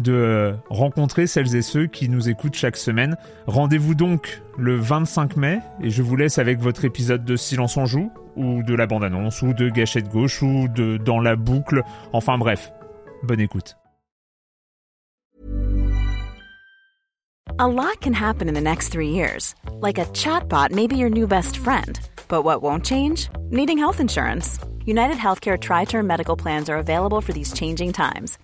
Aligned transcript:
de 0.00 0.54
rencontrer 0.70 1.26
celles 1.26 1.54
et 1.56 1.62
ceux 1.62 1.86
qui 1.86 2.08
nous 2.08 2.28
écoutent 2.28 2.54
chaque 2.54 2.76
semaine. 2.76 3.16
Rendez-vous 3.46 3.94
donc 3.94 4.42
le 4.58 4.76
25 4.76 5.36
mai 5.36 5.60
et 5.80 5.90
je 5.90 6.02
vous 6.02 6.16
laisse 6.16 6.38
avec 6.38 6.60
votre 6.60 6.84
épisode 6.84 7.24
de 7.24 7.36
Silence 7.36 7.76
en 7.76 7.86
joue 7.86 8.10
ou 8.36 8.62
de 8.62 8.74
la 8.74 8.86
bande-annonce 8.86 9.42
ou 9.42 9.52
de 9.52 9.68
Gâchette 9.68 10.08
gauche 10.08 10.42
ou 10.42 10.68
de 10.68 10.96
Dans 10.96 11.20
la 11.20 11.36
boucle. 11.36 11.82
Enfin 12.12 12.38
bref, 12.38 12.72
bonne 13.22 13.40
écoute. 13.40 13.76
A 17.60 17.68
lot 17.68 18.00
can 18.00 18.14
happen 18.14 18.48
in 18.48 18.54
the 18.54 18.60
next 18.60 18.88
three 18.88 19.10
years. 19.10 19.54
Like 19.80 19.98
a 19.98 20.06
chatbot 20.06 20.72
may 20.72 20.88
be 20.88 20.96
your 20.96 21.10
new 21.10 21.28
best 21.28 21.56
friend. 21.56 22.00
But 22.28 22.42
what 22.42 22.62
won't 22.62 22.84
change? 22.84 23.28
Needing 23.50 23.78
health 23.78 24.00
insurance. 24.00 24.58
United 24.84 25.18
Healthcare 25.18 25.56
Tri 25.56 25.84
Term 25.84 26.04
Medical 26.04 26.36
Plans 26.36 26.68
are 26.68 26.78
available 26.78 27.20
for 27.20 27.32
these 27.32 27.52
changing 27.52 27.92
times 27.92 28.38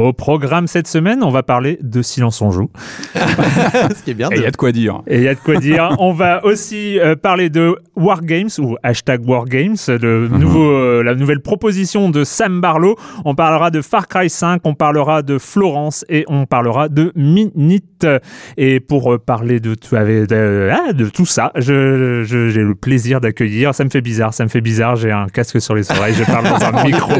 Au 0.00 0.12
programme 0.12 0.66
cette 0.66 0.86
semaine, 0.86 1.22
on 1.22 1.30
va 1.30 1.42
parler 1.42 1.78
de 1.82 2.02
Silence 2.02 2.40
on 2.40 2.50
joue. 2.50 2.70
Ce 3.14 4.02
qui 4.02 4.12
est 4.12 4.14
bien. 4.14 4.28
Et 4.30 4.36
il 4.36 4.42
y 4.42 4.46
a 4.46 4.50
de 4.50 4.56
quoi 4.56 4.72
dire. 4.72 5.02
Et 5.06 5.18
il 5.18 5.22
y 5.22 5.28
a 5.28 5.34
de 5.34 5.40
quoi 5.40 5.56
dire. 5.56 5.94
on 5.98 6.12
va 6.12 6.44
aussi 6.44 6.98
euh, 6.98 7.14
parler 7.16 7.50
de 7.50 7.76
Wargames 7.96 8.48
ou 8.58 8.76
hashtag 8.82 9.26
Wargames, 9.28 9.76
le 9.88 10.28
mhm. 10.28 10.38
nouveau, 10.38 10.70
euh, 10.70 11.02
la 11.02 11.14
nouvelle 11.14 11.40
proposition 11.40 12.10
de 12.10 12.24
Sam 12.24 12.60
Barlow. 12.60 12.96
On 13.24 13.34
parlera 13.34 13.70
de 13.70 13.82
Far 13.82 14.08
Cry 14.08 14.30
5, 14.30 14.62
on 14.64 14.74
parlera 14.74 15.22
de 15.22 15.38
Florence 15.38 16.04
et 16.08 16.24
on 16.28 16.46
parlera 16.46 16.88
de 16.88 17.12
Minute. 17.14 18.06
Et 18.56 18.80
pour 18.80 19.12
euh, 19.12 19.18
parler 19.18 19.60
de, 19.60 19.74
de, 19.74 20.92
de 20.92 21.08
tout 21.08 21.26
ça, 21.26 21.52
j'ai 21.56 21.72
je, 22.24 22.48
j'ai 22.48 22.62
le 22.62 22.74
plaisir 22.74 23.20
d'accueillir. 23.20 23.74
Ça 23.74 23.84
me 23.84 23.90
fait 23.90 24.00
bizarre, 24.00 24.34
ça 24.34 24.44
me 24.44 24.48
fait 24.48 24.60
bizarre. 24.60 24.96
J'ai 24.96 25.10
un 25.10 25.26
casque 25.26 25.60
sur 25.60 25.74
les 25.74 25.90
oreilles, 25.90 26.14
je 26.14 26.24
parle 26.24 26.44
dans 26.44 26.64
un 26.64 26.84
micro. 26.84 27.12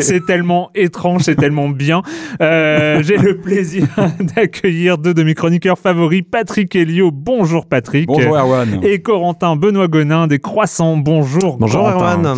C'est 0.00 0.24
tellement 0.26 0.70
étrange, 0.74 1.22
c'est 1.22 1.36
tellement 1.36 1.68
bien. 1.68 2.02
Euh, 2.40 3.02
j'ai 3.02 3.16
le 3.16 3.36
plaisir 3.36 3.86
d'accueillir 4.36 4.98
deux 4.98 5.14
de 5.14 5.22
mes 5.22 5.34
chroniqueurs 5.34 5.78
favoris, 5.78 6.22
Patrick 6.28 6.74
Elio. 6.74 7.10
Bonjour 7.12 7.66
Patrick. 7.66 8.06
Bonjour 8.06 8.36
Erwan. 8.36 8.80
Et 8.82 9.00
Corentin 9.00 9.56
Benoît 9.56 9.88
Gonin 9.88 10.26
des 10.26 10.38
Croissants. 10.38 10.96
Bonjour. 10.96 11.58
Bonjour 11.58 11.88
Erwan. 11.88 12.36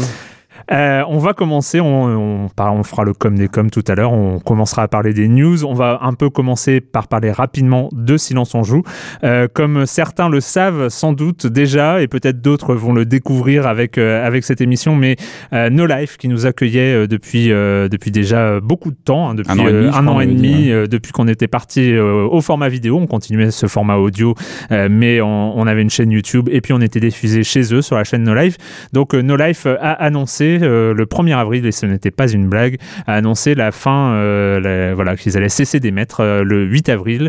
Euh, 0.72 1.02
on 1.08 1.18
va 1.18 1.32
commencer, 1.32 1.80
on, 1.80 2.48
on, 2.58 2.82
fera 2.82 3.04
le 3.04 3.12
com 3.12 3.36
des 3.36 3.48
com 3.48 3.70
tout 3.70 3.84
à 3.86 3.94
l'heure, 3.94 4.12
on 4.12 4.40
commencera 4.40 4.82
à 4.82 4.88
parler 4.88 5.12
des 5.12 5.28
news, 5.28 5.64
on 5.64 5.74
va 5.74 6.00
un 6.02 6.14
peu 6.14 6.28
commencer 6.30 6.80
par 6.80 7.08
parler 7.08 7.30
rapidement 7.30 7.88
de 7.92 8.16
Silence 8.16 8.54
on 8.54 8.62
joue. 8.62 8.82
Euh, 9.22 9.46
comme 9.52 9.86
certains 9.86 10.28
le 10.28 10.40
savent 10.40 10.88
sans 10.88 11.12
doute 11.12 11.46
déjà, 11.46 12.02
et 12.02 12.08
peut-être 12.08 12.40
d'autres 12.40 12.74
vont 12.74 12.92
le 12.92 13.04
découvrir 13.04 13.66
avec, 13.66 13.98
euh, 13.98 14.26
avec 14.26 14.44
cette 14.44 14.60
émission, 14.60 14.96
mais 14.96 15.16
No 15.52 15.86
Life 15.86 16.16
qui 16.16 16.28
nous 16.28 16.46
accueillait 16.46 17.06
depuis, 17.06 17.48
depuis 17.48 18.10
déjà 18.10 18.60
beaucoup 18.60 18.90
de 18.90 18.96
temps, 18.96 19.30
hein, 19.30 19.34
depuis 19.34 19.60
un 19.60 20.06
an 20.06 20.20
et 20.20 20.26
demi, 20.26 20.68
depuis 20.88 21.12
qu'on 21.12 21.28
était 21.28 21.48
parti 21.48 21.96
au 21.96 22.40
format 22.40 22.68
vidéo, 22.68 22.98
on 22.98 23.06
continuait 23.06 23.50
ce 23.50 23.66
format 23.66 23.96
audio, 23.96 24.34
mais 24.70 25.20
on, 25.20 25.58
on, 25.58 25.66
avait 25.66 25.82
une 25.82 25.90
chaîne 25.90 26.10
YouTube 26.10 26.48
et 26.50 26.60
puis 26.60 26.72
on 26.72 26.80
était 26.80 27.00
diffusé 27.00 27.42
chez 27.42 27.74
eux 27.74 27.82
sur 27.82 27.96
la 27.96 28.04
chaîne 28.04 28.22
No 28.22 28.34
Life. 28.34 28.56
Donc 28.92 29.14
No 29.14 29.36
Life 29.36 29.66
a 29.66 29.92
annoncé 29.92 30.55
euh, 30.62 30.94
le 30.94 31.04
1er 31.04 31.36
avril, 31.36 31.66
et 31.66 31.72
ce 31.72 31.86
n'était 31.86 32.10
pas 32.10 32.28
une 32.28 32.48
blague, 32.48 32.78
a 33.06 33.14
annoncé 33.14 33.54
la 33.54 33.72
fin, 33.72 34.12
euh, 34.12 34.92
voilà, 34.94 35.16
qu'ils 35.16 35.36
allaient 35.36 35.48
cesser 35.48 35.80
d'émettre 35.80 36.20
euh, 36.20 36.42
le 36.42 36.64
8 36.64 36.88
avril. 36.88 37.28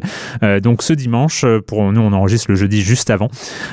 donc 0.62 0.84
ce 0.84 0.94
dimanche, 0.94 1.46
pour 1.68 1.92
nous, 1.92 2.02
on 2.02 2.14
enregistre 2.14 2.50
le 2.50 2.56
jeudi 2.56 2.82
juste 2.82 3.10
avant. 3.10 3.30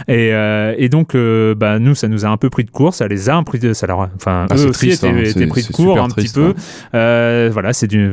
Et, 0.09 0.31
et 0.78 0.88
donc, 0.88 1.16
bah, 1.16 1.78
nous, 1.78 1.94
ça 1.94 2.09
nous 2.09 2.25
a 2.25 2.28
un 2.28 2.37
peu 2.37 2.50
pris 2.50 2.64
de 2.64 2.70
court, 2.70 2.94
ça 2.94 3.09
les 3.09 3.28
a 3.28 3.37
un 3.37 3.43
pris 3.43 3.59
de, 3.59 3.72
ça 3.72 3.87
leur, 3.87 4.09
enfin, 4.16 4.47
ah, 4.50 4.56
eux 4.56 4.69
aussi 4.69 4.91
étaient, 4.91 5.09
hein, 5.09 5.48
pris 5.48 5.62
de 5.62 5.72
court 5.72 6.00
un 6.00 6.09
petit 6.09 6.32
peu. 6.32 6.54
Hein. 6.93 7.48
voilà, 7.50 7.72
c'est 7.72 7.87
du, 7.87 8.12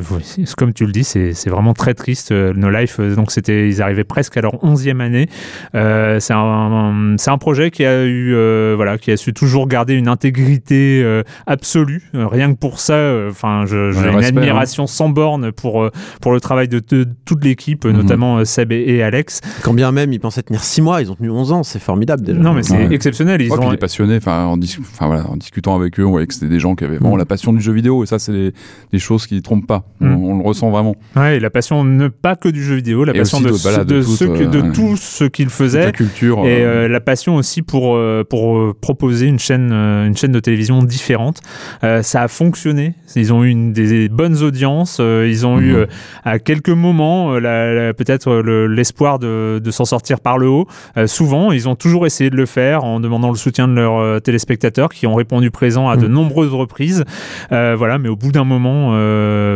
comme 0.56 0.72
tu 0.72 0.86
le 0.86 0.92
dis, 0.92 1.04
c'est 1.04 1.48
vraiment 1.48 1.74
très 1.74 1.94
triste. 1.94 2.32
No 2.32 2.70
Life, 2.70 3.00
donc 3.00 3.30
c'était, 3.30 3.68
ils 3.68 3.82
arrivaient 3.82 4.04
presque 4.04 4.36
à 4.36 4.40
leur 4.40 4.54
11e 4.56 5.00
année. 5.00 5.28
c'est 5.72 6.32
un, 6.32 7.16
un 7.26 7.38
projet 7.38 7.70
qui 7.70 7.84
a 7.84 8.04
eu, 8.04 8.34
voilà, 8.74 8.98
qui 8.98 9.10
a 9.10 9.16
su 9.16 9.32
toujours 9.32 9.66
garder 9.66 9.94
une 9.94 10.08
intégrité 10.08 11.22
absolue. 11.46 12.02
Euh, 12.14 12.26
rien 12.26 12.52
que 12.52 12.58
pour 12.58 12.80
ça, 12.80 12.94
euh, 12.94 13.30
enfin, 13.30 13.64
j'ai 13.66 13.76
une 13.76 14.24
admiration 14.24 14.84
hein. 14.84 14.86
sans 14.86 15.08
borne 15.08 15.52
pour, 15.52 15.82
euh, 15.82 15.90
pour 16.20 16.32
le 16.32 16.40
travail 16.40 16.68
de, 16.68 16.80
toute 16.80 17.44
l'équipe, 17.44 17.84
mhm. 17.84 17.92
notamment 17.92 18.44
Seb 18.44 18.72
et, 18.72 19.02
Alex. 19.02 19.40
Quand 19.62 19.74
bien 19.74 19.92
même 19.92 20.12
ils 20.12 20.20
pensaient 20.20 20.42
tenir 20.42 20.62
6 20.62 20.82
mois, 20.82 21.02
ils 21.02 21.10
ont 21.10 21.14
tenu 21.14 21.30
11 21.30 21.52
ans, 21.52 21.62
c'est 21.62 21.78
formidable 21.78 22.22
déjà. 22.22 22.38
Non, 22.38 22.52
mais 22.52 22.62
c'est 22.62 22.92
exceptionnel. 22.92 23.40
Ils 23.40 23.52
ont... 23.52 23.76
passionnés, 23.76 24.16
enfin, 24.16 24.44
en, 24.44 24.58
enfin, 24.58 25.06
voilà, 25.06 25.28
en 25.28 25.36
discutant 25.36 25.74
avec 25.74 25.98
eux, 25.98 26.04
on 26.04 26.10
voyait 26.10 26.26
que 26.26 26.34
c'était 26.34 26.48
des 26.48 26.60
gens 26.60 26.74
qui 26.74 26.84
avaient 26.84 26.98
vraiment 26.98 27.14
mhm. 27.14 27.18
la 27.18 27.26
passion 27.26 27.52
du 27.52 27.60
jeu 27.60 27.72
vidéo, 27.72 28.04
et 28.04 28.06
ça, 28.06 28.18
c'est 28.18 28.32
des, 28.32 28.98
choses 28.98 29.26
qui 29.26 29.34
ne 29.34 29.40
trompent 29.40 29.66
pas. 29.66 29.84
Mhm. 30.00 30.24
On, 30.24 30.38
le 30.38 30.44
ressent 30.44 30.70
vraiment. 30.70 30.94
Ouais, 31.16 31.36
et 31.36 31.40
la 31.40 31.50
passion 31.50 31.84
ne 31.84 32.08
pas 32.08 32.36
que 32.36 32.48
du 32.48 32.62
jeu 32.62 32.76
vidéo, 32.76 33.04
la 33.04 33.12
passion 33.12 33.40
de, 33.40 33.48
de, 33.48 34.46
de, 34.46 34.72
tout 34.72 34.96
ce 34.96 35.24
qu'ils 35.24 35.50
faisaient. 35.50 35.86
La 35.86 35.92
culture. 35.92 36.46
Et 36.46 36.88
la 36.88 37.00
passion 37.00 37.36
aussi 37.36 37.62
pour, 37.62 37.98
pour 38.28 38.74
proposer 38.76 39.26
une 39.26 39.38
chaîne, 39.38 39.72
une 39.72 40.16
chaîne 40.16 40.32
de 40.32 40.40
télévision 40.40 40.82
différente. 40.82 41.21
Euh, 41.84 42.02
ça 42.02 42.22
a 42.22 42.28
fonctionné. 42.28 42.94
Ils 43.14 43.32
ont 43.32 43.44
eu 43.44 43.48
une, 43.48 43.72
des 43.72 44.08
bonnes 44.08 44.42
audiences. 44.42 44.98
Euh, 45.00 45.28
ils 45.28 45.46
ont 45.46 45.58
eu 45.60 45.72
mhm. 45.72 45.76
euh, 45.76 45.86
à 46.24 46.38
quelques 46.38 46.70
moments 46.70 47.32
peut-être 47.32 48.34
l'espoir 48.68 49.18
de, 49.18 49.60
de 49.62 49.70
s'en 49.70 49.84
sortir 49.84 50.20
par 50.20 50.38
le 50.38 50.48
haut. 50.48 50.66
souvent, 51.06 51.52
ils 51.52 51.68
ont 51.68 51.74
toujours 51.74 52.06
essayé 52.06 52.30
de 52.30 52.36
le 52.36 52.46
faire 52.46 52.84
en 52.84 53.00
demandant 53.00 53.30
le 53.30 53.36
soutien 53.36 53.68
de 53.68 53.74
leurs 53.74 54.22
téléspectateurs 54.22 54.90
qui 54.90 55.06
ont 55.06 55.14
répondu 55.14 55.50
présent 55.50 55.88
à 55.88 55.96
de 55.96 56.06
mhm. 56.06 56.12
nombreuses 56.12 56.54
reprises. 56.54 57.04
voilà, 57.50 57.98
mais 57.98 58.08
au 58.08 58.16
bout 58.16 58.32
d'un 58.32 58.44
moment, 58.44 58.92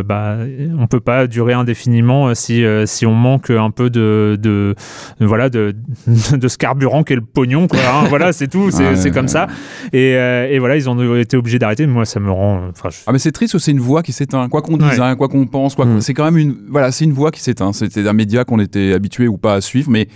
bah, 0.03 0.37
on 0.77 0.87
peut 0.87 0.99
pas 0.99 1.27
durer 1.27 1.53
indéfiniment 1.53 2.33
si, 2.35 2.63
si 2.85 3.05
on 3.05 3.13
manque 3.13 3.49
un 3.49 3.71
peu 3.71 3.89
de, 3.89 4.37
de, 4.39 4.75
voilà 5.19 5.49
de, 5.49 5.75
de 6.31 6.47
ce 6.47 6.57
carburant 6.57 7.03
qu'est 7.03 7.15
le 7.15 7.21
pognon. 7.21 7.67
Quoi, 7.67 7.79
hein. 7.79 8.05
voilà, 8.09 8.33
c'est 8.33 8.47
tout. 8.47 8.71
C'est 8.71 9.11
comme 9.11 9.27
ça. 9.27 9.47
Et, 9.93 10.11
et 10.11 10.59
voilà, 10.59 10.75
ils 10.75 10.89
ont 10.89 11.15
été 11.15 11.37
obligés 11.37 11.56
d'arrêter. 11.59 11.87
Moi, 11.87 12.05
ça 12.05 12.19
me 12.19 12.31
rend. 12.31 12.71
Ah, 13.05 13.11
mais 13.11 13.19
c'est 13.19 13.31
triste 13.31 13.53
que 13.53 13.59
c'est 13.59 13.71
une 13.71 13.79
voix 13.79 14.03
qui 14.03 14.13
s'éteint. 14.13 14.49
Quoi 14.49 14.61
qu'on 14.61 14.77
dise, 14.77 14.99
hein, 14.99 15.15
quoi 15.15 15.27
qu'on 15.27 15.45
pense, 15.47 15.75
quoi 15.75 15.85
mm. 15.85 16.01
c'est 16.01 16.13
quand 16.13 16.25
même 16.25 16.37
une. 16.37 16.57
Voilà, 16.69 16.91
c'est 16.91 17.05
une 17.05 17.13
voix 17.13 17.31
qui 17.31 17.41
s'éteint. 17.41 17.73
C'était 17.73 18.07
un 18.07 18.13
média 18.13 18.43
qu'on 18.43 18.59
était 18.59 18.93
habitué 18.93 19.27
ou 19.27 19.37
pas 19.37 19.55
à 19.55 19.61
suivre, 19.61 19.89
mais 19.89 20.07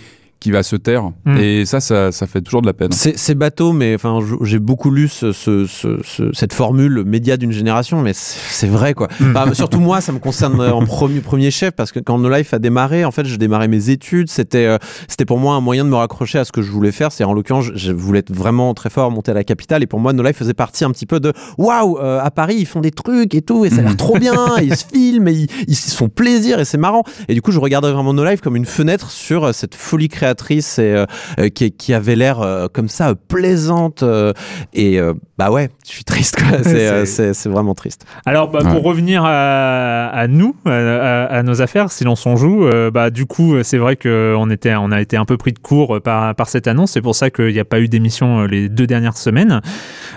qui 0.42 0.50
va 0.50 0.62
se 0.64 0.74
taire. 0.76 1.04
Mm. 1.24 1.36
Et 1.38 1.64
ça, 1.64 1.80
ça, 1.80 2.10
ça 2.10 2.26
fait 2.26 2.40
toujours 2.40 2.62
de 2.62 2.66
la 2.66 2.72
peine. 2.72 2.90
C'est 2.92 3.34
bateau, 3.34 3.72
mais 3.72 3.94
enfin, 3.94 4.18
j'ai 4.42 4.58
beaucoup 4.58 4.90
lu 4.90 5.06
ce, 5.08 5.32
ce- 5.32 5.66
ce- 5.66 6.00
ce- 6.04 6.32
cette 6.32 6.52
formule 6.52 7.04
média 7.06 7.36
d'une 7.36 7.52
génération, 7.52 8.02
mais 8.02 8.12
c'est 8.14 8.66
vrai 8.66 8.94
quoi. 8.94 9.08
Mm. 9.20 9.36
Enfin, 9.36 9.54
surtout 9.54 9.78
moi, 9.80 10.00
ça 10.00 10.10
me 10.12 10.18
concerne 10.18 10.60
euh, 10.60 10.72
en 10.72 10.84
premier, 10.84 11.20
premier 11.20 11.50
chef 11.50 11.70
parce 11.72 11.92
que 11.92 12.00
quand 12.00 12.18
No 12.18 12.28
Life 12.28 12.52
a 12.54 12.58
démarré, 12.58 13.04
en 13.04 13.12
fait, 13.12 13.24
je 13.24 13.36
démarrais 13.36 13.68
mes 13.68 13.90
études. 13.90 14.28
C'était 14.28 14.66
euh, 14.66 14.78
c'était 15.08 15.24
pour 15.24 15.38
moi 15.38 15.54
un 15.54 15.60
moyen 15.60 15.84
de 15.84 15.90
me 15.90 15.94
raccrocher 15.96 16.38
à 16.40 16.44
ce 16.44 16.50
que 16.52 16.60
je 16.60 16.70
voulais 16.72 16.92
faire. 16.92 17.12
C'est 17.12 17.24
en 17.24 17.32
l'occurrence, 17.34 17.66
je, 17.74 17.92
voulais 17.92 18.18
être 18.18 18.34
vraiment 18.34 18.74
très 18.74 18.90
fort, 18.90 19.10
monter 19.12 19.30
à 19.30 19.34
la 19.34 19.44
capitale. 19.44 19.82
Et 19.82 19.86
pour 19.86 20.00
moi, 20.00 20.12
No 20.12 20.22
Life 20.24 20.36
faisait 20.36 20.54
partie 20.54 20.84
un 20.84 20.90
petit 20.90 21.06
peu 21.06 21.20
de 21.20 21.32
waouh, 21.58 21.98
euh, 21.98 22.20
à 22.20 22.30
Paris, 22.32 22.56
ils 22.58 22.66
font 22.66 22.80
des 22.80 22.90
trucs 22.90 23.34
et 23.34 23.42
tout, 23.42 23.64
et 23.64 23.70
ça 23.70 23.78
a 23.78 23.82
l'air 23.82 23.96
trop 23.96 24.18
bien. 24.18 24.34
ils 24.62 24.74
se 24.76 24.84
filment, 24.92 25.28
et 25.28 25.32
ils, 25.32 25.46
ils 25.68 25.76
se 25.76 25.94
font 25.94 26.08
plaisir, 26.08 26.58
et 26.58 26.64
c'est 26.64 26.78
marrant. 26.78 27.04
Et 27.28 27.34
du 27.34 27.42
coup, 27.42 27.52
je 27.52 27.60
regardais 27.60 27.92
vraiment 27.92 28.12
No 28.12 28.24
Life 28.24 28.40
comme 28.40 28.56
une 28.56 28.66
fenêtre 28.66 29.10
sur 29.10 29.54
cette 29.54 29.74
folie 29.76 30.08
créatrice 30.34 30.78
et 30.78 31.04
euh, 31.38 31.48
qui, 31.48 31.72
qui 31.72 31.94
avait 31.94 32.16
l'air 32.16 32.40
euh, 32.40 32.66
comme 32.72 32.88
ça 32.88 33.10
euh, 33.10 33.14
plaisante. 33.28 34.02
euh, 34.02 34.32
et 34.72 34.98
euh, 34.98 35.12
bah 35.38 35.50
ouais, 35.50 35.70
je 35.86 35.90
suis 35.92 36.04
triste. 36.04 36.36
quoi. 36.36 36.58
C'est 36.62 37.20
euh, 37.48 37.50
vraiment 37.50 37.74
triste. 37.74 38.04
Alors, 38.26 38.50
bah, 38.50 38.60
Ouais. 38.62 38.70
pour 38.72 38.82
revenir 38.84 39.22
à, 39.24 40.06
à 40.08 40.26
nous, 40.28 40.54
à, 40.64 40.70
à- 40.70 41.24
à 41.38 41.42
nos 41.42 41.60
affaires, 41.62 41.90
silence 41.90 42.24
on 42.26 42.36
joue, 42.36 42.64
euh, 42.66 42.90
bah, 42.90 43.10
du 43.10 43.26
coup, 43.26 43.62
c'est 43.62 43.78
vrai 43.78 43.96
qu'on 43.96 44.50
était, 44.50 44.74
on 44.74 44.90
a 44.92 45.00
été 45.00 45.16
un 45.16 45.24
peu 45.24 45.36
pris 45.36 45.52
de 45.52 45.58
court 45.58 46.00
par, 46.02 46.34
par 46.34 46.48
cette 46.48 46.66
annonce. 46.68 46.92
C'est 46.92 47.02
pour 47.02 47.14
ça 47.14 47.30
qu'il 47.30 47.52
n'y 47.52 47.58
a 47.60 47.64
pas 47.64 47.80
eu 47.80 47.88
d'émission 47.88 48.44
les 48.46 48.68
deux 48.68 48.86
dernières 48.86 49.16
semaines. 49.16 49.60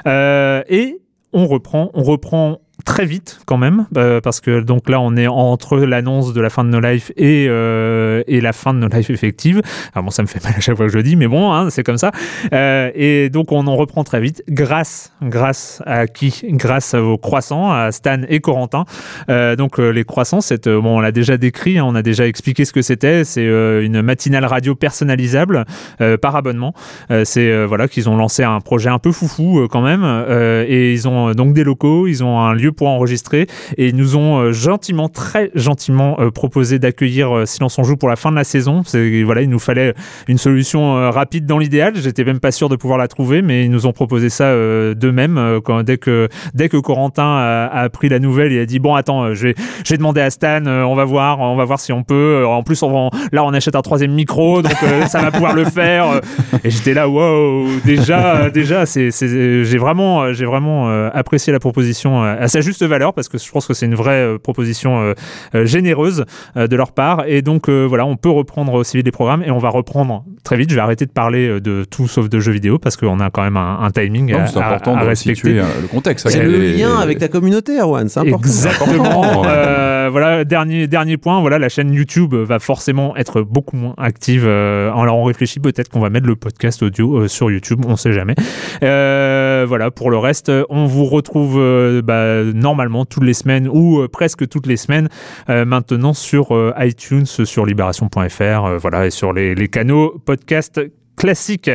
Euh, 0.07 0.61
et 0.69 0.99
on 1.33 1.47
reprend, 1.47 1.89
on 1.93 2.03
reprend 2.03 2.59
très 2.85 3.05
vite 3.05 3.39
quand 3.45 3.57
même, 3.57 3.87
euh, 3.97 4.21
parce 4.21 4.39
que 4.39 4.61
donc 4.61 4.89
là, 4.89 5.01
on 5.01 5.17
est 5.17 5.27
entre 5.27 5.79
l'annonce 5.79 6.33
de 6.33 6.39
la 6.39 6.49
fin 6.49 6.63
de 6.63 6.69
No 6.69 6.79
Life 6.79 7.11
et, 7.17 7.47
euh, 7.49 8.23
et 8.27 8.39
la 8.41 8.53
fin 8.53 8.73
de 8.73 8.79
No 8.79 8.87
Life 8.87 9.09
effective. 9.09 9.61
Alors 9.93 10.05
bon, 10.05 10.11
ça 10.11 10.21
me 10.21 10.27
fait 10.27 10.43
mal 10.43 10.53
à 10.55 10.59
chaque 10.59 10.77
fois 10.77 10.85
que 10.85 10.91
je 10.91 10.97
le 10.97 11.03
dis, 11.03 11.15
mais 11.15 11.27
bon, 11.27 11.51
hein, 11.51 11.69
c'est 11.71 11.83
comme 11.83 11.97
ça. 11.97 12.11
Euh, 12.53 12.91
et 12.95 13.29
donc, 13.29 13.51
on 13.51 13.65
en 13.67 13.75
reprend 13.75 14.03
très 14.03 14.21
vite, 14.21 14.43
grâce, 14.49 15.11
grâce 15.21 15.81
à 15.85 16.07
qui? 16.07 16.43
Grâce 16.51 16.93
aux 16.93 17.17
croissants, 17.17 17.71
à 17.71 17.91
Stan 17.91 18.21
et 18.29 18.39
Corentin. 18.39 18.85
Euh, 19.29 19.55
donc, 19.55 19.79
euh, 19.79 19.89
les 19.89 20.03
croissants, 20.03 20.41
c'est, 20.41 20.67
euh, 20.67 20.79
bon, 20.79 20.97
on 20.97 20.99
l'a 20.99 21.11
déjà 21.11 21.37
décrit, 21.37 21.79
hein, 21.79 21.85
on 21.87 21.95
a 21.95 22.03
déjà 22.03 22.27
expliqué 22.27 22.65
ce 22.65 22.71
que 22.71 22.81
c'était. 22.83 23.23
C'est 23.23 23.45
une 23.45 24.01
matinale 24.03 24.45
radio 24.45 24.75
personnalisable 24.75 25.65
par 26.21 26.35
abonnement. 26.35 26.73
C'est 27.23 27.65
voilà 27.65 27.87
qu'ils 27.87 28.09
ont 28.09 28.17
lancé 28.17 28.43
un 28.43 28.59
projet 28.59 28.89
un 28.89 28.99
peu 28.99 29.11
foufou 29.11 29.67
quand 29.69 29.81
même, 29.81 30.03
et 30.67 30.93
ils 30.93 31.07
ont 31.07 31.31
donc 31.31 31.53
des 31.53 31.63
locaux, 31.63 32.07
ils 32.07 32.23
ont 32.23 32.39
un 32.39 32.53
lieu 32.53 32.71
pour 32.75 32.87
enregistrer, 32.87 33.47
et 33.77 33.87
ils 33.87 33.95
nous 33.95 34.15
ont 34.15 34.39
euh, 34.39 34.51
gentiment, 34.51 35.09
très 35.09 35.51
gentiment 35.55 36.17
euh, 36.19 36.31
proposé 36.31 36.79
d'accueillir 36.79 37.35
euh, 37.35 37.45
Silence 37.45 37.77
on 37.77 37.83
joue 37.83 37.97
pour 37.97 38.09
la 38.09 38.15
fin 38.15 38.31
de 38.31 38.35
la 38.35 38.43
saison. 38.43 38.83
Voilà, 39.25 39.41
il 39.41 39.49
nous 39.49 39.59
fallait 39.59 39.93
une 40.27 40.37
solution 40.37 41.09
rapide 41.11 41.45
dans 41.45 41.57
l'idéal. 41.57 41.93
J'étais 41.95 42.23
même 42.23 42.39
pas 42.39 42.51
sûr 42.51 42.69
de 42.69 42.75
pouvoir 42.75 42.97
la 42.97 43.07
trouver, 43.07 43.41
mais 43.41 43.65
ils 43.65 43.71
nous 43.71 43.85
ont 43.85 43.91
proposé 43.91 44.29
ça 44.29 44.53
d'eux-mêmes 44.93 45.59
dès 45.83 45.97
que 45.97 46.29
dès 46.53 46.69
que 46.69 46.77
Corentin 46.77 47.23
a, 47.23 47.65
a 47.65 47.81
appris 47.81 48.09
la 48.09 48.19
nouvelle, 48.19 48.51
il 48.51 48.59
a 48.59 48.65
dit 48.65 48.79
bon 48.79 48.95
attends, 48.95 49.29
vais 49.33 49.53
demander 49.97 50.21
à 50.21 50.29
Stan, 50.29 50.65
on 50.65 50.95
va 50.95 51.05
voir, 51.05 51.39
on 51.39 51.55
va 51.55 51.65
voir 51.65 51.79
si 51.79 51.91
on 51.91 52.03
peut. 52.03 52.45
En 52.45 52.63
plus, 52.63 52.81
on 52.83 52.91
va 52.91 53.17
là 53.31 53.43
on 53.43 53.53
achète 53.53 53.75
un 53.75 53.81
troisième 53.81 54.11
micro, 54.11 54.61
donc 54.61 54.73
ça 55.07 55.21
va 55.21 55.31
pouvoir 55.31 55.53
le 55.53 55.65
faire. 55.65 56.21
Et 56.63 56.69
j'étais 56.69 56.93
là, 56.93 57.07
wow, 57.09 57.67
déjà 57.85 58.49
déjà 58.49 58.85
j'ai 58.85 59.77
vraiment 59.77 60.33
j'ai 60.33 60.45
vraiment 60.45 60.89
apprécié 61.09 61.51
la 61.51 61.59
proposition 61.59 62.23
à 62.23 62.47
sa 62.47 62.61
juste 62.65 62.83
valeur 62.83 63.13
parce 63.13 63.29
que 63.29 63.37
je 63.37 63.49
pense 63.49 63.65
que 63.67 63.73
c'est 63.73 63.85
une 63.85 63.95
vraie 63.95 64.21
euh, 64.23 64.37
proposition 64.37 64.99
euh, 65.01 65.13
euh, 65.55 65.65
généreuse 65.65 66.25
de 66.55 66.75
leur 66.75 66.91
part. 66.91 67.23
Et 67.27 67.41
donc 67.41 67.69
voilà, 67.69 68.05
on 68.05 68.17
peut 68.17 68.29
reprendre 68.29 68.73
aussi 68.73 68.97
vite 68.97 69.05
les 69.05 69.11
programmes 69.11 69.43
et 69.43 69.51
on 69.51 69.57
va 69.59 69.69
reprendre 69.69 70.25
très 70.43 70.57
vite. 70.57 70.69
Je 70.69 70.75
vais 70.75 70.81
arrêter 70.81 71.05
de 71.05 71.11
parler 71.11 71.59
de 71.61 71.85
tout 71.89 72.07
sauf 72.07 72.27
de 72.29 72.39
jeux 72.39 72.51
vidéo 72.51 72.77
parce 72.79 72.97
qu'on 72.97 73.19
a 73.19 73.29
quand 73.29 73.43
même 73.43 73.57
un, 73.57 73.79
un 73.81 73.91
timing 73.91 74.31
Non, 74.31 74.39
à, 74.39 74.47
c'est 74.47 74.59
à- 74.59 74.67
important 74.67 74.97
à 74.97 75.03
de 75.03 75.07
respecter. 75.07 75.53
le 75.53 75.87
contexte. 75.89 76.27
C'est 76.29 76.43
le 76.43 76.57
les- 76.57 76.73
lien 76.77 76.97
avec 76.97 77.19
ta 77.19 77.27
communauté, 77.27 77.79
Erwan, 77.79 78.09
c'est 78.09 78.19
important. 78.19 78.37
Exactement. 78.47 79.43
Euh, 80.05 80.09
voilà, 80.09 80.45
dernier 80.45 80.87
dernier 80.87 81.17
point. 81.17 81.41
Voilà, 81.41 81.59
la 81.59 81.69
chaîne 81.69 81.93
YouTube 81.93 82.33
va 82.33 82.59
forcément 82.59 83.15
être 83.15 83.41
beaucoup 83.41 83.75
moins 83.75 83.93
active. 83.97 84.45
Euh, 84.45 84.91
alors 84.93 85.17
on 85.17 85.23
réfléchit 85.23 85.59
peut-être 85.59 85.89
qu'on 85.89 85.99
va 85.99 86.09
mettre 86.09 86.27
le 86.27 86.35
podcast 86.35 86.83
audio 86.83 87.17
euh, 87.17 87.27
sur 87.27 87.51
YouTube. 87.51 87.83
On 87.87 87.95
sait 87.95 88.13
jamais. 88.13 88.35
Voilà. 88.81 89.91
Pour 89.91 90.11
le 90.11 90.17
reste, 90.17 90.51
on 90.69 90.85
vous 90.85 91.05
retrouve 91.05 91.59
bah, 92.03 92.43
normalement 92.43 93.05
toutes 93.05 93.23
les 93.23 93.33
semaines 93.33 93.67
ou 93.67 94.07
presque 94.07 94.47
toutes 94.47 94.67
les 94.67 94.77
semaines 94.77 95.09
maintenant 95.47 96.13
sur 96.13 96.73
iTunes, 96.77 97.25
sur 97.25 97.65
libération.fr, 97.65 98.77
voilà, 98.79 99.07
et 99.07 99.09
sur 99.09 99.33
les 99.33 99.67
canaux 99.67 100.21
podcast 100.25 100.79
classiques. 101.25 101.71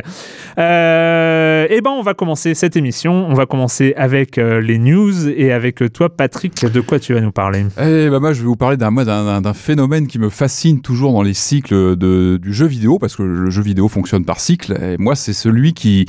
Euh, 0.59 1.67
et 1.69 1.81
ben, 1.81 1.91
on 1.91 2.03
va 2.03 2.15
commencer 2.15 2.55
cette 2.55 2.77
émission. 2.77 3.27
On 3.29 3.35
va 3.35 3.47
commencer 3.47 3.95
avec 3.97 4.39
euh, 4.39 4.61
les 4.61 4.79
news 4.79 5.29
et 5.29 5.53
avec 5.53 5.83
euh, 5.83 5.89
toi, 5.89 6.09
Patrick. 6.09 6.65
De 6.65 6.81
quoi 6.81 7.01
tu 7.01 7.15
vas 7.15 7.21
nous 7.21 7.33
parler? 7.33 7.65
Eh 7.81 8.09
bah 8.11 8.21
moi, 8.21 8.33
je 8.33 8.41
vais 8.43 8.47
vous 8.47 8.55
parler 8.57 8.77
d'un 8.77 8.93
d'un- 8.93 9.41
d'un 9.41 9.55
phénomène 9.55 10.07
qui 10.07 10.19
me 10.21 10.29
fascine 10.29 10.81
toujours 10.83 11.13
dans 11.13 11.23
les 11.23 11.35
cycles 11.35 11.97
de, 11.97 12.39
du 12.41 12.53
jeu 12.53 12.67
vidéo, 12.67 12.99
parce 13.01 13.17
que 13.17 13.23
le 13.25 13.51
jeu 13.51 13.63
vidéo 13.63 13.89
fonctionne 13.89 14.25
par 14.25 14.39
cycle. 14.39 14.73
Et 14.81 14.97
moi, 14.99 15.17
c'est 15.17 15.33
celui 15.33 15.73
qui, 15.75 16.07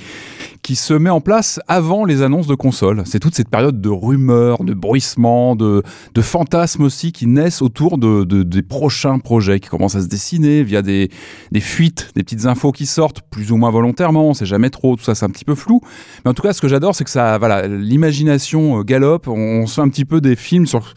qui 0.62 0.76
se 0.76 0.94
met 0.94 1.10
en 1.10 1.22
place 1.22 1.60
avant 1.68 2.06
les 2.06 2.22
annonces 2.22 2.48
de 2.48 2.56
consoles. 2.56 3.02
C'est 3.06 3.20
toute 3.20 3.34
cette 3.36 3.50
période 3.50 3.82
de 3.82 3.90
rumeurs, 3.90 4.64
de 4.64 4.74
bruissements, 4.76 5.56
de, 5.56 5.82
de 6.14 6.22
fantasmes 6.22 6.84
aussi 6.84 7.12
qui 7.12 7.26
naissent 7.26 7.62
autour 7.64 7.98
de- 7.98 8.24
des 8.44 8.62
prochains 8.62 9.18
projets 9.20 9.60
qui 9.60 9.70
commencent 9.70 9.96
à 9.96 10.02
se 10.02 10.08
dessiner 10.08 10.64
via 10.64 10.82
des, 10.82 11.10
des 11.52 11.60
fuites, 11.60 12.12
des 12.16 12.24
petites 12.24 12.46
infos 12.46 12.72
qui 12.72 12.86
sortent 12.86 13.22
plus 13.32 13.52
ou 13.52 13.58
moins 13.58 13.72
volontairement. 13.72 14.30
On 14.30 14.34
sait 14.36 14.46
jamais 14.46 14.70
trop, 14.70 14.96
tout 14.96 15.04
ça, 15.04 15.16
c'est 15.16 15.26
un 15.26 15.30
petit 15.30 15.46
peu 15.46 15.56
flou. 15.56 15.82
Mais 16.24 16.30
en 16.30 16.34
tout 16.36 16.44
cas, 16.44 16.54
ce 16.54 16.62
que 16.62 16.68
j'adore, 16.68 16.94
c'est 16.94 17.04
que 17.04 17.10
ça, 17.10 17.40
voilà, 17.40 17.68
l'imagination 17.68 18.80
euh, 18.80 18.84
galope. 18.84 19.28
On, 19.28 19.62
on 19.62 19.66
se 19.66 19.76
fait 19.76 19.82
un 19.82 19.90
petit 19.90 20.06
peu 20.06 20.22
des 20.22 20.36
films 20.36 20.68
sur 20.68 20.94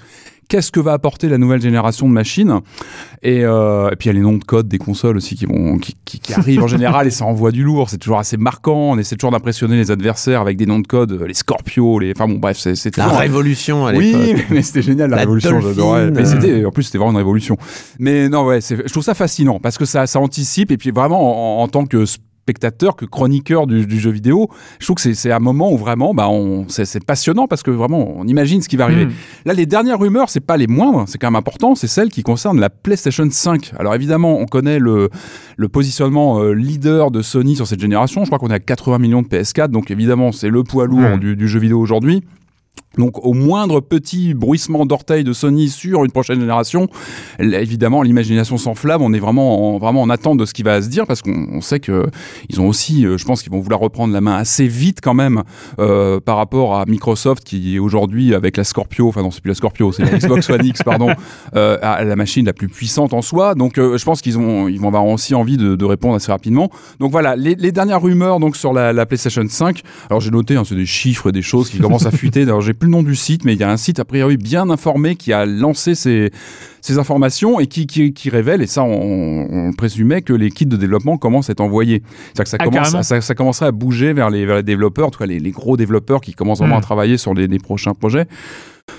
qu'est-ce 0.49 0.70
que 0.73 0.81
va 0.81 0.93
apporter 0.93 1.29
la 1.29 1.38
nouvelle 1.38 1.61
génération 1.61 2.08
de 2.08 2.12
machines. 2.12 2.61
Et, 3.23 3.44
euh, 3.44 3.91
et 3.91 3.96
puis 3.96 4.06
il 4.08 4.12
y 4.12 4.17
a 4.17 4.19
les 4.19 4.20
noms 4.20 4.37
de 4.37 4.44
code 4.44 4.69
des 4.69 4.79
consoles 4.79 5.17
aussi 5.17 5.35
qui, 5.37 5.46
vont, 5.46 5.79
qui, 5.79 5.94
qui- 6.05 6.19
qui 6.20 6.35
arrivent 6.35 6.62
en 6.62 6.67
général 6.69 7.06
et 7.06 7.11
ça 7.11 7.25
envoie 7.25 7.50
du 7.52 7.62
lourd. 7.64 7.88
C'est 7.91 7.99
toujours 7.99 8.19
assez 8.19 8.37
marquant. 8.37 8.93
On 8.93 8.99
essaie 8.99 9.17
toujours 9.17 9.31
d'impressionner 9.31 9.76
les 9.76 9.91
adversaires 9.91 10.41
avec 10.41 10.56
des 10.56 10.67
noms 10.67 10.79
de 10.81 10.87
code, 10.87 11.12
euh, 11.12 11.26
les 11.26 11.35
Scorpios, 11.35 11.99
les. 11.99 12.12
Enfin 12.14 12.29
bon, 12.29 12.38
bref, 12.38 12.58
c'est 12.58 12.75
c'est 12.76 12.96
La 12.96 13.05
toujours- 13.05 13.19
révolution 13.19 13.87
à 13.87 13.93
oui, 13.94 14.12
l'époque. 14.12 14.44
mais 14.50 14.62
c'était 14.62 14.82
génial 14.82 15.11
la, 15.11 15.17
La 15.17 15.23
révolution, 15.23 15.61
j'adorais. 15.61 16.11
Mais 16.11 16.25
c'était, 16.25 16.64
en 16.64 16.70
plus, 16.70 16.82
c'était 16.85 16.99
vraiment 16.99 17.12
une 17.12 17.17
révolution. 17.19 17.56
Mais 17.99 18.29
non, 18.29 18.44
ouais, 18.46 18.61
je 18.61 18.91
trouve 18.93 19.02
ça 19.05 19.14
fascinant 19.14 19.58
parce 19.61 19.79
que 19.79 19.85
ça, 19.85 20.06
ça 20.06 20.20
anticipe 20.20 20.70
et 20.70 20.76
puis 20.76 20.91
vraiment 20.91 21.61
en, 21.61 21.62
en 21.64 21.69
tant 21.69 21.87
que 21.87 22.05
spectateur, 22.44 22.94
que 22.94 23.06
chroniqueur 23.06 23.67
du, 23.67 23.87
du 23.87 23.99
jeu 23.99 24.11
vidéo, 24.11 24.50
je 24.79 24.85
trouve 24.85 24.96
que 24.96 25.14
c'est- 25.14 25.32
un 25.32 25.38
moment 25.38 25.73
où 25.73 25.79
vraiment, 25.79 26.12
bah, 26.12 26.29
c'est 26.69 27.02
passionnant 27.02 27.46
parce 27.49 27.62
que 27.62 27.70
vraiment, 27.70 28.19
on 28.19 28.26
imagine 28.26 28.61
ce 28.61 28.69
qui 28.69 28.76
va 28.76 28.85
arriver. 28.85 29.06
Hmm. 29.06 29.12
Là, 29.46 29.55
les 29.55 29.64
dernières 29.64 29.99
rumeurs, 29.99 30.29
c'est 30.29 30.41
pas 30.41 30.58
les 30.58 30.67
moindres, 30.67 31.05
c'est 31.06 31.17
quand 31.19 31.29
même 31.29 31.37
important, 31.37 31.75
c'est 31.75 31.87
celles 31.87 32.11
qui 32.11 32.23
concernent 32.23 32.61
la 32.61 32.69
PlayStation 32.69 33.26
5. 33.31 33.73
Alors 33.79 33.94
évidemment, 33.94 34.38
on 34.38 34.44
connaît 34.44 34.79
le, 34.79 35.08
le 35.56 35.69
positionnement 35.69 36.38
euh, 36.41 36.52
leader 36.52 37.11
de 37.11 37.23
Sony 37.23 37.56
sur 37.56 37.67
cette 37.67 37.81
génération. 37.81 38.25
Je 38.25 38.29
crois 38.29 38.38
qu'on 38.38 38.50
est 38.50 38.55
à 38.55 38.58
80 38.61 38.99
millions 38.99 39.23
de 39.23 39.29
PS4, 39.29 39.69
donc 39.69 39.91
évidemment, 39.91 40.31
c'est 40.31 40.51
le 40.51 40.63
poids 40.65 40.84
lourd 40.86 41.17
du, 41.19 41.36
du 41.36 41.48
jeu 41.48 41.58
vidéo 41.60 41.81
aujourd'hui. 41.81 42.22
Donc, 42.98 43.24
au 43.24 43.32
moindre 43.32 43.81
petit 43.81 44.34
bruissement 44.34 44.86
d'orteil 44.86 45.24
de 45.24 45.32
Sony 45.32 45.69
sur 45.69 46.05
une 46.05 46.10
prochaine 46.10 46.41
génération, 46.41 46.89
là, 47.39 47.60
évidemment, 47.60 48.03
l'imagination 48.03 48.56
s'enflamme. 48.56 49.03
On 49.03 49.13
est 49.13 49.19
vraiment 49.19 49.74
en, 49.74 49.79
vraiment 49.79 50.03
en 50.03 50.10
attente 50.10 50.39
de 50.39 50.44
ce 50.44 50.55
qui 50.55 50.63
va 50.63 50.82
se 50.82 50.89
dire 50.89 51.06
parce 51.06 51.22
qu'on 51.22 51.48
on 51.53 51.60
sait 51.60 51.81
que 51.81 52.06
ils 52.48 52.60
ont 52.60 52.69
aussi, 52.69 53.06
euh, 53.06 53.19
je 53.19 53.24
pense 53.24 53.43
qu'ils 53.43 53.53
vont 53.53 53.60
vouloir 53.60 53.81
reprendre 53.81 54.13
la 54.13 54.20
main 54.20 54.36
assez 54.36 54.67
vite 54.67 55.01
quand 55.03 55.15
même 55.15 55.43
euh, 55.79 56.20
par 56.20 56.36
rapport 56.36 56.77
à 56.77 56.84
Microsoft 56.86 57.44
qui 57.44 57.77
est 57.77 57.79
aujourd'hui 57.79 58.34
avec 58.34 58.56
la 58.56 58.65
Scorpio, 58.65 59.08
enfin 59.08 59.22
non, 59.22 59.31
c'est 59.31 59.41
plus 59.41 59.51
la 59.51 59.55
Scorpio, 59.55 59.93
c'est 59.93 60.05
la 60.05 60.19
Xbox 60.19 60.48
One 60.51 60.65
X, 60.65 60.82
pardon, 60.82 61.10
euh, 61.55 61.79
à 61.82 62.05
la 62.05 62.17
machine 62.17 62.46
la 62.46 62.53
plus 62.53 62.69
puissante 62.69 63.13
en 63.13 63.22
soi. 63.22 63.55
Donc, 63.55 63.79
euh, 63.79 63.96
je 63.96 64.05
pense 64.05 64.22
qu'ils 64.22 64.39
ont, 64.39 64.69
ils 64.69 64.81
vont 64.81 64.89
avoir 64.89 65.06
aussi 65.06 65.34
envie 65.34 65.56
de, 65.56 65.77
de 65.77 65.84
répondre 65.84 66.15
assez 66.15 66.31
rapidement. 66.31 66.70
Donc 67.01 67.10
voilà, 67.13 67.36
les, 67.36 67.55
les 67.55 67.72
dernières 67.72 68.03
rumeurs 68.03 68.41
donc 68.41 68.56
sur 68.56 68.72
la, 68.72 68.93
la 68.93 69.06
PlayStation 69.06 69.44
5. 69.46 69.82
Alors 70.10 70.20
j'ai 70.20 70.31
noté, 70.31 70.56
hein, 70.56 70.63
c'est 70.65 70.74
des 70.74 70.86
chiffres 70.86 71.29
et 71.29 71.32
des 71.32 71.43
choses 71.43 71.70
qui 71.70 71.79
commencent 71.79 72.06
à 72.06 72.10
fuiter. 72.10 72.43
Alors 72.43 72.60
j'ai 72.60 72.74
plus 72.84 72.91
le 72.91 72.93
nom 72.93 73.03
du 73.03 73.14
site, 73.17 73.44
mais 73.44 73.55
il 73.55 73.60
y 73.60 73.62
a 73.62 73.70
un 73.70 73.76
site 73.79 73.98
a 73.98 74.05
priori 74.05 74.36
bien 74.36 74.69
informé 74.69 75.17
qui 75.17 75.32
a 75.32 75.46
lancé 75.46 75.94
ces, 75.94 76.31
ces 76.82 76.98
informations 76.98 77.58
et 77.60 77.67
qui, 77.67 77.86
qui, 77.86 78.12
qui 78.12 78.29
révèle, 78.29 78.60
et 78.60 78.67
ça 78.67 78.82
on, 78.82 79.69
on 79.69 79.72
présumait 79.72 80.20
que 80.20 80.32
les 80.34 80.50
kits 80.50 80.67
de 80.67 80.76
développement 80.76 81.17
commencent 81.17 81.48
à 81.48 81.53
être 81.53 81.60
envoyés. 81.62 82.03
C'est-à-dire 82.34 82.44
que 82.44 82.50
ça, 82.50 82.56
Ah, 82.60 82.64
commence, 82.64 83.06
ça, 83.06 83.20
ça 83.20 83.34
commencerait 83.34 83.67
à 83.67 83.72
bouger 83.72 84.12
vers 84.12 84.29
les, 84.29 84.44
vers 84.44 84.56
les 84.56 84.62
développeurs, 84.62 85.06
en 85.06 85.10
tout 85.10 85.19
cas 85.19 85.26
les, 85.26 85.38
les 85.38 85.50
gros 85.50 85.76
développeurs 85.79 86.20
qui 86.20 86.34
commencent 86.34 86.58
vraiment 86.58 86.74
Mm. 86.76 86.79
à 86.79 86.82
travailler 86.82 87.17
sur 87.17 87.32
les, 87.32 87.46
les 87.46 87.58
prochains 87.58 87.94
projets. 87.94 88.26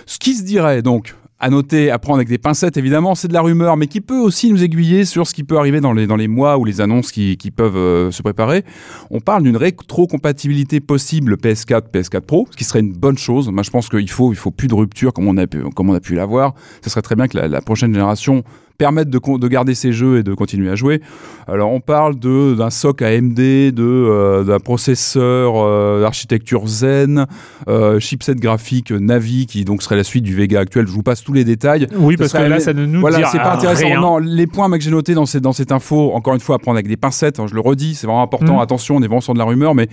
Ce 0.08 0.18
qui 0.18 0.34
se 0.34 0.44
dirait 0.44 0.82
donc, 0.82 1.13
à 1.39 1.50
noter, 1.50 1.92
à 1.92 2.00
prendre 2.00 2.18
avec 2.18 2.30
des 2.30 2.38
pincettes 2.38 2.77
évidemment, 2.77 3.13
c'est 3.13 3.27
de 3.27 3.34
la 3.34 3.42
rumeur, 3.42 3.75
mais 3.75 3.88
qui 3.88 4.00
peut 4.00 4.18
aussi 4.18 4.50
nous 4.51 4.63
aiguiller 4.63 5.04
sur 5.04 5.27
ce 5.27 5.34
qui 5.34 5.44
peut 5.44 5.58
arriver 5.58 5.82
dans 5.82 5.94
les, 5.94 6.27
mois 6.27 6.58
ou 6.58 6.65
les 6.65 6.80
annonces 6.82 7.12
qui, 7.12 7.36
qui 7.38 7.51
peuvent 7.51 7.75
euh, 7.75 8.12
se 8.12 8.22
préparer. 8.22 8.63
On 9.12 9.20
parle 9.20 9.44
d'une 9.44 9.58
rétrocompatibilité 9.58 10.80
possible 10.80 11.36
PS4, 11.36 11.92
PS4 11.94 12.22
Pro, 12.22 12.48
ce 12.51 12.58
qui 12.58 12.63
serait 12.63 12.80
une 12.80 12.94
bonne 12.94 13.18
chose. 13.18 13.50
Moi 13.50 13.63
je 13.63 13.70
pense 13.70 13.89
qu'il 13.89 14.10
faut, 14.10 14.34
faut 14.34 14.51
plus 14.51 14.68
de 14.68 14.75
rupture 14.75 15.13
comme 15.13 15.27
on 15.27 15.38
a 15.38 15.48
pu, 16.00 16.15
l'avoir. 16.15 16.56
Ce 16.82 16.89
serait 16.89 17.01
très 17.01 17.15
bien 17.15 17.27
que 17.27 17.38
la 17.38 17.62
prochaine 17.62 17.94
génération 17.94 18.44
permettre 18.77 19.10
de, 19.12 19.48
garder 19.48 19.75
ses 19.75 19.91
jeux 19.94 20.17
et 20.20 20.24
de 20.24 20.34
continuer 20.34 20.70
à 20.70 20.75
jouer. 20.75 21.01
Alors 21.48 21.72
on 21.72 21.79
parle 21.79 22.15
d'un 22.15 22.70
SOC 22.70 23.01
AMD, 23.01 23.39
euh, 23.39 24.44
d'un 24.44 24.60
processeur 24.60 25.53
euh, 25.58 26.01
d'architecture 26.01 26.67
Zen, 26.67 27.25
euh, 27.67 28.00
chipset 28.00 28.36
graphique 28.36 28.91
Navi 28.91 29.46
qui 29.46 29.63
donc 29.65 29.82
serait 29.84 29.96
la 29.96 30.03
suite 30.03 30.24
du 30.24 30.36
Vega 30.36 30.60
actuel. 30.60 30.88
Je 30.88 30.91
vous 30.91 31.03
passe 31.03 31.24
tous 31.24 31.34
les 31.34 31.44
détails. 31.44 31.88
Oui, 31.98 32.15
Ce 32.15 32.20
parce 32.20 32.34
que 32.34 32.38
là, 32.39 32.55
les- 32.55 32.60
ça 32.60 32.74
ne 32.74 32.86
nous 32.86 33.00
voilà, 33.00 33.25
c'est 33.32 33.38
pas 33.38 33.55
intéressant. 33.55 33.86
rien. 33.86 34.01
Non, 34.01 34.17
les 34.17 34.48
points 34.48 34.70
que 34.70 34.79
j'ai 34.84 34.91
notés 34.91 35.13
dans, 35.13 35.25
cette- 35.25 35.44
dans 35.44 35.53
cette 35.53 35.72
info, 35.72 36.12
encore 36.13 36.34
une 36.34 36.39
fois, 36.39 36.55
à 36.55 36.60
prendre 36.60 36.75
avec 36.77 36.88
des 36.88 36.98
pincettes, 36.98 37.39
hein, 37.39 37.46
je 37.48 37.53
le 37.55 37.62
redis, 37.62 37.96
c'est 37.96 38.08
vraiment 38.08 38.24
important. 38.24 38.58
Mm. 38.58 38.60
Attention, 38.60 38.96
on 38.98 39.01
est 39.01 39.08
vraiment 39.08 39.22
sur 39.22 39.34
de 39.34 39.39
la 39.39 39.46
rumeur, 39.46 39.75
mais 39.75 39.88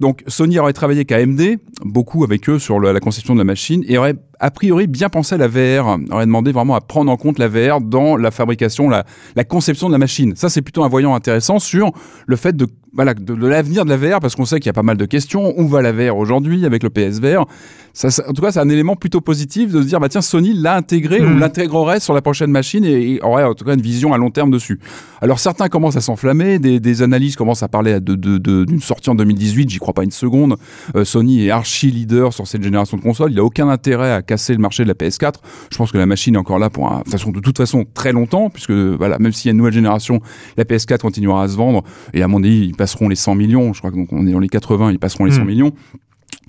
donc 0.00 0.22
Sony 0.28 0.58
aurait 0.58 0.72
travaillé 0.72 1.00
avec 1.00 1.12
AMD, 1.12 1.58
beaucoup 1.84 2.22
avec 2.24 2.48
eux 2.48 2.58
sur 2.58 2.78
le- 2.78 2.92
la 2.92 3.00
conception 3.00 3.34
de 3.34 3.38
la 3.40 3.44
machine, 3.44 3.84
et 3.88 3.98
aurait 3.98 4.14
a 4.40 4.50
priori 4.50 4.86
bien 4.86 5.08
pensé 5.08 5.34
à 5.34 5.38
la 5.38 5.48
VR, 5.48 5.98
aurait 6.10 6.26
demandé 6.26 6.52
vraiment 6.52 6.74
à 6.74 6.80
prendre 6.80 7.10
en 7.10 7.16
compte 7.16 7.38
la 7.38 7.48
VR 7.48 7.80
dans 7.80 8.16
la 8.16 8.30
fabrication, 8.30 8.88
la, 8.88 9.04
la 9.36 9.44
conception 9.44 9.88
de 9.88 9.92
la 9.92 9.98
machine. 9.98 10.34
Ça, 10.36 10.48
c'est 10.48 10.62
plutôt 10.62 10.84
un 10.84 10.88
voyant 10.88 11.14
intéressant 11.14 11.58
sur 11.58 11.90
le 12.26 12.36
fait 12.36 12.56
de 12.56 12.66
voilà 12.94 13.12
de, 13.12 13.34
de 13.34 13.46
l'avenir 13.46 13.84
de 13.84 13.90
la 13.90 13.96
VR, 13.98 14.18
parce 14.18 14.34
qu'on 14.34 14.46
sait 14.46 14.60
qu'il 14.60 14.66
y 14.66 14.70
a 14.70 14.72
pas 14.72 14.82
mal 14.82 14.96
de 14.96 15.04
questions. 15.04 15.52
Où 15.60 15.68
va 15.68 15.82
la 15.82 15.92
VR 15.92 16.16
aujourd'hui 16.16 16.64
avec 16.64 16.82
le 16.82 16.88
PSVR 16.90 17.44
ça, 17.92 18.10
ça- 18.10 18.24
En 18.28 18.32
tout 18.32 18.40
cas, 18.40 18.50
c'est 18.50 18.60
un 18.60 18.68
élément 18.70 18.96
plutôt 18.96 19.20
positif 19.20 19.70
de 19.72 19.82
se 19.82 19.86
dire 19.86 20.00
bah 20.00 20.08
tiens, 20.08 20.22
Sony 20.22 20.54
l'a 20.54 20.74
intégré 20.76 21.20
Mm. 21.20 21.34
ou 21.34 21.38
l'intégrerait 21.38 22.00
sur 22.00 22.14
la 22.14 22.22
prochaine 22.22 22.50
machine 22.50 22.84
et, 22.84 23.14
et 23.14 23.22
aurait 23.22 23.44
en 23.44 23.54
tout 23.54 23.64
cas 23.66 23.74
une 23.74 23.82
vision 23.82 24.14
à 24.14 24.18
long 24.18 24.30
terme 24.30 24.50
dessus. 24.50 24.80
Alors 25.20 25.38
certains 25.38 25.68
commencent 25.68 25.96
à 25.96 26.00
s'enflammer, 26.00 26.58
des, 26.58 26.80
des 26.80 27.02
analyses 27.02 27.36
commencent 27.36 27.62
à 27.62 27.68
parler 27.68 28.00
de- 28.00 28.14
de- 28.14 28.38
de- 28.38 28.64
d'une 28.64 28.80
sortie 28.80 29.10
en 29.10 29.14
2018, 29.14 29.68
j'y 29.68 29.78
crois 29.78 29.94
pas 29.94 30.04
une 30.04 30.10
seconde. 30.10 30.56
Euh, 30.96 31.04
Sony 31.04 31.46
est 31.46 31.50
archi 31.50 31.90
leader 31.90 32.32
sur 32.32 32.46
cette 32.46 32.62
génération 32.62 32.96
de 32.96 33.02
consoles, 33.02 33.32
il 33.32 33.38
a 33.38 33.44
aucun 33.44 33.68
intérêt 33.68 34.12
à 34.12 34.22
casser 34.28 34.52
le 34.52 34.60
marché 34.60 34.84
de 34.84 34.88
la 34.88 34.94
PS4. 34.94 35.34
Je 35.72 35.76
pense 35.76 35.90
que 35.90 35.98
la 35.98 36.06
machine 36.06 36.34
est 36.36 36.38
encore 36.38 36.58
là 36.60 36.70
pour 36.70 36.90
un, 36.92 36.98
de, 36.98 37.02
toute 37.04 37.10
façon, 37.12 37.30
de 37.32 37.40
toute 37.40 37.56
façon 37.58 37.84
très 37.94 38.12
longtemps, 38.12 38.50
puisque 38.50 38.70
voilà, 38.70 39.18
même 39.18 39.32
s'il 39.32 39.46
y 39.46 39.50
a 39.50 39.52
une 39.52 39.58
nouvelle 39.58 39.72
génération, 39.72 40.20
la 40.56 40.64
PS4 40.64 40.98
continuera 41.00 41.42
à 41.42 41.48
se 41.48 41.56
vendre 41.56 41.82
et 42.14 42.22
à 42.22 42.28
mon 42.28 42.42
avis 42.44 42.66
ils 42.66 42.76
passeront 42.76 43.08
les 43.08 43.16
100 43.16 43.34
millions. 43.34 43.72
Je 43.72 43.80
crois 43.80 43.90
qu'on 43.90 44.26
est 44.26 44.32
dans 44.32 44.38
les 44.38 44.48
80, 44.48 44.92
ils 44.92 44.98
passeront 45.00 45.24
les 45.24 45.32
100 45.32 45.42
Mm. 45.42 45.46
millions. 45.46 45.72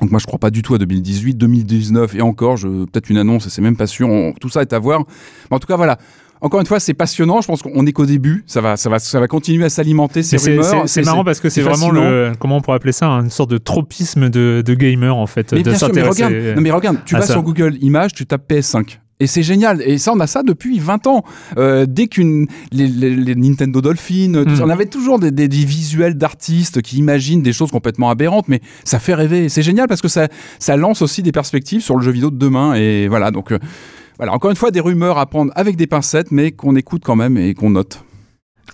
Donc 0.01 0.11
moi 0.11 0.19
je 0.19 0.25
crois 0.25 0.39
pas 0.39 0.49
du 0.51 0.61
tout 0.61 0.73
à 0.75 0.77
2018, 0.77 1.35
2019 1.35 2.15
et 2.15 2.21
encore, 2.21 2.55
je 2.57 2.67
peut-être 2.85 3.09
une 3.09 3.17
annonce, 3.17 3.47
c'est 3.49 3.61
même 3.61 3.75
pas 3.75 3.87
sûr. 3.87 4.07
On- 4.09 4.33
tout 4.33 4.49
ça 4.49 4.61
est 4.61 4.73
à 4.73 4.79
voir. 4.79 5.03
Mais 5.49 5.55
en 5.55 5.59
tout 5.59 5.67
cas 5.67 5.75
voilà. 5.77 5.97
Encore 6.41 6.59
une 6.61 6.65
fois, 6.65 6.79
c'est 6.79 6.93
passionnant. 6.93 7.41
Je 7.41 7.47
pense 7.47 7.61
qu'on 7.61 7.85
est 7.85 7.91
qu'au 7.91 8.05
début. 8.05 8.43
Ça 8.47 8.61
va, 8.61 8.77
ça 8.77 8.89
va, 8.89 8.99
ça 8.99 9.19
va 9.19 9.27
continuer 9.27 9.65
à 9.65 9.69
s'alimenter 9.69 10.23
ces 10.23 10.37
rumeurs. 10.37 10.83
c'est- 10.87 11.01
marrant 11.03 11.23
parce 11.25 11.39
que 11.39 11.49
c'est 11.49 11.61
vraiment 11.61 11.91
le 11.91 12.31
comment 12.39 12.57
on 12.57 12.61
pourrait 12.61 12.77
appeler 12.77 12.93
ça 12.93 13.07
une 13.07 13.29
sorte 13.29 13.49
de 13.51 13.57
tropisme 13.57 14.29
de, 14.29 14.63
de 14.65 14.73
gamer 14.73 15.15
en 15.15 15.27
fait 15.27 15.51
Mais 15.51 15.59
de 15.63 15.69
bien 15.69 15.77
sûr, 15.77 15.87
mais 15.89 15.95
s'intéresser. 15.95 16.23
regarde, 16.25 16.55
non 16.55 16.61
mais 16.61 16.71
regarde, 16.71 16.97
tu 17.05 17.15
à 17.15 17.19
vas 17.19 17.25
ça. 17.25 17.33
sur 17.33 17.43
Google 17.43 17.77
Images, 17.81 18.13
tu 18.13 18.25
tapes 18.25 18.49
PS5. 18.51 18.99
Et 19.21 19.27
c'est 19.27 19.43
génial. 19.43 19.81
Et 19.81 19.97
ça, 19.97 20.13
on 20.13 20.19
a 20.21 20.27
ça 20.27 20.43
depuis 20.43 20.79
20 20.79 21.05
ans. 21.07 21.25
Euh, 21.57 21.85
dès 21.85 22.07
qu'une 22.07 22.47
les, 22.71 22.87
les- 22.87 23.17
les 23.17 23.35
Nintendo 23.35 23.81
Dolphin, 23.81 24.31
tout 24.45 24.49
Mm. 24.51 24.55
ça, 24.55 24.63
on 24.63 24.69
avait 24.69 24.85
toujours 24.85 25.19
des, 25.19 25.31
des- 25.31 25.49
des 25.49 25.65
visuels 25.65 26.13
d'artistes 26.15 26.81
qui 26.81 26.95
imaginent 26.99 27.41
des 27.41 27.51
choses 27.51 27.69
complètement 27.69 28.09
aberrantes, 28.09 28.47
mais 28.47 28.61
ça 28.85 28.97
fait 28.97 29.13
rêver. 29.13 29.49
C'est 29.49 29.61
génial 29.61 29.89
parce 29.89 30.01
que 30.01 30.07
ça, 30.07 30.29
ça 30.57 30.77
lance 30.77 31.01
aussi 31.01 31.21
des 31.21 31.33
perspectives 31.33 31.81
sur 31.81 31.97
le 31.97 32.01
jeu 32.01 32.11
vidéo 32.11 32.31
de 32.31 32.37
demain. 32.37 32.75
Et 32.75 33.09
voilà, 33.09 33.29
donc 33.31 33.51
euh, 33.51 33.59
voilà. 34.19 34.33
Encore 34.33 34.51
une 34.51 34.57
fois, 34.57 34.69
des 34.69 34.81
rumeurs 34.81 35.17
à 35.17 35.25
prendre 35.25 35.51
avec 35.55 35.77
des 35.77 35.87
pincettes, 35.87 36.29
mais 36.29 36.51
qu'on 36.51 36.75
écoute 36.75 37.03
quand 37.05 37.15
même 37.15 37.37
et 37.37 37.53
qu'on 37.53 37.69
note. 37.69 38.03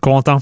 Corentin. 0.01 0.39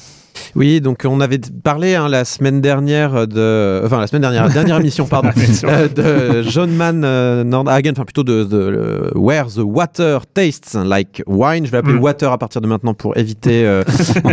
Oui, 0.55 0.81
donc 0.81 1.03
on 1.05 1.19
avait 1.19 1.39
parlé 1.63 1.95
hein, 1.95 2.09
la 2.09 2.25
semaine 2.25 2.61
dernière 2.61 3.27
de, 3.27 3.81
enfin 3.85 3.99
la 3.99 4.07
semaine 4.07 4.21
dernière, 4.21 4.49
dernière 4.53 4.77
émission 4.79 5.07
pardon, 5.07 5.29
euh, 5.63 5.87
de 5.87 6.49
John 6.49 6.71
Mann 6.71 7.03
euh, 7.03 7.43
Nordhagen, 7.43 7.91
enfin 7.91 8.03
plutôt 8.03 8.23
de, 8.23 8.43
de 8.43 9.11
Where 9.15 9.47
the 9.47 9.61
Water 9.63 10.25
Tastes 10.27 10.75
Like 10.75 11.23
Wine. 11.27 11.65
Je 11.65 11.71
vais 11.71 11.77
l'appeler 11.77 11.93
Mm. 11.93 12.03
Water 12.03 12.31
à 12.31 12.37
partir 12.37 12.61
de 12.61 12.67
maintenant 12.67 12.93
pour 12.93 13.17
éviter 13.17 13.65
euh, 13.65 13.83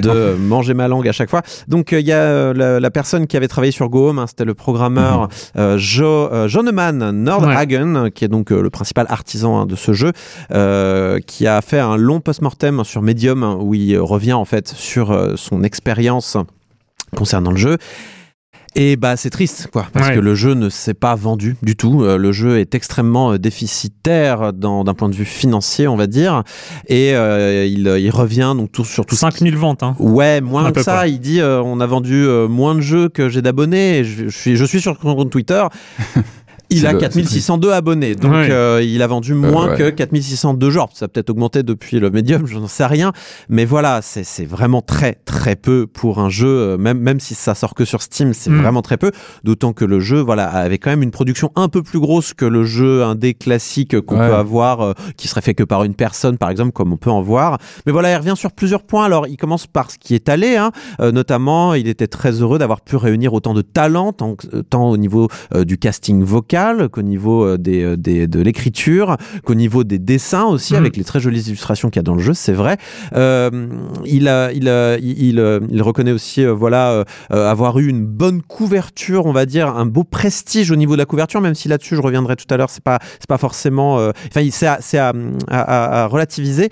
de 0.02 0.34
manger 0.38 0.74
ma 0.74 0.88
langue 0.88 1.08
à 1.08 1.12
chaque 1.12 1.30
fois. 1.30 1.42
Donc 1.68 1.92
il 1.92 2.06
y 2.06 2.12
a 2.12 2.52
la, 2.52 2.80
la 2.80 2.90
personne 2.90 3.26
qui 3.26 3.36
avait 3.36 3.48
travaillé 3.48 3.72
sur 3.72 3.88
Go 3.88 4.10
Home, 4.10 4.18
hein, 4.18 4.26
c'était 4.26 4.44
le 4.44 4.54
programmeur 4.54 5.28
euh, 5.56 5.78
Jo, 5.78 6.04
euh, 6.32 6.48
Joneman 6.48 7.10
Nordhagen, 7.10 8.10
qui 8.10 8.24
est 8.24 8.28
donc 8.28 8.50
le 8.50 8.70
principal 8.70 9.06
artisan 9.08 9.60
hein, 9.60 9.66
de 9.66 9.76
ce 9.76 9.92
jeu, 9.92 10.12
qui 11.26 11.46
a 11.46 11.60
fait 11.62 11.78
un 11.78 11.96
long 11.96 12.20
post-mortem 12.20 12.84
sur 12.84 13.02
Medium 13.02 13.56
où 13.60 13.74
il 13.74 13.98
revient 13.98 14.32
en 14.32 14.44
fait 14.44 14.68
sur 14.68 15.16
son 15.36 15.62
expérience 15.62 15.89
concernant 17.16 17.50
le 17.50 17.56
jeu. 17.58 17.76
Et 18.76 18.94
bah 18.94 19.16
c'est 19.16 19.30
triste 19.30 19.66
quoi 19.72 19.88
parce 19.92 20.10
Ouais. 20.10 20.14
que 20.14 20.20
le 20.20 20.36
jeu 20.36 20.54
ne 20.54 20.68
s'est 20.68 20.94
pas 20.94 21.16
vendu 21.16 21.56
du 21.60 21.74
tout. 21.74 22.04
Euh, 22.04 22.16
le 22.16 22.30
jeu 22.30 22.60
est 22.60 22.72
extrêmement 22.76 23.32
euh, 23.32 23.36
déficitaire 23.38 24.52
d'un 24.52 24.94
point 24.94 25.08
de 25.08 25.14
vue 25.16 25.24
financier 25.24 25.88
on 25.88 25.96
va 25.96 26.06
dire 26.06 26.44
et 26.86 27.16
euh, 27.16 27.66
il, 27.66 27.88
il 27.98 28.10
revient 28.10 28.54
donc 28.56 28.70
tout 28.70 28.84
sur 28.84 29.06
tout 29.06 29.16
ce 29.16 29.22
5000 29.22 29.56
ventes 29.56 29.82
hein. 29.82 29.96
Ouais, 29.98 30.40
moins 30.40 30.66
À 30.66 30.70
que 30.70 30.84
ça. 30.84 30.98
près. 30.98 31.10
Il 31.10 31.18
dit 31.18 31.40
on 31.42 31.80
a 31.80 31.86
vendu 31.86 32.24
moins 32.48 32.76
de 32.76 32.80
jeux 32.80 33.08
que 33.08 33.28
j'ai 33.28 33.42
d'abonnés. 33.42 34.04
Je, 34.04 34.28
je 34.28 34.38
suis, 34.38 34.54
je 34.54 34.64
suis 34.64 34.80
sur 34.80 34.96
son 35.02 35.16
compte 35.16 35.30
Twitter. 35.30 35.64
Il 36.70 36.86
a 36.86 36.92
le- 36.92 36.98
4602 36.98 37.72
abonnés, 37.72 38.14
donc 38.14 38.32
Ouais. 38.32 38.48
euh, 38.50 38.82
il 38.82 39.02
a 39.02 39.06
vendu 39.06 39.34
moins 39.34 39.70
ouais. 39.70 39.76
que 39.76 39.90
4602 39.90 40.70
genres. 40.70 40.90
Ça 40.94 41.06
a 41.06 41.08
peut-être 41.08 41.30
augmenté 41.30 41.62
depuis 41.62 41.98
le 41.98 42.10
médium, 42.10 42.46
je 42.46 42.58
n'en 42.58 42.68
sais 42.68 42.86
rien. 42.86 43.12
Mais 43.48 43.64
voilà, 43.64 44.00
c'est 44.02 44.24
c'est 44.24 44.44
vraiment 44.44 44.80
très 44.82 45.14
très 45.24 45.56
peu 45.56 45.86
pour 45.86 46.20
un 46.20 46.28
jeu, 46.28 46.46
euh, 46.48 46.76
même, 46.78 46.98
même 47.00 47.18
si 47.20 47.34
ça 47.34 47.54
sort 47.54 47.74
que 47.74 47.84
sur 47.84 48.02
Steam, 48.02 48.32
c'est 48.34 48.50
Mm. 48.50 48.60
vraiment 48.62 48.82
très 48.82 48.96
peu. 48.98 49.10
D'autant 49.44 49.72
que 49.72 49.84
le 49.84 50.00
jeu 50.00 50.20
voilà, 50.20 50.46
avait 50.48 50.78
quand 50.78 50.90
même 50.90 51.02
une 51.02 51.10
production 51.10 51.50
un 51.56 51.68
peu 51.68 51.82
plus 51.82 51.98
grosse 51.98 52.34
que 52.34 52.44
le 52.44 52.64
jeu 52.64 53.02
indé 53.02 53.34
classique 53.34 54.00
qu'on 54.02 54.20
Ouais. 54.20 54.28
peut 54.28 54.34
avoir, 54.34 54.80
euh, 54.80 54.92
qui 55.16 55.26
serait 55.28 55.40
fait 55.40 55.54
que 55.54 55.64
par 55.64 55.82
une 55.84 55.94
personne 55.94 56.38
par 56.38 56.50
exemple, 56.50 56.72
comme 56.72 56.92
on 56.92 56.96
peut 56.96 57.10
en 57.10 57.22
voir. 57.22 57.58
Mais 57.86 57.92
voilà, 57.92 58.12
il 58.12 58.16
revient 58.16 58.34
sur 58.36 58.52
plusieurs 58.52 58.82
points. 58.84 59.04
Alors, 59.04 59.26
il 59.26 59.36
commence 59.36 59.66
par 59.66 59.90
ce 59.90 59.98
qui 59.98 60.14
est 60.14 60.28
allé, 60.28 60.56
hein. 60.56 60.70
Euh, 61.00 61.10
notamment, 61.10 61.74
il 61.74 61.88
était 61.88 62.06
très 62.06 62.32
heureux 62.42 62.58
d'avoir 62.58 62.80
pu 62.80 62.96
réunir 62.96 63.34
autant 63.34 63.54
de 63.54 63.62
talents, 63.62 64.12
tant, 64.12 64.36
que- 64.36 64.60
tant 64.60 64.88
au 64.88 64.96
niveau 64.96 65.28
euh, 65.54 65.64
du 65.64 65.76
casting 65.78 66.22
vocal 66.22 66.59
qu'au 66.90 67.02
niveau 67.02 67.44
euh, 67.44 67.58
des, 67.58 67.82
euh, 67.82 67.96
des- 67.96 68.26
de 68.26 68.40
l'écriture, 68.40 69.16
qu'au 69.44 69.54
niveau 69.54 69.84
des 69.84 69.98
dessins 69.98 70.44
aussi, 70.44 70.74
Mhm. 70.74 70.78
avec 70.80 70.96
les 70.96 71.04
très 71.04 71.20
jolies 71.20 71.42
illustrations 71.42 71.90
qu'il 71.90 71.98
y 71.98 72.00
a 72.00 72.02
dans 72.04 72.14
le 72.14 72.20
jeu, 72.22 72.34
c'est 72.34 72.52
vrai. 72.52 72.76
Euh, 73.14 73.50
il, 74.04 74.28
a, 74.28 74.52
il, 74.52 74.68
a- 74.68 74.96
il, 74.98 75.22
il, 75.22 75.60
il 75.70 75.82
reconnaît 75.82 76.12
aussi, 76.12 76.44
euh, 76.44 76.52
voilà, 76.52 77.04
euh, 77.32 77.50
avoir 77.50 77.78
eu 77.78 77.86
une 77.88 78.04
bonne 78.04 78.42
couverture, 78.42 79.26
on 79.26 79.32
va 79.32 79.46
dire, 79.46 79.68
un 79.68 79.86
beau 79.86 80.04
prestige 80.04 80.70
au 80.70 80.76
niveau 80.76 80.92
de 80.94 80.98
la 80.98 81.06
couverture, 81.06 81.40
même 81.40 81.54
si 81.54 81.68
là-dessus, 81.68 81.96
je 81.96 82.02
reviendrai 82.02 82.36
tout 82.36 82.46
à 82.52 82.56
l'heure, 82.56 82.70
c'est 82.70 82.82
pas, 82.84 82.98
forcément, 83.38 83.94
enfin, 83.96 84.46
c'est 84.50 84.66
à, 84.66 84.78
c'est 84.80 84.98
à, 84.98 85.12
à- 85.48 85.60
à- 85.60 86.02
à 86.02 86.06
relativiser. 86.06 86.68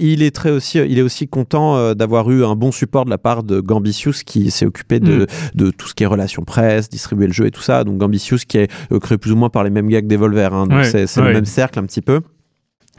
Il 0.00 0.22
est 0.22 0.34
très 0.34 0.50
aussi, 0.50 0.78
il 0.78 0.98
est 0.98 1.02
aussi 1.02 1.26
content 1.28 1.94
d'avoir 1.94 2.30
eu 2.30 2.44
un 2.44 2.54
bon 2.56 2.72
support 2.72 3.04
de 3.04 3.10
la 3.10 3.18
part 3.18 3.42
de 3.42 3.60
Gambitious 3.60 4.22
qui 4.24 4.50
s'est 4.50 4.66
occupé 4.66 5.00
de, 5.00 5.26
de 5.54 5.70
tout 5.70 5.88
ce 5.88 5.94
qui 5.94 6.04
est 6.04 6.06
relations 6.06 6.42
presse, 6.44 6.88
distribuer 6.88 7.26
le 7.26 7.32
jeu 7.32 7.46
et 7.46 7.50
tout 7.50 7.62
ça. 7.62 7.84
Donc 7.84 7.98
Gambitious 7.98 8.38
qui 8.46 8.58
est 8.58 8.70
plus 9.24 9.32
ou 9.32 9.36
moins 9.36 9.48
par 9.48 9.64
les 9.64 9.70
mêmes 9.70 9.88
gars 9.88 10.02
que 10.02 10.06
Devolver. 10.06 10.52
Hein, 10.52 10.66
donc 10.66 10.76
Ouais, 10.80 10.84
c'est 10.84 11.18
ouais. 11.18 11.26
le 11.28 11.32
même 11.32 11.46
cercle 11.46 11.78
un 11.78 11.84
petit 11.84 12.02
peu. 12.02 12.20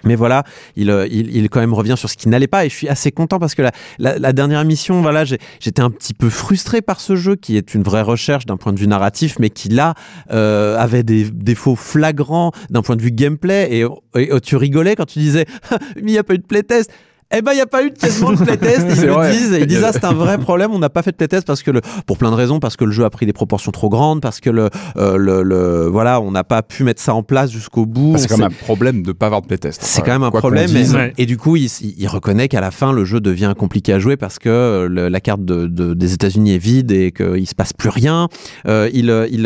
Mais 0.03 0.15
voilà, 0.15 0.43
il, 0.75 0.89
euh, 0.89 1.05
il, 1.09 1.35
il 1.35 1.49
quand 1.49 1.59
même 1.59 1.73
revient 1.73 1.93
sur 1.97 2.09
ce 2.09 2.17
qui 2.17 2.27
n'allait 2.29 2.47
pas 2.47 2.65
et 2.65 2.69
je 2.69 2.75
suis 2.75 2.87
assez 2.89 3.11
content 3.11 3.37
parce 3.37 3.53
que 3.53 3.61
la, 3.61 3.71
la, 3.99 4.17
la 4.17 4.33
dernière 4.33 4.61
émission, 4.61 5.01
voilà, 5.03 5.23
j'étais 5.23 5.81
un 5.81 5.91
petit 5.91 6.15
peu 6.15 6.29
frustré 6.31 6.81
par 6.81 6.99
ce 6.99 7.15
jeu 7.15 7.35
qui 7.35 7.57
est 7.57 7.75
une 7.75 7.83
vraie 7.83 8.01
recherche 8.01 8.47
d'un 8.47 8.57
point 8.57 8.73
de 8.73 8.79
vue 8.79 8.87
narratif, 8.87 9.37
mais 9.39 9.49
qui 9.51 9.69
là 9.69 9.93
euh, 10.31 10.77
avait 10.79 11.03
des 11.03 11.29
défauts 11.29 11.75
flagrants 11.75 12.51
d'un 12.71 12.81
point 12.81 12.95
de 12.95 13.01
vue 13.03 13.11
gameplay 13.11 13.67
et, 13.71 13.85
et- 14.19 14.35
et 14.35 14.41
tu 14.41 14.55
rigolais 14.55 14.95
quand 14.95 15.05
tu 15.05 15.19
disais 15.19 15.45
mais 15.95 16.01
il 16.01 16.05
n'y 16.13 16.17
a 16.17 16.23
pas 16.23 16.33
eu 16.33 16.39
de 16.39 16.43
playtest. 16.45 16.91
Eh 17.37 17.41
ben, 17.41 17.51
il 17.51 17.55
n'y 17.55 17.61
a 17.61 17.65
pas 17.65 17.83
eu 17.83 17.91
de 17.91 17.97
quasiment 17.97 18.31
de 18.31 18.37
playtest. 18.37 18.85
Ils 18.97 19.05
le 19.07 19.31
disent. 19.31 19.57
Ils 19.59 19.67
disent, 19.67 19.83
ah, 19.83 19.91
c'est 19.93 20.05
un 20.05 20.13
vrai 20.13 20.37
problème. 20.37 20.71
On 20.73 20.79
n'a 20.79 20.89
pas 20.89 21.01
fait 21.03 21.11
de 21.11 21.15
playtest 21.17 21.45
parce 21.45 21.63
que 21.63 21.71
le, 21.71 21.81
pour 22.05 22.17
plein 22.17 22.29
de 22.31 22.35
raisons, 22.35 22.59
parce 22.59 22.75
que 22.77 22.85
le 22.85 22.91
jeu 22.91 23.03
a 23.05 23.09
pris 23.09 23.25
des 23.25 23.33
proportions 23.33 23.71
trop 23.71 23.89
grandes, 23.89 24.21
parce 24.21 24.39
que 24.39 24.49
le, 24.49 24.69
euh, 24.97 25.17
le, 25.17 25.43
le- 25.43 25.87
voilà, 25.87 26.21
on 26.21 26.31
n'a 26.31 26.43
pas 26.43 26.61
pu 26.61 26.83
mettre 26.83 27.01
ça 27.01 27.13
en 27.13 27.23
place 27.23 27.51
jusqu'au 27.51 27.85
bout. 27.85 28.13
Bah, 28.13 28.17
c'est 28.19 28.27
quand 28.27 28.37
même 28.37 28.47
un 28.47 28.65
problème 28.65 29.03
de 29.03 29.11
pas 29.11 29.25
avoir 29.27 29.41
de 29.41 29.47
playtest. 29.47 29.81
c'est 29.83 29.99
Enfin, 30.01 30.05
quand 30.05 30.13
même 30.19 30.23
un 30.23 30.31
problème. 30.31 30.67
dise. 30.67 30.93
Et, 30.93 30.95
Ouais. 30.97 31.13
et 31.17 31.25
du 31.25 31.37
coup, 31.37 31.55
il, 31.57 31.69
il 31.97 32.07
reconnaît 32.07 32.47
qu'à 32.47 32.61
la 32.61 32.71
fin, 32.71 32.93
le 32.93 33.03
jeu 33.05 33.19
devient 33.19 33.53
compliqué 33.57 33.91
à 33.93 33.99
jouer 33.99 34.15
parce 34.17 34.39
que 34.39 34.49
euh, 34.49 34.87
le- 34.87 35.09
la 35.09 35.19
carte 35.19 35.43
de, 35.43 35.65
de- 35.67 35.93
des 35.93 36.13
États-Unis 36.13 36.53
est 36.55 36.57
vide 36.57 36.91
et 36.91 37.11
qu'il 37.11 37.47
se 37.47 37.55
passe 37.55 37.73
plus 37.73 37.89
rien. 37.89 38.29
Euh, 38.67 38.89
il, 38.93 39.09
il, 39.31 39.45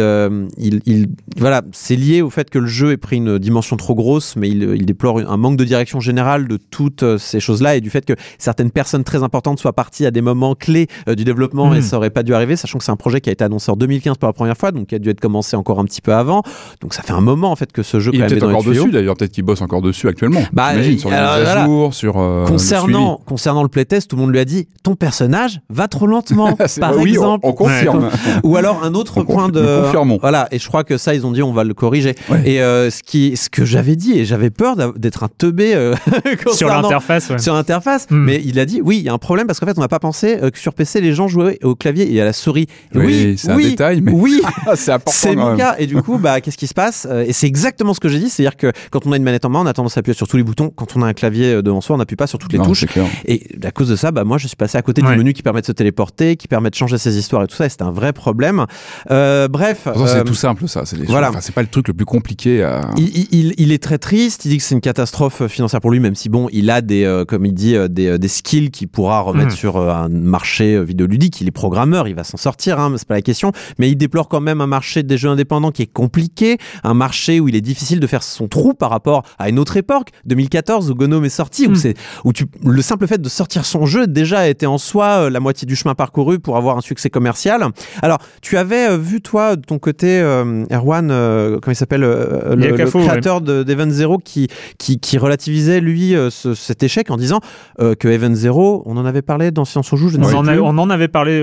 il, 0.57 0.81
il- 0.85 1.07
voilà, 1.37 1.61
c'est 1.71 1.95
lié 1.95 2.21
au 2.21 2.29
fait 2.29 2.49
que 2.49 2.59
le 2.59 2.67
jeu 2.67 2.91
ait 2.91 2.97
pris 2.97 3.17
une 3.17 3.39
dimension 3.39 3.77
trop 3.77 3.95
grosse, 3.95 4.35
mais 4.35 4.49
il, 4.49 4.63
il 4.75 4.85
déplore 4.85 5.19
un 5.19 5.37
manque 5.37 5.57
de 5.57 5.63
direction 5.63 5.99
générale 5.99 6.47
de 6.47 6.57
toutes 6.57 7.17
ces 7.17 7.39
choses-là 7.39 7.75
et 7.79 7.81
du 7.81 7.89
fait 7.89 8.05
que 8.05 8.13
certaines 8.37 8.71
personnes 8.71 9.03
très 9.03 9.23
importantes 9.23 9.59
soient 9.59 9.73
parties 9.73 10.05
à 10.05 10.11
des 10.11 10.21
moments 10.21 10.53
clés 10.55 10.87
euh, 11.07 11.15
du 11.15 11.23
développement 11.23 11.73
et 11.73 11.81
ça 11.81 11.97
aurait 11.97 12.09
pas 12.09 12.23
dû 12.23 12.33
arriver, 12.33 12.55
sachant 12.55 12.77
que 12.77 12.83
c'est 12.83 12.91
un 12.91 12.95
projet 12.95 13.21
qui 13.21 13.29
a 13.29 13.33
été 13.33 13.43
annoncé 13.43 13.71
en 13.71 13.75
2015 13.75 14.17
pour 14.17 14.27
la 14.27 14.33
première 14.33 14.57
fois, 14.57 14.71
donc 14.71 14.87
qui 14.87 14.95
a 14.95 14.99
dû 14.99 15.09
être 15.09 15.19
commencé 15.19 15.55
encore 15.55 15.79
un 15.79 15.85
petit 15.85 16.01
peu 16.01 16.13
avant. 16.13 16.43
Donc 16.81 16.93
ça 16.93 17.01
fait 17.01 17.13
un 17.13 17.21
moment 17.21 17.51
en 17.51 17.55
fait 17.55 17.71
que 17.71 17.83
ce 17.83 17.99
jeu 17.99 18.11
Il 18.13 18.21
est 18.21 18.27
peut-être 18.27 18.43
encore 18.47 18.63
dessus 18.63 18.91
d'ailleurs, 18.91 19.15
peut-être 19.15 19.31
qu'il 19.31 19.43
bosse 19.43 19.61
encore 19.61 19.81
dessus 19.81 20.07
actuellement. 20.07 20.41
Bah, 20.53 20.69
J'imagine, 20.71 20.99
sur 20.99 21.09
les 21.09 21.15
à 21.15 21.39
voilà. 21.41 21.65
jour, 21.65 21.93
sur 21.93 22.17
euh, 22.17 22.43
le 22.43 22.49
Concernant, 22.49 23.21
concernant 23.25 23.63
le 23.63 23.69
playtest, 23.69 24.09
tout 24.09 24.15
le 24.15 24.21
monde 24.21 24.31
lui 24.31 24.39
a 24.39 24.45
dit 24.45 24.67
ton 24.83 24.95
personnage 24.95 25.61
va 25.69 25.87
trop 25.87 26.07
lentement, 26.07 26.55
par 26.79 26.97
oui, 26.97 27.11
exemple. 27.11 27.39
on, 27.43 27.53
confirme. 27.53 28.09
Ou 28.43 28.57
alors 28.57 28.83
un 28.83 28.93
autre 28.93 29.17
On 29.17 29.25
point 29.25 29.49
de. 29.49 29.81
confirmons. 29.83 30.17
Voilà, 30.21 30.47
et 30.51 30.59
je 30.59 30.67
crois 30.67 30.83
que 30.83 30.97
ça, 30.97 31.13
ils 31.15 31.25
ont 31.25 31.31
dit 31.31 31.41
on 31.41 31.53
va 31.53 31.63
le 31.63 31.73
corriger. 31.73 32.15
Ouais. 32.29 32.41
Et 32.45 32.61
euh, 32.61 32.89
ce, 32.89 33.01
qui, 33.03 33.37
ce 33.37 33.49
que 33.49 33.65
j'avais 33.65 33.95
dit, 33.95 34.19
et 34.19 34.25
j'avais 34.25 34.49
peur 34.49 34.75
d'être 34.97 35.23
un 35.23 35.29
teubé 35.37 35.73
euh, 35.73 35.95
sur 36.25 36.43
concernant- 36.67 36.81
l'interface 36.81 37.29
ouais. 37.29 37.37
sur 37.39 37.53
interface. 37.59 38.07
Hmm. 38.09 38.17
Mais 38.23 38.41
il 38.43 38.59
a 38.59 38.65
dit 38.65 38.81
oui, 38.83 38.97
il 38.97 39.03
y 39.03 39.09
a 39.09 39.13
un 39.13 39.17
problème 39.17 39.45
parce 39.47 39.59
qu'en 39.59 39.65
fait, 39.67 39.77
on 39.77 39.81
n'a 39.81 39.87
pas 39.87 39.99
pensé 39.99 40.37
euh, 40.41 40.49
que 40.49 40.57
sur 40.57 40.73
PC, 40.73 41.01
les 41.01 41.13
gens 41.13 41.27
jouaient 41.27 41.59
au 41.63 41.75
clavier 41.75 42.11
et 42.13 42.19
à 42.21 42.25
la 42.25 42.33
souris. 42.33 42.67
Oui, 42.95 43.35
c'est 43.37 43.51
un 43.51 43.55
oui, 43.55 43.71
détail, 43.71 44.01
mais- 44.01 44.11
oui, 44.11 44.41
c'est 44.75 44.91
important. 44.91 45.11
c'est 45.13 45.35
mon 45.35 45.55
cas. 45.55 45.75
Et 45.79 45.87
du 45.87 46.01
coup, 46.01 46.17
bah, 46.17 46.41
qu'est-ce 46.41 46.57
qui 46.57 46.67
se 46.67 46.73
passe 46.73 47.07
Euh, 47.09 47.23
Et 47.27 47.33
c'est 47.33 47.47
exactement 47.47 47.93
ce 47.93 47.99
que 47.99 48.09
j'ai 48.09 48.19
dit, 48.19 48.29
c'est-à-dire 48.29 48.57
que 48.57 48.71
quand 48.91 49.05
on 49.05 49.11
a 49.11 49.17
une 49.17 49.23
manette 49.23 49.45
en 49.45 49.49
main, 49.49 49.59
on 49.61 49.65
a 49.65 49.73
tendance 49.73 49.97
à 49.97 49.99
appuyer 49.99 50.15
sur 50.15 50.27
tous 50.27 50.37
les 50.37 50.43
boutons. 50.43 50.69
Quand 50.69 50.95
on 50.95 51.01
a 51.01 51.07
un 51.07 51.13
clavier 51.13 51.53
euh, 51.55 51.61
devant 51.61 51.81
soi, 51.81 51.95
on 51.95 51.99
n'appuie 51.99 52.15
pas 52.15 52.27
sur 52.27 52.39
toutes 52.39 52.51
les 52.53 52.59
Non, 52.59 52.65
touches. 52.65 52.85
c'est. 52.93 53.01
Et 53.25 53.47
à 53.63 53.71
cause 53.71 53.89
de 53.89 53.95
ça, 53.95 54.11
bah, 54.11 54.23
moi, 54.23 54.37
je 54.37 54.47
suis 54.47 54.55
passé 54.55 54.77
à 54.77 54.81
côté 54.81 55.01
Ouais. 55.01 55.11
du 55.11 55.17
menu 55.17 55.33
qui 55.33 55.43
permet 55.43 55.61
de 55.61 55.65
se 55.65 55.71
téléporter, 55.71 56.35
qui 56.35 56.47
permet 56.47 56.69
de 56.69 56.75
changer 56.75 56.97
ses 56.97 57.17
histoires 57.17 57.43
et 57.43 57.47
tout 57.47 57.55
ça. 57.55 57.65
Et 57.65 57.69
c'était 57.69 57.83
un 57.83 57.91
vrai 57.91 58.11
problème. 58.13 58.65
Euh, 59.11 59.47
bref. 59.47 59.87
Euh, 59.87 60.05
c'est 60.07 60.23
tout 60.23 60.33
simple, 60.35 60.67
ça. 60.67 60.83
C'est 60.85 60.97
voilà. 61.05 61.29
enfin, 61.29 61.39
c'est 61.41 61.53
pas 61.55 61.61
le 61.61 61.67
truc 61.67 61.87
le 61.87 61.93
plus 61.93 62.05
compliqué 62.05 62.63
à. 62.63 62.81
il, 62.97 63.07
il- 63.17 63.27
il- 63.31 63.53
il 63.57 63.71
est 63.71 63.81
très 63.81 63.97
triste. 63.97 64.45
Il 64.45 64.49
dit 64.49 64.57
que 64.57 64.63
c'est 64.63 64.75
une 64.75 64.81
catastrophe 64.81 65.47
financière 65.47 65.79
pour 65.81 65.91
lui, 65.91 65.99
même 65.99 66.15
si 66.15 66.29
bon, 66.29 66.47
il 66.51 66.69
a 66.69 66.81
des, 66.81 67.03
euh, 67.05 67.25
comme 67.25 67.45
il 67.49 67.53
dit, 67.53 67.75
euh, 67.75 67.87
des, 67.87 68.07
euh, 68.07 68.17
des 68.17 68.27
skills 68.27 68.71
qu'il 68.71 68.87
pourra 68.87 69.21
remettre 69.21 69.49
Mhm. 69.51 69.55
sur 69.57 69.77
euh, 69.77 69.89
un 69.91 70.09
marché 70.09 70.83
vidéoludique. 70.83 71.41
Il 71.41 71.47
est 71.47 71.51
programmeur, 71.51 72.07
il 72.07 72.15
va 72.15 72.23
s'en 72.23 72.37
sortir, 72.37 72.79
hein, 72.79 72.93
c'est 72.97 73.07
pas 73.07 73.15
la 73.15 73.21
question. 73.21 73.51
Mais 73.77 73.89
il 73.89 73.95
déplore 73.95 74.27
quand 74.29 74.41
même 74.41 74.61
un 74.61 74.67
marché 74.67 75.03
des 75.03 75.17
jeux 75.17 75.29
indépendants 75.29 75.71
qui 75.71 75.81
est 75.83 75.91
compliqué, 75.91 76.57
un 76.83 76.93
marché 76.93 77.39
où 77.39 77.47
il 77.47 77.55
est 77.55 77.61
difficile 77.61 77.99
de 77.99 78.07
faire 78.07 78.23
son 78.23 78.47
trou 78.47 78.73
par 78.73 78.89
rapport 78.89 79.23
à 79.37 79.49
une 79.49 79.59
autre 79.59 79.77
époque, 79.77 80.09
2014 80.25 80.89
où 80.91 80.95
Gnome 80.95 81.25
est 81.25 81.29
sorti, 81.29 81.65
où 81.67 81.71
Mhm. 81.71 81.75
c'est 81.75 81.93
où 82.23 82.33
tu 82.33 82.45
le 82.65 82.81
simple 82.81 83.07
fait 83.07 83.19
de 83.21 83.29
sortir 83.29 83.65
son 83.65 83.85
jeu 83.85 84.07
déjà 84.07 84.47
était 84.47 84.65
en 84.65 84.77
soi 84.77 85.29
la 85.29 85.39
moitié 85.39 85.65
du 85.65 85.75
chemin 85.75 85.95
parcouru 85.95 86.39
pour 86.39 86.57
avoir 86.57 86.77
un 86.77 86.81
succès 86.81 87.09
commercial. 87.09 87.65
Alors, 88.01 88.19
tu 88.41 88.57
avais 88.57 88.97
vu 88.97 89.21
toi 89.21 89.55
de 89.55 89.61
ton 89.61 89.79
côté 89.79 90.19
euh, 90.21 90.65
Erwan, 90.71 91.09
euh, 91.11 91.57
comment 91.61 91.71
il 91.73 91.75
s'appelle, 91.75 92.03
euh, 92.03 92.55
le, 92.55 92.67
le 92.75 92.83
ouais. 92.85 92.89
créateur 93.05 93.41
de 93.41 93.63
d'Event 93.63 93.89
Zero 93.89 94.17
qui, 94.17 94.47
qui 94.77 94.99
qui 94.99 95.17
relativisait 95.17 95.79
lui 95.81 96.13
ce- 96.29 96.53
cet 96.53 96.83
échec 96.83 97.09
en 97.11 97.17
disant 97.17 97.38
que 97.77 98.07
Event 98.07 98.35
Zero, 98.35 98.83
on 98.85 98.97
en 98.97 99.05
avait 99.05 99.21
parlé 99.21 99.51
dans 99.51 99.65
Silence 99.65 99.91
on 99.93 99.95
joue, 99.97 100.09
je 100.09 100.17
ne 100.17 100.25
On, 100.25 100.29
sais 100.29 100.35
en 100.35 100.47
a- 100.47 100.57
on 100.59 100.77
en 100.77 100.89
avait 100.89 101.07
parlé. 101.07 101.41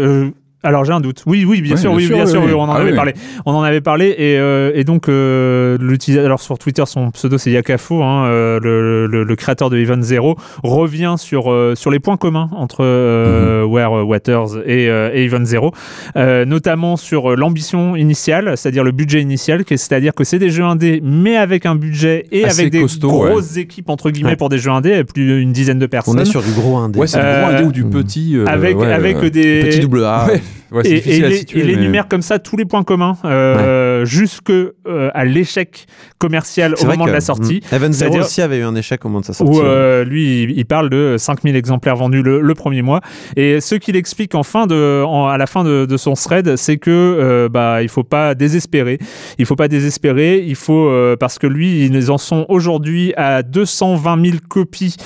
Alors 0.62 0.84
j'ai 0.84 0.92
un 0.92 1.00
doute. 1.00 1.22
Oui, 1.26 1.44
oui, 1.46 1.60
bien 1.60 1.76
sûr, 1.76 1.90
bien 1.90 1.98
oui, 1.98 2.06
sûr, 2.06 2.16
bien 2.16 2.26
sûr, 2.26 2.40
oui. 2.40 2.46
oui, 2.48 2.54
on 2.54 2.62
en 2.62 2.70
Ah 2.72 2.76
avait 2.78 2.90
oui. 2.90 2.96
parlé. 2.96 3.14
On 3.44 3.52
en 3.52 3.62
avait 3.62 3.80
parlé 3.80 4.06
et, 4.18 4.36
euh, 4.38 4.72
et 4.74 4.82
donc 4.84 5.08
euh, 5.08 5.76
l'utilisateur, 5.80 6.26
alors 6.26 6.40
sur 6.40 6.58
Twitter, 6.58 6.82
son 6.86 7.10
pseudo 7.12 7.38
c'est 7.38 7.50
Yakafo, 7.52 8.02
hein, 8.02 8.26
euh, 8.26 8.58
le, 8.60 9.06
le- 9.06 9.22
le 9.22 9.36
créateur 9.36 9.70
de 9.70 9.76
Event 9.78 10.00
Zero, 10.02 10.36
revient 10.64 11.14
sur 11.18 11.52
euh, 11.52 11.74
sur 11.76 11.90
les 11.92 12.00
points 12.00 12.16
communs 12.16 12.48
entre 12.52 12.78
euh, 12.80 13.62
Mhm. 13.64 13.70
Where 13.72 14.06
Waters 14.06 14.56
et, 14.66 14.88
euh, 14.88 15.10
et 15.12 15.24
Event 15.24 15.44
Zero, 15.44 15.72
euh, 16.16 16.44
notamment 16.44 16.96
sur 16.96 17.36
l'ambition 17.36 17.94
initiale, 17.94 18.54
c'est-à-dire 18.56 18.82
le 18.82 18.92
budget 18.92 19.20
initial, 19.20 19.62
c'est-à-dire 19.68 20.14
que 20.14 20.24
c'est 20.24 20.38
des 20.38 20.50
jeux 20.50 20.64
indés, 20.64 21.00
mais 21.04 21.36
avec 21.36 21.66
un 21.66 21.76
budget 21.76 22.26
et 22.32 22.44
Assez 22.44 22.60
avec 22.62 22.72
des 22.72 22.80
costaud, 22.80 23.08
grosses 23.08 23.56
équipes 23.56 23.88
entre 23.90 24.10
guillemets 24.10 24.30
Ouais. 24.30 24.36
pour 24.36 24.48
des 24.48 24.58
jeux 24.58 24.70
indés, 24.72 25.04
plus 25.04 25.26
d'une 25.26 25.52
dizaine 25.52 25.78
de 25.78 25.86
personnes. 25.86 26.18
On 26.18 26.22
est 26.22 26.24
sur 26.24 26.42
du 26.42 26.50
gros 26.52 26.76
indé. 26.76 26.98
Ouais, 26.98 27.06
c'est 27.06 27.18
du 27.18 27.24
gros 27.24 27.32
Euh, 27.34 27.54
indé 27.56 27.64
ou 27.64 27.72
du 27.72 27.84
hmm. 27.84 27.90
petit. 27.90 28.36
euh, 28.36 28.46
avec 28.46 28.76
ouais, 28.78 28.92
avec 28.92 29.16
euh, 29.18 29.30
des 29.30 29.60
Petit 29.60 29.80
double 29.80 30.04
A. 30.04 30.26
Ouais, 30.72 30.82
et, 30.84 31.24
à 31.24 31.30
situer. 31.30 31.60
il 31.60 31.66
mais- 31.66 31.72
énumère 31.74 32.08
comme 32.08 32.22
ça 32.22 32.38
tous 32.40 32.56
les 32.56 32.64
points 32.64 32.82
communs 32.82 33.16
euh, 33.24 34.04
jusque 34.04 34.50
euh, 34.50 35.10
à 35.14 35.24
l'échec 35.24 35.86
commercial 36.18 36.74
au 36.80 36.84
moment 36.86 37.04
que, 37.04 37.10
de 37.10 37.14
la 37.14 37.20
sortie. 37.20 37.62
mm, 37.70 37.74
Event 37.74 37.92
Zero 37.92 38.18
aussi 38.18 38.42
avait 38.42 38.58
eu 38.58 38.62
un 38.64 38.74
échec 38.74 39.04
au 39.04 39.08
moment 39.08 39.20
de 39.20 39.26
sa 39.26 39.32
sortie. 39.32 39.58
Où 39.58 39.62
euh, 39.62 40.02
lui, 40.04 40.42
il, 40.42 40.50
il 40.58 40.64
parle 40.66 40.90
de 40.90 41.14
5000 41.18 41.54
exemplaires 41.54 41.94
vendus 41.96 42.22
le, 42.22 42.40
le 42.40 42.54
premier 42.54 42.82
mois. 42.82 43.00
Et 43.36 43.60
ce 43.60 43.76
qu'il 43.76 43.94
explique 43.96 44.34
en 44.34 44.42
fin 44.42 44.66
de, 44.66 45.04
en- 45.04 45.28
à 45.28 45.38
la 45.38 45.46
fin 45.46 45.62
de, 45.62 45.86
de 45.86 45.96
son 45.96 46.14
thread, 46.14 46.56
c'est 46.56 46.78
que 46.78 46.90
euh, 46.90 47.48
bah 47.48 47.82
il 47.82 47.88
faut 47.88 48.02
pas 48.04 48.34
désespérer. 48.34 48.98
Il 49.38 49.46
faut 49.46 49.56
pas 49.56 49.68
désespérer. 49.68 50.42
Il 50.46 50.56
faut 50.56 50.90
parce 51.20 51.38
que 51.38 51.46
lui, 51.46 51.84
ils 51.86 52.10
en 52.10 52.18
sont 52.18 52.44
aujourd'hui 52.48 53.12
à 53.16 53.42
220 53.44 54.24
000 54.24 54.36
copies 54.48 54.96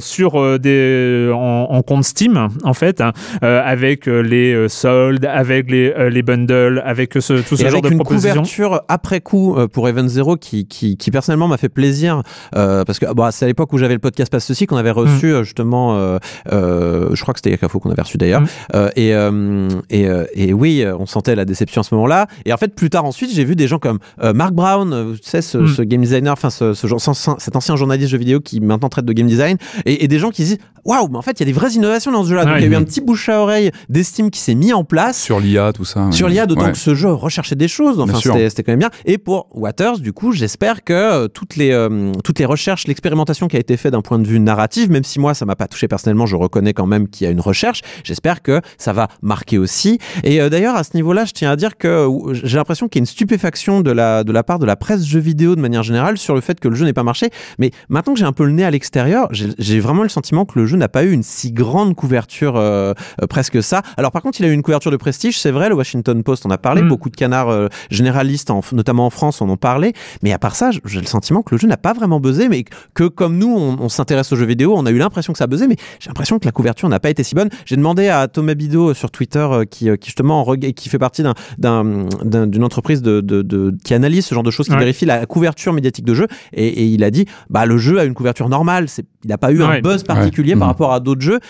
sur 0.00 0.58
des 0.60 1.30
en, 1.32 1.66
en 1.70 1.82
compte 1.82 2.04
Steam 2.04 2.48
en 2.64 2.74
fait, 2.74 3.00
hein, 3.00 3.12
avec 3.42 4.08
euh, 4.08 4.20
les 4.40 4.54
euh, 4.54 4.68
soldes, 4.68 5.24
avec 5.26 5.70
les, 5.70 5.92
euh, 5.96 6.10
les 6.10 6.22
bundles, 6.22 6.82
avec 6.84 7.14
ce, 7.14 7.34
tout 7.42 7.56
ce 7.56 7.62
et 7.62 7.64
genre 7.66 7.72
avec 7.74 7.84
de 7.84 7.88
une 7.90 7.96
propositions. 7.98 8.30
couverture 8.32 8.82
après 8.88 9.20
coup 9.20 9.56
euh, 9.56 9.68
pour 9.68 9.88
Event 9.88 10.08
Zero 10.08 10.36
qui, 10.36 10.66
qui, 10.66 10.96
qui 10.96 11.10
personnellement 11.10 11.48
m'a 11.48 11.56
fait 11.56 11.68
plaisir 11.68 12.22
euh, 12.56 12.84
parce 12.84 12.98
que 12.98 13.12
bon, 13.12 13.28
c'est 13.30 13.44
à 13.44 13.48
l'époque 13.48 13.72
où 13.72 13.78
j'avais 13.78 13.94
le 13.94 14.00
podcast 14.00 14.30
Passe 14.32 14.44
ceci 14.46 14.66
qu'on 14.66 14.76
avait 14.76 14.90
reçu 14.90 15.26
Mm. 15.26 15.30
euh, 15.30 15.42
justement 15.42 15.96
euh, 15.96 16.18
euh, 16.52 17.08
je 17.14 17.22
crois 17.22 17.34
que 17.34 17.38
c'était 17.40 17.50
Yakafo 17.50 17.80
qu'on 17.80 17.90
avait 17.90 18.02
reçu 18.02 18.16
d'ailleurs 18.18 18.40
Mm. 18.42 18.46
Euh, 18.74 18.88
et, 18.96 19.14
euh, 19.14 19.68
et, 19.90 20.06
euh, 20.08 20.24
et 20.34 20.52
oui 20.52 20.82
euh, 20.82 20.96
on 20.98 21.06
sentait 21.06 21.34
la 21.34 21.44
déception 21.44 21.80
à 21.80 21.84
ce 21.84 21.94
moment-là 21.94 22.26
et 22.46 22.52
en 22.52 22.56
fait 22.56 22.74
plus 22.74 22.90
tard 22.90 23.04
ensuite 23.04 23.30
j'ai 23.32 23.44
vu 23.44 23.56
des 23.56 23.68
gens 23.68 23.78
comme 23.78 23.98
euh, 24.22 24.32
Mark 24.32 24.52
Brown 24.54 24.92
euh, 24.92 25.12
tu 25.14 25.28
sais 25.28 25.42
ce, 25.42 25.58
Mm. 25.58 25.66
ce 25.68 25.82
game 25.82 26.00
designer 26.00 26.32
enfin 26.32 26.50
ce, 26.50 26.72
ce 26.74 26.86
genre- 26.86 27.00
cet 27.00 27.56
ancien 27.56 27.76
journaliste 27.76 28.10
jeux 28.10 28.18
vidéo 28.18 28.40
qui 28.40 28.60
maintenant 28.60 28.88
traite 28.88 29.04
de 29.04 29.12
game 29.12 29.26
design 29.26 29.56
et, 29.84 30.04
et 30.04 30.08
des 30.08 30.18
gens 30.18 30.30
qui 30.30 30.42
se 30.44 30.48
disent 30.54 30.58
waouh 30.84 31.08
mais 31.10 31.18
en 31.18 31.22
fait 31.22 31.32
il 31.38 31.40
y 31.40 31.42
a 31.42 31.46
des 31.46 31.52
vraies 31.58 31.72
innovations 31.72 32.10
dans 32.12 32.24
ce 32.24 32.30
jeu-là 32.30 32.44
donc 32.44 32.54
il 32.58 32.62
y 32.62 32.64
a 32.64 32.68
eu 32.70 32.74
un 32.74 32.82
petit 32.84 33.00
bouche 33.00 33.28
à 33.28 33.40
oreille 33.40 33.70
d'estime 33.88 34.29
qui 34.30 34.40
s'est 34.40 34.54
mis 34.54 34.72
en 34.72 34.84
place 34.84 35.20
Sur 35.20 35.40
l'IA, 35.40 35.72
tout 35.72 35.84
ça. 35.84 36.10
sur 36.12 36.28
l'IA, 36.28 36.46
d'autant 36.46 36.64
Ouais. 36.66 36.72
que 36.72 36.78
ce 36.78 36.94
jeu 36.94 37.10
recherchait 37.12 37.54
des 37.56 37.68
choses. 37.68 38.00
Enfin, 38.00 38.18
c'était 38.20 38.62
quand 38.62 38.72
même 38.72 38.78
bien. 38.78 38.90
Et 39.04 39.18
pour 39.18 39.48
Waters, 39.52 39.98
du 39.98 40.12
coup, 40.12 40.32
j'espère 40.32 40.84
que 40.84 40.92
euh, 40.92 41.28
toutes 41.28 41.56
les 41.56 41.72
euh, 41.72 42.12
toutes 42.24 42.38
les 42.38 42.44
recherches, 42.44 42.86
l'expérimentation 42.86 43.48
qui 43.48 43.56
a 43.56 43.60
été 43.60 43.76
faite 43.76 43.92
d'un 43.92 44.00
point 44.02 44.18
de 44.18 44.26
vue 44.26 44.40
narratif, 44.40 44.88
même 44.88 45.04
si 45.04 45.18
moi 45.20 45.34
ça 45.34 45.44
m'a 45.44 45.56
pas 45.56 45.66
touché 45.68 45.88
personnellement, 45.88 46.26
je 46.26 46.36
reconnais 46.36 46.72
quand 46.72 46.86
même 46.86 47.08
qu'il 47.08 47.24
y 47.24 47.28
a 47.28 47.30
une 47.30 47.40
recherche. 47.40 47.82
J'espère 48.04 48.42
que 48.42 48.60
ça 48.78 48.92
va 48.92 49.08
marquer 49.22 49.58
aussi. 49.58 49.98
Et 50.24 50.40
euh, 50.40 50.48
d'ailleurs, 50.48 50.76
à 50.76 50.84
ce 50.84 50.90
niveau-là, 50.94 51.24
je 51.24 51.32
tiens 51.32 51.50
à 51.50 51.56
dire 51.56 51.76
que 51.76 52.06
j'ai 52.32 52.56
l'impression 52.56 52.88
qu'il 52.88 52.98
y 52.98 53.00
a 53.00 53.02
une 53.02 53.06
stupéfaction 53.06 53.80
de 53.80 53.90
la 53.90 54.24
de 54.24 54.32
la 54.32 54.42
part 54.42 54.58
de 54.58 54.66
la 54.66 54.76
presse 54.76 55.04
jeux 55.04 55.20
vidéo 55.20 55.56
de 55.56 55.60
manière 55.60 55.82
générale 55.82 56.18
sur 56.18 56.34
le 56.34 56.40
fait 56.40 56.60
que 56.60 56.68
le 56.68 56.74
jeu 56.74 56.84
n'ait 56.84 56.92
pas 56.92 57.02
marché. 57.02 57.30
Mais 57.58 57.70
maintenant 57.88 58.12
que 58.14 58.18
j'ai 58.18 58.24
un 58.26 58.32
peu 58.32 58.44
le 58.44 58.52
nez 58.52 58.64
à 58.64 58.70
l'extérieur, 58.70 59.28
j'ai 59.32 59.80
vraiment 59.80 60.02
le 60.02 60.08
sentiment 60.08 60.44
que 60.44 60.58
le 60.58 60.66
jeu 60.66 60.76
n'a 60.76 60.88
pas 60.88 61.04
eu 61.04 61.12
une 61.12 61.22
si 61.22 61.52
grande 61.52 61.94
couverture 61.94 62.54
euh, 62.56 62.92
presque 63.28 63.62
ça. 63.62 63.82
Alors 63.96 64.12
par 64.12 64.19
contre, 64.22 64.40
il 64.40 64.44
a 64.46 64.48
eu 64.48 64.52
une 64.52 64.62
couverture 64.62 64.90
de 64.90 64.96
prestige, 64.96 65.38
c'est 65.38 65.50
vrai. 65.50 65.68
Le 65.68 65.74
Washington 65.74 66.22
Post 66.22 66.46
en 66.46 66.50
a 66.50 66.58
parlé, 66.58 66.82
Mm. 66.82 66.88
beaucoup 66.88 67.10
de 67.10 67.16
canards 67.16 67.48
euh, 67.48 67.68
généralistes, 67.90 68.50
en- 68.50 68.60
notamment 68.72 69.06
en 69.06 69.10
France, 69.10 69.40
en 69.42 69.48
ont 69.48 69.56
parlé. 69.56 69.92
Mais 70.22 70.32
à 70.32 70.38
part 70.38 70.54
ça, 70.56 70.70
j'ai 70.84 71.00
le 71.00 71.06
sentiment 71.06 71.42
que 71.42 71.54
le 71.54 71.58
jeu 71.58 71.68
n'a 71.68 71.76
pas 71.76 71.92
vraiment 71.92 72.20
buzzé, 72.20 72.48
mais 72.48 72.64
que 72.94 73.04
comme 73.04 73.38
nous, 73.38 73.54
on, 73.54 73.76
on 73.80 73.88
s'intéresse 73.88 74.32
aux 74.32 74.36
jeux 74.36 74.46
vidéo, 74.46 74.74
on 74.76 74.86
a 74.86 74.90
eu 74.90 74.98
l'impression 74.98 75.32
que 75.32 75.38
ça 75.38 75.46
buzzait, 75.46 75.66
mais 75.68 75.76
j'ai 76.00 76.08
l'impression 76.08 76.38
que 76.38 76.44
la 76.46 76.52
couverture 76.52 76.88
n'a 76.88 77.00
pas 77.00 77.10
été 77.10 77.22
si 77.22 77.34
bonne. 77.34 77.48
J'ai 77.66 77.76
demandé 77.76 78.08
à 78.08 78.28
Thomas 78.28 78.54
Bido 78.54 78.90
euh, 78.90 78.94
sur 78.94 79.10
Twitter, 79.10 79.38
euh, 79.50 79.64
qui, 79.64 79.88
euh, 79.88 79.96
qui 79.96 80.06
justement 80.08 80.44
qui 80.76 80.88
fait 80.88 80.98
partie 80.98 81.22
d'un- 81.22 81.34
d'un- 81.58 82.06
d'un- 82.24 82.46
d'une 82.46 82.64
entreprise 82.64 83.02
de, 83.02 83.20
de- 83.20 83.42
de- 83.42 83.74
qui 83.84 83.94
analyse 83.94 84.26
ce 84.26 84.34
genre 84.34 84.42
de 84.44 84.50
choses, 84.50 84.66
qui 84.66 84.72
Ouais. 84.72 84.78
vérifie 84.78 85.06
la 85.06 85.26
couverture 85.26 85.72
médiatique 85.72 86.04
de 86.04 86.14
jeux, 86.14 86.26
et, 86.52 86.66
et 86.66 86.84
il 86.86 87.04
a 87.04 87.10
dit, 87.10 87.26
bah 87.48 87.66
le 87.66 87.78
jeu 87.78 87.98
a 87.98 88.04
une 88.04 88.14
couverture 88.14 88.48
normale, 88.48 88.86
il 89.24 89.28
n'a 89.28 89.38
pas 89.38 89.52
eu 89.52 89.62
un 89.62 89.80
buzz 89.80 90.02
particulier 90.02 90.54
Ouais. 90.54 90.58
par 90.58 90.68
rapport 90.68 90.92
à 90.92 91.00
d'autres 91.00 91.20
jeux. 91.20 91.40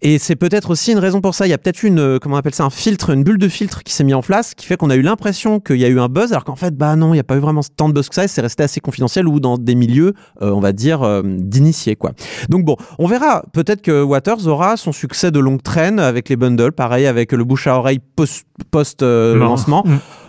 Et 0.00 0.18
c'est 0.18 0.36
peut-être 0.36 0.70
aussi 0.70 0.92
une 0.92 0.98
raison 0.98 1.20
pour 1.20 1.34
ça. 1.34 1.46
Il 1.46 1.50
y 1.50 1.52
a 1.52 1.58
peut-être 1.58 1.82
une, 1.82 1.98
euh, 1.98 2.18
comment 2.20 2.36
on 2.36 2.38
appelle 2.38 2.54
ça, 2.54 2.64
un 2.64 2.70
filtre, 2.70 3.10
une 3.10 3.24
bulle 3.24 3.38
de 3.38 3.48
filtre 3.48 3.82
qui 3.82 3.92
s'est 3.92 4.04
mis 4.04 4.14
en 4.14 4.22
place, 4.22 4.54
qui 4.54 4.66
fait 4.66 4.76
qu'on 4.76 4.90
a 4.90 4.96
eu 4.96 5.02
l'impression 5.02 5.58
qu'il 5.58 5.76
y 5.76 5.84
a 5.84 5.88
eu 5.88 5.98
un 5.98 6.08
buzz, 6.08 6.32
alors 6.32 6.44
qu'en 6.44 6.56
fait, 6.56 6.76
bah 6.76 6.94
non, 6.94 7.08
il 7.08 7.16
n'y 7.16 7.20
a 7.20 7.24
pas 7.24 7.36
eu 7.36 7.40
vraiment 7.40 7.62
tant 7.76 7.88
de 7.88 7.94
buzz 7.94 8.08
que 8.08 8.14
ça, 8.14 8.24
et 8.24 8.28
c'est 8.28 8.40
resté 8.40 8.62
assez 8.62 8.80
confidentiel 8.80 9.26
ou 9.26 9.40
dans 9.40 9.58
des 9.58 9.74
milieux, 9.74 10.14
euh, 10.42 10.50
on 10.50 10.60
va 10.60 10.72
dire, 10.72 11.02
euh, 11.02 11.22
d'initiés, 11.24 11.96
quoi. 11.96 12.12
Donc 12.48 12.64
bon, 12.64 12.76
on 12.98 13.06
verra. 13.06 13.42
Peut-être 13.52 13.82
que 13.82 14.02
Waters 14.02 14.46
aura 14.46 14.76
son 14.76 14.92
succès 14.92 15.30
de 15.30 15.40
longue 15.40 15.62
traîne 15.62 15.98
avec 15.98 16.28
les 16.28 16.36
bundles, 16.36 16.72
pareil 16.72 17.06
avec 17.06 17.32
le 17.32 17.44
bouche 17.44 17.66
à 17.66 17.76
oreille 17.76 18.00
post, 18.16 18.46
post 18.70 19.02
euh, 19.02 19.36
lancement. 19.36 19.84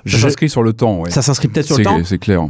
Ça 0.06 0.18
s'inscrit 0.18 0.50
sur 0.50 0.64
le 0.64 0.74
temps, 0.74 1.00
ouais. 1.00 1.10
Ça 1.10 1.22
s'inscrit 1.22 1.48
peut-être 1.48 1.66
sur 1.66 1.78
le 1.78 1.84
temps. 1.84 2.00
C'est 2.04 2.18
clair. 2.18 2.48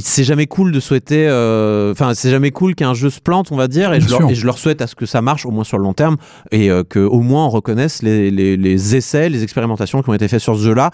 C'est 0.00 0.24
jamais 0.24 0.46
cool 0.46 0.72
de 0.72 0.80
souhaiter, 0.80 1.26
euh, 1.28 1.92
enfin, 1.92 2.14
c'est 2.14 2.30
jamais 2.30 2.50
cool 2.50 2.74
qu'un 2.74 2.94
jeu 2.94 3.10
se 3.10 3.20
plante, 3.20 3.52
on 3.52 3.56
va 3.56 3.68
dire, 3.68 3.92
et 3.92 4.00
je, 4.00 4.08
leur, 4.08 4.18
sûr. 4.18 4.30
et 4.30 4.34
je 4.34 4.46
leur 4.46 4.58
souhaite 4.58 4.82
à 4.82 4.86
ce 4.86 4.94
que 4.94 5.06
ça 5.06 5.22
marche 5.22 5.46
au 5.46 5.50
moins 5.50 5.64
sur 5.64 5.78
le 5.78 5.84
long 5.84 5.94
terme 5.94 6.16
et 6.52 6.70
euh, 6.70 6.84
que 6.84 6.98
au 6.98 7.20
moins 7.20 7.46
on 7.46 7.50
reconnaisse 7.50 8.02
les, 8.02 8.30
les, 8.30 8.56
les 8.56 8.96
essais, 8.96 9.28
les 9.28 9.42
expérimentations 9.42 10.02
qui 10.02 10.10
ont 10.10 10.14
été 10.14 10.28
faits 10.28 10.40
sur 10.40 10.56
ce 10.56 10.62
jeu-là. 10.62 10.90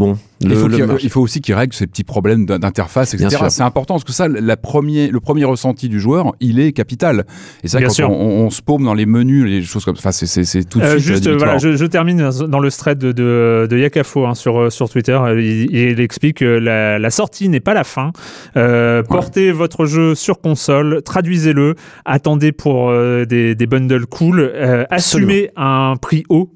Bon, 0.00 0.16
il, 0.40 0.54
faut 0.56 0.66
le 0.68 0.76
qu'il- 0.76 0.84
marché- 0.86 1.04
il 1.04 1.10
faut 1.10 1.20
aussi 1.20 1.40
qu'il 1.42 1.54
règle 1.54 1.74
ces 1.74 1.86
petits 1.86 2.04
problèmes 2.04 2.46
d'in- 2.46 2.58
d'interface, 2.58 3.12
etc. 3.14 3.36
C'est 3.50 3.62
important 3.62 3.94
parce 3.94 4.04
que 4.04 4.12
ça, 4.12 4.26
la 4.28 4.56
premier, 4.56 5.08
le 5.08 5.20
premier 5.20 5.44
ressenti 5.44 5.88
du 5.88 6.00
joueur, 6.00 6.32
il 6.40 6.58
est 6.58 6.72
capital. 6.72 7.26
Et 7.62 7.68
ça, 7.68 7.78
Bien 7.78 7.88
quand 7.88 7.92
sûr. 7.94 8.10
on, 8.10 8.14
on- 8.14 8.46
on 8.46 8.50
se 8.50 8.62
paume 8.62 8.84
dans 8.84 8.94
les 8.94 9.04
menus, 9.06 9.44
les 9.44 9.62
choses 9.62 9.84
comme 9.84 9.96
ça, 9.96 10.10
c'est- 10.12 10.64
tout 10.68 10.78
de 10.78 10.84
Euh, 10.84 10.90
suite. 10.98 11.02
juste, 11.02 11.26
euh, 11.26 11.36
voilà, 11.36 11.58
je, 11.58 11.76
je 11.76 11.84
termine 11.84 12.30
dans 12.48 12.58
le 12.60 12.70
thread 12.70 12.96
de, 12.98 13.12
de, 13.12 13.68
de 13.70 13.76
Yakafo 13.78 14.24
hein, 14.26 14.34
sur, 14.34 14.58
euh, 14.58 14.70
sur 14.70 14.88
Twitter. 14.88 15.18
Il, 15.36 15.68
il 15.76 16.00
explique 16.00 16.38
que 16.38 16.44
la, 16.46 16.98
la 16.98 17.10
sortie 17.10 17.48
n'est 17.50 17.60
pas 17.60 17.74
la 17.74 17.84
fin. 17.84 18.10
Euh, 18.56 19.02
Portez 19.02 19.52
votre 19.52 19.84
jeu 19.84 20.14
sur 20.14 20.40
console, 20.40 21.02
traduisez-le, 21.04 21.74
attendez 22.06 22.52
pour 22.52 22.88
euh, 22.88 23.26
des, 23.26 23.54
des 23.54 23.66
bundles 23.66 24.06
cool, 24.06 24.40
euh, 24.40 24.84
assumez 24.90 25.50
un 25.56 25.94
prix 26.00 26.24
haut. 26.30 26.50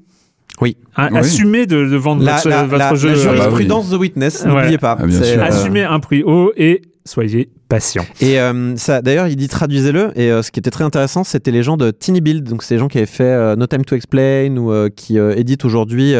Oui. 0.61 0.77
Hein, 0.95 1.09
Oui. 1.11 1.17
Assumez 1.19 1.65
de, 1.65 1.85
de 1.85 1.95
vendre 1.97 2.23
la, 2.23 2.35
votre, 2.35 2.47
la- 2.49 2.63
votre 2.63 2.77
la- 2.77 2.95
jeu. 2.95 3.09
la 3.09 3.15
euh, 3.15 3.17
jurisprudence 3.41 3.89
The 3.91 3.95
Witness, 3.95 4.45
n'oubliez 4.45 4.71
Ouais. 4.71 4.77
pas. 4.77 4.97
Ah, 4.99 5.09
sûr. 5.09 5.21
euh, 5.23 5.43
assumez 5.43 5.83
un 5.83 5.99
prix 5.99 6.23
haut 6.23 6.51
et 6.55 6.81
soyez 7.03 7.49
patient. 7.67 8.05
Et 8.21 8.39
euh, 8.39 8.75
ça, 8.77 9.01
d'ailleurs, 9.01 9.27
il 9.27 9.35
dit 9.35 9.47
traduisez-le. 9.47 10.11
Et 10.15 10.31
euh, 10.31 10.41
ce 10.41 10.51
qui 10.51 10.59
était 10.59 10.71
très 10.71 10.83
intéressant, 10.83 11.23
c'était 11.23 11.51
les 11.51 11.63
gens 11.63 11.77
de 11.77 11.91
Tiny 11.91 12.21
Build. 12.21 12.43
Donc, 12.47 12.63
c'est 12.63 12.75
les 12.75 12.79
gens 12.79 12.87
qui 12.87 12.97
avaient 12.97 13.05
fait 13.07 13.23
euh, 13.23 13.55
No 13.55 13.67
Time 13.67 13.83
to 13.85 13.95
Explain 13.95 14.55
ou 14.57 14.71
euh, 14.71 14.89
qui 14.95 15.17
éditent 15.17 15.65
aujourd'hui, 15.65 16.13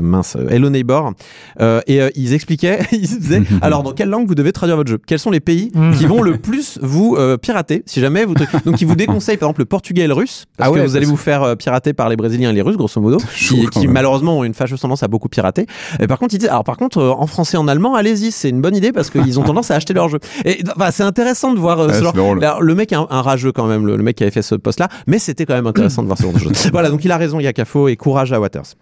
mince, 0.00 0.36
Hello 0.50 0.70
Neighbor. 0.70 1.12
Et 1.86 2.00
ils 2.14 2.32
expliquaient, 2.32 2.80
ils 2.92 3.00
disaient, 3.18 3.42
alors 3.62 3.82
dans 3.82 3.92
quelle 3.92 4.08
langue 4.08 4.26
vous 4.28 4.34
devez 4.34 4.52
traduire 4.52 4.76
votre 4.76 4.90
jeu? 4.90 4.98
Quels 5.06 5.18
sont 5.18 5.30
les 5.30 5.40
pays 5.40 5.70
Mhm. 5.74 5.94
qui 5.96 6.06
vont 6.06 6.22
le 6.22 6.36
plus 6.38 6.78
vous 6.82 7.16
pirater? 7.40 7.82
Si 7.86 8.00
jamais 8.00 8.24
vous 8.24 8.34
donc 8.64 8.80
ils 8.80 8.86
vous 8.86 8.94
déconseillent 8.96 9.36
par 9.36 9.48
exemple 9.48 9.60
le 9.62 9.66
portugais 9.66 10.02
et 10.02 10.06
le 10.06 10.14
russe 10.14 10.44
parce 10.56 10.68
Ah 10.68 10.72
ouais, 10.72 10.80
que 10.80 10.84
vous 10.86 10.96
allez 10.96 11.06
parce 11.06 11.10
vous 11.10 11.16
faire 11.22 11.56
pirater 11.56 11.92
par 11.92 12.08
les 12.08 12.16
brésiliens 12.16 12.50
et 12.50 12.52
les 12.52 12.62
russes 12.62 12.76
grosso 12.76 13.00
modo 13.00 13.18
qui, 13.72 13.86
malheureusement 13.88 14.38
ont 14.38 14.44
une 14.44 14.54
fâcheuse 14.54 14.80
tendance 14.80 15.02
à 15.02 15.08
beaucoup 15.08 15.28
pirater 15.28 15.66
et 16.00 16.06
par 16.06 16.18
contre 16.18 16.34
ils 16.34 16.38
disent 16.38 16.48
alors 16.48 16.64
par 16.64 16.76
contre 16.76 17.02
en 17.02 17.26
français 17.26 17.56
et 17.56 17.60
en 17.60 17.68
allemand 17.68 17.94
allez-y 17.94 18.30
c'est 18.30 18.48
une 18.50 18.60
bonne 18.60 18.76
idée 18.76 18.92
parce 18.92 19.10
qu'ils 19.10 19.38
ont 19.38 19.42
tendance 19.42 19.70
à 19.70 19.74
acheter 19.78 19.94
leurs 19.94 20.08
jeux 20.08 20.20
et 20.44 20.62
enfin, 20.76 20.90
c'est 20.90 21.02
intéressant 21.02 21.54
de 21.54 21.58
voir 21.58 21.80
euh, 21.80 21.88
Ouais, 21.88 21.94
ce 21.94 22.02
genre 22.04 22.14
alors, 22.16 22.60
le 22.62 22.74
mec 22.74 22.92
est 22.92 22.96
un, 22.96 23.06
un 23.10 23.22
rageux 23.22 23.50
quand 23.52 23.66
même 23.66 23.86
le, 23.86 23.96
le 23.96 24.02
mec 24.02 24.16
qui 24.16 24.22
avait 24.22 24.30
fait 24.30 24.42
ce 24.42 24.54
post 24.54 24.78
là 24.78 24.88
mais 25.06 25.18
c'était 25.18 25.46
quand 25.46 25.54
même 25.54 25.66
intéressant 25.66 26.02
de 26.02 26.06
voir 26.06 26.18
ce 26.18 26.24
genre 26.24 26.32
de 26.32 26.38
choses. 26.38 26.68
Voilà 26.72 26.90
donc 26.90 27.04
il 27.04 27.10
a 27.10 27.16
raison 27.16 27.40
Yakafo 27.40 27.88
et 27.88 27.96
courage 27.96 28.32
à 28.32 28.40
Waters 28.40 28.74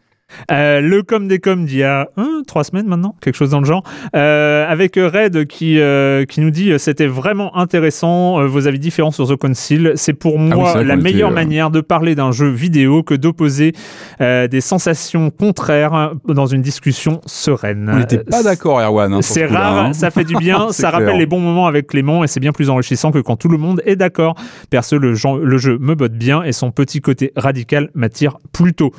Euh, 0.50 0.80
le 0.80 1.02
com 1.04 1.28
des 1.28 1.38
coms 1.38 1.64
d'il 1.64 1.78
y 1.78 1.82
a 1.84 2.08
hein, 2.16 2.42
trois 2.48 2.64
semaines 2.64 2.86
maintenant, 2.88 3.14
quelque 3.20 3.36
chose 3.36 3.50
dans 3.50 3.60
le 3.60 3.64
genre, 3.64 3.84
euh, 4.16 4.66
avec 4.68 4.96
Red 4.96 5.46
qui 5.46 5.78
euh, 5.78 6.24
qui 6.24 6.40
nous 6.40 6.50
dit 6.50 6.72
c'était 6.78 7.06
vraiment 7.06 7.56
intéressant, 7.56 8.40
euh, 8.40 8.46
vos 8.46 8.66
avis 8.66 8.80
différents 8.80 9.12
sur 9.12 9.28
The 9.28 9.36
Council. 9.36 9.92
C'est 9.94 10.14
pour 10.14 10.34
Ah 10.38 10.42
oui, 10.42 10.48
moi 10.50 10.82
la 10.82 10.94
était, 10.94 11.02
meilleure 11.02 11.30
euh, 11.30 11.34
manière 11.34 11.70
de 11.70 11.80
parler 11.80 12.14
d'un 12.16 12.32
jeu 12.32 12.48
vidéo 12.48 13.02
que 13.04 13.14
d'opposer 13.14 13.72
euh, 14.20 14.48
des 14.48 14.60
sensations 14.60 15.30
contraires 15.30 16.14
dans 16.28 16.46
une 16.46 16.60
discussion 16.60 17.20
sereine. 17.26 17.88
On 17.94 17.98
n'était 17.98 18.18
pas 18.18 18.42
d'accord, 18.42 18.80
Erwan. 18.80 19.14
hein, 19.14 19.22
C'est 19.22 19.46
ce 19.46 19.52
rare, 19.52 19.78
hein. 19.86 19.92
ça 19.92 20.10
fait 20.10 20.24
du 20.24 20.34
bien, 20.40 20.68
ça 20.72 20.90
rappelle 20.90 21.06
clair. 21.06 21.18
les 21.18 21.26
bons 21.26 21.40
moments 21.40 21.68
avec 21.68 21.86
Clément 21.86 22.24
et 22.24 22.26
c'est 22.26 22.40
bien 22.40 22.52
plus 22.52 22.68
enrichissant 22.68 23.12
que 23.12 23.20
quand 23.20 23.36
tout 23.36 23.48
le 23.48 23.58
monde 23.58 23.80
est 23.86 23.96
d'accord. 23.96 24.34
Perso, 24.70 24.98
le, 24.98 25.14
genre- 25.14 25.38
le 25.38 25.56
jeu 25.56 25.78
me 25.80 25.94
botte 25.94 26.14
bien 26.14 26.42
et 26.42 26.50
son 26.52 26.72
petit 26.72 27.00
côté 27.00 27.32
radical 27.36 27.90
m'attire 27.94 28.38
plutôt. 28.52 28.90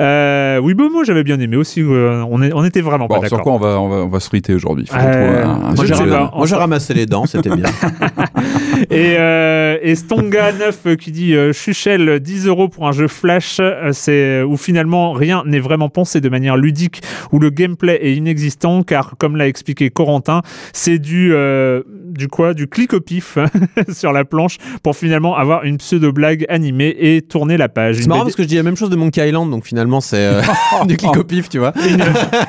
Euh, 0.00 0.60
oui, 0.64 0.74
bon, 0.74 0.90
moi 0.90 1.04
j'avais 1.04 1.22
bien 1.24 1.38
aimé 1.40 1.56
aussi, 1.56 1.80
euh, 1.82 2.24
on, 2.30 2.42
est, 2.42 2.52
on 2.52 2.64
était 2.64 2.80
vraiment 2.80 3.06
Bon, 3.06 3.20
pas 3.20 3.28
sur 3.28 3.36
d'accord. 3.38 3.58
quoi 3.58 3.68
on 3.68 3.72
va, 3.72 3.80
on 3.80 3.88
va, 3.88 3.96
on 4.04 4.08
va 4.08 4.20
se 4.20 4.26
friter 4.28 4.54
aujourd'hui? 4.54 4.86
Euh, 4.94 5.44
un- 5.44 5.74
moi, 5.74 6.46
j'ai 6.46 6.54
ramassé 6.56 6.94
les 6.94 7.06
dents 7.06 7.26
c'était 7.26 7.50
bien 7.54 7.66
Et, 8.90 9.16
euh, 9.18 9.78
et 9.82 9.94
Stonga 9.94 10.52
9 10.52 10.80
euh, 10.86 10.96
qui 10.96 11.12
dit 11.12 11.34
euh, 11.34 11.52
Chuchel 11.52 12.20
10 12.20 12.46
euros 12.48 12.68
pour 12.68 12.86
un 12.88 12.92
jeu 12.92 13.08
flash 13.08 13.60
c'est 13.92 14.42
où 14.42 14.56
finalement 14.56 15.12
rien 15.12 15.42
n'est 15.46 15.60
vraiment 15.60 15.88
pensé 15.88 16.20
de 16.20 16.28
manière 16.28 16.56
ludique 16.56 17.00
où 17.32 17.38
le 17.38 17.50
gameplay 17.50 17.98
est 18.02 18.14
inexistant 18.14 18.82
car 18.82 19.14
comme 19.18 19.36
l'a 19.36 19.46
expliqué 19.46 19.90
Corentin 19.90 20.42
c'est 20.72 20.98
du 20.98 21.32
euh, 21.34 21.82
du 22.10 22.28
quoi? 22.28 22.54
Du 22.54 22.66
clic 22.68 22.92
au 22.94 23.00
pif 23.00 23.38
sur 23.92 24.12
la 24.12 24.24
planche 24.24 24.58
pour 24.82 24.96
finalement 24.96 25.36
avoir 25.36 25.64
une 25.64 25.78
pseudo 25.78 26.12
blague 26.12 26.44
animée 26.48 26.94
et 26.98 27.22
tourner 27.22 27.56
la 27.56 27.68
page. 27.68 27.96
c'est 27.96 28.06
marrant 28.06 28.20
BD 28.20 28.26
parce 28.26 28.36
que 28.36 28.42
je 28.42 28.48
dis 28.48 28.56
la 28.56 28.62
même 28.62 28.76
chose 28.76 28.90
de 28.90 28.96
Monkey 28.96 29.26
Island 29.26 29.50
donc 29.50 29.64
finalement 29.64 30.00
c'est 30.00 30.16
euh, 30.18 30.42
du 30.86 30.96
clic 30.96 31.16
au 31.16 31.24
pif 31.24 31.48
tu 31.48 31.58
vois 31.58 31.72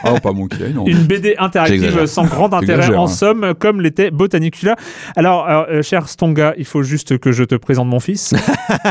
Ah, 0.04 0.20
pas 0.22 0.32
Island. 0.32 0.88
une 0.88 1.04
BD 1.04 1.36
interactive 1.38 2.06
sans 2.06 2.26
grand 2.26 2.54
intérêt 2.54 2.96
en 2.96 3.04
hein. 3.06 3.08
somme, 3.08 3.54
comme 3.58 3.82
l'était 3.82 4.12
Botanicula. 4.12 4.76
Alors, 5.16 5.46
alors, 5.46 5.66
euh, 5.70 5.82
cher 5.82 6.08
Stonga, 6.10 6.54
il 6.58 6.66
faut 6.66 6.84
juste 6.84 7.18
que 7.18 7.32
je 7.32 7.44
te 7.44 7.56
présente 7.56 7.88
mon 7.88 8.00
fils, 8.00 8.34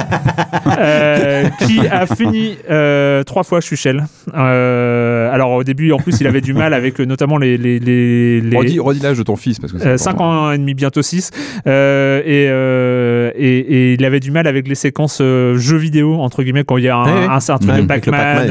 euh, 0.79 1.49
qui 1.67 1.81
a 1.87 2.07
fini 2.07 2.57
euh, 2.71 3.23
trois 3.25 3.43
fois 3.43 3.61
Chuchel. 3.61 4.05
Euh, 4.35 5.33
alors 5.33 5.51
au 5.53 5.65
début, 5.65 5.93
en 5.93 5.99
plus, 5.99 6.21
il 6.21 6.27
avait 6.27 6.41
du 6.41 6.55
mal 6.55 6.75
avec 6.75 7.01
euh, 7.01 7.05
notamment 7.05 7.37
les 7.39 7.57
les 7.57 7.79
les, 7.79 8.41
les- 8.41 8.57
Redis, 8.57 8.79
redis 8.81 9.01
l'âge 9.01 9.19
de 9.19 9.23
ton 9.23 9.37
fils. 9.37 9.59
parce 9.59 9.73
que 9.73 9.79
c'est 9.79 9.87
euh, 9.89 9.97
5 9.97 10.11
important. 10.11 10.45
ans 10.47 10.53
et 10.53 10.59
demi, 10.59 10.75
bientôt 10.75 11.03
6. 11.03 11.31
Euh, 11.67 12.21
et, 12.25 12.47
euh, 12.49 13.31
et, 13.37 13.59
et 13.59 13.93
il 13.95 14.05
avait 14.05 14.21
du 14.21 14.31
mal 14.31 14.47
avec 14.47 14.69
les 14.69 14.75
séquences 14.75 15.19
euh, 15.21 15.57
jeux 15.57 15.77
vidéo, 15.77 16.15
entre 16.21 16.43
guillemets, 16.43 16.65
quand 16.65 16.77
il 16.77 16.85
y 16.85 16.89
a 16.89 16.97
un, 16.97 17.05
Ouais, 17.05 17.27
un, 17.29 17.37
un 17.37 17.59
truc 17.59 17.71
de 17.73 17.83
Pac-Man, 17.83 17.87
Pac-Man. 18.47 18.51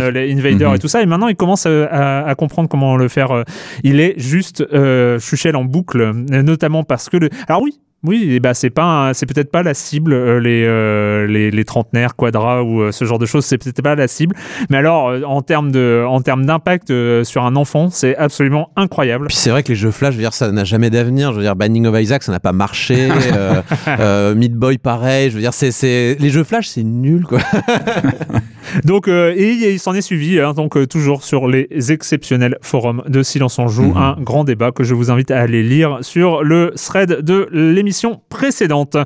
Euh, 0.61 0.69
Mhm. 0.69 0.75
et 0.75 0.79
tout 0.79 0.87
ça. 0.87 1.01
Et 1.01 1.05
maintenant, 1.05 1.27
il 1.27 1.35
commence 1.35 1.65
à, 1.65 1.85
à- 1.85 2.27
à 2.29 2.35
comprendre 2.35 2.69
comment 2.69 2.95
le 2.97 3.07
faire. 3.07 3.31
euh, 3.31 3.43
Il 3.83 3.99
est 3.99 4.13
juste 4.19 4.63
euh, 4.73 5.19
chuchel 5.19 5.55
en 5.55 5.63
boucle, 5.65 6.01
euh, 6.01 6.13
notamment 6.43 6.83
parce 6.83 7.09
que... 7.09 7.17
Le... 7.17 7.29
Alors 7.47 7.61
oui, 7.61 7.79
oui, 8.05 8.33
et 8.33 8.41
bah 8.41 8.53
c'est 8.53 8.69
pas, 8.69 9.11
c'est 9.13 9.25
peut-être 9.25 9.49
pas 9.49 9.63
la 9.63 9.73
cible 9.73 10.11
euh, 10.11 10.37
les, 10.41 10.65
euh, 10.67 11.25
les 11.25 11.51
les 11.51 11.63
trentenaires, 11.63 12.17
quadras 12.17 12.61
ou 12.61 12.81
euh, 12.81 12.91
ce 12.91 13.05
genre 13.05 13.17
de 13.17 13.25
choses, 13.25 13.45
c'est 13.45 13.57
peut-être 13.57 13.81
pas 13.81 13.95
la 13.95 14.09
cible. 14.09 14.35
Mais 14.69 14.75
alors 14.75 15.07
euh, 15.07 15.21
en 15.25 15.41
termes 15.41 15.71
de 15.71 16.03
en 16.05 16.19
termes 16.19 16.45
d'impact 16.45 16.91
euh, 16.91 17.23
sur 17.23 17.45
un 17.45 17.55
enfant, 17.55 17.87
c'est 17.89 18.17
absolument 18.17 18.71
incroyable. 18.75 19.27
Puis 19.27 19.37
c'est 19.37 19.51
vrai 19.51 19.63
que 19.63 19.69
les 19.69 19.75
jeux 19.75 19.91
flash, 19.91 20.11
je 20.11 20.17
veux 20.17 20.23
dire, 20.23 20.33
ça 20.33 20.51
n'a 20.51 20.65
jamais 20.65 20.89
d'avenir. 20.89 21.31
Je 21.31 21.37
veux 21.37 21.43
dire, 21.43 21.55
Binding 21.55 21.85
of 21.85 21.97
Isaac, 21.97 22.23
ça 22.23 22.33
n'a 22.33 22.41
pas 22.41 22.51
marché. 22.51 23.07
euh, 23.33 23.61
euh, 23.87 24.35
Meat 24.35 24.53
Boy, 24.53 24.79
pareil. 24.79 25.29
Je 25.29 25.35
veux 25.35 25.41
dire, 25.41 25.53
c'est, 25.53 25.71
c'est... 25.71 26.17
les 26.19 26.29
jeux 26.29 26.43
flash, 26.43 26.67
c'est 26.67 26.83
nul, 26.83 27.23
quoi. 27.25 27.39
Donc, 28.83 29.07
euh, 29.07 29.33
et 29.35 29.51
il 29.73 29.79
s'en 29.79 29.93
est 29.93 30.01
suivi, 30.01 30.39
hein, 30.39 30.53
donc 30.53 30.77
euh, 30.77 30.85
toujours 30.87 31.23
sur 31.23 31.47
les 31.47 31.67
exceptionnels 31.91 32.57
forums 32.61 33.03
de 33.07 33.23
Silence 33.23 33.59
on 33.59 33.67
joue, 33.67 33.83
Mhm. 33.91 33.97
un 33.97 34.15
grand 34.19 34.43
débat 34.43 34.71
que 34.71 34.83
je 34.83 34.93
vous 34.93 35.11
invite 35.11 35.31
à 35.31 35.39
aller 35.39 35.63
lire 35.63 35.99
sur 36.01 36.43
le 36.43 36.73
thread 36.75 37.21
de 37.21 37.47
l'émission 37.51 38.21
précédente. 38.29 38.97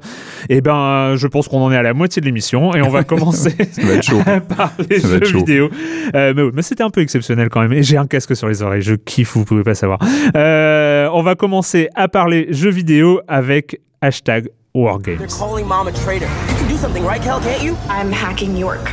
Et 0.50 0.62
ben, 0.62 0.76
euh, 0.76 1.18
je 1.18 1.28
pense 1.28 1.48
qu'on 1.48 1.62
en 1.62 1.72
est 1.72 1.78
à 1.78 1.82
la 1.82 1.94
moitié 1.94 2.20
de 2.20 2.26
l'émission 2.26 2.74
et 2.76 2.82
on 2.82 2.90
va 2.90 3.04
commencer 3.04 3.56
va 3.78 4.40
par 4.56 4.74
les 4.90 5.00
Ça 5.00 5.08
jeux 5.08 5.20
vidéo. 5.38 5.70
Euh, 6.16 6.34
mais 6.36 6.42
oui, 6.44 6.52
mais 6.54 6.62
c'était 6.62 6.84
un 6.84 6.90
peu 6.90 7.02
exceptionnel 7.02 7.50
quand 7.50 7.62
même. 7.62 7.74
Et 7.74 7.84
j'ai 7.84 7.98
un 7.98 8.08
casque 8.08 8.36
sur 8.36 8.48
les 8.48 8.62
oreilles, 8.62 8.82
je 8.82 8.96
kiffe, 8.96 9.34
vous 9.36 9.46
pouvez 9.46 9.64
pas 9.64 9.76
savoir. 9.76 10.00
Euh, 10.36 11.10
on 11.14 11.24
va 11.24 11.36
commencer 11.36 11.90
à 11.96 12.08
parler 12.08 12.48
jeux 12.52 12.70
vidéo 12.72 13.22
avec 13.28 13.82
hashtag 14.02 14.50
Wargames. 14.74 15.18
They're 15.18 15.28
calling 15.28 15.66
mom 15.66 15.88
a 15.88 15.92
traitor. 15.92 16.28
You 16.50 16.56
can 16.60 16.68
do 16.70 16.78
something, 16.78 17.04
right, 17.04 17.22
Kel? 17.22 17.40
Can't 17.40 17.64
you? 17.64 17.76
I'm 17.90 18.12
hacking 18.12 18.56
York. 18.56 18.92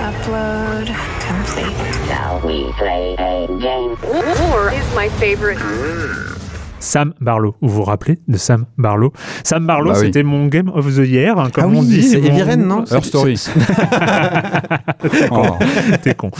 Upload 0.00 0.86
complete. 1.20 1.76
Shall 2.08 2.40
we 2.40 2.72
play 2.72 3.14
a 3.18 3.46
game? 3.46 3.98
War 4.50 4.72
is 4.72 4.94
my 4.94 5.10
favorite. 5.20 5.58
Sam 6.80 7.12
Barlow. 7.20 7.54
Vous 7.60 7.68
vous 7.68 7.82
rappelez 7.84 8.18
de 8.26 8.36
Sam 8.36 8.64
Barlow? 8.78 9.12
Sam 9.44 9.66
Barlow, 9.66 9.92
Bah 9.92 9.98
oui. 10.00 10.06
c'était 10.06 10.22
mon 10.24 10.46
Game 10.46 10.70
of 10.74 10.86
the 10.96 11.06
Year, 11.06 11.38
hein, 11.38 11.48
comme 11.52 11.64
Ah 11.64 11.76
on 11.78 11.80
oui, 11.80 11.86
dit. 11.86 12.02
c'est 12.02 12.20
mon- 12.20 12.26
Eviren, 12.26 12.66
non? 12.66 12.84
Her 12.90 13.04
Story. 13.04 13.36
Oh. 15.30 15.42
T'es 16.02 16.14
con. 16.14 16.30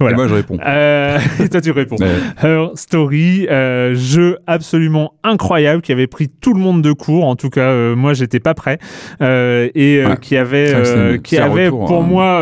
Et 0.00 0.14
moi, 0.14 0.28
je 0.28 0.34
réponds. 0.34 0.58
Euh, 0.64 1.18
et 1.42 1.48
toi, 1.50 1.60
tu 1.60 1.70
réponds. 1.70 1.96
Her 2.42 2.70
Story, 2.74 3.46
euh, 3.50 3.94
jeu 3.94 4.38
absolument 4.46 5.14
incroyable 5.24 5.82
qui 5.82 5.92
avait 5.92 6.06
pris 6.06 6.28
tout 6.28 6.54
le 6.54 6.60
monde 6.60 6.82
de 6.82 6.92
court. 6.92 7.26
En 7.26 7.36
tout 7.36 7.50
cas, 7.50 7.60
euh, 7.70 7.96
moi, 7.96 8.12
j'étais 8.14 8.40
pas 8.40 8.54
prêt 8.54 8.78
euh, 9.22 9.68
et 9.74 9.98
euh, 10.04 10.10
Ouais. 10.10 10.16
qui 10.20 10.36
avait, 10.36 10.72
euh, 10.74 11.18
qui 11.18 11.36
avait 11.38 11.66
retour, 11.68 11.86
pour 11.86 12.02
hein. 12.02 12.06
moi 12.08 12.40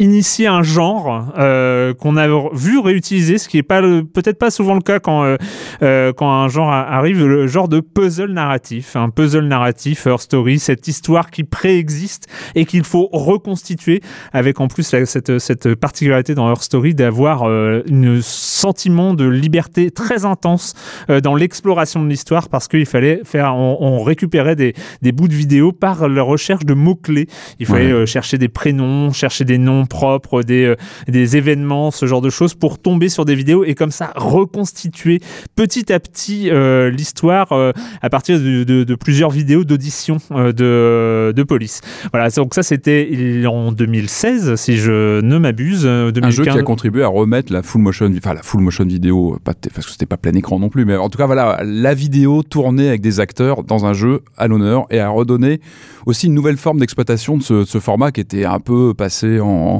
initié 0.00 0.46
un 0.48 0.62
genre 0.62 1.32
euh, 1.38 1.94
qu'on 1.94 2.16
a 2.16 2.26
vu 2.52 2.78
réutiliser, 2.78 3.38
ce 3.38 3.48
qui 3.48 3.58
est 3.58 3.62
pas 3.62 3.80
peut-être 3.80 4.38
pas 4.38 4.50
souvent 4.50 4.74
le 4.74 4.80
cas 4.80 4.98
quand 4.98 5.22
euh, 5.22 5.36
euh, 5.82 6.12
quand 6.12 6.30
un 6.32 6.48
genre 6.48 6.70
arrive, 6.72 7.24
le 7.24 7.46
genre 7.46 7.68
de 7.68 7.80
puzzle 7.80 8.32
narratif, 8.32 8.96
un 8.96 9.10
puzzle 9.10 9.46
narratif, 9.46 10.06
Her 10.06 10.18
Story, 10.20 10.58
cette 10.58 10.88
histoire 10.88 11.30
qui 11.30 11.44
préexiste 11.44 12.26
et 12.54 12.64
qu'il 12.64 12.84
faut 12.84 13.08
reconstituer 13.12 14.00
avec 14.32 14.60
en 14.60 14.68
plus 14.68 14.90
la- 14.92 15.06
cette, 15.06 15.38
cette 15.38 15.74
particularité 15.74 16.34
dans 16.34 16.50
Her 16.50 16.62
Story 16.62 16.94
d'avoir 16.94 17.44
euh, 17.48 17.82
un 17.90 18.18
sentiment 18.22 19.14
de 19.14 19.26
liberté 19.28 19.90
très 19.90 20.24
intense 20.24 20.74
euh, 21.10 21.20
dans 21.20 21.34
l'exploration 21.34 22.02
de 22.02 22.08
l'histoire 22.08 22.48
parce 22.48 22.66
qu'il 22.68 22.86
fallait 22.86 23.20
faire, 23.24 23.54
on, 23.54 23.76
on 23.80 24.02
récupérait 24.02 24.56
des, 24.56 24.74
des 25.02 25.12
bouts 25.12 25.28
de 25.28 25.34
vidéo 25.34 25.72
par 25.72 26.08
la 26.08 26.22
recherche 26.22 26.64
de 26.64 26.74
mots-clés. 26.74 27.26
Il 27.58 27.66
fallait 27.66 27.80
Ouais. 27.80 27.92
euh, 27.92 28.06
chercher 28.06 28.36
des 28.38 28.48
prénoms, 28.48 29.12
chercher 29.12 29.44
des 29.44 29.58
noms 29.58 29.86
propres, 29.90 30.42
des, 30.42 30.64
euh, 30.64 30.76
des 31.08 31.36
événements, 31.36 31.90
ce 31.90 32.06
genre 32.06 32.22
de 32.22 32.30
choses 32.30 32.54
pour 32.54 32.78
tomber 32.78 33.10
sur 33.10 33.26
des 33.26 33.34
vidéos 33.34 33.64
et 33.64 33.74
comme 33.74 33.90
ça 33.90 34.12
reconstituer 34.16 35.20
petit 35.56 35.92
à 35.92 36.00
petit 36.00 36.48
euh, 36.50 36.90
l'histoire 36.90 37.52
euh, 37.52 37.72
à 38.00 38.08
partir 38.08 38.38
de, 38.40 38.64
de- 38.64 38.84
de 38.84 38.94
plusieurs 38.94 39.30
vidéos 39.30 39.64
d'audition 39.64 40.16
euh, 40.30 40.52
de, 40.52 41.32
de 41.36 41.42
police. 41.42 41.80
Voilà, 42.12 42.30
donc 42.30 42.54
ça 42.54 42.62
c'était 42.62 43.10
en 43.46 43.72
2016 43.72 44.54
si 44.54 44.76
je 44.76 45.20
ne 45.20 45.38
m'abuse. 45.38 45.86
Un 45.86 46.06
jeu 46.30 46.42
qui 46.44 46.48
a 46.48 46.52
2015. 46.54 46.62
contribué 46.62 47.02
à 47.02 47.08
remettre 47.08 47.52
la 47.52 47.62
full 47.62 47.82
motion, 47.82 48.10
enfin 48.16 48.32
la 48.34 48.42
full 48.42 48.60
motion 48.62 48.84
vidéo, 48.86 49.38
pas 49.44 49.52
parce 49.74 49.86
que 49.86 49.92
c'était 49.92 50.06
pas 50.06 50.16
plein 50.16 50.32
écran 50.32 50.58
non 50.58 50.68
plus, 50.68 50.84
mais 50.84 50.96
en 50.96 51.08
tout 51.10 51.18
cas 51.18 51.26
voilà, 51.26 51.60
la 51.64 51.92
vidéo 51.94 52.42
tournée 52.42 52.88
avec 52.88 53.00
des 53.00 53.20
acteurs 53.20 53.64
dans 53.64 53.84
un 53.84 53.92
jeu 53.92 54.20
à 54.36 54.46
l'honneur 54.48 54.86
et 54.90 55.00
à 55.00 55.08
redonner 55.08 55.60
aussi 56.06 56.26
une 56.28 56.34
nouvelle 56.34 56.56
forme 56.56 56.78
d'exploitation 56.78 57.36
de 57.36 57.42
ce, 57.42 57.54
de 57.54 57.64
ce 57.64 57.78
format 57.78 58.12
qui 58.12 58.20
était 58.20 58.44
un 58.44 58.60
peu 58.60 58.94
passé 58.94 59.40
en, 59.40 59.79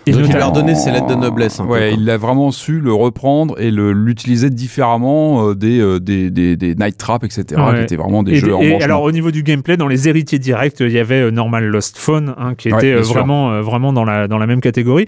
Et 0.07 0.11
Donc 0.13 0.23
il 0.27 0.33
leur 0.35 0.51
donnait 0.51 0.73
ses 0.73 0.89
lettres 0.91 1.05
de 1.07 1.15
noblesse. 1.15 1.59
un 1.59 1.65
peu, 1.65 1.71
Ouais, 1.73 1.93
il 1.93 2.09
a 2.09 2.17
vraiment 2.17 2.49
su 2.51 2.79
le 2.79 2.91
reprendre 2.91 3.59
et 3.59 3.69
l'utiliser 3.71 4.49
différemment 4.49 5.49
euh, 5.49 5.55
des, 5.55 5.79
euh, 5.79 5.99
des, 5.99 6.31
des, 6.31 6.55
des 6.57 6.73
Night 6.75 6.97
Trap, 6.97 7.23
etc., 7.23 7.45
Ouais. 7.61 7.75
qui 7.77 7.81
étaient 7.83 7.95
vraiment 7.97 8.23
des 8.23 8.31
Et, 8.33 8.35
jeux 8.37 8.55
en 8.55 8.61
et 8.61 8.81
alors 8.81 9.03
au 9.03 9.11
niveau 9.11 9.29
du 9.29 9.43
gameplay, 9.43 9.77
dans 9.77 9.87
les 9.87 10.07
héritiers 10.09 10.39
directs, 10.39 10.79
il 10.79 10.91
y 10.91 10.97
avait 10.99 11.21
euh, 11.21 11.31
Normal 11.31 11.65
Lost 11.67 11.97
Phone, 11.97 12.33
hein, 12.37 12.55
qui 12.55 12.71
Ouais, 12.73 12.77
était 12.77 12.95
vraiment, 12.95 13.51
euh, 13.51 13.61
vraiment 13.61 13.93
dans 13.93 14.03
la 14.05 14.27
dans 14.27 14.37
la 14.39 14.47
même 14.47 14.61
catégorie. 14.61 15.05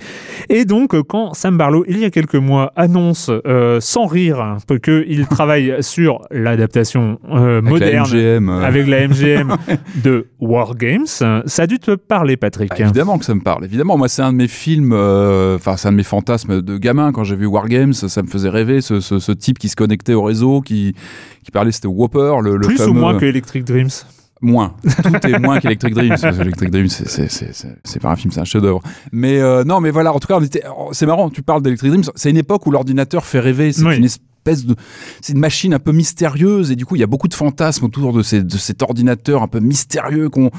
Et 0.50 0.66
donc 0.66 0.96
quand 1.08 1.34
Sam 1.34 1.58
Barlow, 1.58 1.84
il 1.88 1.98
y 2.00 2.06
a 2.06 2.10
quelques 2.12 2.36
mois, 2.36 2.72
annonce 2.76 3.32
euh, 3.48 3.80
sans 3.82 4.06
rire 4.06 4.40
hein, 4.42 4.58
que 4.82 5.06
il 5.08 5.26
travaille 5.28 5.76
sur 5.80 6.20
l'adaptation 6.30 7.20
euh, 7.32 7.60
Avec 7.60 7.64
la 7.64 7.70
moderne 7.70 8.08
MGM, 8.10 8.50
euh. 8.50 8.62
avec 8.64 8.88
la 8.88 9.08
MGM 9.08 9.56
de 10.04 10.28
Wargames, 10.40 11.08
ça 11.08 11.42
a 11.58 11.68
dû 11.68 11.80
te 11.80 11.96
parler, 11.96 12.38
Patrick. 12.38 12.70
Bah, 12.70 12.76
évidemment 12.80 13.18
que 13.18 13.26
ça 13.26 13.34
me 13.34 13.42
parle. 13.42 13.66
Évidemment, 13.66 13.98
moi, 13.98 14.08
c'est 14.08 14.22
un 14.22 14.32
de 14.34 14.38
mes 14.38 14.48
films, 14.48 14.83
euh, 14.92 15.56
enfin, 15.56 15.78
c'est 15.78 15.88
un 15.88 15.92
de 15.92 15.98
mes 15.98 16.04
fantasmes 16.04 16.62
de 16.62 16.78
gamin. 16.78 17.12
Quand 17.12 17.24
j'ai 17.24 17.36
vu 17.36 17.46
Wargames, 17.46 17.94
ça, 17.94 18.10
ça 18.10 18.22
me 18.22 18.28
faisait 18.28 18.50
rêver. 18.50 18.82
Ce, 18.82 19.00
ce, 19.00 19.20
ce 19.20 19.32
type 19.32 19.60
qui 19.60 19.70
se 19.70 19.76
connectait 19.76 20.14
au 20.14 20.24
réseau, 20.24 20.62
qui, 20.62 20.94
qui 21.44 21.52
parlait, 21.52 21.72
c'était 21.72 21.88
Whopper, 21.88 22.36
le, 22.42 22.58
le 22.58 22.68
Plus 22.68 22.78
fameux. 22.78 22.90
ou 22.90 22.94
moins 22.94 23.18
que 23.18 23.26
Electric 23.26 23.64
Dreams. 23.64 23.90
Moins. 24.42 24.74
Tout 24.84 25.26
est 25.28 25.40
moins 25.40 25.60
qu'Electric 25.62 25.94
Dream. 25.94 26.10
Parce 26.10 26.22
que 26.36 26.42
Electric 26.42 26.70
Dream, 26.70 26.88
c'est- 26.90 28.00
pas 28.02 28.12
un 28.12 28.16
film, 28.18 28.32
c'est 28.34 28.42
un 28.42 28.44
chef-d'œuvre. 28.46 28.82
Mais 29.14 29.40
euh, 29.40 29.64
non, 29.64 29.80
mais 29.80 29.90
voilà. 29.90 30.12
En 30.14 30.20
tout 30.20 30.28
cas, 30.28 30.38
oh, 30.78 30.90
C'est 30.92 31.06
marrant. 31.06 31.30
Tu 31.30 31.42
parles 31.44 31.62
d'Electric 31.62 31.90
Dream. 31.92 32.04
C'est 32.16 32.30
une 32.30 32.36
époque 32.38 32.68
où 32.68 32.72
l'ordinateur 32.72 33.24
fait 33.26 33.40
rêver. 33.40 33.72
C'est 33.72 33.86
Oui. 33.86 33.98
une 33.98 34.04
espèce 34.04 34.26
de. 34.46 34.76
C'est 35.22 35.34
une 35.34 35.40
machine 35.40 35.74
un 35.74 35.80
peu 35.80 35.92
mystérieuse 35.92 36.72
et 36.72 36.76
du 36.76 36.86
coup, 36.86 36.96
il 36.96 37.00
y 37.00 37.04
a 37.04 37.08
beaucoup 37.08 37.28
de 37.28 37.34
fantasmes 37.34 37.86
autour 37.86 38.14
de, 38.14 38.22
ces, 38.22 38.44
de 38.44 38.58
cet 38.58 38.82
ordinateur 38.82 39.42
un 39.42 39.48
peu 39.48 39.60
mystérieux, 39.60 40.30
qu'on, 40.30 40.52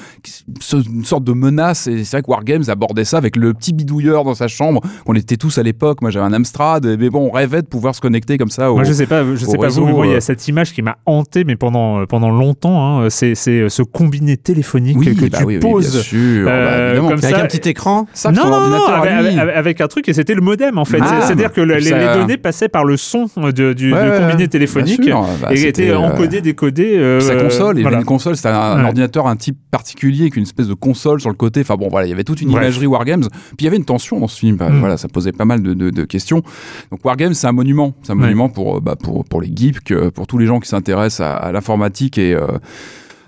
une 0.73 1.05
sorte 1.05 1.25
de 1.25 1.33
menace. 1.33 1.87
Et 1.87 2.05
c'est 2.05 2.17
vrai 2.17 2.23
que 2.23 2.31
Wargames 2.31 2.65
abordait 2.69 3.05
ça 3.05 3.19
avec 3.19 3.37
le 3.37 3.53
petit 3.55 3.73
bidouilleur 3.73 4.25
dans 4.25 4.35
sa 4.35 4.49
chambre. 4.49 4.81
On 5.07 5.15
était 5.15 5.37
tous 5.37 5.59
à 5.59 5.63
l'époque. 5.63 6.01
Moi, 6.03 6.11
j'avais 6.11 6.25
un 6.27 6.33
Amstrad, 6.33 6.85
mais 6.99 7.11
bon, 7.11 7.29
on 7.29 7.31
rêvait 7.31 7.63
de 7.63 7.67
pouvoir 7.67 7.95
se 7.95 8.01
connecter 8.01 8.39
comme 8.39 8.51
ça. 8.51 8.71
Au, 8.73 8.75
Moi, 8.77 8.85
je 8.85 8.93
sais 8.93 9.07
pas, 9.07 9.23
je 9.35 9.45
sais 9.45 9.57
pas 9.57 9.65
réseau, 9.65 9.83
vous, 9.83 9.87
mais 9.89 9.93
moi, 9.93 10.07
il 10.07 10.11
y 10.11 10.15
euh, 10.15 10.19
a 10.19 10.21
cette 10.21 10.47
image 10.49 10.73
qui 10.73 10.83
m'a 10.83 10.97
hanté, 11.07 11.45
mais 11.45 11.57
pendant, 11.57 12.01
euh, 12.01 12.07
pendant 12.07 12.31
longtemps, 12.31 13.01
hein, 13.03 13.11
c'est, 13.11 13.35
c'est 13.35 13.61
euh, 13.61 13.69
ce 13.69 13.83
combiné 13.83 14.37
téléphonique 14.37 14.97
oui, 14.99 15.15
que 15.15 15.27
bah 15.27 15.39
tu 15.39 15.45
oui, 15.45 15.55
oui, 15.57 15.61
bien 15.61 15.71
poses. 15.71 16.01
sûr. 16.03 16.45
bah, 16.47 16.51
euh, 16.53 16.97
comme 17.01 17.13
Avec 17.13 17.25
ça, 17.25 17.43
un 17.43 17.47
petit 17.47 17.69
écran. 17.69 18.07
Ça, 18.15 18.31
non, 18.33 18.45
non, 18.45 18.51
non, 18.51 18.77
ordinateur 18.79 19.57
avec, 19.57 19.81
un 19.81 19.89
truc, 19.89 20.09
et 20.09 20.13
c'était 20.13 20.35
le 20.35 20.41
modem 20.41 20.79
en 20.79 20.85
fait. 20.85 20.99
Ah, 21.01 21.07
C'est- 21.21 21.27
C'est-à-dire 21.27 21.53
que 21.53 21.61
le- 21.61 21.75
les, 21.77 21.91
ça- 21.91 21.99
les 21.99 22.19
données 22.21 22.37
passaient 22.37 22.69
par 22.69 22.85
le 22.85 22.97
son 22.97 23.27
de- 23.37 23.74
du, 23.75 23.93
Ouais, 23.93 24.19
combiné 24.19 24.49
téléphonique 24.49 25.03
sûr, 25.05 25.27
bah, 25.43 25.49
et 25.55 25.63
étaient 25.67 25.91
euh, 25.91 25.99
encodés, 25.99 26.41
décodés. 26.41 26.97
euh, 26.97 27.21
sa 27.21 27.37
console, 27.37 27.79
y 27.79 27.83
voilà. 27.83 27.97
avait 27.99 28.03
une 28.03 28.07
console, 28.07 28.37
c'était 28.37 28.49
un, 28.49 28.79
Ouais. 28.79 28.85
ordinateur, 28.87 29.27
un 29.27 29.37
type 29.37 29.59
particulier 29.71 30.23
avec 30.23 30.37
une 30.37 30.45
espèce 30.45 30.69
de 30.69 30.75
console 30.75 31.21
sur 31.21 31.31
le 31.31 31.37
côté. 31.37 31.61
Enfin 31.61 31.77
bon, 31.77 31.89
voilà, 31.89 32.07
il 32.07 32.11
y 32.11 32.13
avait 32.13 32.25
toute 32.25 32.41
une 32.41 32.51
Bref. 32.51 32.63
imagerie 32.63 32.87
Wargames. 32.87 33.29
Puis 33.31 33.57
il 33.61 33.65
y 33.65 33.69
avait 33.69 33.77
une 33.77 33.85
tension 33.85 34.19
dans 34.21 34.29
ce 34.29 34.39
film. 34.39 34.57
Bah, 34.57 34.71
Mm. 34.71 34.81
Voilà, 34.81 34.97
ça 34.97 35.09
posait 35.09 35.33
pas 35.33 35.45
mal 35.45 35.63
de, 35.63 35.75
de- 35.75 35.91
de 35.91 36.05
questions. 36.05 36.43
Donc 36.91 37.05
Wargames, 37.05 37.35
c'est 37.35 37.47
un 37.47 37.53
monument. 37.53 37.95
C'est 38.03 38.13
un 38.13 38.17
Ouais. 38.17 38.23
monument 38.23 38.49
pour, 38.49 38.77
euh, 38.77 38.81
bah, 38.81 38.97
pour, 38.97 39.25
pour 39.25 39.41
les 39.43 39.51
geeks, 39.55 39.91
euh, 39.91 40.11
pour 40.11 40.27
tous 40.27 40.39
les 40.39 40.47
gens 40.47 40.61
qui 40.61 40.69
s'intéressent 40.69 41.21
à, 41.21 41.35
à 41.37 41.53
l'informatique 41.53 42.19
et. 42.19 42.35
euh, 42.35 42.47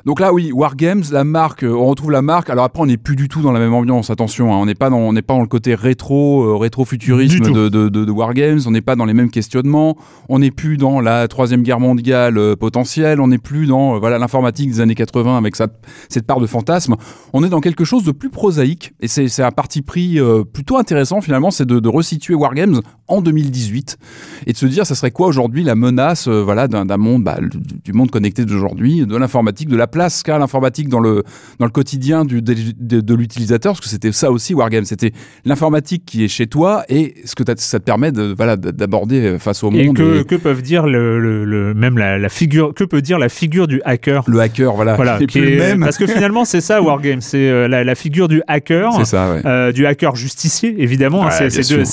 donc 0.06 0.20
là, 0.20 0.32
oui, 0.32 0.52
Wargames, 0.52 1.02
la 1.10 1.24
marque, 1.24 1.64
euh, 1.64 1.74
on 1.74 1.86
retrouve 1.86 2.12
la 2.12 2.22
marque. 2.22 2.48
Alors 2.48 2.64
après, 2.64 2.80
on 2.80 2.86
n'est 2.86 2.96
plus 2.96 3.16
du 3.16 3.28
tout 3.28 3.42
dans 3.42 3.50
la 3.50 3.58
même 3.58 3.74
ambiance. 3.74 4.08
Attention, 4.08 4.54
hein, 4.54 4.56
on 4.56 4.64
n'est 4.64 4.76
pas 4.76 4.88
dans, 4.88 5.00
on 5.00 5.12
pas 5.14 5.34
dans 5.34 5.40
le 5.40 5.48
côté 5.48 5.74
rétro, 5.74 6.44
euh, 6.44 6.56
rétro-futurisme 6.56 7.52
de, 7.52 7.68
de, 7.68 7.88
de, 7.88 8.04
de 8.04 8.12
Wargames. 8.12 8.60
On 8.66 8.70
n'est 8.70 8.82
pas 8.82 8.94
dans 8.94 9.04
les 9.04 9.14
mêmes 9.14 9.32
questionnements. 9.32 9.96
On 10.28 10.38
n'est 10.38 10.52
plus 10.52 10.76
dans 10.76 11.00
la 11.00 11.26
troisième 11.26 11.62
guerre 11.62 11.80
mondiale 11.80 12.38
euh, 12.38 12.54
potentielle. 12.56 13.20
On 13.20 13.28
n'est 13.28 13.38
plus 13.38 13.66
dans, 13.66 13.96
euh, 13.96 13.98
voilà, 13.98 14.18
l'informatique 14.18 14.70
des 14.70 14.80
années 14.80 14.94
80 14.94 15.38
avec 15.38 15.56
sa, 15.56 15.66
cette 16.08 16.24
part 16.24 16.40
de 16.40 16.46
fantasme. 16.46 16.94
On 17.32 17.42
est 17.42 17.48
dans 17.48 17.60
quelque 17.60 17.84
chose 17.84 18.04
de 18.04 18.12
plus 18.12 18.30
prosaïque. 18.30 18.92
Et 19.00 19.08
c'est, 19.08 19.42
un 19.42 19.50
parti 19.50 19.82
pris 19.82 20.20
euh, 20.20 20.44
plutôt 20.44 20.76
intéressant 20.76 21.20
finalement, 21.20 21.50
c'est 21.50 21.66
de, 21.66 21.88
resituer 21.88 22.34
Wargames 22.34 22.80
en 23.08 23.22
2018 23.22 23.98
et 24.46 24.52
de 24.52 24.56
se 24.56 24.66
dire, 24.66 24.86
ça 24.86 24.94
serait 24.94 25.10
quoi 25.10 25.26
aujourd'hui 25.26 25.62
la 25.62 25.74
menace, 25.74 26.28
voilà, 26.28 26.68
d'un, 26.68 26.84
monde, 26.96 27.24
bah, 27.24 27.38
du 27.84 27.92
monde 27.92 28.10
connecté 28.10 28.44
d'aujourd'hui, 28.44 29.06
de 29.06 29.16
l'informatique, 29.16 29.68
de 29.68 29.76
la 29.76 29.86
place 29.96 30.22
qu'a 30.22 30.38
l'informatique 30.38 30.88
dans 30.88 31.00
le 31.00 31.22
dans 31.58 31.64
le 31.66 31.72
quotidien 31.72 32.24
du, 32.24 32.42
de, 32.42 32.54
de- 32.78 33.00
de 33.00 33.14
l'utilisateur, 33.14 33.72
parce 33.72 33.80
que 33.80 33.88
c'était 33.88 34.12
ça 34.12 34.30
aussi 34.30 34.52
Wargame, 34.54 34.84
c'était 34.84 35.12
l'informatique 35.44 36.02
qui 36.04 36.24
est 36.24 36.28
chez 36.28 36.46
toi 36.46 36.84
et 36.88 37.14
ce 37.24 37.34
que 37.34 37.42
ça 37.56 37.78
te 37.78 37.84
permet 37.84 38.12
de 38.12 38.34
voilà 38.36 38.56
d'aborder 38.56 39.20
euh, 39.22 39.38
face 39.38 39.64
au 39.64 39.70
Et 39.72 39.86
monde. 39.86 39.96
que, 39.96 40.20
et 40.20 40.24
que 40.24 40.34
peuvent 40.36 40.62
dire 40.62 40.86
le, 40.86 41.18
le- 41.18 41.44
le- 41.44 41.72
même 41.74 41.96
la, 41.98 42.18
la 42.18 42.28
figure, 42.28 42.74
que 42.74 42.84
peut 42.84 43.00
dire 43.02 43.18
la 43.18 43.28
figure 43.28 43.66
du 43.66 43.80
hacker? 43.84 44.22
Le 44.26 44.38
hacker, 44.40 44.72
voilà, 44.74 44.94
Voilà, 44.96 45.16
qui 45.18 45.24
est 45.24 45.26
qui 45.28 45.38
plus 45.40 45.50
le 45.50 45.56
est- 45.56 45.68
même. 45.68 45.80
parce 45.80 45.96
que 45.96 46.06
finalement 46.06 46.44
c'est 46.44 46.60
ça 46.60 46.82
Wargame, 46.82 47.20
c'est 47.20 47.48
euh, 47.48 47.68
la, 47.68 47.84
la 47.84 47.94
figure 47.94 48.28
du 48.28 48.42
hacker. 48.46 48.92
C'est 48.98 49.04
ça, 49.06 49.32
ouais. 49.32 49.40
euh, 49.46 49.72
du 49.72 49.86
hacker 49.86 50.14
justicier, 50.16 50.74
évidemment. 50.78 51.24
hein, 51.24 51.30
Ouais, 51.40 51.50
c'est 51.50 51.68
deux, 51.74 51.84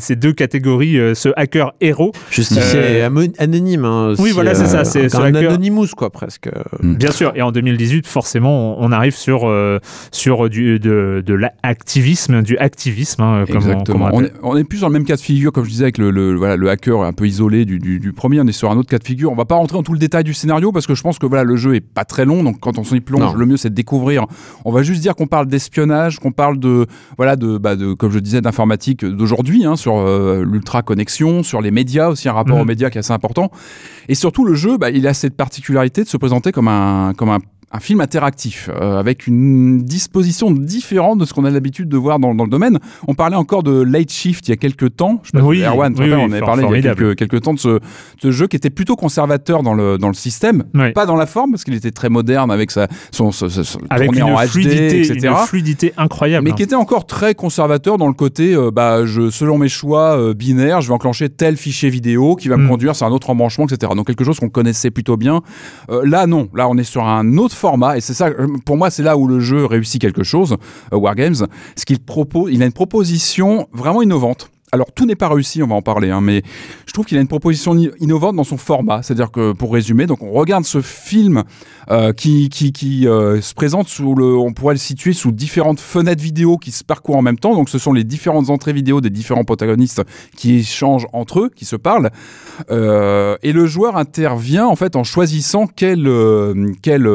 c'est 0.00 0.16
deux 0.16 0.32
catégories. 0.32 0.98
euh, 0.98 1.14
ce 1.14 1.28
hacker 1.36 1.72
héros, 1.80 2.12
Justicier 2.30 2.80
Euh, 2.80 2.98
et 2.98 3.02
anonyme. 3.38 3.84
hein, 3.84 4.08
aussi, 4.10 4.22
oui, 4.22 4.30
voilà, 4.32 4.54
c'est 4.54 4.66
ça, 4.66 4.84
c'est 4.84 5.08
ce 5.08 5.16
un 5.16 5.24
hacker. 5.34 5.50
anonymous, 5.52 5.88
quoi, 5.96 6.10
presque. 6.10 6.48
bien 6.82 7.10
sûr. 7.10 7.32
Et 7.34 7.41
en 7.42 7.52
2018, 7.52 8.06
forcément, 8.06 8.78
on 8.80 8.82
on 8.82 8.92
arrive 8.92 9.14
sur 9.14 9.48
euh, 9.48 9.78
sur 10.10 10.50
du 10.50 10.78
de, 10.78 11.22
de 11.24 11.34
l'activisme, 11.34 12.42
du 12.42 12.56
activisme, 12.58 13.22
hein, 13.22 13.44
comme 13.46 13.56
on- 13.56 13.60
comme 13.60 13.70
Exactement. 13.70 14.04
on 14.12 14.22
On, 14.42 14.50
appelle. 14.50 14.60
est, 14.60 14.64
plus 14.64 14.80
dans 14.80 14.88
le 14.88 14.92
même 14.92 15.04
cas 15.04 15.16
de 15.16 15.20
figure, 15.20 15.52
comme 15.52 15.64
je 15.64 15.70
disais, 15.70 15.84
avec 15.84 15.98
le, 15.98 16.10
le- 16.10 16.34
voilà, 16.34 16.56
le 16.56 16.68
hacker 16.70 17.02
un 17.02 17.12
peu 17.12 17.26
isolé 17.26 17.64
du, 17.64 17.78
du- 17.78 17.98
du 18.00 18.12
premier. 18.12 18.40
On 18.40 18.46
est 18.46 18.52
sur 18.52 18.70
un 18.70 18.76
autre 18.76 18.88
cas 18.88 18.98
de 18.98 19.04
figure. 19.04 19.30
On 19.32 19.34
va 19.36 19.44
pas 19.44 19.54
rentrer 19.56 19.76
dans 19.76 19.82
tout 19.82 19.92
le 19.92 19.98
détail 19.98 20.24
du 20.24 20.34
scénario 20.34 20.72
parce 20.72 20.86
que 20.86 20.94
je 20.94 21.02
pense 21.02 21.18
que 21.18 21.26
voilà, 21.26 21.44
le 21.44 21.56
jeu 21.56 21.74
est 21.74 21.80
pas 21.80 22.04
très 22.04 22.24
long. 22.24 22.42
Donc 22.42 22.58
quand 22.60 22.78
on 22.78 22.84
s'y 22.84 23.00
plonge, 23.00 23.20
Non. 23.20 23.34
le 23.34 23.46
mieux 23.46 23.56
c'est 23.56 23.70
de 23.70 23.74
découvrir. 23.74 24.26
On 24.64 24.72
va 24.72 24.82
juste 24.82 25.00
dire 25.00 25.14
qu'on 25.14 25.26
parle 25.26 25.46
d'espionnage, 25.46 26.18
qu'on 26.18 26.32
parle 26.32 26.58
de 26.58 26.86
voilà 27.16 27.36
de, 27.36 27.58
bah, 27.58 27.76
de 27.76 27.92
comme 27.94 28.10
je 28.12 28.18
disais 28.18 28.40
d'informatique 28.40 29.04
d'aujourd'hui, 29.04 29.64
hein, 29.64 29.76
sur 29.76 29.96
euh, 29.98 30.44
l'ultra 30.44 30.82
connexion, 30.82 31.42
sur 31.42 31.60
les 31.60 31.70
médias 31.70 32.08
aussi 32.08 32.28
un 32.28 32.32
rapport 32.32 32.56
Mhm. 32.56 32.62
aux 32.62 32.66
médias 32.66 32.90
qui 32.90 32.98
est 32.98 33.00
assez 33.00 33.12
important. 33.12 33.50
Et 34.08 34.14
surtout 34.14 34.44
le 34.44 34.54
jeu, 34.54 34.76
bah, 34.78 34.90
il 34.90 35.06
a 35.06 35.14
cette 35.14 35.36
particularité 35.36 36.02
de 36.02 36.08
se 36.08 36.16
présenter 36.16 36.52
comme 36.52 36.68
un 36.68 37.12
comme 37.16 37.30
un 37.30 37.31
maar 37.32 37.40
un 37.72 37.80
film 37.80 38.00
interactif 38.00 38.68
euh, 38.70 38.98
avec 38.98 39.26
une 39.26 39.82
disposition 39.82 40.50
différente 40.50 41.18
de 41.18 41.24
ce 41.24 41.32
qu'on 41.32 41.44
a 41.44 41.50
l'habitude 41.50 41.88
de 41.88 41.96
voir 41.96 42.18
dans, 42.18 42.34
dans 42.34 42.44
le 42.44 42.50
domaine. 42.50 42.78
On 43.08 43.14
parlait 43.14 43.36
encore 43.36 43.62
de 43.62 43.80
Late 43.82 44.10
Shift 44.10 44.46
il 44.48 44.50
y 44.50 44.54
a 44.54 44.56
quelques 44.56 44.94
temps. 44.96 45.20
Je 45.22 45.30
sais 45.30 45.38
pas, 45.38 45.44
Oui, 45.44 45.62
Erwan, 45.62 45.94
oui, 45.98 46.06
oui, 46.06 46.12
on 46.14 46.30
avait 46.30 46.40
parlé 46.40 46.64
il 46.68 46.84
y 46.84 46.88
a 46.88 46.94
quelques, 46.94 47.16
quelques 47.16 47.40
temps 47.42 47.54
de 47.54 47.58
ce, 47.58 47.78
ce 48.20 48.30
jeu 48.30 48.46
qui 48.46 48.56
était 48.56 48.70
plutôt 48.70 48.94
conservateur 48.96 49.62
dans 49.62 49.74
le, 49.74 49.96
dans 49.98 50.08
le 50.08 50.14
système. 50.14 50.64
Pas 50.94 51.06
dans 51.06 51.16
la 51.16 51.26
forme 51.26 51.52
parce 51.52 51.64
qu'il 51.64 51.74
était 51.74 51.90
très 51.92 52.08
moderne 52.08 52.50
avec 52.50 52.70
sa, 52.70 52.88
son, 53.10 53.32
son, 53.32 53.48
son- 53.48 53.64
son- 53.64 53.80
Avec 53.90 54.08
tourné 54.12 54.20
une 54.20 54.34
en 54.36 54.40
HD, 54.42 54.48
fluidité, 54.48 54.98
etc. 55.00 55.28
une 55.28 55.46
fluidité 55.46 55.92
incroyable. 55.96 56.44
Mais 56.44 56.52
qui 56.52 56.62
était 56.62 56.74
encore 56.74 57.06
très 57.06 57.34
conservateur 57.34 57.96
dans 57.98 58.08
le 58.08 58.12
côté, 58.14 58.54
euh, 58.54 58.70
bah, 58.70 59.06
je, 59.06 59.30
selon 59.30 59.56
mes 59.58 59.68
choix 59.68 60.18
euh, 60.18 60.34
binaires, 60.34 60.80
je 60.82 60.88
vais 60.88 60.94
enclencher 60.94 61.28
tel 61.30 61.56
fichier 61.56 61.88
vidéo 61.90 62.36
qui 62.36 62.48
va 62.48 62.56
me 62.56 62.64
Mm. 62.64 62.68
conduire 62.68 62.96
sur 62.96 63.06
un 63.06 63.10
autre 63.12 63.30
embranchement, 63.30 63.66
etc. 63.66 63.92
Donc 63.96 64.06
quelque 64.06 64.24
chose 64.24 64.38
qu'on 64.38 64.48
connaissait 64.48 64.90
plutôt 64.90 65.16
bien. 65.16 65.40
Là, 66.04 66.26
non. 66.26 66.48
Là, 66.54 66.68
on 66.68 66.76
est 66.78 66.84
sur 66.84 67.04
un 67.04 67.36
autre 67.38 67.54
Et 67.96 68.00
c'est 68.00 68.14
ça, 68.14 68.26
euh, 68.26 68.46
pour 68.64 68.76
moi, 68.76 68.90
c'est 68.90 69.02
là 69.02 69.16
où 69.16 69.26
le 69.26 69.40
jeu 69.40 69.64
réussit 69.66 70.00
quelque 70.00 70.22
chose, 70.22 70.56
euh, 70.92 70.96
Wargames. 70.96 71.46
Ce 71.76 71.84
qu'il 71.84 72.00
propose, 72.00 72.52
il 72.52 72.62
a 72.62 72.66
une 72.66 72.72
proposition 72.72 73.68
vraiment 73.72 74.02
innovante. 74.02 74.50
Alors 74.74 74.90
tout 74.90 75.04
n'est 75.04 75.16
pas 75.16 75.28
réussi, 75.28 75.62
on 75.62 75.66
va 75.66 75.74
en 75.74 75.82
parler, 75.82 76.10
hein, 76.10 76.22
mais 76.22 76.42
je 76.86 76.94
trouve 76.94 77.04
qu'il 77.04 77.18
a 77.18 77.20
une 77.20 77.28
proposition 77.28 77.76
innovante 78.00 78.36
dans 78.36 78.42
son 78.42 78.56
format. 78.56 79.02
C'est-à-dire 79.02 79.30
que 79.30 79.52
pour 79.52 79.70
résumer, 79.74 80.06
donc 80.06 80.22
on 80.22 80.30
regarde 80.30 80.64
ce 80.64 80.80
film 80.80 81.42
euh, 81.90 82.14
qui, 82.14 82.48
qui, 82.48 82.72
qui 82.72 83.06
euh, 83.06 83.42
se 83.42 83.52
présente 83.52 83.88
sous 83.88 84.14
le, 84.14 84.34
on 84.34 84.54
pourrait 84.54 84.72
le 84.72 84.78
situer 84.78 85.12
sous 85.12 85.30
différentes 85.30 85.78
fenêtres 85.78 86.22
vidéo 86.22 86.56
qui 86.56 86.70
se 86.70 86.84
parcourent 86.84 87.16
en 87.16 87.22
même 87.22 87.38
temps. 87.38 87.54
Donc 87.54 87.68
ce 87.68 87.78
sont 87.78 87.92
les 87.92 88.02
différentes 88.02 88.48
entrées 88.48 88.72
vidéo 88.72 89.02
des 89.02 89.10
différents 89.10 89.44
protagonistes 89.44 90.02
qui 90.38 90.60
échangent 90.60 91.06
entre 91.12 91.40
eux, 91.40 91.50
qui 91.54 91.66
se 91.66 91.76
parlent. 91.76 92.10
Euh, 92.70 93.36
et 93.42 93.52
le 93.52 93.66
joueur 93.66 93.98
intervient 93.98 94.66
en 94.66 94.76
fait 94.76 94.96
en 94.96 95.04
choisissant 95.04 95.66
quel 95.66 96.08
quel 96.80 97.10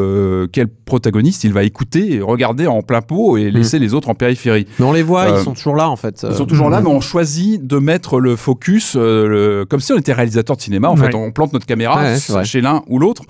quel 0.52 0.68
protagoniste 0.68 1.44
il 1.44 1.54
va 1.54 1.64
écouter 1.64 2.14
et 2.14 2.22
regarder 2.22 2.68
en 2.68 2.84
plein 2.84 3.02
pot 3.02 3.38
et 3.38 3.50
laisser 3.50 3.80
les 3.80 3.96
autres 3.96 4.10
en 4.10 4.16
périphérie. 4.16 4.68
Mais 4.78 4.86
on 4.86 4.94
les 4.94 5.02
voit, 5.02 5.30
ils 5.30 5.44
sont 5.44 5.54
toujours 5.54 5.76
là, 5.76 5.90
en 5.90 5.96
fait. 5.96 6.24
Ils 6.30 6.36
sont 6.36 6.46
toujours 6.46 6.70
là, 6.70 6.82
mais 6.82 6.90
on 6.90 7.02
choisit 7.02 7.47
de 7.58 7.78
mettre 7.78 8.20
le 8.20 8.36
focus 8.36 8.96
euh, 8.96 9.28
le- 9.28 9.66
comme 9.66 9.80
si 9.80 9.94
on 9.94 9.98
était 9.98 10.14
réalisateur 10.14 10.56
de 10.58 10.62
cinéma. 10.62 10.90
En 10.90 10.98
Ouais. 10.98 11.08
fait, 11.08 11.16
on 11.16 11.32
plante 11.32 11.54
notre 11.54 11.66
caméra 11.66 12.02
Ouais, 12.04 12.44
chez 12.46 12.62
l'un 12.62 12.84
ou 12.88 13.00
l'autre. 13.00 13.24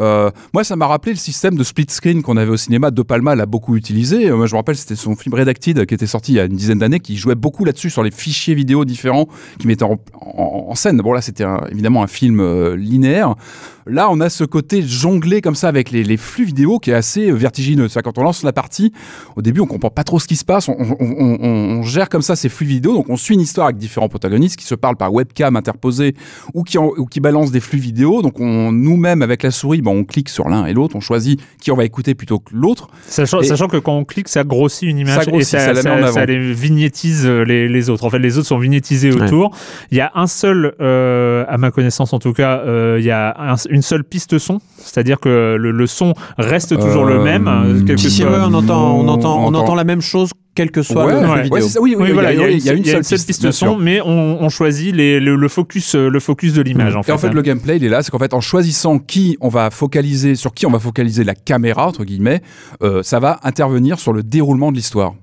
Euh, 0.00 0.30
moi, 0.52 0.64
ça 0.64 0.74
m'a 0.74 0.88
rappelé 0.88 1.12
le 1.12 1.18
système 1.18 1.54
de 1.56 1.62
split 1.62 1.86
screen 1.88 2.22
qu'on 2.22 2.36
avait 2.36 2.50
au 2.50 2.56
cinéma. 2.56 2.90
De 2.90 3.02
Palma 3.02 3.36
l'a 3.36 3.46
beaucoup 3.46 3.76
utilisé. 3.76 4.28
Euh, 4.28 4.36
moi, 4.36 4.46
je 4.46 4.52
me 4.52 4.56
rappelle, 4.58 4.76
c'était 4.76 4.96
son 4.96 5.14
film 5.14 5.34
Redacted 5.36 5.86
qui 5.86 5.94
était 5.94 6.08
sorti 6.08 6.32
il 6.32 6.34
y 6.34 6.40
a 6.40 6.44
une 6.46 6.56
dizaine 6.56 6.80
d'années, 6.80 6.98
qui 6.98 7.16
jouait 7.16 7.36
beaucoup 7.36 7.64
là-dessus 7.64 7.90
sur 7.90 8.02
les 8.02 8.10
fichiers 8.10 8.54
vidéo 8.56 8.84
différents 8.84 9.28
qui 9.60 9.68
mettaient 9.68 9.84
en, 9.84 10.00
en- 10.20 10.66
en 10.70 10.74
scène. 10.74 10.96
Bon, 10.98 11.12
là, 11.12 11.20
c'était 11.20 11.44
évidemment 11.70 12.02
un 12.02 12.08
film 12.08 12.40
euh, 12.40 12.74
linéaire. 12.76 13.36
Là, 13.86 14.08
on 14.10 14.20
a 14.20 14.30
ce 14.30 14.44
côté 14.44 14.82
jonglé 14.82 15.40
comme 15.40 15.54
ça 15.54 15.68
avec 15.68 15.90
les, 15.90 16.02
les 16.04 16.16
flux 16.16 16.44
vidéo 16.44 16.78
qui 16.78 16.90
est 16.90 16.94
assez 16.94 17.30
euh, 17.30 17.34
vertigineux. 17.34 17.88
C'est 17.88 18.00
quand 18.02 18.16
on 18.18 18.22
lance 18.22 18.42
la 18.42 18.52
partie, 18.52 18.92
au 19.36 19.42
début, 19.42 19.60
on 19.60 19.66
comprend 19.66 19.90
pas 19.90 20.04
trop 20.04 20.18
ce 20.18 20.26
qui 20.26 20.36
se 20.36 20.44
passe. 20.44 20.68
On, 20.68 20.76
on- 20.78 20.96
on- 21.00 21.38
on- 21.40 21.78
on 21.78 21.82
gère 21.82 22.08
comme 22.08 22.22
ça 22.22 22.34
ces 22.36 22.48
flux 22.48 22.66
vidéo. 22.66 22.94
Donc, 22.94 23.10
on 23.10 23.16
suit 23.16 23.34
une 23.34 23.40
histoire 23.42 23.66
avec 23.66 23.76
différents 23.76 24.08
protagonistes 24.08 24.56
qui 24.56 24.64
se 24.64 24.74
parlent 24.74 24.96
par 24.96 25.12
webcam 25.12 25.56
interposée 25.56 26.14
ou 26.54 26.62
qui, 26.62 26.78
en- 26.78 26.92
ou 26.96 27.06
qui 27.06 27.20
balancent 27.20 27.50
des 27.50 27.60
flux 27.60 27.78
vidéo. 27.78 28.22
Donc, 28.22 28.40
on 28.40 28.72
nous-mêmes 28.72 29.22
avec 29.22 29.42
la 29.42 29.50
souris, 29.50 29.82
bah, 29.82 29.90
on 29.90 30.04
clique 30.04 30.28
sur 30.28 30.48
l'un 30.48 30.66
et 30.66 30.72
l'autre, 30.72 30.96
on 30.96 31.00
choisit 31.00 31.40
qui 31.60 31.70
on 31.70 31.76
va 31.76 31.84
écouter 31.84 32.14
plutôt 32.14 32.38
que 32.38 32.54
l'autre. 32.54 32.88
Sachant, 33.06 33.40
que 33.68 33.76
quand 33.76 33.96
on 33.96 34.04
clique, 34.04 34.28
ça 34.28 34.44
grossit 34.44 34.88
une 34.88 34.98
image 34.98 35.14
Ça 35.16 35.24
grossit, 35.24 35.54
et 35.54 35.58
ça, 35.58 35.60
ça 35.60 35.72
la 35.72 36.06
ça- 36.06 36.12
ça 36.12 36.26
les 36.26 36.52
vignettise 36.52 37.24
euh, 37.26 37.42
les, 37.44 37.68
les 37.68 37.90
autres. 37.90 38.04
En 38.04 38.10
fait, 38.10 38.18
les 38.18 38.38
autres 38.38 38.48
sont 38.48 38.58
vignétisés 38.58 39.12
Ouais. 39.12 39.22
autour. 39.22 39.56
Il 39.90 39.98
y 39.98 40.00
a 40.00 40.10
un 40.14 40.26
seul, 40.26 40.74
euh, 40.80 41.44
à 41.48 41.58
ma 41.58 41.70
connaissance 41.70 42.12
en 42.12 42.18
tout 42.18 42.32
cas, 42.32 42.60
euh, 42.66 42.96
il 42.98 43.04
y 43.04 43.10
a 43.10 43.34
un- 43.38 43.56
une 43.74 43.82
seule 43.82 44.04
piste 44.04 44.38
son, 44.38 44.60
c'est-à-dire 44.78 45.20
que 45.20 45.56
le, 45.58 45.70
le 45.70 45.86
son 45.86 46.14
reste 46.38 46.78
toujours 46.78 47.04
le 47.04 47.16
Euh, 47.20 47.24
même. 47.24 47.48
euh, 47.48 47.84
que 47.84 47.96
Si, 47.96 48.10
soit- 48.10 48.30
on 48.48 48.54
entend, 48.54 48.96
on 48.96 49.08
entend, 49.08 49.38
on 49.42 49.46
entend- 49.48 49.60
entend 49.62 49.74
la 49.74 49.84
même 49.84 50.00
chose, 50.00 50.30
quel 50.54 50.70
que 50.70 50.82
soit 50.82 51.04
Ouais, 51.04 51.20
le 51.20 51.28
ouais, 51.28 51.42
vidéo. 51.42 51.60
ça, 51.68 51.80
oui, 51.80 51.94
oui, 51.98 52.04
Oui, 52.06 52.12
voilà, 52.12 52.32
il 52.32 52.38
y 52.40 52.42
a, 52.44 52.48
il 52.50 52.64
y 52.64 52.70
a 52.70 52.72
une 52.74 52.84
seule 53.02 53.18
piste, 53.20 53.42
son, 53.50 53.52
sûr. 53.52 53.78
mais 53.78 54.00
on, 54.00 54.42
on 54.42 54.48
choisit 54.48 54.94
les, 54.94 55.18
le, 55.20 55.34
le 55.36 55.48
focus, 55.48 55.94
euh, 55.96 56.08
le 56.08 56.20
focus 56.20 56.52
de 56.54 56.62
l'image. 56.62 56.94
En 56.96 57.00
Et 57.00 57.04
fait, 57.04 57.12
en 57.12 57.18
fait, 57.18 57.26
hein. 57.28 57.32
le 57.32 57.42
gameplay, 57.42 57.76
il 57.76 57.84
est 57.84 57.88
là, 57.88 58.02
c'est 58.02 58.10
qu'en 58.10 58.18
fait, 58.18 58.32
en 58.34 58.40
choisissant 58.40 58.98
qui 58.98 59.36
on 59.40 59.48
va 59.48 59.70
focaliser, 59.70 60.34
sur 60.36 60.54
qui 60.54 60.66
on 60.66 60.70
va 60.70 60.78
focaliser 60.78 61.24
la 61.24 61.34
caméra 61.34 61.86
entre 61.88 62.04
guillemets, 62.04 62.40
euh, 62.82 63.02
ça 63.02 63.18
va 63.18 63.40
intervenir 63.42 63.98
sur 63.98 64.12
le 64.12 64.22
déroulement 64.22 64.70
de 64.70 64.76
l'histoire. 64.76 65.14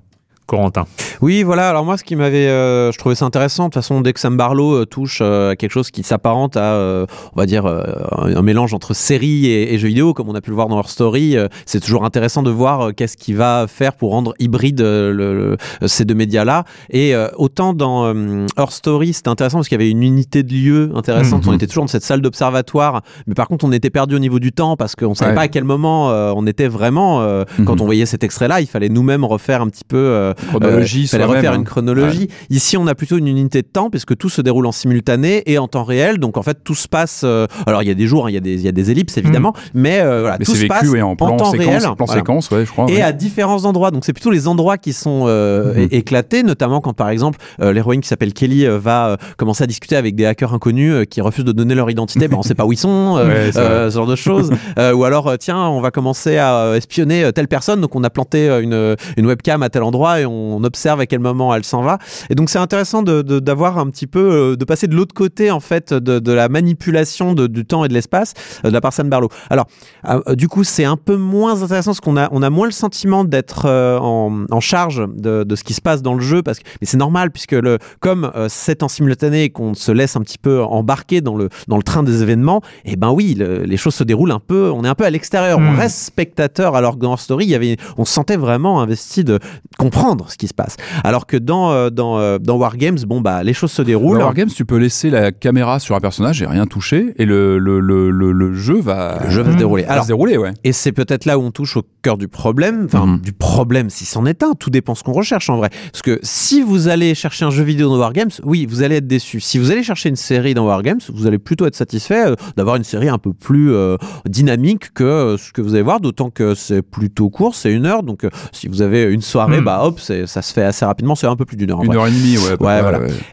Corentin. 0.46 0.84
Oui, 1.22 1.42
voilà. 1.44 1.68
Alors 1.70 1.84
moi, 1.84 1.96
ce 1.96 2.04
qui 2.04 2.16
m'avait, 2.16 2.48
euh, 2.48 2.90
je 2.92 2.98
trouvais 2.98 3.14
ça 3.14 3.24
intéressant. 3.24 3.64
De 3.64 3.68
toute 3.68 3.74
façon, 3.74 4.00
dès 4.00 4.12
que 4.12 4.20
Sam 4.20 4.36
Barlow 4.36 4.74
euh, 4.74 4.84
touche 4.86 5.20
euh, 5.22 5.50
à 5.52 5.56
quelque 5.56 5.70
chose 5.70 5.90
qui 5.90 6.02
s'apparente 6.02 6.56
à, 6.56 7.06
on 7.34 7.36
va 7.38 7.46
dire, 7.46 7.64
un, 7.66 8.42
mélange 8.42 8.74
entre 8.74 8.92
série 8.94 9.46
et, 9.46 9.72
et 9.74 9.78
jeux 9.78 9.88
vidéo, 9.88 10.14
comme 10.14 10.28
on 10.28 10.34
a 10.34 10.40
pu 10.40 10.50
le 10.50 10.56
voir 10.56 10.68
dans 10.68 10.78
Her 10.78 10.88
Story, 10.88 11.36
c'est 11.64 11.80
toujours 11.80 12.04
intéressant 12.04 12.42
de 12.42 12.50
voir 12.50 12.94
qu'est-ce 12.94 13.16
qu'il 13.16 13.36
va 13.36 13.66
faire 13.68 13.94
pour 13.94 14.10
rendre 14.10 14.34
hybride 14.38 14.80
le- 14.80 15.12
le- 15.12 15.56
ces 15.88 16.04
deux 16.04 16.14
médias-là. 16.14 16.64
Et 16.90 17.14
autant 17.36 17.72
dans 17.72 18.12
Her 18.12 18.70
Story, 18.70 19.12
c'était 19.12 19.28
intéressant 19.28 19.58
parce 19.58 19.68
qu'il 19.68 19.78
y 19.78 19.82
avait 19.82 19.90
une 19.90 20.02
unité 20.02 20.42
de 20.42 20.52
lieu 20.52 20.90
intéressante. 20.94 21.44
Mhm. 21.46 21.52
On 21.52 21.54
était 21.54 21.66
toujours 21.66 21.84
dans 21.84 21.88
cette 21.88 22.02
salle 22.04 22.20
d'observatoire, 22.20 23.02
mais 23.26 23.34
par 23.34 23.48
contre, 23.48 23.64
on 23.64 23.72
était 23.72 23.90
perdu 23.90 24.16
au 24.16 24.18
niveau 24.18 24.38
du 24.40 24.52
temps 24.52 24.76
parce 24.76 24.96
qu'on 24.96 25.14
savait 25.14 25.30
Ouais. 25.30 25.36
pas 25.36 25.42
à 25.42 25.48
quel 25.48 25.64
moment 25.64 26.08
on 26.08 26.46
était 26.46 26.68
vraiment. 26.68 27.22
euh, 27.22 27.44
Quand 27.64 27.74
Mhm. 27.76 27.80
on 27.82 27.84
voyait 27.84 28.06
cet 28.06 28.24
extrait-là, 28.24 28.60
il 28.60 28.66
fallait 28.66 28.88
nous-mêmes 28.88 29.24
refaire 29.24 29.62
un 29.62 29.68
petit 29.68 29.84
peu. 29.84 30.31
Euh, 30.38 30.48
Chronologie, 30.48 31.02
il 31.02 31.08
fallait 31.08 31.24
refaire 31.24 31.52
hein. 31.52 31.56
une 31.56 31.64
chronologie. 31.64 32.28
Ici, 32.50 32.76
on 32.76 32.86
a 32.86 32.94
plutôt 32.94 33.16
une 33.18 33.28
unité 33.28 33.62
de 33.62 33.66
temps 33.66 33.90
puisque 33.90 34.16
tout 34.16 34.28
se 34.28 34.40
déroule 34.42 34.66
en 34.66 34.72
simultané 34.72 35.42
et 35.50 35.58
en 35.58 35.68
temps 35.68 35.84
réel. 35.84 36.18
Donc 36.18 36.36
en 36.36 36.42
fait, 36.42 36.58
tout 36.64 36.74
se 36.74 36.88
passe. 36.88 37.22
euh, 37.24 37.46
alors 37.66 37.82
il 37.82 37.88
y 37.88 37.90
a 37.90 37.94
des 37.94 38.06
jours, 38.06 38.26
hein, 38.26 38.30
il 38.30 38.34
y, 38.34 38.36
a 38.36 38.40
des- 38.40 38.54
il 38.54 38.60
y 38.62 38.68
a 38.68 38.72
des 38.72 38.90
ellipses 38.90 39.16
évidemment, 39.18 39.52
mais 39.74 40.00
euh, 40.00 40.20
voilà, 40.20 40.36
Mais 40.38 40.44
tout 40.44 40.54
c'est 40.54 40.62
se 40.62 40.66
passe 40.66 40.84
vécu 40.84 40.98
et 40.98 41.02
en 41.02 41.16
plan 41.16 41.36
temps 41.36 41.50
séquence, 41.50 41.66
réel. 41.66 41.80
plan 41.82 41.94
Voilà. 41.98 42.14
séquence, 42.20 42.50
ouais, 42.50 42.64
je 42.66 42.70
crois. 42.70 42.86
Et 42.90 42.94
ouais. 42.96 43.02
à 43.02 43.12
différents 43.12 43.64
endroits. 43.64 43.90
Donc 43.90 44.04
c'est 44.04 44.12
plutôt 44.12 44.30
les 44.30 44.48
endroits 44.48 44.78
qui 44.78 44.92
sont 44.92 45.24
euh, 45.26 45.74
é- 45.76 45.96
éclatés, 45.98 46.42
notamment 46.42 46.80
quand 46.80 46.92
par 46.92 47.08
exemple 47.10 47.38
euh, 47.60 47.72
l'héroïne 47.72 48.00
qui 48.00 48.08
s'appelle 48.08 48.32
Kelly 48.32 48.66
euh, 48.66 48.78
va 48.78 49.08
euh, 49.08 49.16
commencer 49.36 49.64
à 49.64 49.66
discuter 49.66 49.96
avec 49.96 50.14
des 50.14 50.26
hackers 50.26 50.52
inconnus 50.54 50.92
euh, 50.92 51.04
qui 51.04 51.20
refusent 51.20 51.44
de 51.44 51.52
donner 51.52 51.74
leur 51.74 51.90
identité. 51.90 52.28
ben, 52.28 52.36
on 52.38 52.42
sait 52.42 52.54
pas 52.54 52.64
où 52.64 52.72
ils 52.72 52.76
sont, 52.78 53.16
euh, 53.18 53.50
euh, 53.56 53.90
ce 53.90 53.94
genre 53.94 54.06
de 54.06 54.16
choses. 54.16 54.50
Euh, 54.78 54.92
ou 54.92 55.04
alors 55.04 55.28
euh, 55.28 55.36
tiens, 55.36 55.58
on 55.68 55.80
va 55.80 55.90
commencer 55.90 56.36
à 56.38 56.56
euh, 56.56 56.76
espionner 56.76 57.24
euh, 57.24 57.32
telle 57.32 57.48
personne. 57.48 57.80
Donc 57.80 57.94
on 57.96 58.04
a 58.04 58.10
planté 58.10 58.48
euh, 58.48 58.62
une, 58.62 58.96
une 59.16 59.26
webcam 59.26 59.62
à 59.62 59.68
tel 59.68 59.82
endroit 59.82 60.20
et 60.22 60.26
on 60.26 60.64
observe 60.64 61.00
à 61.00 61.06
quel 61.06 61.20
moment 61.20 61.54
elle 61.54 61.64
s'en 61.64 61.82
va. 61.82 61.98
Et 62.30 62.34
donc 62.34 62.48
c'est 62.50 62.58
intéressant 62.58 63.02
d'avoir 63.02 63.78
un 63.78 63.88
petit 63.90 64.06
peu 64.06 64.20
euh, 64.52 64.56
de 64.56 64.64
passer 64.64 64.86
de 64.86 64.94
l'autre 64.94 65.14
côté 65.14 65.50
en 65.50 65.60
fait 65.60 65.92
de, 65.92 66.18
de 66.18 66.32
la 66.32 66.48
manipulation 66.48 67.34
de- 67.34 67.46
du 67.46 67.64
temps 67.64 67.84
et 67.84 67.88
de 67.88 67.94
l'espace 67.94 68.32
euh, 68.64 68.68
de 68.68 68.72
la 68.74 68.80
part 68.80 68.90
de 68.90 68.94
Sam 68.94 69.08
Barlow. 69.10 69.28
Alors 69.50 69.66
euh, 70.08 70.34
du 70.34 70.48
coup, 70.48 70.64
c'est 70.64 70.84
un 70.84 70.96
peu 70.96 71.16
moins 71.16 71.62
intéressant 71.62 71.90
parce 71.90 72.00
qu'on 72.00 72.16
a, 72.16 72.28
on 72.32 72.42
a 72.42 72.50
moins 72.50 72.66
le 72.66 72.72
sentiment 72.72 73.24
d'être 73.24 73.66
en, 73.68 74.44
en 74.50 74.60
charge 74.60 75.02
de, 75.14 75.44
de 75.44 75.56
ce 75.56 75.64
qui 75.64 75.74
se 75.74 75.80
passe 75.80 76.02
dans 76.02 76.14
le 76.14 76.20
jeu. 76.20 76.42
Parce 76.42 76.58
que, 76.58 76.64
mais 76.80 76.86
c'est 76.86 76.96
normal 76.96 77.30
puisque 77.30 77.52
le, 77.52 77.78
comme 78.00 78.30
c'est 78.48 78.82
en 78.82 78.88
simultané 78.88 79.44
et 79.44 79.50
qu'on 79.50 79.74
se 79.74 79.92
laisse 79.92 80.16
un 80.16 80.20
petit 80.20 80.38
peu 80.38 80.62
embarquer 80.62 81.20
dans 81.20 81.36
le, 81.36 81.48
dans 81.68 81.76
le 81.76 81.82
train 81.82 82.02
des 82.02 82.22
événements, 82.22 82.60
et 82.84 82.96
ben 82.96 83.10
oui, 83.10 83.34
le- 83.38 83.62
les 83.64 83.76
choses 83.76 83.94
se 83.94 84.04
déroulent 84.04 84.32
un 84.32 84.40
peu. 84.40 84.70
On 84.70 84.84
est 84.84 84.88
un 84.88 84.94
peu 84.94 85.04
à 85.04 85.10
l'extérieur. 85.10 85.58
On 85.58 85.72
Mm. 85.72 85.78
reste 85.78 85.98
spectateur. 85.98 86.74
Alors 86.76 86.96
que 86.96 87.00
dans 87.02 87.16
Story, 87.16 87.44
il 87.46 87.50
y 87.50 87.54
avait, 87.54 87.76
on 87.96 88.04
se 88.04 88.12
sentait 88.12 88.36
vraiment 88.36 88.80
investi 88.82 89.24
de 89.24 89.38
comprendre 89.78 90.11
ce 90.28 90.36
qui 90.36 90.48
se 90.48 90.54
passe. 90.54 90.76
Alors 91.04 91.26
que 91.26 91.36
dans, 91.36 91.70
euh, 91.72 91.90
dans, 91.90 92.18
euh, 92.18 92.38
dans 92.38 92.56
Wargames, 92.56 92.98
bon 93.06 93.20
bah 93.20 93.42
les 93.42 93.52
choses 93.54 93.72
se 93.72 93.82
déroulent. 93.82 94.18
Dans 94.18 94.24
Wargames, 94.24 94.48
tu 94.48 94.64
peux 94.64 94.76
laisser 94.76 95.10
la 95.10 95.32
caméra 95.32 95.78
sur 95.78 95.94
un 95.96 96.00
personnage 96.00 96.42
et 96.42 96.46
rien 96.46 96.66
toucher, 96.66 97.14
et 97.18 97.24
le, 97.24 97.58
le, 97.58 97.80
le, 97.80 98.10
le, 98.10 98.32
le 98.32 98.54
jeu 98.54 98.80
va, 98.80 99.20
Le 99.24 99.30
jeu 99.30 99.42
va 99.42 99.52
se 99.52 99.56
dérouler. 99.56 99.82
va 99.84 99.92
Alors, 99.92 100.04
se 100.04 100.08
dérouler, 100.08 100.36
ouais. 100.38 100.52
Et 100.64 100.72
c'est 100.72 100.92
peut-être 100.92 101.24
là 101.24 101.38
où 101.38 101.42
on 101.42 101.50
touche 101.50 101.76
au 101.76 101.82
cœur 102.02 102.16
du 102.18 102.28
problème, 102.28 102.82
enfin 102.86 103.06
Mhm. 103.06 103.20
du 103.20 103.32
problème 103.32 103.90
si 103.90 104.04
c'en 104.04 104.26
est 104.26 104.42
un, 104.42 104.52
tout 104.54 104.70
dépend 104.70 104.94
ce 104.94 105.02
qu'on 105.02 105.12
recherche 105.12 105.48
en 105.50 105.56
vrai. 105.56 105.70
Parce 105.92 106.02
que 106.02 106.18
si 106.22 106.62
vous 106.62 106.88
allez 106.88 107.14
chercher 107.14 107.44
un 107.44 107.50
jeu 107.50 107.62
vidéo 107.64 107.88
dans 107.88 107.98
Wargames, 107.98 108.30
oui, 108.44 108.66
vous 108.68 108.82
allez 108.82 108.96
être 108.96 109.06
déçu. 109.06 109.40
Si 109.40 109.58
vous 109.58 109.70
allez 109.70 109.82
chercher 109.82 110.08
une 110.08 110.16
série 110.16 110.54
dans 110.54 110.66
Wargames, 110.66 111.00
vous 111.12 111.26
allez 111.26 111.38
plutôt 111.38 111.66
être 111.66 111.74
satisfait 111.76 112.26
euh, 112.26 112.34
d'avoir 112.56 112.76
une 112.76 112.84
série 112.84 113.08
un 113.08 113.18
peu 113.18 113.32
plus 113.32 113.72
euh, 113.72 113.96
dynamique 114.28 114.92
que 114.94 115.36
ce 115.38 115.52
que 115.52 115.60
vous 115.60 115.74
allez 115.74 115.82
voir, 115.82 116.00
d'autant 116.00 116.30
que 116.30 116.54
c'est 116.54 116.82
plutôt 116.82 117.30
court, 117.30 117.54
c'est 117.54 117.72
une 117.72 117.86
heure, 117.86 118.02
donc 118.02 118.24
euh, 118.24 118.30
si 118.52 118.68
vous 118.68 118.82
avez 118.82 119.02
une 119.04 119.22
soirée, 119.22 119.58
Mhm. 119.58 119.64
bah 119.64 119.80
hop, 119.84 120.00
ça 120.02 120.42
se 120.42 120.52
fait 120.52 120.62
assez 120.62 120.84
rapidement, 120.84 121.14
c'est 121.14 121.26
un 121.26 121.36
peu 121.36 121.44
plus 121.44 121.56
d'une 121.56 121.70
heure. 121.70 121.80
en 121.80 121.84
Une 121.84 121.94
heure 121.94 122.06
et 122.06 122.10
demie, 122.10 122.36
ouais. 122.38 122.56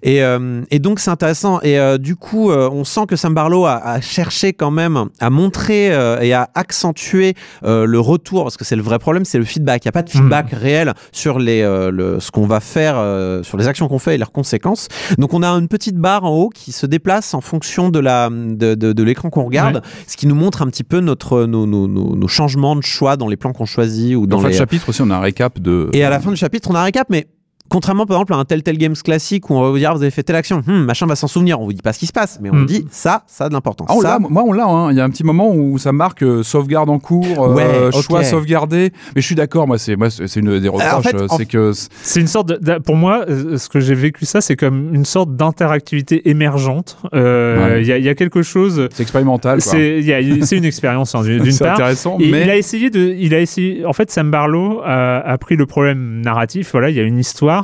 Et, 0.04 0.24
euh, 0.24 0.62
et 0.72 0.80
donc 0.80 1.00
c'est 1.00 1.12
intéressant. 1.12 1.60
Et 1.62 1.80
euh, 1.80 1.98
du 1.98 2.16
coup, 2.16 2.52
euh, 2.52 2.70
on 2.72 2.84
sent 2.84 3.02
que 3.08 3.16
Sam 3.16 3.34
Barlow 3.34 3.66
a, 3.66 3.76
a 3.76 4.02
cherché 4.02 4.54
quand 4.54 4.72
même 4.72 5.06
à 5.20 5.30
montrer 5.30 5.88
et 6.22 6.34
à 6.34 6.50
accentuer 6.56 7.34
le 7.64 8.00
retour, 8.00 8.44
parce 8.44 8.58
que 8.58 8.66
c'est 8.66 8.76
le 8.76 8.82
vrai 8.82 9.00
problème, 9.00 9.26
c'est 9.26 9.38
le 9.38 9.46
feedback. 9.46 9.84
Il 9.86 9.88
n'y 9.88 9.90
a 9.90 9.94
pas 9.94 10.04
de 10.04 10.10
feedback 10.10 10.52
réel 10.52 10.94
sur 11.12 11.40
les, 11.40 11.62
le, 11.62 12.20
ce 12.20 12.32
qu'on 12.32 12.46
va 12.46 12.60
faire, 12.60 12.96
sur 13.44 13.58
les 13.58 13.68
actions 13.68 13.88
qu'on 13.88 14.00
fait 14.00 14.16
et 14.16 14.18
leurs 14.18 14.32
conséquences. 14.32 14.88
Donc 15.18 15.34
on 15.34 15.44
a 15.44 15.50
une 15.50 15.68
petite 15.68 15.96
barre 15.98 16.26
en 16.26 16.36
haut 16.36 16.50
qui 16.50 16.72
se 16.72 16.86
déplace 16.86 17.34
en 17.34 17.42
fonction 17.42 17.90
de 17.90 18.00
la 18.00 18.30
de, 18.30 18.76
de, 18.76 18.94
de 18.94 19.04
l'écran 19.04 19.30
qu'on 19.30 19.44
regarde, 19.46 19.82
ce 20.08 20.18
qui 20.18 20.28
nous 20.28 20.36
montre 20.36 20.62
un 20.62 20.68
petit 20.68 20.84
peu 20.84 21.00
notre 21.00 21.46
nos, 21.46 21.66
nos, 21.66 21.88
nos, 21.88 22.16
nos 22.16 22.28
changements 22.28 22.76
de 22.76 22.82
choix 22.82 23.18
dans 23.18 23.28
les 23.28 23.38
plans 23.38 23.54
qu'on 23.54 23.66
choisit 23.66 24.16
ou 24.16 24.28
Dans 24.28 24.42
le 24.42 24.50
les 24.50 24.54
chapitre 24.54 24.90
aussi, 24.90 25.02
on 25.02 25.10
a 25.10 25.16
un 25.16 25.20
récap 25.20 25.60
de. 25.60 25.90
et 25.94 26.04
à 26.04 26.10
la 26.10 26.20
fin 26.20 26.30
du 26.32 26.38
chapitre, 26.38 26.59
on 26.68 26.76
a 26.76 26.84
récap, 26.84 27.10
mais 27.10 27.28
contrairement 27.70 28.06
par 28.06 28.18
exemple 28.18 28.34
à 28.34 28.38
un 28.38 28.46
Telltale 28.46 28.78
Games 28.78 28.96
classique 28.96 29.50
où 29.50 29.54
on 29.56 29.62
va 29.62 29.70
vous 29.70 29.78
dire 29.78 29.94
vous 29.96 30.02
avez 30.02 30.12
fait 30.12 30.24
telle 30.24 30.36
action, 30.36 30.62
Hum, 30.68 30.86
machin 30.86 31.06
va 31.06 31.16
s'en 31.16 31.28
souvenir, 31.28 31.60
on 31.62 31.66
vous 31.66 31.74
dit 31.74 31.82
pas 31.82 31.94
ce 31.94 32.00
qui 32.00 32.06
se 32.08 32.12
passe, 32.14 32.40
mais 32.42 32.50
on 32.50 32.56
Hmm. 32.56 32.66
dit 32.66 32.86
ça, 32.92 33.24
ça 33.28 33.46
a 33.46 33.50
de 33.50 33.54
l'importance. 33.54 33.88
Ah, 33.90 33.96
ça, 34.02 34.20
moi 34.20 34.44
on 34.46 34.52
l'a, 34.54 34.66
hein. 34.66 34.92
il 34.92 34.98
y 34.98 35.02
a 35.02 35.04
un 35.04 35.10
petit 35.10 35.24
moment 35.24 35.52
où 35.54 35.78
ça 35.78 35.92
marque 35.92 36.24
euh, 36.24 36.44
sauvegarde 36.44 36.90
en 36.90 37.00
cours, 37.00 37.44
euh, 37.46 37.54
Ouais, 37.92 38.02
choix 38.02 38.24
sauvegardé, 38.24 38.92
mais 39.16 39.22
je 39.22 39.26
suis 39.26 39.36
d'accord, 39.36 39.68
moi 39.68 39.78
c'est, 39.78 39.96
moi, 39.96 40.10
c'est 40.10 40.28
c'est 40.28 40.40
une 40.42 40.60
des 40.60 40.68
reproches, 40.68 41.04
fait, 41.04 41.22
en- 41.32 41.38
c'est 41.38 41.46
que 41.46 41.72
C'est 42.02 42.20
une 42.20 42.28
sorte 42.28 42.50
de, 42.50 42.56
de- 42.74 42.80
pour 42.80 42.96
moi, 42.96 43.26
euh, 43.30 43.58
ce 43.58 43.70
que 43.70 43.80
j'ai 43.80 43.96
vécu 43.96 44.26
ça, 44.26 44.42
c'est 44.42 44.56
comme 44.56 44.94
une 44.94 45.06
sorte 45.06 45.36
d'interactivité 45.36 46.30
émergente. 46.30 46.98
Euh, 47.14 47.78
Il 47.80 47.80
Ouais. 47.80 47.86
y, 47.86 47.92
a, 47.94 47.98
il 47.98 48.04
y 48.06 48.10
a 48.10 48.16
quelque 48.16 48.42
chose. 48.42 48.88
c'est 48.92 49.04
expérimental, 49.04 49.62
quoi. 49.62 49.72
C'est 49.74 50.58
une 50.58 50.66
expérience 50.66 51.16
hein, 51.16 51.22
d'une 51.24 51.44
C'est 51.52 51.64
part. 51.64 51.74
intéressant, 51.76 52.18
Et 52.20 52.30
mais 52.32 52.44
il 52.44 52.50
a 52.50 52.56
essayé 52.58 52.90
de, 52.90 53.14
il 53.18 53.34
a 53.34 53.40
essayé. 53.40 53.86
En 53.86 53.94
fait, 53.94 54.10
Sam 54.12 54.32
Barlow 54.32 54.82
a, 54.84 55.18
a 55.20 55.38
pris 55.38 55.56
le 55.56 55.66
problème 55.66 56.22
narratif. 56.24 56.70
Voilà, 56.72 56.90
il 56.90 56.96
y 56.96 57.00
a 57.00 57.04
une 57.04 57.18
histoire 57.20 57.59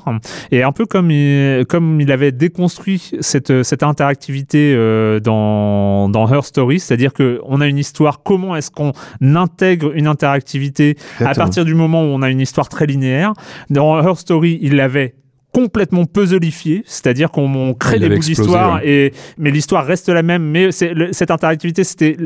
et 0.51 0.63
un 0.63 0.71
peu 0.71 0.85
comme 0.85 1.11
il, 1.11 1.65
comme 1.67 1.99
il 2.01 2.11
avait 2.11 2.31
déconstruit 2.31 3.11
cette 3.19 3.63
cette 3.63 3.83
interactivité 3.83 4.73
euh, 4.75 5.19
dans 5.19 6.09
dans 6.09 6.27
Her 6.31 6.43
Story, 6.43 6.79
c'est-à-dire 6.79 7.13
que 7.13 7.39
on 7.45 7.61
a 7.61 7.67
une 7.67 7.77
histoire. 7.77 8.23
Comment 8.23 8.55
est-ce 8.55 8.71
qu'on 8.71 8.93
intègre 9.21 9.91
une 9.95 10.07
interactivité 10.07 10.97
à 11.19 11.33
partir 11.33 11.65
du 11.65 11.75
moment 11.75 12.01
où 12.03 12.07
on 12.07 12.21
a 12.21 12.29
une 12.29 12.41
histoire 12.41 12.69
très 12.69 12.85
linéaire? 12.85 13.33
Dans 13.69 14.01
Her 14.01 14.17
Story, 14.17 14.59
il 14.61 14.75
l'avait 14.75 15.15
complètement 15.53 16.05
puzzleifié, 16.05 16.83
c'est-à-dire 16.85 17.31
qu'on 17.31 17.53
on 17.55 17.73
crée 17.73 17.97
des 17.99 18.09
bouts 18.09 18.19
d'histoire 18.19 18.75
ouais. 18.75 18.89
et 18.89 19.13
mais 19.37 19.51
l'histoire 19.51 19.85
reste 19.85 20.09
la 20.09 20.21
même. 20.21 20.43
Mais 20.43 20.65
le- 20.93 21.13
cette 21.13 21.31
interactivité, 21.31 21.83
c'était 21.85 22.17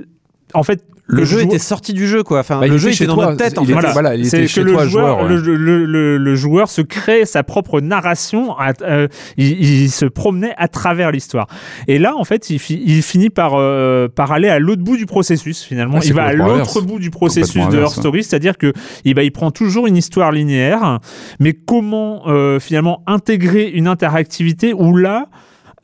en 0.56 0.64
fait 0.64 0.84
le 1.12 1.26
jeu 1.26 1.42
était 1.42 1.60
sorti 1.60 1.94
du 1.94 2.08
jeu 2.08 2.24
quoi. 2.24 2.40
Enfin, 2.40 2.60
Bah, 2.60 2.68
le 2.68 2.74
était 2.74 2.80
jeu 2.80 2.90
chez 2.92 2.96
était 3.04 3.08
dans 3.08 3.16
toi, 3.16 3.26
notre 3.26 3.38
tête. 3.38 3.58
En 3.58 3.66
fait. 3.66 3.74
était- 3.74 3.92
voilà, 3.92 4.16
il 4.16 4.26
c'est 4.26 4.44
était 4.44 4.54
que 4.54 4.62
le 4.62 4.72
toi, 4.74 4.86
joueur, 4.86 5.20
joueur, 5.20 5.24
ouais. 5.24 5.36
le, 5.38 5.56
le- 5.56 5.86
le- 5.86 6.18
le 6.18 6.36
joueur 6.36 6.70
se 6.70 6.82
crée 6.82 7.26
sa 7.26 7.44
propre 7.44 7.82
narration, 7.82 8.56
à- 8.58 8.74
euh, 8.82 9.08
il, 9.38 9.60
il 9.84 9.90
se 9.92 10.06
promenait 10.06 10.54
à 10.58 10.68
travers 10.68 11.12
l'histoire. 11.12 11.48
Et 11.88 11.98
là, 12.00 12.16
en 12.16 12.24
fait, 12.24 12.50
il, 12.50 12.60
fi- 12.60 12.82
il 12.86 13.02
finit 13.02 13.30
par, 13.30 13.54
euh, 13.56 14.08
par 14.08 14.32
aller 14.32 14.50
à 14.50 14.60
l'autre 14.60 14.84
bout 14.84 14.98
du 14.98 15.06
processus, 15.06 15.64
finalement. 15.64 15.98
Ah, 16.00 16.06
il 16.06 16.14
va 16.14 16.24
à 16.26 16.34
l'autre 16.34 16.82
bout 16.82 17.00
du 17.00 17.10
processus 17.10 17.68
de 17.70 17.80
Her. 17.80 17.90
Story, 17.90 18.24
c'est-à-dire 18.24 18.58
que 18.58 18.72
il, 19.04 19.14
bah, 19.16 19.24
il 19.24 19.32
prend 19.32 19.52
toujours 19.52 19.88
une 19.88 19.98
histoire 19.98 20.32
linéaire, 20.32 21.00
mais 21.40 21.54
comment 21.54 22.28
euh, 22.28 22.60
finalement 22.60 23.02
intégrer 23.08 23.68
une 23.70 23.88
interactivité 23.88 24.74
où 24.74 24.96
là, 24.96 25.28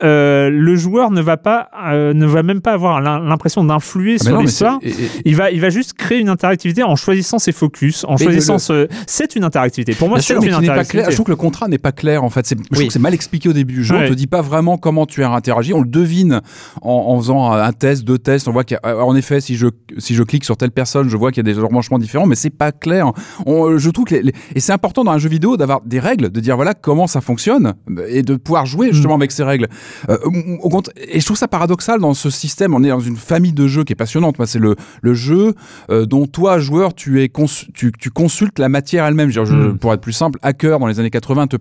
euh, 0.02 0.50
le 0.50 0.76
joueur 0.76 1.10
ne 1.10 1.20
va 1.20 1.36
pas, 1.36 1.68
euh, 1.88 2.12
ne 2.12 2.26
va 2.26 2.42
même 2.42 2.60
pas 2.60 2.72
avoir 2.72 3.00
l'im- 3.00 3.20
l'impression 3.24 3.64
d'influer 3.64 4.16
Ah, 4.20 4.24
sur 4.24 4.40
l'histoire. 4.40 4.78
Il 5.24 5.36
va, 5.36 5.50
il 5.50 5.60
va 5.60 5.70
juste 5.70 5.94
créer 5.94 6.18
une 6.20 6.28
interactivité 6.28 6.82
en 6.82 6.96
choisissant 6.96 7.38
ses 7.38 7.52
focus, 7.52 8.04
en 8.08 8.16
choisissant 8.16 8.54
le- 8.54 8.58
ce. 8.58 8.88
C'est 9.06 9.36
une 9.36 9.44
interactivité. 9.44 9.94
Pour 9.94 10.08
moi, 10.08 10.20
c'est 10.20 10.34
une 10.34 10.40
pas 10.40 10.56
interactivité. 10.56 11.10
Je 11.10 11.14
trouve 11.14 11.26
que 11.26 11.30
le 11.30 11.36
contrat 11.36 11.68
n'est 11.68 11.78
pas 11.78 11.92
clair 11.92 12.24
en 12.24 12.30
fait. 12.30 12.46
Je 12.48 12.54
trouve 12.54 12.86
que 12.86 12.92
c'est 12.92 12.98
mal 12.98 13.14
expliqué 13.14 13.48
au 13.48 13.52
début 13.52 13.74
du 13.74 13.84
jeu. 13.84 13.94
Ouais. 13.96 14.06
On 14.06 14.08
te 14.10 14.14
dit 14.14 14.26
pas 14.26 14.42
vraiment 14.42 14.76
comment 14.78 15.06
tu 15.06 15.22
as 15.24 15.30
interagi. 15.30 15.72
On 15.72 15.80
le 15.80 15.88
devine 15.88 16.40
en, 16.82 16.90
en 16.90 17.18
faisant 17.18 17.50
un 17.52 17.72
test, 17.72 18.04
deux 18.04 18.18
tests. 18.18 18.48
On 18.48 18.52
voit 18.52 18.64
qu'en 18.64 19.14
effet, 19.16 19.40
si 19.40 19.56
je 19.56 19.66
si 19.98 20.14
je 20.14 20.22
clique 20.22 20.44
sur 20.44 20.56
telle 20.56 20.70
personne, 20.72 21.08
je 21.08 21.16
vois 21.16 21.32
qu'il 21.32 21.46
y 21.46 21.50
a 21.50 21.52
des 21.54 21.58
embranchements 21.60 21.98
différents, 21.98 22.26
mais 22.26 22.34
c'est 22.34 22.50
pas 22.50 22.72
clair. 22.72 23.12
On- 23.46 23.78
je 23.78 23.90
trouve 23.90 24.04
que 24.04 24.14
les- 24.16 24.22
les- 24.22 24.32
et 24.54 24.60
c'est 24.60 24.72
important 24.72 25.04
dans 25.04 25.12
un 25.12 25.18
jeu 25.18 25.28
vidéo 25.28 25.56
d'avoir 25.56 25.80
des 25.82 26.00
règles, 26.00 26.30
de 26.30 26.40
dire 26.40 26.56
voilà 26.56 26.74
comment 26.74 27.06
ça 27.06 27.20
fonctionne 27.20 27.74
et 28.08 28.22
de 28.22 28.36
pouvoir 28.36 28.66
jouer 28.66 28.92
justement 28.92 29.14
avec 29.14 29.32
ces 29.32 29.42
règles. 29.42 29.68
Euh, 30.08 30.18
au 30.62 30.68
compte- 30.68 30.90
et 30.96 31.20
je 31.20 31.24
trouve 31.24 31.36
ça 31.36 31.48
paradoxal 31.48 32.00
dans 32.00 32.14
ce 32.14 32.30
système. 32.30 32.74
On 32.74 32.82
est 32.84 32.88
dans 32.88 33.00
une 33.00 33.16
famille 33.16 33.52
de 33.52 33.66
jeux 33.66 33.84
qui 33.84 33.92
est 33.92 33.96
passionnante. 33.96 34.38
Moi, 34.38 34.46
c'est 34.46 34.58
le, 34.58 34.76
le 35.02 35.14
jeu 35.14 35.54
euh, 35.90 36.06
dont 36.06 36.26
toi, 36.26 36.58
joueur, 36.58 36.94
tu, 36.94 37.22
es 37.22 37.28
cons- 37.28 37.46
tu, 37.74 37.92
tu 37.98 38.10
consultes 38.10 38.58
la 38.58 38.68
matière 38.68 39.04
elle-même. 39.06 39.30
Je 39.30 39.40
veux 39.40 39.46
dire, 39.46 39.54
je- 39.56 39.62
Mm. 39.72 39.78
Pour 39.78 39.92
être 39.92 40.00
plus 40.00 40.12
simple, 40.12 40.38
hacker 40.42 40.78
dans 40.78 40.86
les 40.86 41.00
années 41.00 41.10
80 41.10 41.46
te, 41.48 41.56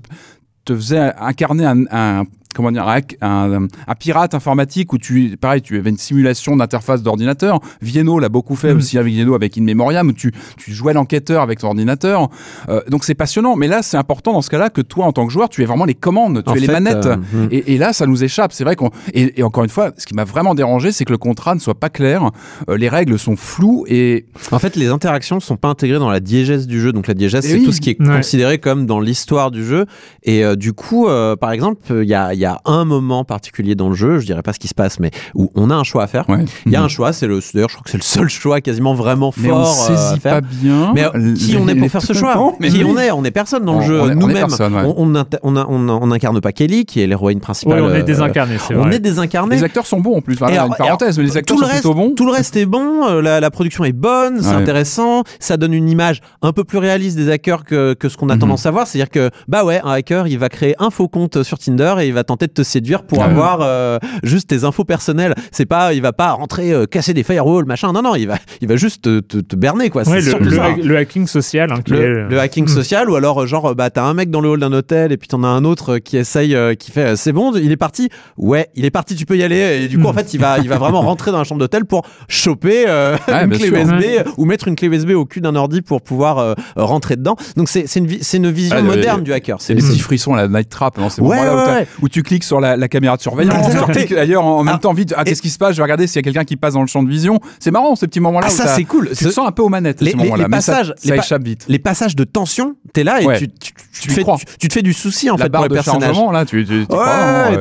te 0.66 0.76
faisait 0.76 1.12
incarner 1.20 1.66
un, 1.66 1.84
un- 1.92 2.24
comment 2.56 2.72
dire, 2.72 2.88
un, 2.88 3.00
un, 3.22 3.64
un 3.88 3.96
pirate 4.00 4.34
informatique 4.34 4.94
où 4.94 4.98
tu, 4.98 5.36
pareil, 5.40 5.62
tu 5.62 5.78
avais 5.78 5.90
une 5.90 5.98
simulation 5.98 6.56
d'interface 6.56 7.04
d'ordinateur. 7.04 7.60
Vienno 7.82 8.20
l'a 8.20 8.30
beaucoup 8.30 8.56
fait 8.56 8.74
Mm. 8.74 8.78
aussi 8.78 8.98
avec 8.98 9.14
Vienno, 9.14 9.36
avec 9.36 9.58
In 9.58 9.64
Memoriam, 9.64 10.08
où 10.08 10.14
tu, 10.14 10.32
tu 10.58 10.72
jouais 10.74 10.94
l'enquêteur 10.94 11.42
avec 11.42 11.60
ton 11.60 11.68
ordinateur. 11.68 12.30
Euh, 12.70 12.82
donc 12.90 13.04
c'est 13.04 13.14
passionnant. 13.16 13.56
Mais 13.56 13.68
là, 13.68 13.82
c'est 13.84 13.98
important 13.98 14.34
dans 14.34 14.42
ce 14.42 14.50
cas-là 14.50 14.70
que 14.70 14.82
toi, 14.82 15.06
en 15.06 15.12
tant 15.12 15.28
que 15.28 15.34
joueur, 15.34 15.50
tu 15.50 15.62
aies 15.62 15.66
vraiment 15.66 15.86
les 15.86 15.94
commandes, 15.96 16.44
tu 16.44 16.50
En 16.50 16.56
aies 16.56 16.60
les 16.60 16.68
manettes. 16.68 17.06
euh, 17.06 17.18
hmm. 17.18 17.48
Et, 17.52 17.74
et 17.74 17.78
là, 17.78 17.94
ça 17.94 18.08
nous 18.08 18.24
échappe. 18.24 18.54
C'est 18.54 18.64
vrai 18.64 18.76
qu'on. 18.76 18.90
Et, 19.14 19.40
et 19.40 19.44
encore 19.44 19.64
une 19.64 19.70
fois, 19.70 19.92
ce 19.98 20.06
qui 20.06 20.14
m'a 20.16 20.24
vraiment 20.24 20.56
dérangé, 20.56 20.92
c'est 20.92 21.06
que 21.06 21.12
le 21.12 21.18
contrat 21.18 21.54
ne 21.56 21.60
soit 21.60 21.76
pas 21.80 21.90
clair. 21.90 22.30
Euh, 22.70 22.78
les 22.78 22.90
règles 22.90 23.20
sont 23.20 23.36
floues 23.36 23.86
et 23.88 24.26
En 24.52 24.60
fait, 24.60 24.76
les 24.76 24.88
interactions 24.88 25.40
sont 25.40 25.58
pas 25.58 25.68
intégrées 25.70 26.00
dans 26.00 26.10
la 26.10 26.20
diégèse 26.20 26.68
du 26.68 26.80
jeu. 26.82 26.92
Donc 26.94 27.08
la 27.08 27.14
diégèse, 27.14 27.46
Eh 27.46 27.50
c'est 27.50 27.58
oui. 27.60 27.66
tout 27.66 27.72
ce 27.72 27.82
qui 27.82 27.90
est 27.92 28.02
Ouais. 28.02 28.18
considéré 28.18 28.58
comme 28.60 28.86
dans 28.86 29.00
l'histoire 29.00 29.52
du 29.52 29.66
jeu. 29.66 29.86
Et 30.24 30.44
euh, 30.44 30.56
du 30.56 30.74
coup, 30.74 31.08
euh, 31.08 31.36
par 31.36 31.52
exemple, 31.52 31.80
il 31.92 32.08
y 32.08 32.14
a, 32.14 32.34
y 32.46 32.48
a 32.48 32.60
un 32.66 32.86
moment 32.86 33.24
particulier 33.24 33.76
dans 33.76 33.90
le 33.90 33.96
jeu, 33.96 34.20
je 34.20 34.26
dirais 34.26 34.42
pas 34.42 34.54
ce 34.54 34.60
qui 34.60 34.68
se 34.68 34.74
passe, 34.74 35.00
mais 35.00 35.12
où 35.34 35.52
on 35.56 35.70
a 35.70 35.76
un 35.76 35.84
choix 35.84 36.04
à 36.04 36.08
faire. 36.08 36.28
ouais. 36.30 36.46
Il 36.66 36.72
y 36.72 36.76
a 36.76 36.82
un 36.84 36.88
choix, 36.88 37.14
c'est 37.14 37.28
le, 37.28 37.40
d'ailleurs, 37.54 37.70
je 37.70 37.76
crois 37.76 37.84
que 37.84 37.90
c'est 37.92 37.98
le 37.98 38.04
seul 38.04 38.30
choix 38.30 38.62
quasiment 38.62 38.94
vraiment 38.94 39.34
mais 39.38 39.52
on 39.52 39.64
fort 39.64 39.88
euh, 39.92 40.14
à 40.14 40.18
faire. 40.20 40.34
pas 40.36 40.42
bien. 40.42 40.92
Mais 40.94 41.04
euh, 41.06 41.34
qui 41.36 41.56
on 41.60 41.68
est 41.68 41.76
pour 41.76 41.90
faire 41.90 42.02
ce 42.02 42.14
choix? 42.14 42.36
Non, 42.36 42.56
mais 42.60 42.70
Qui 42.70 42.84
oui. 42.84 42.90
on 42.96 42.98
est? 43.00 43.12
On 43.12 43.24
est 43.24 43.32
personne 43.32 43.64
dans 43.66 43.74
le 43.74 43.80
On- 43.80 43.82
jeu. 43.82 44.00
on 44.02 44.06
on 44.06 44.10
est 44.10 44.16
Nous-mêmes, 44.16 44.48
ouais. 44.48 44.82
on, 44.86 44.94
on, 44.98 45.16
inter- 45.16 45.38
on, 45.44 45.56
a- 45.56 45.66
on, 45.68 45.90
a- 45.90 45.92
on 45.94 46.12
incarne 46.12 46.40
pas 46.42 46.52
Kelly, 46.52 46.86
qui 46.86 47.02
est 47.02 47.08
l'héroïne 47.08 47.38
Ouais, 47.38 47.42
principale. 47.42 47.82
on 47.82 47.90
est 47.94 48.00
euh, 48.00 48.04
désincarné, 48.04 48.58
c'est 48.60 48.76
On 48.76 48.82
vrai. 48.84 48.96
est 48.96 49.00
désincarné. 49.00 49.56
Les 49.56 49.64
acteurs 49.64 49.86
sont 49.86 50.00
bons 50.00 50.18
en 50.18 50.22
plus. 50.22 50.36
Voilà, 50.36 50.54
Et 50.54 50.58
une 50.58 50.64
alors- 50.66 50.78
parenthèse, 50.78 51.18
mais 51.18 51.24
les 51.24 51.38
acteurs 51.38 51.56
tout 51.58 51.62
sont 51.64 51.68
le 51.68 51.72
reste, 51.74 51.84
plutôt 51.84 51.96
bons. 51.96 52.14
Tout 52.16 52.26
le 52.26 52.32
reste 52.32 52.56
est 52.58 52.66
bon, 52.66 53.08
euh, 53.08 53.22
la, 53.22 53.40
la 53.40 53.52
production 53.52 53.84
est 53.86 53.92
bonne, 53.94 54.42
c'est 54.42 54.50
Ouais. 54.50 54.56
intéressant, 54.56 55.24
ça 55.40 55.58
donne 55.58 55.74
une 55.74 55.90
image 55.90 56.22
un 56.42 56.52
peu 56.52 56.64
plus 56.64 56.78
réaliste 56.78 57.16
des 57.18 57.30
hackers 57.32 57.64
que, 57.64 57.94
que 57.94 58.10
ce 58.10 58.18
qu'on 58.18 58.30
a 58.30 58.36
Mhm. 58.36 58.40
tendance 58.42 58.66
à 58.66 58.72
voir. 58.72 58.86
C'est-à-dire 58.88 59.10
que, 59.10 59.30
bah 59.48 59.64
ouais, 59.64 59.80
un 59.84 59.92
hacker, 59.92 60.28
il 60.28 60.38
va 60.40 60.50
créer 60.50 60.76
un 60.80 60.90
faux 60.90 61.08
compte 61.08 61.44
sur 61.44 61.58
Tinder 61.58 61.96
et 62.02 62.08
il 62.08 62.14
va 62.14 62.24
tenter 62.24 62.35
de 62.38 62.52
te 62.54 62.64
séduire 62.64 63.04
pour 63.04 63.20
Ouais. 63.20 63.24
avoir 63.26 63.60
euh, 63.62 63.98
juste 64.24 64.50
tes 64.50 64.64
infos 64.64 64.84
personnelles. 64.84 65.34
C'est 65.52 65.66
pas, 65.66 65.94
il 65.94 66.02
va 66.02 66.14
pas 66.14 66.32
rentrer 66.32 66.72
euh, 66.74 66.86
casser 66.86 67.14
des 67.14 67.24
firewalls, 67.24 67.66
machin. 67.66 67.94
Non, 67.94 68.02
non, 68.02 68.16
il 68.16 68.28
va, 68.28 68.36
il 68.62 68.68
va 68.68 68.76
juste 68.76 69.04
te, 69.04 69.20
te, 69.22 69.38
te 69.38 69.56
berner, 69.56 69.90
quoi. 69.90 70.08
Ouais, 70.08 70.22
c'est 70.22 70.38
le, 70.84 70.98
hacking 70.98 71.28
social. 71.28 71.72
hein, 71.72 71.80
est- 71.86 71.90
Le, 72.30 72.40
hacking 72.40 72.66
Mm. 72.66 72.68
social 72.68 73.10
ou 73.10 73.16
alors 73.16 73.44
euh, 73.44 73.46
genre 73.48 73.68
euh, 73.72 73.74
bah 73.74 73.90
t'as 73.90 74.04
un 74.04 74.14
mec 74.14 74.30
dans 74.30 74.42
le 74.42 74.50
hall 74.50 74.60
d'un 74.60 74.74
hôtel 74.74 75.12
et 75.12 75.18
puis 75.18 75.28
t'en 75.28 75.44
as 75.44 75.48
un 75.48 75.64
autre 75.66 75.94
euh, 75.96 76.00
qui 76.00 76.18
essaye 76.18 76.56
euh, 76.56 76.74
qui 76.74 76.90
fait 76.92 77.02
euh, 77.12 77.16
c'est 77.16 77.32
bon 77.32 77.54
il 77.56 77.72
est 77.72 77.78
parti 77.78 78.10
ouais 78.38 78.70
il 78.76 78.86
est 78.86 78.92
parti 78.92 79.16
tu 79.16 79.26
peux 79.26 79.38
y 79.38 79.44
aller 79.44 79.82
et 79.84 79.88
du 79.88 80.00
coup 80.00 80.08
en 80.08 80.14
fait 80.14 80.34
il 80.34 80.40
va 80.40 80.58
il 80.60 80.68
va 80.70 80.78
vraiment 80.78 81.02
rentrer 81.12 81.32
dans 81.32 81.38
la 81.38 81.44
chambre 81.44 81.60
d'hôtel 81.60 81.86
pour 81.86 82.04
choper 82.28 82.86
euh, 82.88 83.18
Ouais, 83.28 83.44
une 83.44 83.50
clé 83.52 83.68
sûr. 83.68 83.78
USB 83.78 83.92
Ouais. 83.92 84.20
euh, 84.20 84.32
ou 84.38 84.46
mettre 84.46 84.68
une 84.68 84.76
clé 84.76 84.88
USB 84.88 85.12
au 85.12 85.26
cul 85.26 85.42
d'un 85.42 85.56
ordi 85.56 85.82
pour 85.82 86.02
pouvoir 86.02 86.38
euh, 86.40 86.54
euh, 86.78 86.84
rentrer 86.84 87.16
dedans 87.16 87.36
donc 87.56 87.70
c'est 87.70 87.88
c'est 87.88 88.00
une 88.00 88.08
vi- 88.08 88.36
une 88.38 88.50
vision 88.52 88.76
Ah, 88.80 88.82
moderne 88.82 89.24
du 89.24 89.32
hacker 89.34 89.58
C'est 89.62 89.74
les 89.74 89.82
petits 89.82 90.00
frissons 90.00 90.34
à 90.34 90.38
la 90.38 90.48
Night 90.48 90.70
Trap, 90.70 90.98
non 90.98 91.10
C'est 91.10 91.22
Ouais, 91.22 91.38
ouais, 91.40 91.48
ouais. 91.50 91.88
où 92.02 92.10
tu 92.10 92.24
cliques 92.26 92.44
sur 92.44 92.60
la, 92.60 92.76
la 92.76 92.88
caméra 92.90 93.16
de 93.16 93.22
surveillance. 93.22 93.56
Ah, 93.74 93.86
tu 93.88 93.92
cliques 93.94 94.14
D'ailleurs, 94.14 94.44
en, 94.44 94.60
en 94.60 94.64
même 94.64 94.76
Ah, 94.76 94.80
temps, 94.80 94.94
vite, 94.94 95.14
ah, 95.16 95.24
qu'est-ce 95.24 95.42
qui 95.42 95.50
se 95.50 95.58
passe? 95.58 95.72
Je 95.72 95.78
vais 95.78 95.84
regarder 95.84 96.08
s'il 96.08 96.18
y 96.18 96.20
a 96.20 96.24
quelqu'un 96.24 96.44
qui 96.44 96.58
passe 96.58 96.74
dans 96.74 96.82
le 96.82 96.88
champ 96.88 97.04
de 97.04 97.10
vision. 97.10 97.40
C'est 97.60 97.72
marrant, 97.72 97.96
ces 97.96 98.08
petits 98.08 98.20
moments-là. 98.20 98.48
ah 98.50 98.52
ça 98.52 98.68
c'est 98.68 98.84
cool 98.84 99.10
Tu 99.18 99.24
te 99.26 99.30
sens 99.30 99.48
un 99.48 99.52
peu 99.52 99.62
aux 99.62 99.70
manettes 99.70 100.02
les- 100.02 100.12
ça- 100.12 100.50
passages- 100.50 100.94
ça, 100.98 101.14
les 101.14 101.20
échappe 101.20 101.44
vite. 101.44 101.66
les 101.68 101.80
passages 101.80 102.16
de 102.16 102.24
tension 102.24 102.76
t'es 102.94 103.04
là 103.04 103.22
et 103.22 103.26
Ouais. 103.26 103.38
tu, 103.40 103.48
tu, 103.50 103.72
tu 104.02 104.10
fais, 104.10 104.24
tu, 104.60 104.68
te 104.68 104.74
fais 104.74 104.82
du 104.82 104.94
souci 104.94 105.30
en 105.30 105.36
la 105.36 105.46
fait 105.46 105.50
pour 105.50 105.52
barre 105.52 105.62
les 105.64 105.70
de 105.70 105.74
personnages 105.76 106.04
chargement, 106.16 106.32
là, 106.32 106.46
tu, 106.46 106.66
tu, 106.66 106.86
tu 106.88 106.96
Ouais, 106.96 107.02
hein, 107.04 107.58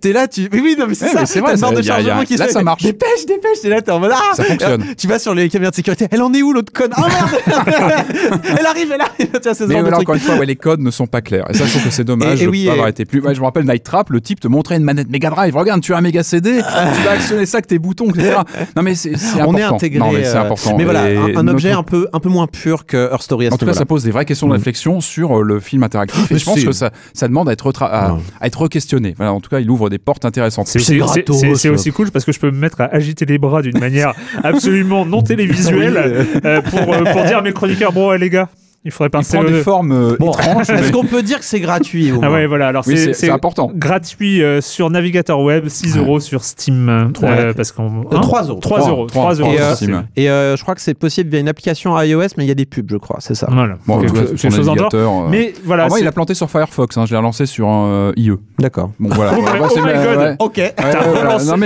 t'es- 0.00 0.12
là, 0.12 0.28
tu. 0.28 0.48
Oui, 0.52 0.76
non, 0.78 0.86
mais 0.88 0.94
c'est 0.94 1.08
ça. 1.08 1.26
c'est 1.26 1.40
vrai, 1.40 1.56
barre 1.56 1.72
de 1.72 1.82
chargement 1.82 2.22
qui 2.24 2.34
se 2.34 2.38
là, 2.40 2.46
fait, 2.46 2.52
ça 2.52 2.62
marche. 2.62 2.82
Dépêche, 2.82 3.26
dépêche. 3.26 3.60
T'es 3.62 3.68
là, 3.68 3.80
t'es 3.82 3.90
en 3.90 4.00
mode 4.00 4.12
ah. 4.14 4.34
Ça 4.34 4.44
fonctionne. 4.44 4.84
Tu 4.96 5.06
vas 5.06 5.18
sur 5.18 5.34
les 5.34 5.48
caméras 5.48 5.70
de 5.70 5.76
sécurité. 5.76 6.06
Elle 6.10 6.22
en 6.22 6.32
est 6.32 6.42
où 6.42 6.52
l'autre 6.52 6.72
conne? 6.72 6.90
Ah 6.94 7.06
merde 7.08 7.64
Elle 8.58 8.66
arrive, 8.66 8.92
elle 8.92 9.00
arrive. 9.00 9.68
Mais 9.68 9.94
encore 9.94 10.14
une 10.14 10.20
fois, 10.20 10.44
les 10.44 10.56
codes 10.56 10.80
ne 10.80 10.90
sont 10.90 11.06
pas 11.06 11.20
clairs. 11.20 11.46
Et 11.50 11.54
ça, 11.54 11.64
je 11.66 11.70
trouve 11.70 11.84
que 11.84 11.90
c'est 11.90 12.04
dommage 12.04 12.38
pas 12.44 12.72
avoir 12.72 12.88
été 12.88 13.04
plus. 13.04 13.22
Je 13.32 13.40
me 13.40 13.44
rappelle 13.44 13.64
Night 13.70 13.84
Trap, 13.84 14.10
le 14.10 14.20
type 14.20 14.40
te 14.40 14.48
montrait 14.48 14.76
une 14.76 14.84
manette 14.84 15.08
Mega 15.10 15.30
Drive. 15.30 15.54
Regarde, 15.56 15.80
tu 15.80 15.94
as 15.94 15.98
un 15.98 16.00
méga 16.00 16.22
CD, 16.22 16.56
tu 16.58 16.62
vas 17.04 17.10
actionner 17.12 17.46
ça 17.46 17.58
avec 17.58 17.66
tes 17.66 17.78
boutons, 17.78 18.10
etc. 18.10 18.38
Non, 18.76 18.82
mais 18.82 18.94
c'est 18.94 19.16
c'est 19.16 19.36
On 19.42 19.54
est 19.56 19.62
important. 19.62 19.76
intégré. 19.76 19.98
Non, 19.98 20.12
mais 20.12 20.24
c'est 20.24 20.36
euh, 20.36 20.42
important. 20.42 20.76
Mais 20.76 20.84
voilà, 20.84 21.10
Et 21.10 21.16
un, 21.16 21.24
un 21.36 21.42
notre- 21.42 21.52
objet 21.52 21.72
un 21.72 21.82
peu, 21.82 22.08
un 22.12 22.18
peu 22.20 22.28
moins 22.28 22.46
pur 22.46 22.86
que 22.86 23.10
Her 23.12 23.22
Story 23.22 23.46
à 23.48 23.52
En 23.52 23.56
tout 23.56 23.66
cas, 23.66 23.74
ça 23.74 23.84
pose 23.86 24.02
des 24.04 24.10
vraies 24.10 24.24
questions 24.24 24.46
de 24.48 24.52
Mm. 24.52 24.56
réflexion 24.56 25.00
sur 25.00 25.38
euh, 25.38 25.42
le 25.42 25.60
film 25.60 25.82
interactif. 25.82 26.30
Et 26.32 26.38
je 26.38 26.44
pense 26.44 26.62
que 26.64 26.72
ça, 26.72 26.90
ça 27.14 27.28
demande 27.28 27.48
à 27.48 27.52
être, 27.52 27.66
retra- 27.70 27.90
à, 27.90 28.14
Ouais. 28.14 28.20
à 28.40 28.46
être 28.46 28.68
questionné. 28.68 29.14
Voilà, 29.16 29.32
en 29.32 29.40
tout 29.40 29.50
cas, 29.50 29.60
il 29.60 29.70
ouvre 29.70 29.88
des 29.90 29.98
portes 29.98 30.24
intéressantes. 30.24 30.66
C'est 30.68 30.78
ça. 30.80 31.70
aussi 31.70 31.90
cool 31.92 32.10
parce 32.10 32.24
que 32.24 32.32
je 32.32 32.40
peux 32.40 32.50
me 32.50 32.58
mettre 32.58 32.80
à 32.80 32.84
agiter 32.86 33.24
les 33.26 33.38
bras 33.38 33.62
d'une 33.62 33.78
manière 33.78 34.14
absolument 34.42 35.04
non 35.06 35.22
télévisuelle 35.30 36.26
euh, 36.44 36.60
pour, 36.62 36.92
euh, 36.92 37.04
pour 37.04 37.22
dire 37.24 37.38
à 37.38 37.42
mes 37.42 37.52
chroniqueurs 37.52 37.92
bon 37.92 38.08
ouais, 38.10 38.18
les 38.18 38.30
gars 38.30 38.48
il 38.84 38.90
faudrait 38.90 39.08
Il 39.08 39.10
pincer 39.10 39.36
prend 39.36 39.44
des 39.46 39.60
formes 39.62 39.92
euh, 39.92 40.16
Bon, 40.18 40.30
étranges. 40.30 40.70
Est-ce 40.70 40.82
mais- 40.86 40.90
qu'on 40.92 41.04
peut 41.04 41.22
dire 41.22 41.38
que 41.38 41.44
c'est 41.44 41.60
gratuit 41.60 42.12
au 42.12 42.20
ah 42.22 42.30
ouais 42.30 42.46
voilà 42.46 42.68
alors 42.68 42.82
Oui, 42.86 42.96
c'est 43.12 43.30
important. 43.30 43.70
gratuit 43.74 44.42
euh, 44.42 44.60
sur 44.62 44.88
navigateur 44.88 45.40
web 45.40 45.68
6 45.68 45.98
euros 45.98 46.18
sur 46.20 46.42
Steam 46.44 46.88
euh, 46.88 47.52
parce 47.54 47.72
qu'on 47.72 48.04
Euh, 48.10 48.18
3 48.20 48.44
euros. 48.44 48.58
3 48.60 48.88
euros 48.88 49.06
3 49.06 49.34
euros 49.34 49.52
Et, 49.52 49.56
sur 49.58 49.64
euh, 49.66 49.74
Steam. 49.74 50.06
Et 50.16 50.30
euh, 50.30 50.56
je 50.56 50.62
crois 50.62 50.74
que 50.74 50.80
c'est 50.80 50.94
possible 50.94 51.28
via 51.30 51.40
une 51.40 51.48
application 51.48 52.00
iOS, 52.00 52.28
mais 52.38 52.44
il 52.44 52.48
y 52.48 52.50
a 52.50 52.54
des 52.54 52.64
pubs, 52.66 52.90
je 52.90 52.96
crois, 52.96 53.16
c'est 53.20 53.34
ça. 53.34 53.48
voilà 53.50 53.74
Bon, 53.86 53.96
en 53.98 54.02
tout 54.02 54.14
quelque 54.14 54.36
sur 54.38 54.50
chose 54.50 54.68
en 54.68 54.74
dehors 54.74 54.90
euh, 54.94 55.28
mais 55.30 55.52
voilà 55.64 55.84
alors 55.84 55.90
moi, 55.92 56.00
il 56.00 56.06
a 56.06 56.12
planté 56.12 56.34
sur 56.34 56.50
Firefox. 56.50 56.96
Hein, 56.96 57.04
je 57.06 57.10
l'ai 57.12 57.18
relancé 57.18 57.44
sur 57.46 57.68
un 57.68 57.86
euh, 57.86 58.12
IE. 58.16 58.32
D'accord. 58.58 58.92
Bon, 58.98 59.10
voilà. 59.14 59.32
Oh 59.36 59.42
my- 59.42 59.92
God. 59.92 60.36
Ok. 60.38 60.72
T'as 60.76 61.00
relancé- 61.02 61.56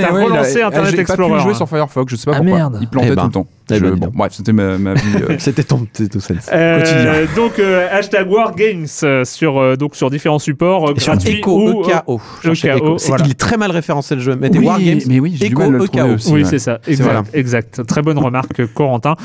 il 0.59 0.63
Internet 0.63 0.95
j'ai 0.95 1.01
Explorer, 1.01 1.31
pas 1.31 1.37
pu 1.37 1.43
jouer 1.43 1.53
hein. 1.53 1.55
sur 1.55 1.69
Firefox, 1.69 2.11
je 2.11 2.17
sais 2.17 2.31
pas 2.31 2.37
Ah, 2.37 2.43
pourquoi. 2.43 2.73
Il 2.81 2.89
plantait 2.89 3.09
Eh 3.13 3.15
ben. 3.15 3.23
tout 3.23 3.27
le 3.29 3.33
temps. 3.33 3.47
Je- 3.71 3.79
ben, 3.79 3.91
bon, 3.93 4.07
donc. 4.07 4.15
bref, 4.15 4.33
c'était 4.35 4.53
ma, 4.53 4.79
ma 4.79 4.95
vie. 4.95 5.01
euh, 5.31 5.35
C'était 5.39 5.63
ton, 5.65 5.87
tout 6.11 6.21
ça. 6.21 6.35
Euh, 6.53 6.79
quotidien. 6.81 7.13
donc 7.37 7.59
euh, 7.59 7.87
hashtag 7.91 8.31
Wargames 8.31 8.87
euh, 9.03 9.25
sur 9.25 9.59
euh, 9.59 9.77
donc 9.77 9.97
sur 9.97 10.11
différents 10.11 10.39
supports 10.39 10.91
euh, 10.91 10.95
Et 10.97 11.01
sur 11.01 11.13
gratuits 11.15 11.39
Echo, 11.39 11.69
ou, 11.71 11.83
EKO. 11.83 12.21
EKO, 12.45 12.53
Echo. 12.53 12.99
C'est- 12.99 13.09
voilà. 13.09 13.25
Il 13.25 13.31
est 13.31 13.39
très 13.41 13.57
mal 13.57 13.71
référencé 13.71 14.15
le 14.15 14.21
jeu. 14.21 14.37
Mettez 14.37 14.59
Oui, 14.59 14.67
Wargames. 14.67 15.01
mais 15.09 15.21
oui, 15.21 15.33
j'ai 15.39 15.47
du 15.49 15.53
Echo, 15.53 15.63
mal 15.71 15.73
le 15.73 15.85
EKO. 15.85 16.15
aussi. 16.15 16.33
Oui, 16.33 16.43
ouais. 16.43 16.49
c'est 16.49 16.59
ça. 16.59 16.79
Exact, 16.87 17.05
voilà. 17.05 17.23
exact. 17.33 17.87
Très 17.87 18.03
bonne 18.03 18.19
remarque, 18.19 18.67
Corentin. 18.75 19.17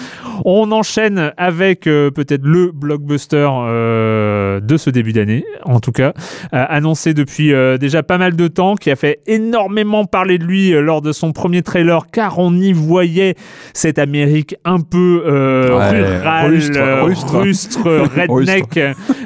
On 0.46 0.72
enchaîne 0.72 1.32
avec 1.38 1.88
euh, 1.88 2.12
peut-être 2.12 2.44
le 2.44 2.72
blockbuster 2.74 3.48
euh, 3.52 4.60
de 4.60 4.78
ce 4.78 4.90
début 4.90 5.14
d'année, 5.14 5.44
en 5.66 5.80
tout 5.80 5.92
cas, 5.92 6.14
euh, 6.54 6.66
annoncé 6.70 7.14
depuis 7.14 7.54
euh, 7.54 7.78
déjà 7.78 8.04
pas 8.04 8.18
mal 8.18 8.36
de 8.36 8.48
temps, 8.48 8.76
qui 8.76 8.92
a 8.92 8.96
fait 8.96 9.20
énormément 9.28 10.06
parler 10.06 10.38
de 10.38 10.44
lui 10.46 10.74
euh, 10.74 10.82
lors 10.82 11.02
de 11.02 11.12
son 11.12 11.32
premier 11.32 11.62
trailer, 11.62 12.08
car 12.12 12.40
on 12.40 12.54
y 12.56 12.72
voyait 12.74 13.36
cette 13.74 14.00
Amérique 14.00 14.29
un 14.66 14.80
peu 14.82 15.24
euh, 15.26 15.78
Ouais, 15.78 16.18
rurale, 16.18 16.52
rustre, 16.52 16.78
euh, 16.80 17.04
rustre. 17.04 17.38
rustre, 17.40 17.80
redneck, 18.16 18.80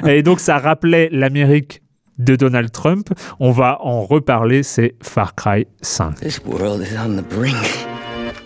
et 0.06 0.22
donc 0.22 0.40
ça 0.40 0.58
rappelait 0.58 1.08
l'Amérique 1.12 1.82
de 2.18 2.36
Donald 2.36 2.70
Trump. 2.70 3.08
On 3.40 3.50
va 3.50 3.78
en 3.80 4.02
reparler, 4.02 4.62
c'est 4.62 4.94
Far 5.02 5.34
Cry 5.34 5.66
5. 5.82 6.20
This 6.20 6.40
world 6.44 6.80
is 6.82 6.96
on 6.96 7.16
the 7.16 7.22
brink. 7.28 7.56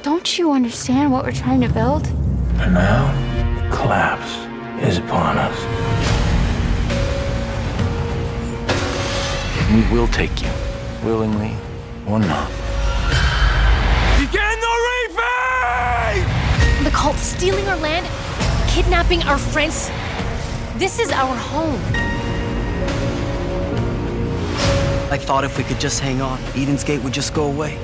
Don't 0.04 0.38
you 0.38 0.52
understand 0.52 1.11
what 1.12 1.24
we're 1.24 1.32
trying 1.32 1.61
to 1.61 1.68
build? 1.72 2.06
And 2.61 2.72
now, 2.74 3.11
collapse 3.70 4.38
is 4.82 4.98
upon 4.98 5.36
us. 5.36 5.56
We 9.70 9.82
will 9.92 10.09
take 10.09 10.40
you, 10.40 10.48
willingly 11.04 11.52
or 12.09 12.18
not. 12.18 12.48
The 16.89 16.95
cult 16.95 17.16
stealing 17.16 17.68
our 17.68 17.76
land, 17.76 18.07
kidnapping 18.66 19.22
our 19.24 19.36
friends. 19.36 19.91
This 20.78 20.99
is 20.99 21.11
our 21.11 21.36
home. 21.36 21.78
I 25.12 25.18
thought 25.18 25.45
if 25.45 25.59
we 25.59 25.64
could 25.64 25.78
just 25.78 26.01
hang 26.01 26.22
on, 26.22 26.41
Eden's 26.57 26.84
Gate 26.84 27.03
would 27.03 27.12
just 27.12 27.34
go 27.34 27.45
away. 27.45 27.76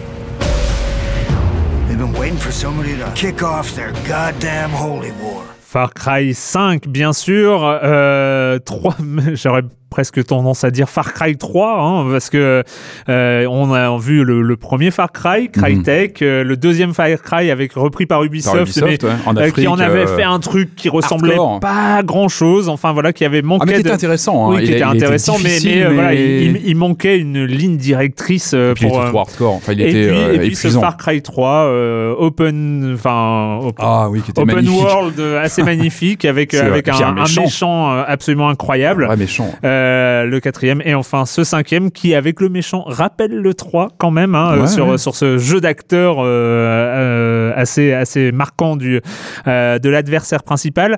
They've 1.86 1.98
been 1.98 2.14
waiting 2.14 2.38
for 2.38 2.50
somebody 2.50 2.96
to 2.96 3.12
kick 3.14 3.42
off 3.42 3.74
their 3.74 3.92
goddamn 4.08 4.70
holy 4.70 5.12
war. 5.20 5.44
Far 5.60 5.90
Cry 5.90 6.32
5, 6.32 6.88
bien 6.88 7.12
sûr. 7.12 7.62
Euh, 7.62 8.58
3, 8.58 8.96
j'aurais 9.34 9.64
presque 9.94 10.26
tendance 10.26 10.64
à 10.64 10.72
dire 10.72 10.88
Far 10.88 11.14
Cry 11.14 11.36
3, 11.36 11.78
hein, 11.80 12.06
parce 12.10 12.28
que 12.28 12.64
euh, 13.08 13.46
on 13.48 13.72
a 13.72 13.96
vu 13.96 14.24
le, 14.24 14.42
le 14.42 14.56
premier 14.56 14.90
Far 14.90 15.12
Cry, 15.12 15.48
Crytek, 15.52 16.20
euh, 16.20 16.42
le 16.42 16.56
deuxième 16.56 16.92
Far 16.94 17.06
Cry 17.22 17.48
avec 17.52 17.74
repris 17.74 18.04
par 18.04 18.24
Ubisoft, 18.24 18.54
Par 18.56 18.62
Ubisoft, 18.64 19.02
mais, 19.04 19.08
ouais, 19.08 19.14
en 19.24 19.36
euh, 19.36 19.50
qui 19.50 19.68
en 19.68 19.78
avait 19.78 20.00
euh, 20.00 20.16
fait 20.16 20.24
un 20.24 20.40
truc 20.40 20.74
qui 20.74 20.88
ressemblait 20.88 21.34
hardcore. 21.34 21.60
pas 21.60 21.98
à 21.98 22.02
grand 22.02 22.26
chose, 22.26 22.68
enfin 22.68 22.92
voilà, 22.92 23.12
qui 23.12 23.24
avait 23.24 23.42
manqué 23.42 23.62
Ah, 23.62 23.66
mais 23.66 23.72
qui 23.76 23.82
de... 23.84 23.86
était 23.86 23.94
intéressant. 23.94 24.50
hein. 24.50 24.54
Oui, 24.56 24.64
qui 24.64 24.70
Il 24.72 24.74
était 24.74 24.82
a- 24.82 24.88
intéressant, 24.88 25.36
mais, 25.44 25.58
mais, 25.64 25.84
euh, 25.84 25.90
voilà, 25.94 26.12
il, 26.14 26.60
il 26.66 26.74
manquait 26.76 27.16
une 27.18 27.44
ligne 27.44 27.76
directrice 27.76 28.50
euh, 28.52 28.72
Et 28.72 28.74
puis, 28.74 28.86
il 28.86 28.88
pour. 28.88 28.98
était 29.00 29.10
trop 29.10 29.18
hardcore. 29.20 29.54
Enfin, 29.54 29.72
il 29.74 29.80
et 29.80 29.90
était 29.90 30.08
puis, 30.08 30.18
euh, 30.18 30.32
et 30.34 30.38
puis 30.40 30.56
ce. 30.56 30.66
Far 30.70 30.96
Cry 30.96 31.22
3, 31.22 31.48
euh, 31.66 32.14
open, 32.18 32.94
enfin, 32.94 33.60
open, 33.62 33.74
Ah 33.86 34.08
oui, 34.10 34.22
qui 34.22 34.32
était 34.32 34.40
Open 34.40 34.68
world 34.68 35.20
assez 35.40 35.62
magnifique 35.72 36.24
avec, 36.24 36.52
avec 36.52 36.88
un, 36.88 36.94
un 36.94 37.16
un 37.18 37.40
méchant, 37.40 37.90
absolument 38.08 38.48
incroyable. 38.48 39.06
Ouais, 39.08 39.16
méchant. 39.16 39.54
Euh, 39.64 39.83
Euh, 39.84 40.24
le 40.24 40.40
quatrième 40.40 40.80
et 40.84 40.94
enfin 40.94 41.26
ce 41.26 41.44
cinquième 41.44 41.90
qui 41.90 42.14
avec 42.14 42.40
le 42.40 42.48
méchant 42.48 42.84
rappelle 42.86 43.32
le 43.32 43.54
3 43.54 43.90
quand 43.98 44.10
même 44.10 44.34
hein, 44.34 44.52
euh, 44.56 44.66
sur 44.66 44.88
ouais. 44.88 44.98
sur 44.98 45.14
ce 45.14 45.36
jeu 45.36 45.60
d'acteurs 45.60 46.16
euh, 46.20 47.52
assez 47.54 47.92
assez 47.92 48.32
marquant 48.32 48.76
du 48.76 49.00
de 49.46 49.88
l'adversaire 49.88 50.42
principal. 50.42 50.96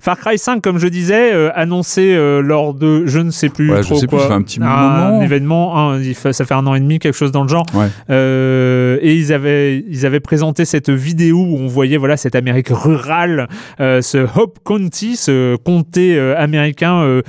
Far 0.00 0.18
Cry 0.18 0.38
5 0.38 0.62
comme 0.62 0.78
je 0.78 0.86
disais 0.86 1.50
annoncé 1.54 2.16
lors 2.42 2.74
de 2.74 3.06
je 3.06 3.18
ne 3.18 3.30
sais 3.30 3.48
plus 3.48 3.72
Ouais, 3.72 3.82
je 3.82 3.94
sais 3.94 4.06
quoi 4.06 4.32
un 4.32 4.42
petit 4.42 4.60
un 4.62 5.08
moment. 5.08 5.22
événement 5.22 5.94
hein, 5.94 6.00
ça 6.14 6.44
fait 6.44 6.54
un 6.54 6.66
an 6.66 6.74
et 6.74 6.80
demi 6.80 6.98
quelque 6.98 7.16
chose 7.16 7.32
dans 7.32 7.42
le 7.42 7.48
genre 7.48 7.66
et 8.08 9.14
ils 9.14 9.32
avaient 9.32 9.84
ils 9.88 10.06
avaient 10.06 10.20
présenté 10.20 10.64
cette 10.64 10.90
vidéo 10.90 11.38
où 11.38 11.56
on 11.58 11.66
voyait 11.66 11.96
voilà 11.96 12.16
cette 12.16 12.36
Amérique 12.36 12.68
rurale, 12.70 13.48
ce 13.78 14.38
Hope 14.38 14.58
County, 14.64 15.16
ce 15.16 15.56
comté 15.56 16.18
américain 16.36 17.20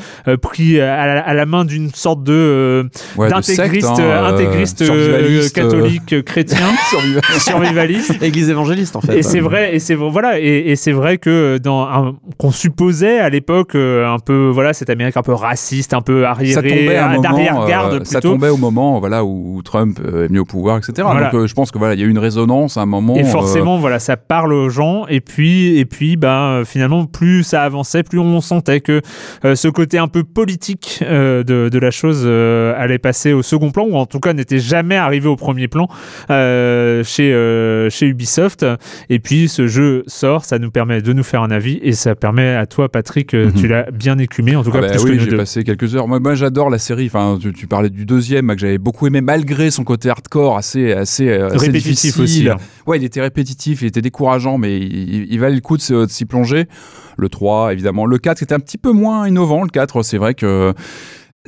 pris 0.41 0.79
à 0.79 0.98
la, 1.05 1.21
à 1.21 1.33
la 1.33 1.45
main 1.45 1.65
d'une 1.65 1.91
sorte 1.93 2.23
de 2.23 2.33
euh, 2.33 2.83
Ouais, 3.17 3.29
d'intégriste 3.29 3.87
hein, 3.87 3.95
euh, 3.99 4.23
euh, 4.23 4.33
intégriste 4.33 4.83
survivaliste, 4.83 5.55
catholique 5.55 6.13
euh, 6.13 6.21
chrétien 6.21 6.67
survivaliste. 7.39 8.15
Église 8.21 8.49
évangéliste 8.49 8.95
en 8.95 9.01
fait. 9.01 9.17
Et 9.17 9.23
c'est 9.23 9.39
vrai, 9.39 9.75
et 9.75 9.79
c'est 9.79 9.95
voilà, 9.95 10.39
et, 10.39 10.71
et 10.71 10.75
c'est 10.75 10.91
vrai 10.91 11.17
que 11.17 11.57
dans 11.57 12.15
qu'on 12.37 12.51
supposait 12.51 13.19
à 13.19 13.29
l'époque 13.29 13.75
euh, 13.75 14.07
un 14.07 14.19
peu 14.19 14.49
voilà 14.53 14.73
cette 14.73 14.89
Amérique 14.89 15.17
un 15.17 15.21
peu 15.21 15.33
raciste, 15.33 15.93
un 15.93 16.01
peu 16.01 16.25
arriérée, 16.25 16.95
d'arrière-garde 17.21 17.93
euh, 17.93 17.99
ça 18.03 18.21
tombait 18.21 18.49
au 18.49 18.57
moment 18.57 18.99
voilà 18.99 19.23
où, 19.23 19.61
Trump 19.63 19.99
euh, 20.03 20.25
est 20.25 20.29
mis 20.29 20.39
au 20.39 20.45
pouvoir 20.45 20.77
etc 20.77 20.93
Voilà. 21.01 21.25
donc 21.25 21.33
euh, 21.33 21.47
je 21.47 21.53
pense 21.53 21.71
que 21.71 21.77
voilà 21.77 21.93
il 21.95 21.99
y 21.99 22.03
a 22.03 22.05
eu 22.05 22.09
une 22.09 22.19
résonance 22.19 22.77
à 22.77 22.81
un 22.81 22.85
moment 22.85 23.15
Et 23.15 23.23
euh, 23.23 23.25
forcément, 23.25 23.77
voilà, 23.77 23.99
ça 23.99 24.17
parle 24.17 24.53
aux 24.53 24.69
gens. 24.69 25.05
Et 25.07 25.21
puis, 25.21 25.77
et 25.77 25.85
puis, 25.85 26.15
ben, 26.15 26.63
finalement, 26.65 27.05
plus 27.05 27.43
ça 27.43 27.63
avançait, 27.63 28.03
plus 28.03 28.19
on 28.19 28.41
sentait 28.41 28.81
que 28.81 29.01
euh, 29.45 29.55
ce 29.55 29.67
côté 29.67 29.97
un 29.97 30.07
peu 30.07 30.23
politique 30.23 30.78
euh, 31.01 31.43
de, 31.43 31.69
de 31.69 31.79
la 31.79 31.91
chose 31.91 32.23
euh, 32.25 32.73
allait 32.77 32.97
passer 32.99 33.33
au 33.33 33.41
second 33.43 33.71
plan, 33.71 33.85
ou 33.85 33.95
en 33.95 34.05
tout 34.05 34.19
cas 34.19 34.33
n'était 34.33 34.59
jamais 34.59 34.95
arrivé 34.95 35.27
au 35.27 35.35
premier 35.35 35.67
plan 35.67 35.87
euh, 36.29 37.03
chez 37.03 37.29
chez 37.89 38.07
Ubisoft. 38.07 38.65
Et 39.09 39.19
puis, 39.19 39.47
ce 39.47 39.67
jeu 39.67 40.03
sort, 40.07 40.45
ça 40.45 40.59
nous 40.59 40.71
permet 40.71 41.01
de 41.01 41.13
nous 41.13 41.23
faire 41.23 41.41
un 41.43 41.51
avis, 41.51 41.79
et 41.81 41.91
ça 41.93 42.15
permet 42.15 42.55
à 42.55 42.65
toi, 42.65 42.89
Patrick, 42.89 43.33
euh, 43.33 43.45
Mhm. 43.47 43.53
tu 43.53 43.67
l'as 43.67 43.89
bien 43.91 44.17
écumé, 44.17 44.55
en 44.55 44.63
tout 44.63 44.71
cas 44.71 44.79
Ah 44.79 44.81
bah 44.81 44.89
plus 44.91 45.03
oui, 45.03 45.17
que 45.17 45.23
nous 45.23 45.29
j'ai 45.31 45.37
passé 45.37 45.63
quelques 45.63 45.95
heures. 45.95 46.07
Moi, 46.07 46.19
moi 46.19 46.35
j'adore 46.35 46.69
la 46.69 46.77
série. 46.77 47.07
Enfin, 47.07 47.37
tu, 47.41 47.53
tu 47.53 47.67
parlais 47.67 47.89
du 47.89 48.05
deuxième 48.05 48.47
que 48.53 48.59
j'avais 48.59 48.77
beaucoup 48.77 49.07
aimé 49.07 49.21
malgré 49.21 49.71
son 49.71 49.83
côté 49.83 50.09
hardcore 50.09 50.57
assez 50.57 50.91
assez, 50.93 51.29
assez 51.31 51.57
Répétitif 51.57 52.13
difficile. 52.15 52.21
aussi. 52.23 52.49
hein. 52.49 52.57
Ouais, 52.85 52.97
il 52.97 53.03
était 53.03 53.21
répétitif, 53.21 53.81
il 53.81 53.87
était 53.87 54.01
décourageant, 54.01 54.57
mais 54.57 54.77
il, 54.77 55.27
il 55.31 55.39
valait 55.39 55.55
le 55.55 55.61
coup 55.61 55.77
de 55.77 56.05
s'y 56.07 56.25
plonger. 56.25 56.65
Le 57.19 57.29
3, 57.29 57.73
évidemment. 57.73 58.05
Le 58.05 58.17
4, 58.17 58.37
c'était 58.39 58.55
un 58.55 58.59
petit 58.59 58.77
peu 58.77 58.91
moins 58.91 59.27
innovant. 59.27 59.63
Le 59.63 59.69
4, 59.69 60.01
c'est 60.03 60.17
vrai 60.17 60.33
que. 60.33 60.73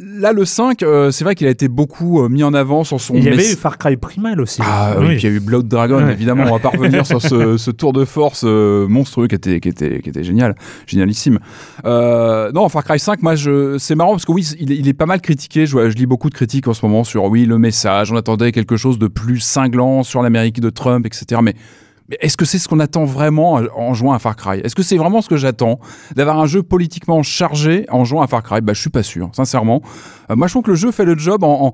Là, 0.01 0.31
le 0.31 0.45
5, 0.45 0.81
euh, 0.83 1.11
c'est 1.11 1.25
vrai 1.25 1.35
qu'il 1.35 1.45
a 1.47 1.49
été 1.49 1.67
beaucoup 1.67 2.23
euh, 2.23 2.29
mis 2.29 2.43
en 2.43 2.53
avant 2.53 2.85
sur 2.85 2.99
son. 2.99 3.13
Il 3.15 3.25
y 3.25 3.27
avait 3.27 3.51
eu 3.51 3.55
Far 3.55 3.77
Cry 3.77 3.97
Primal 3.97 4.39
aussi. 4.39 4.61
Ah 4.63 4.95
oui, 4.97 5.07
puis 5.07 5.15
il 5.17 5.23
y 5.23 5.27
a 5.27 5.35
eu 5.35 5.39
Blood 5.41 5.67
Dragon, 5.67 5.97
Ouais. 6.05 6.13
évidemment. 6.13 6.45
On 6.47 6.53
va 6.53 6.59
pas 6.59 6.69
revenir 6.69 7.05
sur 7.05 7.21
ce, 7.21 7.57
ce 7.57 7.71
tour 7.71 7.91
de 7.91 8.05
force 8.05 8.43
euh, 8.45 8.87
monstrueux 8.87 9.27
qui 9.27 9.35
était, 9.35 9.59
qui 9.59 9.67
était, 9.67 9.99
qui 9.99 10.09
était 10.09 10.23
génial, 10.23 10.55
génialissime. 10.87 11.39
Non, 11.83 12.69
Far 12.69 12.83
Cry 12.85 12.99
5, 12.99 13.21
moi, 13.21 13.35
je, 13.35 13.77
c'est 13.77 13.95
marrant 13.95 14.11
parce 14.11 14.25
que 14.25 14.31
oui, 14.31 14.47
il, 14.59 14.71
est- 14.71 14.77
il 14.77 14.87
est 14.87 14.93
pas 14.93 15.05
mal 15.05 15.19
critiqué. 15.21 15.65
Je, 15.65 15.89
je 15.89 15.95
lis 15.97 16.05
beaucoup 16.05 16.29
de 16.29 16.35
critiques 16.35 16.67
en 16.67 16.73
ce 16.73 16.85
moment 16.85 17.03
sur 17.03 17.25
oui, 17.25 17.45
le 17.45 17.57
message. 17.57 18.11
On 18.11 18.15
attendait 18.15 18.53
quelque 18.53 18.77
chose 18.77 18.97
de 18.97 19.07
plus 19.07 19.39
cinglant 19.39 20.03
sur 20.03 20.21
l'Amérique 20.23 20.61
de 20.61 20.69
Trump, 20.69 21.05
etc. 21.05 21.41
Mais 21.43 21.53
mais 22.11 22.17
est-ce 22.19 22.35
que 22.35 22.43
c'est 22.43 22.59
ce 22.59 22.67
qu'on 22.67 22.81
attend 22.81 23.05
vraiment 23.05 23.61
en 23.73 23.93
jouant 23.93 24.11
à 24.11 24.19
Far 24.19 24.35
Cry? 24.35 24.59
Est-ce 24.59 24.75
que 24.75 24.83
c'est 24.83 24.97
vraiment 24.97 25.21
ce 25.21 25.29
que 25.29 25.37
j'attends 25.37 25.79
D'avoir 26.13 26.39
un 26.39 26.45
jeu 26.45 26.61
politiquement 26.61 27.23
chargé 27.23 27.85
en 27.89 28.03
jouant 28.03 28.21
à 28.21 28.27
Far 28.27 28.43
Cry? 28.43 28.59
Bah, 28.59 28.73
Je 28.73 28.81
suis 28.81 28.89
pas 28.89 29.01
sûr, 29.01 29.29
sincèrement. 29.33 29.81
Euh, 30.29 30.35
moi, 30.35 30.47
je 30.47 30.53
trouve 30.53 30.63
que 30.63 30.71
le 30.71 30.75
jeu 30.75 30.91
fait 30.91 31.05
le 31.05 31.17
job. 31.17 31.45
En, 31.45 31.71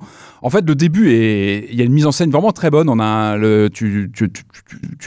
fait, 0.48 0.64
le 0.64 0.76
début, 0.76 1.10
est, 1.10 1.66
il 1.70 1.76
y 1.76 1.82
a 1.82 1.84
une 1.84 1.92
mise 1.92 2.06
en 2.06 2.12
scène 2.12 2.30
vraiment 2.30 2.52
très 2.52 2.70
bonne. 2.70 2.88
On 2.88 3.00
a 3.00 3.36
tu, 3.70 4.10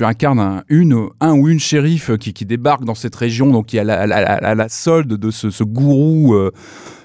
incarnes 0.01 0.39
un, 0.39 0.63
une, 0.67 1.07
un 1.21 1.33
ou 1.33 1.47
une 1.47 1.61
shérif 1.61 2.17
qui, 2.17 2.33
qui 2.33 2.45
débarque 2.45 2.83
dans 2.83 2.95
cette 2.95 3.15
région, 3.15 3.47
donc 3.51 3.67
qui 3.67 3.79
a 3.79 3.85
la, 3.85 4.05
la, 4.05 4.69
solde 4.69 5.13
de 5.13 5.31
ce, 5.31 5.63
gourou 5.63 6.33
euh, 6.33 6.51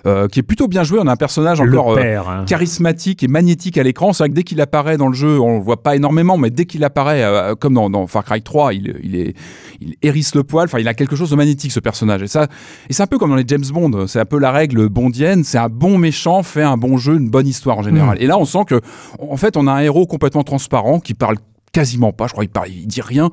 euh, 0.07 0.29
qui 0.29 0.39
est 0.39 0.43
plutôt 0.43 0.69
bien 0.69 0.85
joué. 0.85 0.99
On 1.01 1.07
a 1.07 1.13
un 1.13 1.17
personnage 1.17 1.61
encore 1.61 1.93
euh, 1.93 1.97
père, 1.97 2.29
hein. 2.29 2.45
charismatique 2.47 3.23
et 3.23 3.29
magnétique 3.29 3.77
à 3.77 3.83
l'écran. 3.83 4.13
C'est 4.13 4.23
vrai 4.23 4.29
que 4.31 4.35
dès 4.35 4.45
qu'il 4.45 4.61
apparaît 4.61 4.97
dans 4.97 5.09
le 5.09 5.15
jeu, 5.15 5.41
on 5.41 5.57
le 5.59 5.63
voit 5.63 5.83
pas 5.83 5.97
énormément, 5.97 6.39
mais 6.39 6.51
dès 6.51 6.65
qu'il 6.65 6.85
apparaît, 6.85 7.25
euh, 7.25 7.55
comme 7.55 7.75
dans, 7.75 7.91
dans 7.91 8.07
Far 8.07 8.25
Cry 8.25 8.41
3, 8.41 8.75
il, 8.75 8.99
il, 9.03 9.17
est, 9.17 9.35
il 9.81 9.97
hérisse 10.03 10.35
le 10.35 10.45
poil. 10.45 10.67
Enfin, 10.67 10.79
il 10.79 10.87
a 10.87 10.95
quelque 10.95 11.17
chose 11.17 11.31
de 11.31 11.37
magnétique, 11.37 11.73
ce 11.73 11.81
personnage. 11.81 12.23
Et 12.23 12.29
ça, 12.29 12.47
et 12.89 12.93
c'est 12.93 13.03
un 13.03 13.07
peu 13.07 13.19
comme 13.19 13.31
dans 13.31 13.37
les 13.37 13.45
James 13.47 13.65
Bond. 13.73 14.07
C'est 14.07 14.21
un 14.21 14.25
peu 14.25 14.39
la 14.39 14.53
règle 14.53 14.89
bondienne. 14.89 15.43
C'est 15.43 15.59
un 15.59 15.69
bon 15.69 15.99
méchant 15.99 16.43
fait 16.43 16.63
un 16.63 16.77
bon 16.77 16.97
jeu, 16.99 17.17
une 17.17 17.29
bonne 17.29 17.49
histoire 17.49 17.79
en 17.79 17.83
général. 17.83 18.17
Et 18.21 18.27
là, 18.27 18.39
on 18.39 18.45
sent 18.45 18.65
que, 18.67 18.81
en 19.19 19.37
fait, 19.37 19.57
on 19.57 19.67
a 19.67 19.73
un 19.73 19.81
héros 19.81 20.07
complètement 20.07 20.45
transparent 20.45 21.01
qui 21.01 21.15
parle 21.15 21.37
quasiment 21.73 22.13
pas. 22.13 22.27
Je 22.27 22.33
crois 22.33 22.45
qu'il 22.45 22.53
parle, 22.53 22.69
il 22.69 22.87
dit 22.87 23.03
rien 23.03 23.31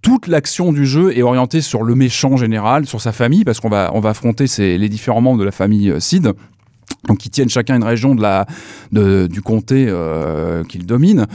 toute 0.00 0.26
l'action 0.26 0.72
du 0.72 0.86
jeu 0.86 1.16
est 1.16 1.22
orientée 1.22 1.60
sur 1.60 1.82
le 1.82 1.94
méchant 1.94 2.36
général, 2.36 2.86
sur 2.86 3.00
sa 3.00 3.12
famille, 3.12 3.44
parce 3.44 3.60
qu'on 3.60 3.68
va, 3.68 3.90
on 3.94 4.00
va 4.00 4.10
affronter 4.10 4.46
les 4.58 4.88
différents 4.88 5.20
membres 5.20 5.40
de 5.40 5.44
la 5.44 5.52
famille 5.52 5.90
euh, 5.90 6.00
Sid. 6.00 6.32
Qui 7.18 7.30
tiennent 7.30 7.48
chacun 7.48 7.74
une 7.74 7.84
région 7.84 8.14
du 8.14 9.42
comté 9.42 9.86
euh, 9.88 10.62
qu'ils 10.62 10.86
dominent. 10.86 11.26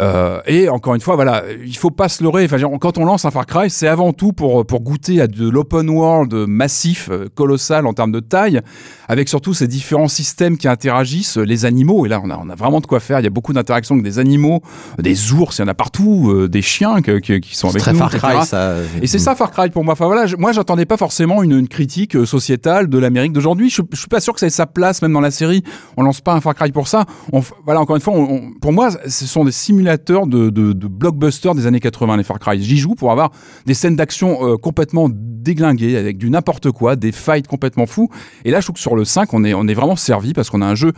Euh, 0.00 0.40
et 0.46 0.68
encore 0.68 0.94
une 0.94 1.00
fois, 1.00 1.14
voilà, 1.14 1.44
il 1.64 1.76
faut 1.76 1.90
pas 1.90 2.08
se 2.08 2.22
leurrer. 2.22 2.44
Enfin, 2.46 2.56
quand 2.80 2.96
on 2.98 3.04
lance 3.04 3.24
un 3.24 3.30
Far 3.30 3.44
Cry, 3.46 3.68
c'est 3.68 3.86
avant 3.88 4.12
tout 4.12 4.32
pour, 4.32 4.64
pour 4.64 4.80
goûter 4.80 5.20
à 5.20 5.26
de 5.26 5.48
l'open 5.48 5.88
world 5.90 6.32
massif, 6.48 7.08
euh, 7.10 7.26
colossal 7.34 7.86
en 7.86 7.92
termes 7.92 8.12
de 8.12 8.20
taille, 8.20 8.60
avec 9.08 9.28
surtout 9.28 9.52
ces 9.54 9.66
différents 9.68 10.08
systèmes 10.08 10.56
qui 10.56 10.68
interagissent, 10.68 11.36
euh, 11.38 11.42
les 11.42 11.64
animaux. 11.66 12.06
Et 12.06 12.08
là, 12.08 12.20
on 12.24 12.30
a, 12.30 12.38
on 12.42 12.48
a 12.48 12.54
vraiment 12.54 12.80
de 12.80 12.86
quoi 12.86 13.00
faire. 13.00 13.20
Il 13.20 13.24
y 13.24 13.26
a 13.26 13.30
beaucoup 13.30 13.52
d'interactions 13.52 13.94
avec 13.94 14.04
des 14.04 14.18
animaux, 14.18 14.62
des 14.98 15.32
ours, 15.32 15.58
il 15.58 15.62
y 15.62 15.64
en 15.64 15.68
a 15.68 15.74
partout, 15.74 16.30
euh, 16.30 16.48
des 16.48 16.62
chiens 16.62 17.02
que- 17.02 17.18
que- 17.18 17.34
qui 17.38 17.54
sont 17.56 17.68
C'est 17.68 17.76
avec 17.76 17.82
très 17.82 17.92
nous. 17.92 17.98
Far. 17.98 18.10
Cry, 18.10 18.46
ça. 18.46 18.74
Et 19.02 19.06
c'est 19.06 19.18
ça 19.18 19.34
Far 19.34 19.50
Cry 19.50 19.70
pour 19.70 19.84
moi. 19.84 19.92
Enfin 19.92 20.06
voilà, 20.06 20.26
je- 20.26 20.36
moi 20.36 20.52
j'attendais 20.52 20.86
pas 20.86 20.96
forcément 20.96 21.42
une, 21.42 21.52
une 21.52 21.68
critique 21.68 22.26
sociétale 22.26 22.88
de 22.88 22.98
l'Amérique 22.98 23.32
d'aujourd'hui. 23.32 23.68
Je, 23.70 23.82
je 23.92 23.98
suis 23.98 24.08
pas 24.08 24.20
sûr 24.20 24.32
que 24.32 24.40
ça 24.40 24.46
ait 24.46 24.50
sa 24.50 24.66
place 24.66 25.02
même 25.02 25.12
dans 25.12 25.20
la 25.20 25.30
série. 25.30 25.62
On 25.96 26.02
lance 26.02 26.20
pas 26.20 26.32
un 26.32 26.40
Far 26.40 26.54
Cry 26.54 26.72
pour 26.72 26.88
ça. 26.88 27.04
On, 27.32 27.42
voilà 27.64 27.80
encore 27.80 27.96
une 27.96 28.02
fois, 28.02 28.14
on- 28.14 28.30
on- 28.36 28.50
pour 28.60 28.72
moi, 28.72 28.88
ce 29.06 29.26
sont 29.26 29.44
des 29.44 29.52
de, 29.96 30.72
blockbusters 30.72 31.54
des 31.54 31.66
années 31.66 31.80
80 31.80 32.16
les 32.16 32.24
Far 32.24 32.38
Cry. 32.38 32.62
J'y 32.62 32.78
joue 32.78 32.94
pour 32.94 33.10
avoir 33.12 33.30
des 33.66 33.74
scènes 33.74 33.96
d'action 33.96 34.46
euh, 34.46 34.56
complètement 34.56 35.08
déglinguées 35.10 35.96
avec 35.96 36.18
du 36.18 36.30
n'importe 36.30 36.70
quoi, 36.70 36.96
des 36.96 37.12
fights 37.12 37.46
complètement 37.46 37.86
fous. 37.86 38.08
Et 38.44 38.50
là, 38.50 38.60
je 38.60 38.66
trouve 38.66 38.74
que 38.74 38.80
sur 38.80 38.96
le 38.96 39.04
5, 39.04 39.32
on 39.34 39.44
est 39.44 39.54
on 39.54 39.66
est 39.66 39.74
vraiment 39.74 39.96
servi 39.96 40.32
parce 40.32 40.50
qu'on 40.50 40.62
a 40.62 40.66
un 40.66 40.74
jeu 40.74 40.92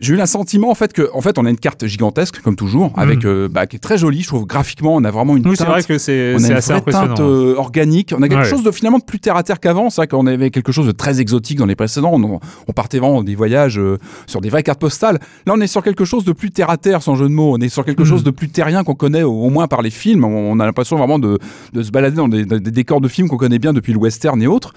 j'ai 0.00 0.14
eu 0.14 0.16
l'assentiment 0.16 0.70
en 0.70 0.74
fait 0.74 0.92
que 0.92 1.08
en 1.14 1.20
fait 1.20 1.38
on 1.38 1.46
a 1.46 1.50
une 1.50 1.58
carte 1.58 1.86
gigantesque 1.86 2.40
comme 2.42 2.56
toujours 2.56 2.92
avec 2.96 3.24
euh, 3.24 3.48
bah, 3.48 3.66
qui 3.66 3.76
est 3.76 3.78
très 3.78 3.98
jolie 3.98 4.22
je 4.22 4.28
trouve 4.28 4.46
graphiquement 4.46 4.94
on 4.96 5.04
a 5.04 5.10
vraiment 5.10 5.36
une 5.36 5.46
Oui, 5.46 5.54
c'est 5.56 5.64
teinte 5.64 5.72
vrai 5.72 5.82
que 5.82 5.98
c'est 5.98 6.34
on 6.34 6.42
a 6.42 6.46
une 6.46 6.52
assez 6.54 6.72
vraie 6.72 6.80
impressionnant. 6.80 7.06
teinte 7.14 7.20
euh, 7.20 7.54
organique. 7.56 8.14
On 8.16 8.22
a 8.22 8.28
quelque 8.28 8.42
Ouais. 8.42 8.48
chose 8.48 8.62
de 8.64 8.70
finalement 8.70 8.98
de 8.98 9.04
plus 9.04 9.20
terre 9.20 9.36
à 9.36 9.42
terre 9.42 9.60
qu'avant. 9.60 9.90
C'est 9.90 10.00
vrai 10.00 10.08
qu'on 10.08 10.26
avait 10.26 10.50
quelque 10.50 10.72
chose 10.72 10.86
de 10.86 10.92
très 10.92 11.20
exotique 11.20 11.58
dans 11.58 11.66
les 11.66 11.76
précédents. 11.76 12.12
On, 12.14 12.40
on 12.68 12.72
partait 12.72 12.98
vraiment 12.98 13.22
des 13.22 13.34
voyages 13.34 13.78
euh, 13.78 13.98
sur 14.26 14.40
des 14.40 14.48
vraies 14.48 14.62
cartes 14.62 14.80
postales. 14.80 15.18
Là, 15.46 15.52
on 15.56 15.60
est 15.60 15.66
sur 15.66 15.82
quelque 15.82 16.04
chose 16.04 16.24
de 16.24 16.32
plus 16.32 16.50
terre 16.50 16.70
à 16.70 16.76
terre, 16.76 17.02
sans 17.02 17.14
jeu 17.14 17.28
de 17.28 17.32
mots. 17.34 17.52
On 17.54 17.60
est 17.60 17.68
sur 17.68 17.84
quelque 17.84 18.00
Mhm. 18.02 18.08
chose 18.08 18.24
de 18.24 18.30
plus 18.30 18.48
terrien 18.48 18.82
qu'on 18.84 18.94
connaît 18.94 19.22
au, 19.22 19.32
au 19.32 19.50
moins 19.50 19.68
par 19.68 19.82
les 19.82 19.90
films. 19.90 20.24
On, 20.24 20.52
on 20.52 20.58
a 20.60 20.66
l'impression 20.66 20.96
vraiment 20.96 21.18
de, 21.18 21.38
de 21.72 21.82
se 21.82 21.90
balader 21.90 22.16
dans 22.16 22.28
des, 22.28 22.44
des- 22.44 22.58
décors 22.70 23.00
de 23.00 23.08
films 23.08 23.28
qu'on 23.28 23.36
connaît 23.36 23.58
bien 23.60 23.72
depuis 23.72 23.92
le 23.92 23.98
western 23.98 24.40
et 24.42 24.46
autres. 24.46 24.72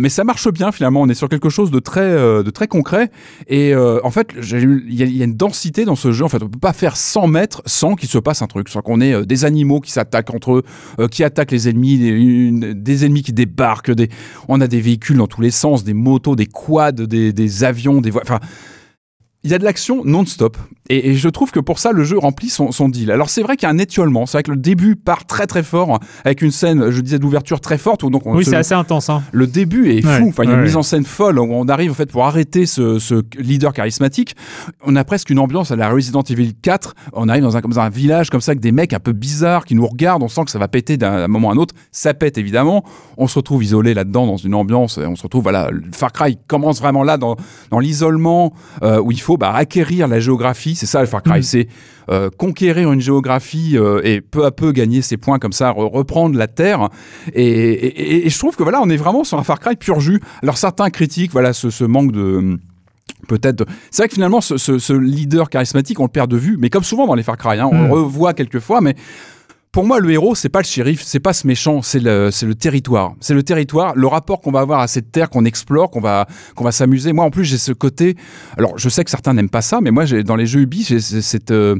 Mais 0.00 0.08
ça 0.08 0.24
marche 0.24 0.48
bien 0.50 0.72
finalement. 0.72 1.02
On 1.02 1.08
est 1.10 1.14
sur 1.14 1.28
quelque 1.28 1.50
chose 1.50 1.70
de 1.70 1.78
très, 1.78 2.10
de 2.10 2.48
très 2.50 2.68
concret. 2.68 3.10
Et 3.48 3.74
en 3.76 4.10
fait, 4.10 4.28
il 4.52 4.94
y, 4.94 5.02
a- 5.02 5.24
une 5.24 5.36
densité 5.36 5.84
dans 5.84 5.96
ce 5.96 6.12
jeu. 6.12 6.24
En 6.24 6.28
fait, 6.28 6.42
on 6.42 6.48
peut 6.48 6.58
pas 6.58 6.72
faire 6.72 6.96
100 6.96 7.26
mètres 7.26 7.62
sans 7.66 7.94
qu'il 7.94 8.08
se 8.08 8.18
passe 8.18 8.42
un 8.42 8.46
truc. 8.46 8.68
Sans 8.68 8.82
qu'on 8.82 9.00
ait 9.00 9.14
euh, 9.14 9.24
des 9.24 9.44
animaux 9.44 9.80
qui 9.80 9.92
s'attaquent 9.92 10.34
entre 10.34 10.52
eux, 10.54 10.62
euh, 11.00 11.08
qui 11.08 11.24
attaquent 11.24 11.52
les 11.52 11.68
ennemis, 11.68 11.98
des, 12.74 13.04
ennemis 13.04 13.22
qui 13.22 13.32
débarquent. 13.32 13.92
On 14.48 14.60
a 14.60 14.66
des 14.66 14.80
véhicules 14.80 15.16
dans 15.16 15.26
tous 15.26 15.40
les 15.40 15.50
sens, 15.50 15.84
des 15.84 15.94
motos, 15.94 16.36
des 16.36 16.46
quads, 16.46 16.92
des, 16.92 17.64
avions, 17.64 18.00
des. 18.00 18.12
Enfin, 18.12 18.40
il 19.42 19.50
y 19.50 19.54
a 19.54 19.58
de 19.58 19.64
l'action 19.64 20.04
non-stop. 20.04 20.56
Et, 20.90 21.10
et 21.10 21.14
je 21.14 21.28
trouve 21.28 21.50
que 21.50 21.60
pour 21.60 21.78
ça, 21.78 21.92
le 21.92 22.04
jeu 22.04 22.18
remplit 22.18 22.50
son, 22.50 22.72
son 22.72 22.88
deal. 22.88 23.10
Alors 23.10 23.30
c'est 23.30 23.42
vrai 23.42 23.56
qu'il 23.56 23.66
y 23.66 23.70
a 23.70 23.74
un 23.74 23.78
étiolement. 23.78 24.26
C'est 24.26 24.38
vrai 24.38 24.42
que 24.42 24.50
le 24.50 24.56
début 24.56 24.96
part 24.96 25.26
très 25.26 25.46
très 25.46 25.62
fort, 25.62 25.98
avec 26.24 26.42
une 26.42 26.50
scène, 26.50 26.90
je 26.90 27.00
disais, 27.00 27.18
d'ouverture 27.18 27.60
très 27.60 27.78
forte. 27.78 28.02
Où 28.02 28.10
donc 28.10 28.26
on 28.26 28.34
Oui, 28.34 28.44
c'est 28.44 28.56
assez 28.56 28.74
intense. 28.74 29.08
Hein. 29.08 29.22
le 29.32 29.46
début 29.46 29.90
est 29.90 30.02
fou. 30.02 30.28
Enfin, 30.28 30.44
il 30.44 30.48
y 30.48 30.50
a 30.50 30.54
une 30.54 30.60
ouais. 30.60 30.66
mise 30.66 30.76
en 30.76 30.82
scène 30.82 31.04
folle 31.04 31.38
où 31.38 31.42
on 31.42 31.68
arrive 31.68 31.90
en 31.90 31.94
fait 31.94 32.10
pour 32.10 32.24
arrêter 32.24 32.66
ce, 32.66 32.98
ce 32.98 33.22
leader 33.38 33.72
charismatique. 33.72 34.36
On 34.84 34.96
a 34.96 35.04
presque 35.04 35.30
une 35.30 35.38
ambiance 35.38 35.70
à 35.70 35.76
la 35.76 35.88
Resident 35.90 36.22
Evil 36.22 36.52
4. 36.60 36.94
On 37.12 37.28
arrive 37.28 37.42
dans 37.42 37.56
un, 37.56 37.60
comme 37.60 37.72
dans 37.72 37.80
un 37.80 37.88
village 37.88 38.30
comme 38.30 38.40
ça 38.40 38.52
avec 38.52 38.60
des 38.60 38.72
mecs 38.72 38.92
un 38.92 39.00
peu 39.00 39.12
bizarres 39.12 39.64
qui 39.64 39.74
nous 39.74 39.86
regardent. 39.86 40.22
On 40.22 40.28
sent 40.28 40.44
que 40.44 40.50
ça 40.50 40.58
va 40.58 40.68
péter 40.68 40.96
d'un 40.96 41.28
moment 41.28 41.50
à 41.50 41.54
un 41.54 41.56
autre. 41.56 41.74
Ça 41.92 42.14
pète 42.14 42.36
évidemment. 42.38 42.84
On 43.16 43.26
se 43.26 43.38
retrouve 43.38 43.64
isolé 43.64 43.94
là-dedans 43.94 44.26
dans 44.26 44.36
une 44.36 44.54
ambiance. 44.54 44.98
et 44.98 45.06
On 45.06 45.16
se 45.16 45.22
retrouve 45.22 45.42
voilà, 45.42 45.70
Far 45.92 46.12
Cry 46.12 46.38
commence 46.46 46.80
vraiment 46.80 47.04
là 47.04 47.16
dans, 47.16 47.36
dans 47.70 47.78
l'isolement 47.78 48.52
euh, 48.82 49.00
où 49.00 49.12
il 49.12 49.20
faut 49.20 49.36
bah, 49.36 49.52
acquérir 49.54 50.08
la 50.08 50.20
géographie. 50.20 50.73
C'est 50.74 50.86
ça 50.86 51.00
le 51.00 51.06
Far 51.06 51.22
Cry. 51.22 51.40
Mm. 51.40 51.42
C'est 51.42 51.68
euh, 52.10 52.30
conquérir 52.36 52.92
une 52.92 53.00
géographie 53.00 53.72
euh, 53.78 54.00
et 54.04 54.20
peu 54.20 54.44
à 54.44 54.50
peu 54.50 54.72
gagner 54.72 55.00
ses 55.02 55.16
points 55.16 55.38
comme 55.38 55.52
ça, 55.52 55.70
re- 55.72 55.90
reprendre 55.90 56.36
la 56.38 56.46
terre. 56.48 56.88
Et, 57.34 57.44
et- 57.44 57.86
et- 57.86 58.26
et 58.26 58.30
je 58.30 58.38
trouve 58.38 58.56
que 58.56 58.62
voilà, 58.62 58.80
on 58.82 58.90
est 58.90 58.96
vraiment 58.96 59.24
sur 59.24 59.38
un 59.38 59.44
Far 59.44 59.60
Cry 59.60 59.76
pur 59.76 60.00
jus. 60.00 60.20
Alors 60.42 60.58
certains 60.58 60.90
critiquent 60.90 61.32
voilà 61.32 61.52
ce, 61.52 61.70
ce 61.70 61.84
manque 61.84 62.12
de 62.12 62.58
peut-être. 63.28 63.64
C'est 63.90 64.02
vrai 64.02 64.08
que 64.08 64.14
finalement, 64.14 64.40
ce, 64.42 64.56
ce- 64.58 64.78
ce 64.78 64.92
leader 64.92 65.48
charismatique, 65.48 65.98
on 66.00 66.04
le 66.04 66.08
perd 66.10 66.30
de 66.30 66.36
vue, 66.36 66.56
mais 66.58 66.68
comme 66.68 66.84
souvent 66.84 67.06
dans 67.06 67.14
les 67.14 67.22
Far 67.22 67.36
Cry, 67.38 67.58
hein, 67.58 67.68
on 67.72 67.74
Mm. 67.74 67.86
le 67.86 67.92
revoit 67.92 68.34
quelques 68.34 68.60
fois, 68.60 68.80
mais. 68.80 68.94
Pour 69.74 69.84
moi, 69.84 69.98
le 69.98 70.08
héros, 70.12 70.36
c'est 70.36 70.48
pas 70.50 70.60
le 70.60 70.66
shérif, 70.66 71.02
c'est 71.04 71.18
pas 71.18 71.32
ce 71.32 71.48
méchant, 71.48 71.82
c'est 71.82 71.98
le, 71.98 72.30
c'est 72.30 72.46
le 72.46 72.54
territoire. 72.54 73.14
C'est 73.18 73.34
le 73.34 73.42
territoire, 73.42 73.92
le 73.96 74.06
rapport 74.06 74.40
qu'on 74.40 74.52
va 74.52 74.60
avoir 74.60 74.78
à 74.78 74.86
cette 74.86 75.10
terre 75.10 75.28
qu'on 75.30 75.44
explore, 75.44 75.90
qu'on 75.90 76.00
va, 76.00 76.28
qu'on 76.54 76.62
va 76.62 76.70
s'amuser. 76.70 77.12
Moi, 77.12 77.24
en 77.24 77.30
plus, 77.30 77.44
j'ai 77.44 77.58
ce 77.58 77.72
côté. 77.72 78.14
Alors, 78.56 78.78
je 78.78 78.88
sais 78.88 79.02
que 79.02 79.10
certains 79.10 79.34
n'aiment 79.34 79.48
pas 79.50 79.62
ça, 79.62 79.80
mais 79.82 79.90
moi, 79.90 80.04
j'ai, 80.04 80.22
dans 80.22 80.36
les 80.36 80.46
jeux 80.46 80.60
Ubi, 80.60 80.84
j'ai 80.84 81.00
cette, 81.00 81.50
euh, 81.50 81.74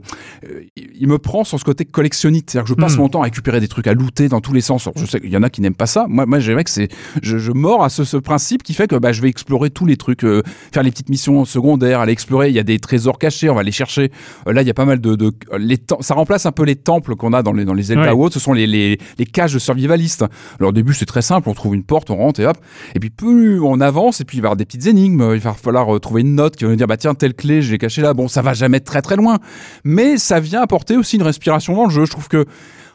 euh, 0.45 0.63
il 0.99 1.07
me 1.07 1.19
prend 1.19 1.45
sur 1.45 1.57
ce 1.61 1.65
côté 1.65 1.85
collectionniste. 1.85 2.51
C'est-à-dire 2.51 2.65
que 2.65 2.71
je 2.71 2.75
passe 2.75 2.97
Mm. 2.97 3.01
mon 3.01 3.09
temps 3.09 3.21
à 3.21 3.25
récupérer 3.27 3.61
des 3.61 3.69
trucs, 3.69 3.87
à 3.87 3.95
looter 3.95 4.29
dans 4.29 4.41
tous 4.41 4.53
les 4.53 4.61
sens. 4.61 4.89
Alors, 4.89 4.99
je 4.99 5.07
sais 5.07 5.21
qu'il 5.21 5.31
y 5.31 5.37
en 5.37 5.45
a 5.45 5.49
qui 5.49 5.61
n'aiment 5.61 5.77
pas 5.77 5.87
ça. 5.87 6.07
Moi, 6.09 6.27
moi, 6.27 6.41
j'aimerais 6.41 6.65
que 6.65 6.71
c'est, 6.71 6.89
je, 7.23 7.39
je 7.39 7.53
mords 7.53 7.85
à 7.85 7.91
ce, 7.91 8.03
ce 8.03 8.17
principe 8.17 8.65
qui 8.65 8.75
fait 8.75 8.89
que 8.89 8.97
bah, 8.97 9.13
je 9.13 9.23
vais 9.23 9.29
explorer 9.29 9.71
tous 9.71 9.87
les 9.87 9.97
trucs, 9.97 10.25
euh, 10.25 10.43
faire 10.73 10.83
les 10.83 10.91
petites 10.91 11.11
missions 11.11 11.45
secondaires, 11.45 12.01
aller 12.01 12.11
explorer. 12.13 12.49
Il 12.49 12.57
y 12.57 12.59
a 12.59 12.65
des 12.65 12.81
trésors 12.81 13.21
cachés, 13.21 13.51
on 13.51 13.55
va 13.55 13.63
les 13.63 13.71
chercher. 13.71 14.11
Euh, 14.49 14.53
là, 14.53 14.63
il 14.63 14.67
y 14.67 14.71
a 14.71 14.75
pas 14.75 14.85
mal 14.85 15.01
de, 15.01 15.15
de 15.15 15.33
les 15.59 15.77
tem- 15.77 16.03
ça 16.03 16.15
remplace 16.15 16.45
un 16.45 16.51
peu 16.53 16.65
les 16.65 16.75
temples 16.75 17.15
qu'on 17.15 17.33
a 17.33 17.45
dans 17.45 17.53
les 17.53 17.65
dans 17.65 17.73
les 17.73 17.84
Zelda 17.85 18.03
Ouais. 18.05 18.11
ou 18.13 18.25
autres. 18.25 18.35
Ce 18.35 18.41
sont 18.41 18.53
les, 18.53 18.67
les, 18.67 18.99
les 19.19 19.27
cages 19.27 19.55
de 19.55 19.59
survivalistes. 19.59 20.25
Alors 20.59 20.71
au 20.71 20.73
début, 20.73 20.95
c'est 20.95 21.07
très 21.07 21.23
simple. 21.23 21.49
On 21.49 21.55
trouve 21.55 21.75
une 21.75 21.85
porte, 21.85 22.11
on 22.11 22.17
rentre 22.17 22.41
et 22.41 22.47
hop. 22.47 22.57
Et 22.95 23.01
puis 23.01 23.11
plus 23.11 23.61
on 23.61 23.81
avance, 23.81 24.21
et 24.21 24.25
puis 24.25 24.39
il 24.39 24.41
va 24.41 24.47
y 24.47 24.49
avoir 24.49 24.57
des 24.57 24.65
petites 24.65 24.87
énigmes. 24.87 25.31
Il 25.35 25.41
va 25.41 25.53
falloir 25.53 25.95
euh, 25.95 25.99
trouver 26.01 26.23
une 26.23 26.35
note 26.35 26.57
qui 26.57 26.65
va 26.65 26.71
nous 26.71 26.77
dire 26.77 26.87
bah 26.87 26.97
tiens 26.97 27.15
telle 27.15 27.35
clé, 27.35 27.63
je 27.63 27.71
l'ai 27.71 27.79
cachée 27.79 28.03
là. 28.03 28.15
Bon, 28.15 28.29
ça 28.29 28.43
va 28.43 28.55
jamais 28.55 28.79
être 28.79 28.85
très 28.85 29.03
très 29.03 29.17
loin, 29.17 29.39
mais 29.85 30.17
ça 30.19 30.41
vient 30.41 30.63
apporter 30.63 30.97
aussi 30.97 31.17
une 31.17 31.23
respiration 31.23 31.75
dans 31.77 31.85
le 31.85 31.91
jeu. 31.91 32.05
Je 32.05 32.11
trouve 32.11 32.29
que 32.29 32.45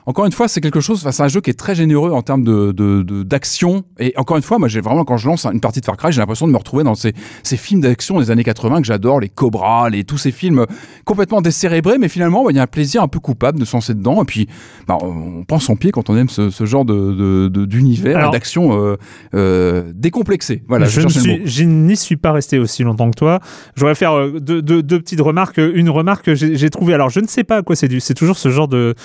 encore 0.09 0.25
une 0.25 0.31
fois, 0.31 0.47
c'est 0.47 0.59
quelque 0.59 0.79
chose, 0.79 1.01
enfin, 1.01 1.11
c'est 1.11 1.21
un 1.21 1.27
jeu 1.27 1.39
qui 1.39 1.51
est 1.51 1.53
très 1.59 1.75
généreux 1.75 2.11
en 2.11 2.23
termes 2.23 2.43
de, 2.43 2.71
de, 2.71 3.03
de- 3.03 3.21
d'action. 3.21 3.83
Et 3.99 4.11
encore 4.17 4.37
une 4.37 4.43
fois, 4.43 4.57
moi, 4.57 4.67
j'ai 4.67 4.81
vraiment, 4.81 5.05
quand 5.05 5.17
je 5.17 5.27
lance 5.27 5.45
une 5.45 5.59
partie 5.59 5.81
de 5.81 5.85
Far 5.85 5.97
Cry, 5.97 6.11
j'ai 6.11 6.19
l'impression 6.19 6.47
de 6.47 6.51
me 6.51 6.57
retrouver 6.57 6.83
dans 6.83 6.95
ces, 6.95 7.13
ces 7.43 7.57
films 7.57 7.81
d'action 7.81 8.19
des 8.19 8.31
années 8.31 8.43
80 8.43 8.81
que 8.81 8.87
j'adore, 8.87 9.19
les 9.19 9.29
Cobra, 9.29 9.87
les, 9.91 10.03
tous 10.03 10.17
ces 10.17 10.31
films 10.31 10.65
complètement 11.05 11.41
décérébrés, 11.41 11.99
mais 11.99 12.07
finalement, 12.09 12.43
bah, 12.43 12.49
il 12.51 12.55
y 12.57 12.59
a 12.59 12.63
un 12.63 12.67
plaisir 12.67 13.03
un 13.03 13.07
peu 13.07 13.19
coupable 13.19 13.59
de 13.59 13.65
se 13.65 13.75
lancer 13.75 13.93
dedans. 13.93 14.21
Et 14.23 14.25
puis, 14.25 14.47
bah, 14.87 14.97
on 15.01 15.43
prend 15.45 15.59
son 15.59 15.75
pied 15.75 15.91
quand 15.91 16.09
on 16.09 16.17
aime 16.17 16.29
ce, 16.29 16.49
ce 16.49 16.65
genre 16.65 16.85
de, 16.85 17.47
d'univers 17.65 18.17
Alors- 18.17 18.29
et 18.29 18.31
d'action 18.31 18.81
euh, 18.83 18.95
euh, 19.35 19.91
décomplexé. 19.93 20.63
Voilà, 20.67 20.85
je, 20.87 21.07
suis, 21.07 21.41
je 21.45 21.63
n'y 21.65 21.95
suis 21.95 22.17
pas 22.17 22.31
resté 22.31 22.57
aussi 22.57 22.83
longtemps 22.83 23.11
que 23.11 23.15
toi. 23.17 23.39
Je 23.75 23.81
voudrais 23.81 23.93
faire 23.95 24.13
euh, 24.13 24.39
deux, 24.39 24.63
deux- 24.63 24.81
deux 24.81 24.99
petites 24.99 25.21
remarques. 25.21 25.57
Une 25.59 25.89
remarque 25.91 26.25
que 26.25 26.35
j'ai 26.35 26.55
j'ai 26.57 26.69
trouvée. 26.71 26.93
Alors, 26.95 27.09
je 27.11 27.19
ne 27.19 27.27
sais 27.27 27.43
pas 27.43 27.57
à 27.57 27.61
quoi 27.61 27.75
c'est 27.75 27.87
dû. 27.87 27.99
C'est 27.99 28.15
toujours 28.15 28.37
ce 28.37 28.49
genre 28.49 28.67
de. 28.67 28.95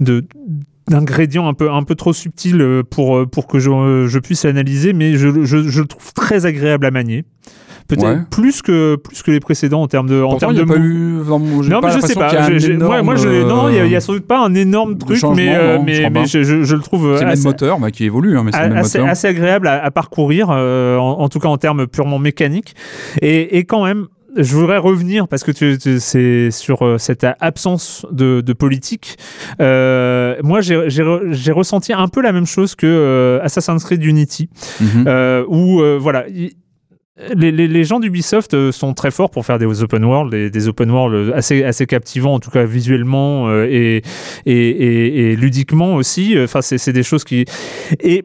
de 0.00 0.24
d'ingrédients 0.88 1.48
un 1.48 1.54
peu 1.54 1.70
un 1.70 1.82
peu 1.82 1.94
trop 1.94 2.12
subtil 2.12 2.60
euh, 2.60 2.82
pour 2.82 3.16
euh, 3.16 3.26
pour 3.26 3.46
que 3.46 3.58
je, 3.58 3.70
euh, 3.70 4.06
je 4.06 4.18
puisse 4.18 4.44
l'analyser 4.44 4.92
mais 4.92 5.14
je, 5.16 5.44
je, 5.44 5.62
je 5.68 5.80
le 5.80 5.86
trouve 5.86 6.12
très 6.12 6.44
agréable 6.46 6.84
à 6.86 6.90
manier 6.90 7.24
peut-être 7.88 8.04
Ouais. 8.06 8.18
plus 8.30 8.60
que 8.62 8.96
plus 8.96 9.22
que 9.22 9.30
les 9.30 9.40
précédents 9.40 9.82
en 9.82 9.88
termes 9.88 10.08
de 10.08 10.22
en 10.22 10.36
termes 10.36 10.52
il 10.52 10.58
de 10.58 10.64
pas 10.64 10.76
eu. 10.76 11.18
non, 11.26 11.38
mais 11.38 11.90
je 11.90 12.00
sais 12.00 12.14
pas. 12.14 12.32
y 12.32 12.36
a 12.36 12.58
j'ai- 12.58 12.76
moi, 12.78 13.14
je, 13.16 13.46
non, 13.46 13.68
il 13.68 13.74
y, 13.76 13.78
a- 13.78 13.84
il 13.86 13.90
y 13.92 13.96
a 13.96 14.00
sans 14.00 14.14
doute 14.14 14.26
pas 14.26 14.42
un 14.44 14.54
énorme 14.54 14.96
truc, 14.96 15.22
mais, 15.36 15.54
euh, 15.54 15.76
non, 15.78 15.84
mais, 15.84 16.08
mais 16.10 16.24
je, 16.26 16.38
le 16.74 16.80
trouve 16.82 17.16
C'est 17.18 17.24
le 17.24 17.30
même 17.30 17.42
moteur 17.42 17.78
bah, 17.78 17.90
qui 17.90 18.04
évolue, 18.04 18.38
hein, 18.38 18.42
mais 18.44 18.52
c'est 18.52 18.62
le 18.68 18.74
même 18.74 19.08
assez, 19.10 19.26
agréable 19.26 19.68
à, 19.68 19.84
à 19.84 19.90
parcourir, 19.90 20.48
euh, 20.50 20.96
en, 20.96 21.20
en 21.20 21.28
tout 21.28 21.38
cas 21.40 21.48
en 21.48 21.58
termes 21.58 21.86
purement 21.86 22.18
mécaniques. 22.18 22.74
Et, 23.20 23.58
et 23.58 23.64
quand 23.64 23.84
même, 23.84 24.06
je 24.36 24.54
voudrais 24.56 24.78
revenir 24.78 25.28
parce 25.28 25.44
que 25.44 25.52
tu, 25.52 25.78
tu- 25.78 26.00
c'est 26.00 26.50
sur 26.50 26.82
euh, 26.84 26.98
cette 26.98 27.26
absence 27.40 28.06
de, 28.10 28.40
de 28.40 28.52
politique. 28.52 29.16
Euh, 29.60 30.36
moi, 30.42 30.60
j'ai 30.60 30.88
j'ai 30.90 31.04
j'ai 31.30 31.52
ressenti 31.52 31.92
un 31.92 32.08
peu 32.08 32.20
la 32.22 32.32
même 32.32 32.46
chose 32.46 32.74
que 32.74 32.86
euh, 32.86 33.40
Assassin's 33.42 33.84
Creed 33.84 34.04
Unity, 34.04 34.48
Mhm. 34.80 35.04
euh, 35.06 35.44
où 35.48 35.80
euh, 35.82 35.98
voilà. 36.00 36.26
il- 36.28 36.52
les, 37.36 37.52
les, 37.52 37.68
les 37.68 37.84
gens 37.84 38.00
d'Ubisoft 38.00 38.54
euh, 38.54 38.72
sont 38.72 38.92
très 38.92 39.12
forts 39.12 39.30
pour 39.30 39.46
faire 39.46 39.60
des 39.60 39.66
open 39.84 40.04
world, 40.04 40.32
des, 40.32 40.50
des 40.50 40.66
open 40.66 40.90
world 40.90 41.32
assez, 41.32 41.62
assez 41.62 41.86
captivants, 41.86 42.34
en 42.34 42.40
tout 42.40 42.50
cas 42.50 42.64
visuellement 42.64 43.48
et, 43.62 44.02
et, 44.46 44.52
et, 44.52 45.30
et 45.30 45.36
ludiquement 45.36 45.94
aussi. 45.94 46.34
Enfin, 46.42 46.60
c'est 46.60 46.76
c'est 46.76 46.92
des 46.92 47.04
choses 47.04 47.22
qui. 47.22 47.44
Et 48.00 48.24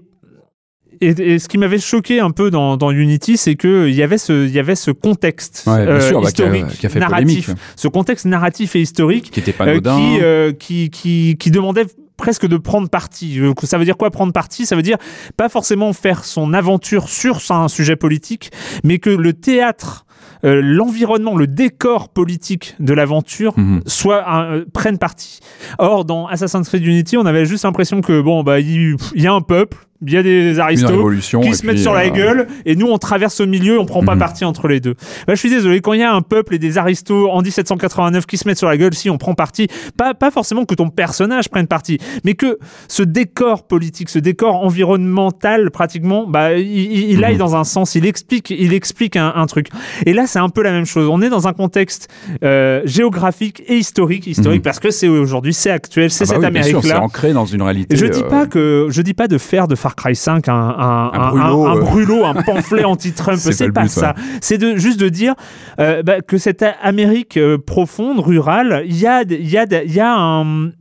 et, 1.01 1.33
et 1.33 1.39
ce 1.39 1.47
qui 1.47 1.57
m'avait 1.57 1.79
choqué 1.79 2.19
un 2.19 2.31
peu 2.31 2.49
dans, 2.51 2.77
dans 2.77 2.91
Unity, 2.91 3.37
c'est 3.37 3.55
que 3.55 3.87
il 3.87 3.95
y 3.95 4.03
avait 4.03 4.17
ce, 4.17 4.45
il 4.45 4.51
y 4.53 4.59
avait 4.59 4.75
ce 4.75 4.91
contexte 4.91 5.63
Ouais, 5.67 5.73
euh, 5.79 5.99
sûr, 6.01 6.21
bah, 6.21 6.31
qui 6.31 6.41
a- 6.41 6.45
historique, 6.45 6.79
qui 6.79 6.85
a 6.85 6.89
fait 6.89 6.99
narratif, 6.99 7.45
polémique. 7.45 7.63
ce 7.75 7.87
contexte 7.87 8.25
narratif 8.25 8.75
et 8.75 8.81
historique 8.81 9.31
qui 9.31 9.39
était 9.39 9.53
pas 9.53 9.65
euh, 9.67 9.79
qui, 9.79 10.19
euh, 10.21 10.51
qui, 10.53 10.89
qui, 10.89 11.37
qui 11.39 11.51
demandait 11.51 11.85
presque 12.17 12.45
de 12.47 12.57
prendre 12.57 12.89
parti. 12.89 13.39
Euh, 13.39 13.53
Ça 13.63 13.77
veut 13.77 13.85
dire 13.85 13.95
quoi 13.97 14.11
prendre 14.11 14.33
parti? 14.33 14.65
Ça 14.65 14.75
veut 14.75 14.81
dire 14.81 14.97
pas 15.37 15.47
forcément 15.49 15.93
faire 15.93 16.25
son 16.25 16.53
aventure 16.53 17.07
sur 17.09 17.39
un 17.51 17.67
sujet 17.69 17.95
politique, 17.95 18.51
mais 18.83 18.99
que 18.99 19.09
le 19.09 19.31
théâtre, 19.33 20.05
euh, 20.43 20.61
l'environnement, 20.61 21.35
le 21.37 21.47
décor 21.47 22.09
politique 22.09 22.75
de 22.79 22.93
l'aventure 22.93 23.53
Mhm. 23.57 23.81
soit 23.85 24.25
euh, 24.51 24.65
prenne 24.73 24.97
parti. 24.97 25.39
Or, 25.79 26.03
dans 26.05 26.27
Assassin's 26.27 26.67
Creed 26.67 26.85
Unity, 26.85 27.15
on 27.17 27.25
avait 27.25 27.45
juste 27.45 27.63
l'impression 27.63 28.01
que 28.01 28.19
bon, 28.21 28.43
bah, 28.43 28.59
il 28.59 28.95
il 29.15 29.21
y, 29.21 29.27
a 29.27 29.33
un 29.33 29.41
peuple, 29.41 29.77
il 30.05 30.13
y 30.13 30.17
a 30.17 30.23
des 30.23 30.59
aristos 30.59 31.11
qui 31.43 31.53
se 31.53 31.65
mettent 31.65 31.75
puis, 31.75 31.81
sur 31.81 31.93
la 31.93 32.05
euh, 32.05 32.09
gueule 32.09 32.47
et 32.65 32.75
nous 32.77 32.87
on 32.87 32.97
traverse 32.97 33.39
au 33.41 33.45
milieu 33.47 33.79
on 33.79 33.85
prend 33.85 34.01
pas 34.03 34.13
Mhm. 34.13 34.19
parti 34.19 34.45
entre 34.45 34.67
les 34.69 34.79
deux 34.79 34.93
bah, 35.27 35.33
je 35.35 35.39
suis 35.39 35.49
désolé 35.49 35.81
quand 35.81 35.91
il 35.93 35.99
y 35.99 36.03
a 36.03 36.13
un 36.13 36.21
peuple 36.21 36.55
et 36.55 36.59
des 36.59 36.77
aristos 36.77 37.29
en 37.29 37.41
1789 37.41 38.25
qui 38.25 38.37
se 38.37 38.47
mettent 38.47 38.57
sur 38.57 38.69
la 38.69 38.77
gueule 38.77 38.93
si 38.93 39.09
on 39.09 39.17
prend 39.17 39.33
parti 39.33 39.67
pas, 39.97 40.13
pas 40.13 40.31
forcément 40.31 40.63
que 40.65 40.73
ton 40.75 40.89
personnage 40.89 41.49
prenne 41.49 41.67
parti 41.67 41.97
mais 42.23 42.33
que 42.33 42.59
ce 42.87 43.03
décor 43.03 43.67
politique 43.67 44.09
ce 44.09 44.19
décor 44.19 44.63
environnemental 44.63 45.71
pratiquement 45.71 46.25
bah 46.27 46.53
il, 46.53 46.65
il- 46.67 47.11
il 47.11 47.23
aille 47.23 47.33
Mhm. 47.33 47.39
dans 47.39 47.55
un 47.55 47.63
sens 47.63 47.95
il 47.95 48.05
explique 48.05 48.49
il 48.51 48.73
explique 48.73 49.15
un, 49.15 49.33
un 49.35 49.45
truc 49.47 49.67
et 50.05 50.13
là 50.13 50.27
c'est 50.27 50.39
un 50.39 50.49
peu 50.49 50.61
la 50.63 50.71
même 50.71 50.85
chose 50.85 51.07
on 51.11 51.21
est 51.21 51.29
dans 51.29 51.47
un 51.47 51.53
contexte 51.53 52.07
euh, 52.43 52.81
géographique 52.85 53.63
et 53.67 53.75
historique 53.75 54.27
historique 54.27 54.59
Mhm. 54.59 54.63
parce 54.63 54.79
que 54.79 54.91
c'est 54.91 55.07
aujourd'hui 55.07 55.53
c'est 55.53 55.71
actuel 55.71 56.09
c'est 56.11 56.23
ah 56.31 56.39
bah 56.39 56.41
cette 56.41 56.45
oui, 56.45 56.51
bien 56.53 56.63
sûr, 56.63 56.69
Amérique 56.79 56.91
C'est 56.91 56.95
ancré 56.99 57.33
dans 57.33 57.45
une 57.45 57.61
réalité. 57.61 57.95
je 57.95 58.05
dis 58.05 58.21
euh, 58.23 58.29
pas 58.29 58.45
que 58.47 58.87
je 58.89 59.01
dis 59.01 59.13
pas 59.13 59.27
de 59.27 59.37
faire 59.37 59.67
de 59.67 59.75
Far 59.89 59.95
Cry 59.95 60.15
5 60.15 60.47
un 60.49 60.53
un, 60.53 61.11
un, 61.13 61.29
brûlot, 61.29 61.65
un- 61.65 61.71
un 61.71 61.75
euh. 61.77 61.79
brûlot, 61.79 62.25
un 62.25 62.33
pamphlet 62.43 62.83
anti-Trump, 62.83 63.37
C'est 63.39 63.71
pas 63.71 63.83
but, 63.83 63.89
ça. 63.89 64.13
C'est 64.41 64.57
de 64.57 64.75
juste 64.75 64.99
de 64.99 65.09
dire 65.09 65.33
euh, 65.79 66.03
bah, 66.03 66.21
que 66.21 66.37
cette 66.37 66.63
Amérique 66.81 67.37
euh, 67.37 67.57
profonde, 67.57 68.19
rurale, 68.19 68.83
il 68.85 68.97
y 68.99 69.07
a 69.07 69.23
il 69.23 69.49
y 69.49 69.57
a 69.57 69.65
il 69.83 69.93
y 69.93 69.99
a 69.99 70.15
un 70.15 70.71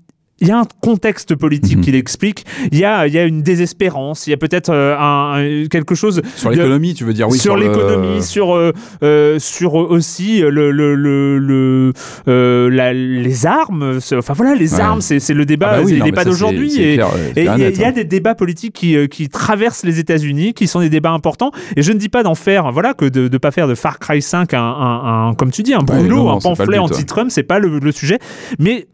il 0.40 0.48
y 0.48 0.50
a 0.50 0.58
un 0.58 0.66
contexte 0.80 1.34
politique 1.34 1.78
Mhm. 1.78 1.84
qui 1.84 1.90
l'explique. 1.92 2.44
Il 2.72 2.78
y 2.78 2.84
a, 2.84 3.06
il 3.06 3.12
y 3.14 3.18
a 3.18 3.24
une 3.24 3.42
désespérance. 3.42 4.26
Il 4.26 4.30
y 4.30 4.34
a 4.34 4.36
peut-être 4.36 4.70
euh, 4.70 4.96
un, 4.96 5.34
un- 5.64 5.66
quelque 5.68 5.94
chose 5.94 6.22
Sur 6.36 6.50
l'économie, 6.50 6.94
tu 6.94 7.04
veux 7.04 7.12
dire 7.12 7.28
oui. 7.28 7.38
sur 7.38 7.56
le- 7.56 7.62
l'économie, 7.66 8.22
sur 8.22 8.54
euh, 8.54 8.72
euh, 9.02 9.38
sur 9.38 9.74
aussi 9.74 10.40
le 10.40 10.70
le 10.70 10.94
le, 10.94 11.38
le 11.38 11.92
euh, 12.28 12.70
la- 12.70 12.92
les 12.92 13.46
armes. 13.46 13.98
Enfin 14.14 14.34
voilà, 14.34 14.54
les 14.54 14.74
Ouais. 14.74 14.80
armes, 14.80 15.00
c'est 15.00 15.18
c'est 15.20 15.34
le 15.34 15.44
débat, 15.44 15.70
Ah 15.72 15.76
bah 15.78 15.82
oui, 15.84 16.00
débats 16.00 16.18
ça, 16.18 16.22
c'est- 16.24 16.30
d'aujourd'hui. 16.30 16.80
Et, 16.80 16.94
et 16.94 17.00
il 17.36 17.44
y, 17.44 17.48
a- 17.48 17.56
il 17.70 17.80
y 17.80 17.84
hein. 17.84 17.92
des 17.92 18.04
débats 18.04 18.34
politiques 18.34 18.74
qui, 18.74 18.96
euh, 18.96 19.06
qui 19.06 19.28
traversent 19.28 19.84
les 19.84 19.98
États-Unis, 19.98 20.54
qui 20.54 20.66
sont 20.66 20.80
des 20.80 20.90
débats 20.90 21.10
importants. 21.12 21.50
Et 21.76 21.82
je 21.82 21.92
ne 21.92 21.98
dis 21.98 22.08
pas 22.08 22.22
d'en 22.22 22.34
faire, 22.34 22.70
voilà, 22.72 22.94
que 22.94 23.04
de 23.06 23.28
ne 23.28 23.38
pas 23.38 23.50
faire 23.50 23.66
de 23.68 23.74
Far 23.74 23.98
Cry 23.98 24.22
5 24.22 24.54
un, 24.54 24.60
un- 24.62 25.28
un- 25.30 25.34
comme 25.34 25.50
tu 25.50 25.62
dis, 25.62 25.74
un 25.74 25.82
brûlot, 25.82 26.16
non, 26.16 26.28
un 26.30 26.38
pas 26.38 26.48
le 26.50 26.56
pamphlet 26.56 26.78
anti-Trump, 26.78 27.30
c'est 27.30 27.42
pas 27.42 27.58
le, 27.58 27.78
le 27.78 27.92
sujet. 27.92 28.18
Mais 28.58 28.86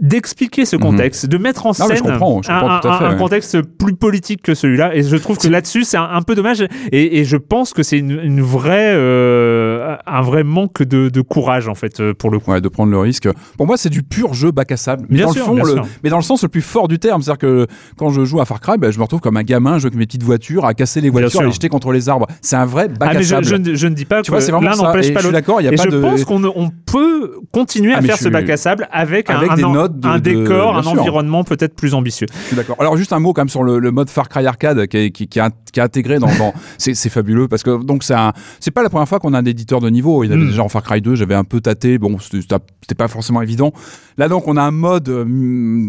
d'expliquer 0.00 0.64
ce 0.64 0.76
contexte, 0.76 1.26
de 1.26 1.38
mettre 1.38 1.66
en 1.66 1.70
Mhm. 1.70 1.76
Non, 1.80 1.86
scène 1.88 1.96
je 1.96 2.02
comprends, 2.02 2.42
je 2.42 2.50
un, 2.50 2.60
comprends 2.60 2.80
tout 2.80 2.88
à 2.88 2.94
un- 2.94 2.98
fait, 2.98 3.04
un 3.04 3.10
ouais. 3.12 3.16
contexte 3.18 3.62
plus 3.62 3.94
politique 3.94 4.42
que 4.42 4.54
celui-là. 4.54 4.94
Et 4.94 5.02
je 5.02 5.16
trouve 5.16 5.38
que 5.38 5.48
là-dessus, 5.48 5.84
c'est 5.84 5.96
un, 5.96 6.08
un 6.12 6.22
peu 6.22 6.34
dommage. 6.34 6.64
Et, 6.92 7.18
et 7.18 7.24
je 7.24 7.36
pense 7.36 7.72
que 7.72 7.82
c'est 7.82 7.98
une, 7.98 8.20
une 8.22 8.42
vraie, 8.42 8.92
euh, 8.94 9.71
un 10.06 10.20
vrai 10.22 10.44
manque 10.44 10.82
de, 10.82 11.08
de 11.08 11.20
courage, 11.20 11.68
en 11.68 11.74
fait, 11.74 12.00
euh, 12.00 12.14
pour 12.14 12.30
le 12.30 12.38
coup. 12.38 12.50
Ouais, 12.50 12.60
de 12.60 12.68
prendre 12.68 12.90
le 12.90 12.98
risque. 12.98 13.28
Pour 13.56 13.66
moi, 13.66 13.76
c'est 13.76 13.88
du 13.88 14.02
pur 14.02 14.34
jeu 14.34 14.50
bac 14.50 14.70
à 14.72 14.76
sable. 14.76 15.06
Mais 15.08 15.16
Bien 15.18 15.26
dans 15.26 15.32
sûr, 15.32 15.40
le 15.42 15.46
fond, 15.46 15.54
bien 15.54 15.64
le- 15.64 15.70
sûr. 15.72 15.86
mais 16.04 16.10
dans 16.10 16.16
le 16.16 16.22
sens 16.22 16.42
le 16.42 16.48
plus 16.48 16.60
fort 16.62 16.88
du 16.88 16.98
terme. 16.98 17.22
C'est-à-dire 17.22 17.38
que 17.38 17.66
quand 17.96 18.10
je 18.10 18.24
joue 18.24 18.40
à 18.40 18.44
Far 18.44 18.60
Cry, 18.60 18.78
ben, 18.78 18.90
je 18.90 18.98
me 18.98 19.02
retrouve 19.04 19.20
comme 19.20 19.36
un 19.36 19.42
gamin, 19.42 19.74
je 19.74 19.80
joue 19.82 19.86
avec 19.88 19.98
mes 19.98 20.06
petites 20.06 20.22
voitures, 20.22 20.64
à 20.64 20.74
casser 20.74 21.00
les 21.00 21.10
Bien 21.10 21.20
voitures, 21.20 21.40
à 21.40 21.44
les 21.44 21.52
jeter 21.52 21.68
contre 21.68 21.92
les 21.92 22.08
arbres. 22.08 22.26
C'est 22.40 22.56
un 22.56 22.66
vrai 22.66 22.88
bac 22.88 23.10
Ah, 23.14 23.18
à 23.18 23.22
je, 23.22 23.28
sable. 23.28 23.44
je 23.66 23.74
je 23.74 23.86
ne 23.86 23.94
dis 23.94 24.04
pas 24.04 24.22
Tu 24.22 24.30
que 24.30 24.36
vois, 24.36 24.40
c'est 24.40 24.52
vraiment 24.52 24.70
l'un 24.70 24.76
ça. 24.76 24.82
n'empêche 24.84 25.12
pas 25.12 25.20
je 25.20 25.26
suis 25.26 25.32
d'accord, 25.32 25.60
il 25.60 25.64
y 25.64 25.68
a 25.68 25.72
Et 25.72 25.76
pas 25.76 25.84
je 25.84 25.88
de. 25.90 26.00
pense 26.00 26.24
qu'on 26.24 26.44
on 26.44 26.70
peut 26.86 27.32
continuer 27.52 27.92
Ah, 27.94 27.98
à 27.98 28.00
mais 28.00 28.08
faire 28.08 28.18
ce 28.18 28.28
bac 28.28 28.48
à 28.50 28.56
sable 28.56 28.88
avec, 28.92 29.30
un- 29.30 29.36
Avec 29.36 29.50
un, 29.52 29.54
des 29.56 29.62
notes 29.62 29.98
de- 30.00 30.08
un 30.08 30.18
décor, 30.18 30.76
un 30.76 30.84
environnement 30.86 31.44
peut-être 31.44 31.74
plus 31.74 31.94
ambitieux. 31.94 32.26
Je 32.42 32.46
suis 32.48 32.56
d'accord. 32.56 32.76
Alors 32.78 32.96
juste 32.96 33.12
un 33.12 33.18
mot 33.18 33.32
quand 33.32 33.42
même 33.42 33.48
sur 33.48 33.62
le, 33.62 33.78
le 33.78 33.90
mode 33.90 34.10
Far 34.10 34.28
Cry 34.28 34.46
Arcade 34.46 34.86
qui 34.86 34.96
est, 34.96 35.10
qui, 35.10 35.28
qui 35.28 35.40
qui 35.72 35.80
intégré 35.80 36.18
dans, 36.18 36.26
dans- 36.38 36.52
c'est, 36.78 36.94
c'est 36.94 37.08
fabuleux 37.08 37.48
parce 37.48 37.62
que 37.62 37.82
donc 37.82 38.02
c'est 38.04 38.70
pas 38.70 38.82
la 38.82 38.90
première 38.90 39.08
fois 39.08 39.18
qu'on 39.20 39.32
a 39.34 39.38
un 39.38 39.44
éditeur 39.44 39.80
de 39.80 39.88
niveau. 39.92 40.24
Il 40.24 40.30
y 40.30 40.32
avait 40.32 40.42
Mm. 40.42 40.48
déjà 40.48 40.62
en 40.64 40.68
Far 40.68 40.82
Cry 40.82 41.00
2, 41.00 41.14
j'avais 41.14 41.34
un 41.34 41.44
peu 41.44 41.60
tâté, 41.60 41.98
bon 41.98 42.16
c'était, 42.18 42.94
pas 42.96 43.08
forcément 43.08 43.40
évident. 43.42 43.72
Là 44.18 44.28
donc 44.28 44.48
on 44.48 44.56
a 44.56 44.62
un 44.62 44.70
mode 44.72 45.08
euh, 45.08 45.24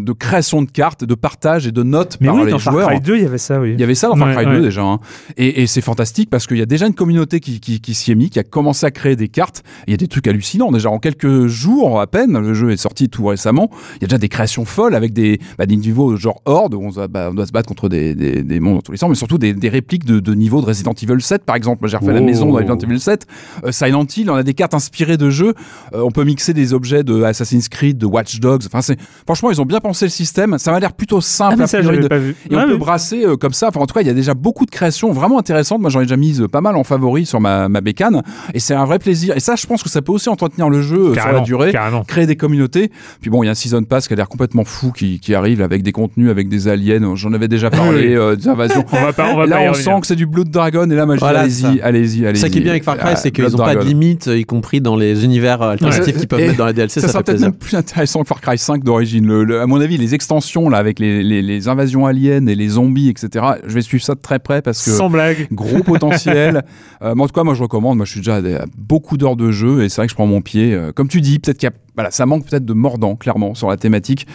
de 0.04 0.12
création 0.12 0.62
de 0.62 0.70
cartes, 0.70 1.04
de 1.04 1.14
partage 1.14 1.66
et 1.66 1.72
de 1.72 1.82
notes 1.82 2.16
Mais 2.20 2.28
par 2.28 2.36
oui, 2.36 2.44
les 2.46 2.50
dans 2.52 2.58
Far. 2.58 2.74
Cry 2.88 3.00
2, 3.00 3.16
il 3.16 3.22
y 3.22 3.26
avait 3.26 3.38
ça, 3.38 3.60
oui. 3.60 3.72
Il 3.74 3.80
y 3.80 3.82
avait 3.82 3.94
ça 3.94 4.08
dans 4.08 4.16
Far 4.16 4.32
Cry 4.34 4.46
ouais. 4.46 4.52
2 4.56 4.62
déjà. 4.62 4.82
hein. 4.82 5.00
Et, 5.36 5.62
et 5.62 5.66
c'est 5.66 5.80
fantastique 5.80 6.30
parce 6.30 6.46
qu'il 6.46 6.56
y 6.58 6.62
a 6.62 6.66
déjà 6.66 6.86
une 6.86 6.94
communauté 6.94 7.40
qui, 7.40 7.60
qui, 7.60 7.80
qui 7.80 7.94
s'y 7.94 8.12
est 8.12 8.14
mis, 8.14 8.30
qui 8.30 8.38
a 8.38 8.44
commencé 8.44 8.86
à 8.86 8.90
créer 8.90 9.16
des 9.16 9.28
cartes. 9.28 9.62
Il 9.86 9.90
y 9.90 9.94
a 9.94 9.96
des 9.96 10.08
trucs 10.08 10.26
hallucinants. 10.26 10.70
Déjà 10.72 10.90
en 10.90 10.98
quelques 10.98 11.46
jours 11.46 12.00
à 12.00 12.06
peine, 12.06 12.38
le 12.38 12.54
jeu 12.54 12.70
est 12.70 12.76
sorti 12.76 13.08
tout 13.08 13.26
récemment. 13.26 13.70
Il 13.96 14.02
y 14.02 14.04
a 14.04 14.08
déjà 14.08 14.18
des 14.18 14.28
créations 14.28 14.64
folles 14.64 14.94
avec 14.94 15.12
des, 15.12 15.38
bah, 15.58 15.66
des 15.66 15.76
niveaux 15.76 16.16
genre 16.16 16.40
Horde 16.44 16.74
où 16.74 16.80
on, 16.82 16.90
doit- 16.90 17.08
bah, 17.08 17.28
on 17.30 17.34
doit 17.34 17.46
se 17.46 17.52
battre 17.52 17.68
contre 17.68 17.88
des, 17.88 18.14
des, 18.14 18.42
des 18.42 18.60
monstres 18.60 18.74
dans 18.76 18.82
tous 18.82 18.92
les 18.92 18.98
sens, 18.98 19.08
mais 19.08 19.14
surtout 19.14 19.38
des, 19.38 19.52
des 19.54 19.68
répliques 19.68 20.04
de, 20.04 20.20
de 20.20 20.34
niveaux 20.34 20.60
de 20.60 20.66
Resident 20.66 20.92
Evil 21.00 21.20
7 21.20 21.44
par 21.44 21.56
exemple. 21.56 21.86
J'ai 21.88 21.96
refait 21.96 22.12
la 22.12 22.20
maison 22.20 22.46
dans 22.46 22.54
Resident 22.56 22.78
Evil 22.78 23.00
7. 23.00 23.26
Euh, 23.64 23.72
ça 23.72 23.83
Silent 23.84 24.06
Hill, 24.16 24.30
on 24.30 24.34
a 24.34 24.42
des 24.42 24.54
cartes 24.54 24.74
inspirées 24.74 25.16
de 25.16 25.30
jeux. 25.30 25.54
Euh, 25.94 26.02
on 26.02 26.10
peut 26.10 26.24
mixer 26.24 26.52
des 26.54 26.72
objets 26.74 27.02
de 27.04 27.22
Assassin's 27.22 27.68
Creed, 27.68 27.98
de 27.98 28.06
Watch 28.06 28.40
Dogs. 28.40 28.62
Enfin, 28.66 28.82
c'est 28.82 28.98
franchement, 29.26 29.50
ils 29.50 29.60
ont 29.60 29.64
bien 29.66 29.80
pensé 29.80 30.06
le 30.06 30.10
système. 30.10 30.58
Ça 30.58 30.70
m'a 30.72 30.80
l'air 30.80 30.92
plutôt 30.92 31.20
simple. 31.20 31.56
Ah, 31.62 31.66
ça, 31.66 31.80
de- 31.82 32.08
pas 32.08 32.18
vu. 32.18 32.36
Et 32.50 32.56
on 32.56 32.66
peut 32.66 32.76
brasser 32.76 33.24
euh, 33.24 33.36
comme 33.36 33.52
ça. 33.52 33.68
Enfin, 33.68 33.80
en 33.80 33.86
tout 33.86 33.94
cas, 33.94 34.00
il 34.00 34.06
y 34.06 34.10
a 34.10 34.14
déjà 34.14 34.34
beaucoup 34.34 34.66
de 34.66 34.70
créations 34.70 35.12
vraiment 35.12 35.38
intéressantes. 35.38 35.80
Moi, 35.80 35.90
j'en 35.90 36.00
ai 36.00 36.04
déjà 36.04 36.16
mis 36.16 36.40
euh, 36.40 36.48
pas 36.48 36.60
mal 36.60 36.76
en 36.76 36.84
favori 36.84 37.26
sur 37.26 37.40
ma, 37.40 37.68
ma 37.68 37.80
bécane. 37.80 38.22
Et 38.54 38.60
c'est 38.60 38.74
un 38.74 38.84
vrai 38.84 38.98
plaisir. 38.98 39.36
Et 39.36 39.40
ça, 39.40 39.56
je 39.56 39.66
pense 39.66 39.82
que 39.82 39.88
ça 39.88 40.02
peut 40.02 40.12
aussi 40.12 40.28
entretenir 40.28 40.68
le 40.70 40.82
jeu 40.82 40.96
euh, 40.98 41.04
sur 41.06 41.14
la 41.16 41.22
Carrément, 41.22 41.42
durée 41.42 41.72
carrément. 41.72 42.04
créer 42.04 42.26
des 42.26 42.36
communautés. 42.36 42.90
Puis 43.20 43.30
bon, 43.30 43.42
il 43.42 43.46
y 43.46 43.48
a 43.48 43.52
un 43.52 43.54
season 43.54 43.82
pass 43.84 44.06
qui 44.08 44.12
a 44.14 44.16
l'air 44.16 44.28
complètement 44.28 44.64
fou 44.64 44.92
qui, 44.92 45.20
qui 45.20 45.34
arrive 45.34 45.60
avec 45.62 45.82
des 45.82 45.92
contenus, 45.92 46.30
avec 46.30 46.48
des 46.48 46.68
aliens. 46.68 47.14
J'en 47.14 47.32
avais 47.32 47.48
déjà 47.48 47.70
parlé, 47.70 48.08
Oui. 48.08 48.14
euh, 48.16 48.36
des 48.36 48.48
invasions. 48.48 48.84
On 48.92 49.00
va 49.02 49.12
pas, 49.12 49.32
on 49.32 49.36
va 49.36 49.44
Et 49.44 49.46
là, 49.48 49.56
pas 49.56 49.62
y 49.64 49.68
on 49.68 49.72
revenir. 49.72 49.94
sent 49.94 50.00
que 50.00 50.06
c'est 50.06 50.16
du 50.16 50.26
Blood 50.26 50.48
Dragon. 50.50 50.88
Et 50.90 50.94
là, 50.94 51.06
moi, 51.06 51.14
je 51.16 51.18
dis, 51.20 51.24
Voilà, 51.24 51.40
allez-y, 51.40 51.80
allez-y, 51.80 52.26
allez-y. 52.26 52.40
Ça 52.40 52.48
qui 52.48 52.58
est 52.58 52.60
bien 52.62 52.70
avec 52.72 52.84
Far 52.84 52.96
Cry, 52.96 53.10
Ah, 53.12 53.16
c'est 53.16 53.30
qu'ils 53.30 53.44
n'ont 53.44 53.56
pas 53.56 53.73
de 53.74 53.80
Dragon. 53.80 53.88
limite, 53.88 54.26
y 54.32 54.44
compris 54.44 54.80
dans 54.80 54.96
les 54.96 55.24
univers 55.24 55.60
alternatifs 55.62 56.06
Ouais. 56.06 56.12
qu'ils 56.20 56.28
peuvent 56.28 56.40
Et 56.40 56.46
mettre 56.46 56.58
dans 56.58 56.66
les 56.66 56.72
DLC. 56.72 57.00
Ça, 57.00 57.08
Ça, 57.08 57.22
peut-être 57.22 57.40
même 57.40 57.52
plus 57.54 57.74
intéressant 57.76 58.22
que 58.22 58.28
Far 58.28 58.40
Cry 58.40 58.58
5 58.58 58.82
d'origine. 58.84 59.26
Le- 59.26 59.44
le- 59.44 59.60
à 59.60 59.66
mon 59.66 59.80
avis, 59.80 59.96
les 59.96 60.14
extensions 60.14 60.68
là 60.68 60.78
avec 60.78 60.98
les, 60.98 61.22
les, 61.22 61.42
les 61.42 61.68
invasions 61.68 62.06
aliens 62.06 62.46
et 62.46 62.54
les 62.54 62.68
zombies, 62.68 63.08
etc. 63.08 63.44
Je 63.66 63.74
vais 63.74 63.82
suivre 63.82 64.02
ça 64.04 64.14
de 64.14 64.20
très 64.20 64.38
près 64.38 64.62
parce 64.62 64.84
que 64.84 64.90
Sans 64.90 65.10
blague. 65.10 65.48
gros 65.52 65.82
potentiel. 65.82 66.62
Euh, 67.02 67.14
mais 67.16 67.22
en 67.22 67.26
tout 67.26 67.32
cas, 67.32 67.44
moi 67.44 67.54
je 67.54 67.62
recommande. 67.62 67.96
Moi, 67.96 68.06
je 68.06 68.10
suis 68.12 68.20
déjà 68.20 68.36
à 68.36 68.42
des- 68.42 68.54
à 68.56 68.64
beaucoup 68.76 69.16
d'heures 69.16 69.36
de 69.36 69.50
jeu 69.50 69.82
et 69.84 69.88
c'est 69.88 69.96
vrai 70.00 70.06
que 70.06 70.10
je 70.10 70.16
prends 70.16 70.26
mon 70.26 70.40
pied. 70.42 70.72
Euh, 70.74 70.92
comme 70.92 71.08
tu 71.08 71.20
dis, 71.20 71.38
peut-être 71.38 71.58
qu'il 71.58 71.68
y 71.68 71.72
a, 71.72 71.74
voilà, 71.94 72.10
ça 72.10 72.26
manque 72.26 72.46
peut-être 72.46 72.64
de 72.64 72.72
mordant, 72.72 73.14
clairement, 73.16 73.54
sur 73.54 73.68
la 73.68 73.76
thématique. 73.76 74.26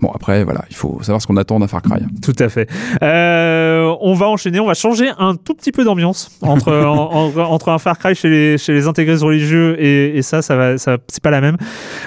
Bon, 0.00 0.10
après, 0.14 0.44
voilà, 0.44 0.64
il 0.70 0.76
faut 0.76 0.98
savoir 1.02 1.20
ce 1.22 1.26
qu'on 1.26 1.36
attend 1.36 1.58
d'un 1.60 1.68
Far 1.68 1.82
Cry. 1.82 2.00
Tout 2.22 2.34
à 2.38 2.48
fait. 2.48 2.68
Euh, 3.02 3.85
on 4.00 4.14
va 4.14 4.28
enchaîner, 4.28 4.60
on 4.60 4.66
va 4.66 4.74
changer 4.74 5.08
un 5.18 5.34
tout 5.36 5.54
petit 5.54 5.72
peu 5.72 5.84
d'ambiance 5.84 6.30
entre, 6.42 6.72
en- 6.84 7.12
en- 7.36 7.38
entre 7.38 7.68
un 7.70 7.78
Far 7.78 7.98
Cry 7.98 8.14
chez 8.14 8.28
les, 8.28 8.58
chez 8.58 8.72
les 8.72 8.86
intégrés 8.86 9.16
religieux 9.16 9.76
et, 9.82 10.16
et 10.18 10.22
ça, 10.22 10.42
ça 10.42 10.56
va, 10.56 10.78
ça, 10.78 10.98
c'est 11.08 11.22
pas 11.22 11.30
la 11.30 11.40
même. 11.40 11.56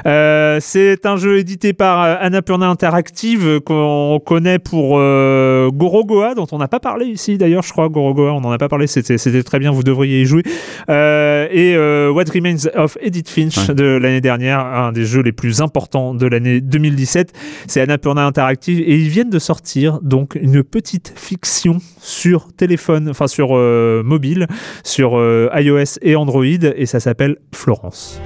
Euh, 0.06 0.58
c'est 0.62 1.06
un 1.06 1.18
jeu 1.18 1.38
édité 1.40 1.74
par 1.74 2.04
euh, 2.04 2.16
Annapurna 2.20 2.68
Interactive 2.68 3.46
euh, 3.48 3.60
qu'on 3.60 4.20
connaît 4.26 4.60
pour 4.60 4.96
euh, 4.98 5.70
Gorogoa, 5.72 6.36
dont 6.36 6.48
on 6.52 6.58
n'a 6.58 6.68
pas 6.68 6.80
parlé 6.80 7.06
ici 7.08 7.38
d'ailleurs, 7.38 7.64
je 7.64 7.72
crois. 7.72 7.90
Gorogoa, 7.90 8.32
on 8.34 8.42
n'en 8.42 8.52
a 8.52 8.58
pas 8.58 8.70
parlé, 8.70 8.88
c'était, 8.88 9.18
c'était 9.18 9.44
très 9.44 9.60
bien, 9.60 9.72
vous 9.72 9.84
devriez 9.84 10.22
y 10.22 10.26
jouer. 10.26 10.44
Euh, 10.90 11.48
et 11.52 11.76
What 12.12 12.26
Remains 12.34 12.68
of 12.76 12.98
Edith 13.02 13.30
Finch 13.30 13.58
Ouais. 13.68 13.74
de 13.76 13.84
l'année 13.84 14.22
dernière, 14.22 14.60
un 14.60 14.92
des 14.92 15.06
jeux 15.06 15.22
les 15.22 15.32
plus 15.32 15.62
importants 15.62 16.14
de 16.14 16.26
l'année 16.28 16.62
2017. 16.62 17.34
C'est 17.68 17.82
Annapurna 17.82 18.26
Interactive 18.26 18.80
et 18.80 18.96
ils 18.96 19.10
viennent 19.10 19.30
de 19.30 19.40
sortir 19.40 20.00
donc 20.02 20.36
une 20.40 20.64
petite 20.64 21.14
fiction 21.16 21.79
sur 22.00 22.54
téléphone, 22.54 23.10
enfin 23.10 23.28
sur 23.28 23.50
euh, 23.52 24.04
mobile, 24.04 24.48
sur 24.84 25.18
euh, 25.18 25.50
iOS 25.54 26.00
et 26.02 26.16
Android 26.16 26.44
et 26.44 26.86
ça 26.86 27.00
s'appelle 27.00 27.38
Florence. 27.54 28.22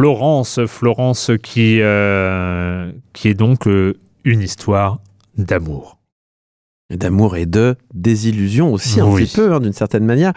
Florence, 0.00 0.64
Florence 0.64 1.30
qui, 1.42 1.82
euh, 1.82 2.90
qui 3.12 3.28
est 3.28 3.34
donc 3.34 3.68
euh, 3.68 3.98
une 4.24 4.40
histoire 4.40 5.00
d'amour. 5.36 5.99
D'amour 6.90 7.36
et 7.36 7.46
de 7.46 7.76
désillusion 7.94 8.72
aussi 8.72 9.00
un 9.00 9.12
petit 9.14 9.32
peu 9.36 9.52
hein, 9.52 9.60
d'une 9.60 9.72
certaine 9.72 10.04
manière. 10.04 10.32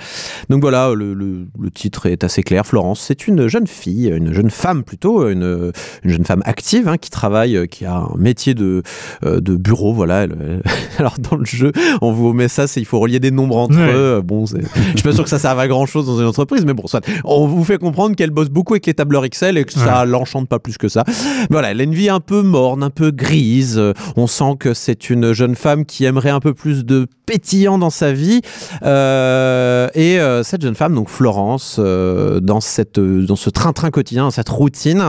Donc 0.50 0.62
voilà, 0.62 0.94
le, 0.94 1.14
le- 1.14 1.48
le 1.60 1.72
titre 1.72 2.06
est 2.06 2.24
assez 2.24 2.44
clair. 2.44 2.66
Florence, 2.66 3.00
c'est 3.02 3.28
une 3.28 3.48
jeune 3.48 3.68
fille, 3.68 4.08
une 4.16 4.34
jeune 4.34 4.50
femme 4.52 4.84
plutôt, 4.84 5.28
une, 5.30 5.72
une 6.04 6.10
jeune 6.12 6.26
femme 6.26 6.42
active 6.46 6.88
hein, 6.88 6.98
qui 6.98 7.10
travaille, 7.10 7.58
euh, 7.58 7.66
qui 7.66 7.86
a 7.86 7.96
un 7.98 8.12
métier 8.18 8.54
de, 8.54 8.84
euh, 9.26 9.40
de 9.40 9.56
bureau. 9.56 9.94
Voilà. 9.94 10.24
Elle- 10.24 10.62
alors 11.00 11.16
dans 11.20 11.38
le 11.38 11.46
jeu, 11.46 11.72
on 12.02 12.12
vous 12.12 12.34
met 12.34 12.48
ça, 12.48 12.68
c'est 12.68 12.80
il 12.82 12.86
faut 12.86 13.00
relier 13.00 13.20
des 13.20 13.32
nombres 13.32 13.58
entre 13.58 13.74
Ouais. 13.78 13.92
eux. 13.94 14.22
Bon, 14.22 14.46
je 14.46 14.58
suis 14.96 15.04
pas 15.04 15.14
sûr 15.14 15.24
que 15.24 15.30
ça 15.30 15.40
serve 15.40 15.60
à 15.60 15.68
grand 15.68 15.86
chose 15.88 16.06
dans 16.06 16.20
une 16.20 16.28
entreprise, 16.28 16.66
mais 16.66 16.74
bon, 16.74 16.86
soit. 16.86 17.04
On 17.26 17.48
vous 17.48 17.64
fait 17.64 17.78
comprendre 17.80 18.16
qu'elle 18.16 18.30
bosse 18.32 18.50
beaucoup 18.50 18.74
avec 18.74 18.86
les 18.86 18.94
tableurs 18.94 19.26
Excel 19.26 19.58
et 19.58 19.64
que 19.66 19.74
ça 19.74 20.06
l'enchante 20.06 20.48
pas 20.48 20.60
plus 20.60 20.78
que 20.78 20.88
ça. 20.88 21.04
Voilà, 21.50 21.72
elle 21.72 21.82
a 21.82 21.84
une 21.84 21.96
vie 21.96 22.10
un 22.10 22.20
peu 22.20 22.42
morne, 22.44 22.84
un 22.84 22.90
peu 22.92 23.12
grise. 23.12 23.82
On 24.16 24.28
sent 24.28 24.56
que 24.60 24.74
c'est 24.74 25.10
une 25.10 25.34
jeune 25.34 25.56
femme 25.56 25.86
qui 25.86 26.06
aimerait 26.06 26.30
un 26.30 26.40
peu 26.44 26.54
plus 26.54 26.86
de 26.86 27.08
pétillant 27.26 27.78
dans 27.78 27.90
sa 27.90 28.12
vie. 28.12 28.42
Euh, 28.84 29.88
et 29.96 30.20
euh, 30.20 30.44
cette 30.44 30.62
jeune 30.62 30.76
femme, 30.76 30.94
donc 30.94 31.10
Florence, 31.10 31.78
euh, 31.80 32.40
dans, 32.40 32.60
cette, 32.62 33.00
dans 33.00 33.36
ce 33.36 33.50
train-train 33.50 33.90
quotidien, 33.92 34.30
cette 34.32 34.50
routine, 34.50 35.02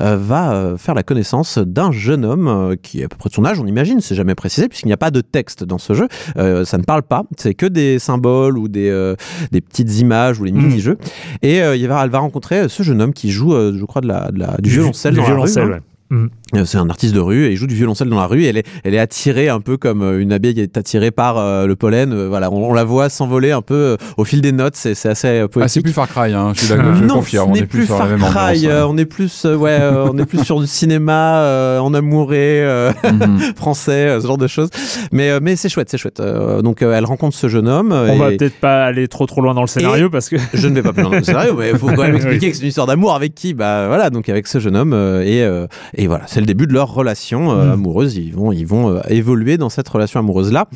va 0.00 0.74
faire 0.78 0.94
la 0.94 1.02
connaissance 1.02 1.58
d'un 1.58 1.92
jeune 1.92 2.24
homme 2.24 2.76
qui 2.82 3.00
est 3.00 3.04
à 3.04 3.08
peu 3.08 3.16
près 3.16 3.28
de 3.28 3.34
son 3.34 3.44
âge, 3.44 3.58
on 3.60 3.66
imagine, 3.66 4.00
c'est 4.00 4.14
jamais 4.14 4.34
précisé, 4.34 4.68
puisqu'il 4.68 4.86
n'y 4.86 4.92
a 4.92 4.96
pas 4.98 5.10
de 5.10 5.20
texte 5.20 5.64
dans 5.64 5.78
ce 5.78 5.92
jeu. 5.94 6.08
Ça 6.36 6.78
ne 6.78 6.84
parle 6.84 7.02
pas, 7.02 7.24
c'est 7.36 7.54
que 7.54 7.66
des 7.66 7.98
symboles 7.98 8.56
ou 8.58 8.68
des, 8.68 9.14
des 9.52 9.60
petites 9.60 9.98
images 10.00 10.40
ou 10.40 10.44
les 10.44 10.52
Mm. 10.52 10.56
mini-jeux. 10.62 10.98
Et 11.42 11.58
il 11.58 11.86
va, 11.88 12.02
elle 12.04 12.10
va 12.10 12.18
rencontrer 12.20 12.68
ce 12.68 12.82
jeune 12.82 13.02
homme 13.02 13.12
qui 13.12 13.30
joue, 13.30 13.52
je 13.52 13.84
crois, 13.84 14.00
de 14.00 14.08
la, 14.08 14.30
de 14.30 14.38
la- 14.38 14.56
du, 14.58 14.70
violoncelle 14.70 15.14
du 15.14 15.20
dans 15.20 15.22
la 15.24 15.28
rue, 15.28 15.34
violoncelle, 15.34 15.64
hein. 15.64 15.80
ouais. 16.10 16.28
Euh, 16.54 16.64
C'est 16.64 16.78
un 16.78 16.88
artiste 16.88 17.12
de 17.12 17.18
rue 17.18 17.46
et 17.46 17.50
il 17.50 17.56
joue 17.56 17.66
du 17.66 17.74
violoncelle 17.74 18.08
dans 18.08 18.20
la 18.20 18.28
rue. 18.28 18.44
Et 18.44 18.46
elle 18.46 18.56
est, 18.56 18.66
elle 18.84 18.94
est 18.94 19.00
attirée 19.00 19.48
un 19.48 19.60
peu 19.60 19.76
comme 19.76 20.02
euh, 20.02 20.20
une 20.20 20.32
abeille 20.32 20.54
qui 20.54 20.60
est 20.60 20.76
attirée 20.76 21.10
par 21.10 21.38
euh, 21.38 21.66
le 21.66 21.74
pollen. 21.74 22.12
Euh, 22.12 22.28
voilà, 22.28 22.52
on, 22.52 22.70
on 22.70 22.72
la 22.72 22.84
voit 22.84 23.08
s'envoler 23.08 23.50
un 23.50 23.62
peu 23.62 23.74
euh, 23.74 23.96
au 24.16 24.24
fil 24.24 24.40
des 24.42 24.52
notes. 24.52 24.76
C'est 24.76 24.94
c'est 24.94 25.08
assez 25.08 25.26
euh, 25.26 25.46
Ah, 25.46 25.48
c'est 25.66 25.80
poétique. 25.80 25.82
plus 25.82 25.92
Far 25.92 26.06
Cry, 26.08 26.32
hein, 26.34 26.52
je 26.54 26.60
suis 26.60 26.68
d'accord, 26.68 26.94
je 26.94 27.02
non, 27.04 27.14
confirme. 27.16 27.46
ce 27.46 27.50
on 27.50 27.54
n'est 27.54 27.60
est 27.62 27.66
plus 27.66 27.86
sur 27.86 27.96
Far 27.98 28.06
Cry. 28.06 28.14
ambiance, 28.14 28.64
euh, 28.66 28.82
hein. 28.84 28.86
on 28.88 28.96
est 28.96 29.04
plus, 29.06 29.44
euh, 29.44 29.56
ouais, 29.56 29.76
euh, 29.80 30.06
on 30.12 30.16
est 30.18 30.24
plus 30.24 30.44
sur 30.44 30.60
du 30.60 30.68
cinéma 30.68 31.38
euh, 31.40 31.78
en 31.80 31.92
amouré 31.94 32.62
euh, 32.62 32.92
Mhm. 33.02 33.40
français, 33.56 34.06
euh, 34.10 34.20
ce 34.20 34.26
genre 34.28 34.38
de 34.38 34.46
choses. 34.46 34.68
Mais, 35.10 35.30
euh, 35.30 35.40
mais 35.42 35.56
c'est 35.56 35.68
chouette, 35.68 35.88
c'est 35.90 35.98
chouette. 35.98 36.20
Euh, 36.20 36.62
donc 36.62 36.82
euh, 36.82 36.94
elle 36.96 37.06
rencontre 37.06 37.36
ce 37.36 37.48
jeune 37.48 37.66
homme. 37.66 37.90
On 37.92 38.06
et 38.06 38.18
va 38.18 38.28
peut-être 38.30 38.60
pas 38.60 38.84
aller 38.84 39.08
trop 39.08 39.26
trop 39.26 39.40
loin 39.40 39.52
dans 39.54 39.62
le 39.62 39.66
scénario 39.66 40.10
parce 40.10 40.28
que 40.28 40.36
je 40.54 40.68
ne 40.68 40.74
vais 40.76 40.82
pas 40.82 40.92
plus 40.92 41.02
loin 41.02 41.10
dans 41.10 41.18
le 41.18 41.24
scénario, 41.24 41.54
mais 41.58 41.70
il 41.70 41.76
faut 41.78 41.88
quand 41.88 41.96
même 42.02 42.10
Oui. 42.12 42.16
expliquer 42.18 42.50
que 42.50 42.56
c'est 42.56 42.62
une 42.62 42.68
histoire 42.68 42.86
d'amour 42.86 43.14
avec 43.16 43.34
qui 43.34 43.52
Bah 43.52 43.88
voilà, 43.88 44.10
donc 44.10 44.28
avec 44.28 44.46
ce 44.46 44.60
jeune 44.60 44.76
homme 44.76 44.92
euh, 44.92 45.22
et 45.24 45.42
euh, 45.42 45.66
et 45.96 46.06
voilà, 46.06 46.24
c'est 46.36 46.40
le 46.42 46.46
début 46.46 46.66
de 46.66 46.74
leur 46.74 46.92
relation 46.92 47.50
euh, 47.52 47.68
Mm. 47.68 47.72
amoureuse. 47.72 48.16
Ils 48.18 48.34
vont 48.34 48.52
ils 48.52 48.66
vont 48.66 48.90
euh, 48.90 49.00
évoluer 49.08 49.56
dans 49.56 49.70
cette 49.70 49.88
relation 49.88 50.20
amoureuse 50.20 50.52
là. 50.52 50.68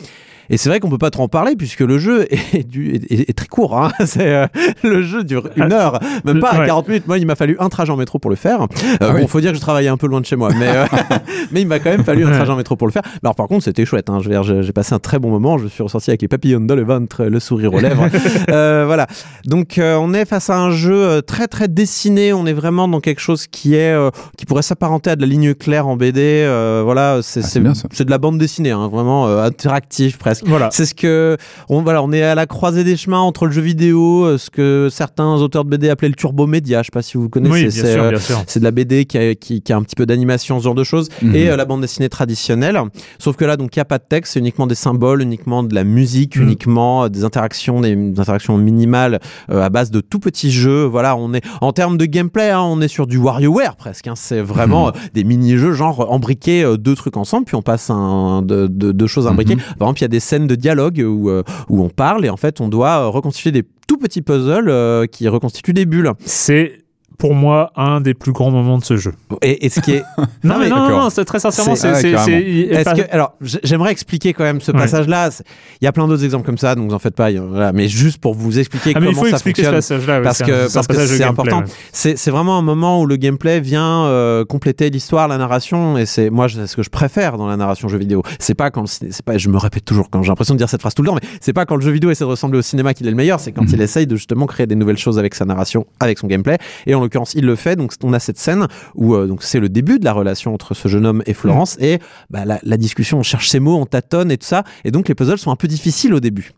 Et 0.50 0.56
c'est 0.56 0.68
vrai 0.68 0.80
qu'on 0.80 0.90
peut 0.90 0.98
pas 0.98 1.10
trop 1.10 1.22
en 1.22 1.28
parler 1.28 1.54
puisque 1.56 1.80
le 1.80 1.98
jeu 1.98 2.26
est, 2.54 2.68
du, 2.68 2.94
est, 2.94 3.10
est- 3.12 3.30
est 3.30 3.32
très 3.32 3.46
court. 3.46 3.78
Hein. 3.78 3.90
C'est, 4.04 4.28
euh, 4.34 4.46
le 4.82 5.02
jeu 5.02 5.24
dure 5.24 5.48
une 5.56 5.72
heure, 5.72 6.00
même 6.24 6.40
pas 6.40 6.58
Ouais. 6.58 6.66
40 6.66 6.88
minutes. 6.88 7.06
Moi, 7.06 7.18
il 7.18 7.26
m'a 7.26 7.36
fallu 7.36 7.56
un 7.60 7.68
trajet 7.68 7.92
en 7.92 7.96
métro 7.96 8.18
pour 8.18 8.30
le 8.30 8.36
faire. 8.36 8.62
Euh, 8.62 8.66
Ah 9.00 9.10
bon, 9.12 9.18
oui. 9.20 9.26
faut 9.28 9.40
dire 9.40 9.50
que 9.52 9.56
je 9.56 9.60
travaillais 9.62 9.88
un 9.88 9.96
peu 9.96 10.06
loin 10.08 10.20
de 10.20 10.26
chez 10.26 10.36
moi, 10.36 10.50
mais 10.58 10.68
euh, 10.68 10.84
mais 11.52 11.60
il 11.62 11.66
m'a 11.68 11.78
quand 11.78 11.90
même 11.90 12.04
fallu 12.04 12.24
un 12.26 12.30
trajet 12.32 12.50
en 12.50 12.56
métro 12.56 12.74
pour 12.76 12.86
le 12.88 12.92
faire. 12.92 13.02
Mais 13.04 13.20
alors 13.28 13.36
par 13.36 13.46
contre, 13.46 13.64
c'était 13.64 13.84
chouette. 13.84 14.10
Hein. 14.10 14.18
J'ai 14.20 14.72
passé 14.72 14.92
un 14.94 14.98
très 14.98 15.18
bon 15.18 15.30
moment. 15.30 15.56
Je 15.58 15.68
suis 15.68 15.82
ressorti 15.82 16.10
avec 16.10 16.22
les 16.22 16.28
papillons 16.28 16.60
dans 16.60 16.74
le 16.74 16.84
ventre, 16.84 17.24
le 17.24 17.40
sourire 17.40 17.72
aux 17.72 17.80
lèvres. 17.80 18.08
Euh, 18.50 18.84
voilà. 18.86 19.06
Donc 19.46 19.78
euh, 19.78 19.94
on 19.96 20.12
est 20.14 20.24
face 20.24 20.50
à 20.50 20.58
un 20.58 20.70
jeu 20.72 21.22
très 21.22 21.46
très 21.46 21.68
dessiné. 21.68 22.32
On 22.32 22.46
est 22.46 22.52
vraiment 22.52 22.88
dans 22.88 23.00
quelque 23.00 23.20
chose 23.20 23.46
qui 23.46 23.74
est 23.74 23.92
euh, 23.92 24.10
qui 24.36 24.46
pourrait 24.46 24.62
s'apparenter 24.62 25.10
à 25.10 25.16
de 25.16 25.20
la 25.20 25.26
ligne 25.28 25.54
claire 25.54 25.86
en 25.86 25.96
BD. 25.96 26.20
Euh, 26.20 26.82
voilà, 26.84 27.20
c'est 27.22 27.40
Ah, 27.40 27.42
c'est 27.44 27.48
c'est 27.50 27.60
bien, 27.60 27.74
ça. 27.74 27.88
c'est 27.92 28.04
de 28.04 28.10
la 28.10 28.18
bande 28.18 28.38
dessinée, 28.38 28.70
hein, 28.72 28.88
vraiment 28.92 29.26
euh, 29.28 29.44
interactif 29.44 30.18
presque. 30.18 30.39
Voilà. 30.46 30.68
C'est 30.72 30.86
ce 30.86 30.94
que 30.94 31.36
on 31.68 31.82
voilà, 31.82 32.02
on 32.02 32.12
est 32.12 32.22
à 32.22 32.34
la 32.34 32.46
croisée 32.46 32.84
des 32.84 32.96
chemins 32.96 33.20
entre 33.20 33.46
le 33.46 33.52
jeu 33.52 33.62
vidéo, 33.62 34.24
euh, 34.24 34.38
ce 34.38 34.50
que 34.50 34.88
certains 34.90 35.34
auteurs 35.36 35.64
de 35.64 35.70
BD 35.70 35.88
appelaient 35.88 36.08
le 36.08 36.14
turbo 36.14 36.46
média. 36.46 36.80
Je 36.82 36.86
sais 36.86 36.90
pas 36.92 37.02
si 37.02 37.16
vous 37.16 37.28
connaissez. 37.28 37.52
Oui, 37.52 37.60
bien 37.62 37.70
c'est, 37.70 37.92
sûr, 37.94 38.02
euh, 38.04 38.10
bien 38.10 38.18
sûr. 38.18 38.42
c'est 38.46 38.60
de 38.60 38.64
la 38.64 38.70
BD 38.70 39.04
qui 39.04 39.18
a, 39.18 39.34
qui, 39.34 39.62
qui 39.62 39.72
a 39.72 39.76
un 39.76 39.82
petit 39.82 39.96
peu 39.96 40.06
d'animation, 40.06 40.58
ce 40.58 40.64
genre 40.64 40.74
de 40.74 40.84
choses, 40.84 41.08
Mhm. 41.22 41.34
et 41.34 41.50
euh, 41.50 41.56
la 41.56 41.64
bande 41.64 41.80
dessinée 41.80 42.08
traditionnelle. 42.08 42.80
Sauf 43.18 43.36
que 43.36 43.44
là, 43.44 43.56
donc, 43.56 43.74
il 43.74 43.78
n'y 43.78 43.82
a 43.82 43.86
pas 43.86 43.98
de 43.98 44.04
texte, 44.08 44.32
c'est 44.34 44.40
uniquement 44.40 44.66
des 44.66 44.74
symboles, 44.74 45.22
uniquement 45.22 45.62
de 45.62 45.74
la 45.74 45.84
musique, 45.84 46.36
Mhm. 46.36 46.42
uniquement 46.44 47.08
des 47.08 47.24
interactions, 47.24 47.80
des, 47.80 47.94
des 47.96 48.20
interactions 48.20 48.56
minimales 48.58 49.20
euh, 49.50 49.62
à 49.62 49.68
base 49.70 49.90
de 49.90 50.00
tout 50.00 50.18
petits 50.20 50.50
jeux. 50.50 50.84
Voilà, 50.84 51.16
on 51.16 51.32
est 51.34 51.44
en 51.60 51.72
termes 51.72 51.98
de 51.98 52.04
gameplay, 52.06 52.50
hein, 52.50 52.60
on 52.62 52.80
est 52.80 52.88
sur 52.88 53.06
du 53.06 53.18
WarioWare 53.18 53.76
presque. 53.76 54.06
hein. 54.06 54.14
c'est 54.16 54.40
vraiment 54.40 54.88
Mhm. 54.88 54.92
des 55.14 55.24
mini-jeux, 55.24 55.72
genre 55.72 56.10
embriquer 56.12 56.62
euh, 56.64 56.76
deux 56.76 56.94
trucs 56.94 57.16
ensemble, 57.16 57.44
puis 57.44 57.56
on 57.56 57.62
passe 57.62 57.90
un, 57.90 58.42
de, 58.42 58.66
de- 58.66 58.92
deux 58.92 59.06
choses 59.06 59.26
imbriquées. 59.26 59.56
Par 59.78 59.88
exemple, 59.88 59.98
il 60.00 60.02
y 60.02 60.04
a 60.04 60.08
des 60.08 60.20
scènes 60.30 60.46
de 60.46 60.54
dialogue 60.54 61.04
où, 61.04 61.28
euh, 61.28 61.42
où 61.68 61.82
on 61.82 61.88
parle 61.88 62.24
et 62.24 62.30
en 62.30 62.36
fait, 62.36 62.60
on 62.60 62.68
doit 62.68 63.06
reconstituer 63.06 63.50
des 63.50 63.64
tout 63.88 63.98
petits 63.98 64.22
puzzles 64.22 64.68
euh, 64.68 65.06
qui 65.06 65.26
reconstituent 65.26 65.72
des 65.72 65.86
bulles. 65.86 66.12
C'est 66.24 66.79
pour 67.20 67.34
moi 67.34 67.70
un 67.76 68.00
des 68.00 68.14
plus 68.14 68.32
grands 68.32 68.50
moments 68.50 68.78
de 68.78 68.84
ce 68.84 68.96
jeu. 68.96 69.12
Et, 69.42 69.66
et 69.66 69.68
ce 69.68 69.78
qui 69.80 69.92
est. 69.92 70.02
Non, 70.42 70.58
mais 70.58 70.68
non, 70.70 70.88
non, 70.88 71.10
c'est 71.10 71.24
très 71.24 71.38
sincèrement, 71.38 71.76
C'est- 71.76 71.94
c'est. 71.94 72.14
ouais, 72.14 72.18
c'est- 72.24 72.74
c'est- 72.74 72.84
pas- 72.84 72.94
que, 72.94 73.02
alors, 73.12 73.34
j'aimerais 73.62 73.92
expliquer 73.92 74.32
quand 74.32 74.42
même 74.44 74.60
ce 74.60 74.72
Ouais. 74.72 74.78
passage-là. 74.78 75.30
C'est- 75.30 75.44
Il 75.80 75.84
y 75.84 75.88
a 75.88 75.92
plein 75.92 76.08
d'autres 76.08 76.24
exemples 76.24 76.46
comme 76.46 76.56
ça, 76.58 76.74
donc 76.74 76.88
vous 76.88 76.94
en 76.94 76.98
faites 76.98 77.14
pas. 77.14 77.30
voilà. 77.30 77.72
Mais 77.72 77.88
juste 77.88 78.18
pour 78.18 78.34
vous 78.34 78.58
expliquer 78.58 78.92
Ah, 78.94 79.00
mais 79.00 79.06
il 79.06 79.08
comment 79.10 79.22
faut 79.22 79.26
ça 79.28 79.32
expliquer 79.36 79.62
ce 79.62 79.70
fonctionne. 79.70 79.96
passage-là. 79.98 80.16
ouais, 80.18 80.24
parce 80.24 80.38
c'est 80.38 80.44
que 80.44 80.52
un- 80.64 80.68
c'est 80.68 80.74
parce 80.74 80.86
que 80.86 80.92
passage 80.94 81.16
c'est 81.18 81.24
important. 81.24 81.58
ouais. 81.58 81.64
C'est 81.92 82.16
c'est 82.18 82.30
vraiment 82.30 82.58
un 82.58 82.62
moment 82.62 83.00
où 83.02 83.06
le 83.06 83.16
gameplay 83.16 83.60
vient 83.60 84.04
euh, 84.06 84.44
compléter 84.46 84.88
l'histoire, 84.90 85.28
la 85.28 85.36
narration, 85.38 85.98
et 85.98 86.06
c'est 86.06 86.30
moi 86.30 86.48
je- 86.48 86.64
ce 86.66 86.74
que 86.76 86.82
je 86.82 86.90
préfère 86.90 87.36
dans 87.36 87.46
la 87.46 87.56
narration 87.58 87.88
jeu 87.88 87.98
vidéo. 87.98 88.22
C'est 88.38 88.54
pas 88.54 88.70
quand 88.70 88.86
c'est 88.86 89.22
pas, 89.22 89.36
je 89.36 89.48
me 89.50 89.58
répète 89.58 89.84
toujours 89.84 90.08
quand 90.10 90.22
j'ai 90.22 90.28
l'impression 90.30 90.54
de 90.54 90.58
dire 90.58 90.68
cette 90.70 90.80
phrase 90.80 90.94
tout 90.94 91.02
le 91.02 91.08
temps, 91.08 91.14
mais 91.14 91.28
c'est 91.40 91.52
pas 91.52 91.66
quand 91.66 91.76
le 91.76 91.82
jeu 91.82 91.90
vidéo 91.90 92.10
essaie 92.10 92.24
de 92.24 92.30
ressembler 92.30 92.58
au 92.58 92.62
cinéma 92.62 92.94
qu'il 92.94 93.06
est 93.06 93.10
le 93.10 93.16
meilleur, 93.16 93.40
c'est 93.40 93.52
quand 93.52 93.62
Mhm. 93.62 93.74
il 93.74 93.82
essaye 93.82 94.06
de 94.06 94.16
justement 94.16 94.46
créer 94.46 94.66
des 94.66 94.74
nouvelles 94.74 94.96
choses 94.98 95.18
avec 95.18 95.34
sa 95.34 95.44
narration, 95.44 95.86
avec 96.00 96.18
son 96.18 96.26
gameplay. 96.26 96.56
Et 96.86 96.94
en 96.94 97.00
l'occurrence, 97.10 97.34
il 97.34 97.44
le 97.44 97.56
fait. 97.56 97.76
Donc 97.76 97.92
on 98.02 98.12
a 98.12 98.18
cette 98.20 98.38
scène 98.38 98.66
où 98.94 99.14
euh, 99.14 99.26
donc 99.26 99.42
c'est 99.42 99.60
le 99.60 99.68
début 99.68 99.98
de 99.98 100.04
la 100.04 100.12
relation 100.12 100.54
entre 100.54 100.74
ce 100.74 100.88
jeune 100.88 101.06
homme 101.06 101.22
et 101.26 101.34
Florence, 101.34 101.76
Mhm. 101.78 101.84
et 101.84 101.98
bah, 102.30 102.44
la, 102.44 102.58
la 102.62 102.76
discussion, 102.76 103.18
on 103.18 103.22
cherche 103.22 103.48
ses 103.48 103.60
mots, 103.60 103.76
on 103.76 103.86
tâtonne 103.86 104.30
et 104.30 104.38
tout 104.38 104.46
ça, 104.46 104.64
et 104.84 104.90
donc 104.90 105.08
les 105.08 105.14
puzzles 105.14 105.38
sont 105.38 105.50
un 105.50 105.56
peu 105.56 105.68
difficiles 105.68 106.14
au 106.14 106.20
début. 106.20 106.52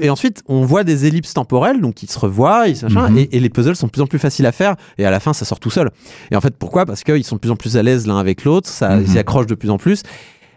Et 0.00 0.08
ensuite, 0.10 0.42
on 0.46 0.64
voit 0.64 0.84
des 0.84 1.06
ellipses 1.06 1.34
temporelles, 1.34 1.80
donc 1.80 2.02
ils 2.02 2.10
se 2.10 2.18
revoient, 2.18 2.66
ils 2.66 2.76
se 2.76 2.86
machin, 2.86 3.10
Mhm. 3.10 3.18
et, 3.18 3.36
et 3.36 3.40
les 3.40 3.50
puzzles 3.50 3.76
sont 3.76 3.86
de 3.86 3.92
plus 3.92 4.02
en 4.02 4.06
plus 4.06 4.18
faciles 4.18 4.46
à 4.46 4.52
faire, 4.52 4.74
et 4.98 5.04
à 5.04 5.10
la 5.10 5.20
fin, 5.20 5.32
ça 5.32 5.44
sort 5.44 5.60
tout 5.60 5.70
seul. 5.70 5.90
Et 6.30 6.36
en 6.36 6.40
fait, 6.40 6.56
pourquoi? 6.56 6.86
Parce 6.86 7.04
qu'ils 7.04 7.24
sont 7.24 7.36
de 7.36 7.40
plus 7.40 7.50
en 7.50 7.56
plus 7.56 7.76
à 7.76 7.82
l'aise 7.82 8.06
l'un 8.06 8.18
avec 8.18 8.44
l'autre, 8.44 8.68
ça, 8.68 8.96
Mhm. 8.96 9.02
ils 9.02 9.08
s'y 9.12 9.18
accrochent 9.18 9.46
de 9.46 9.54
plus 9.54 9.70
en 9.70 9.78
plus, 9.78 10.02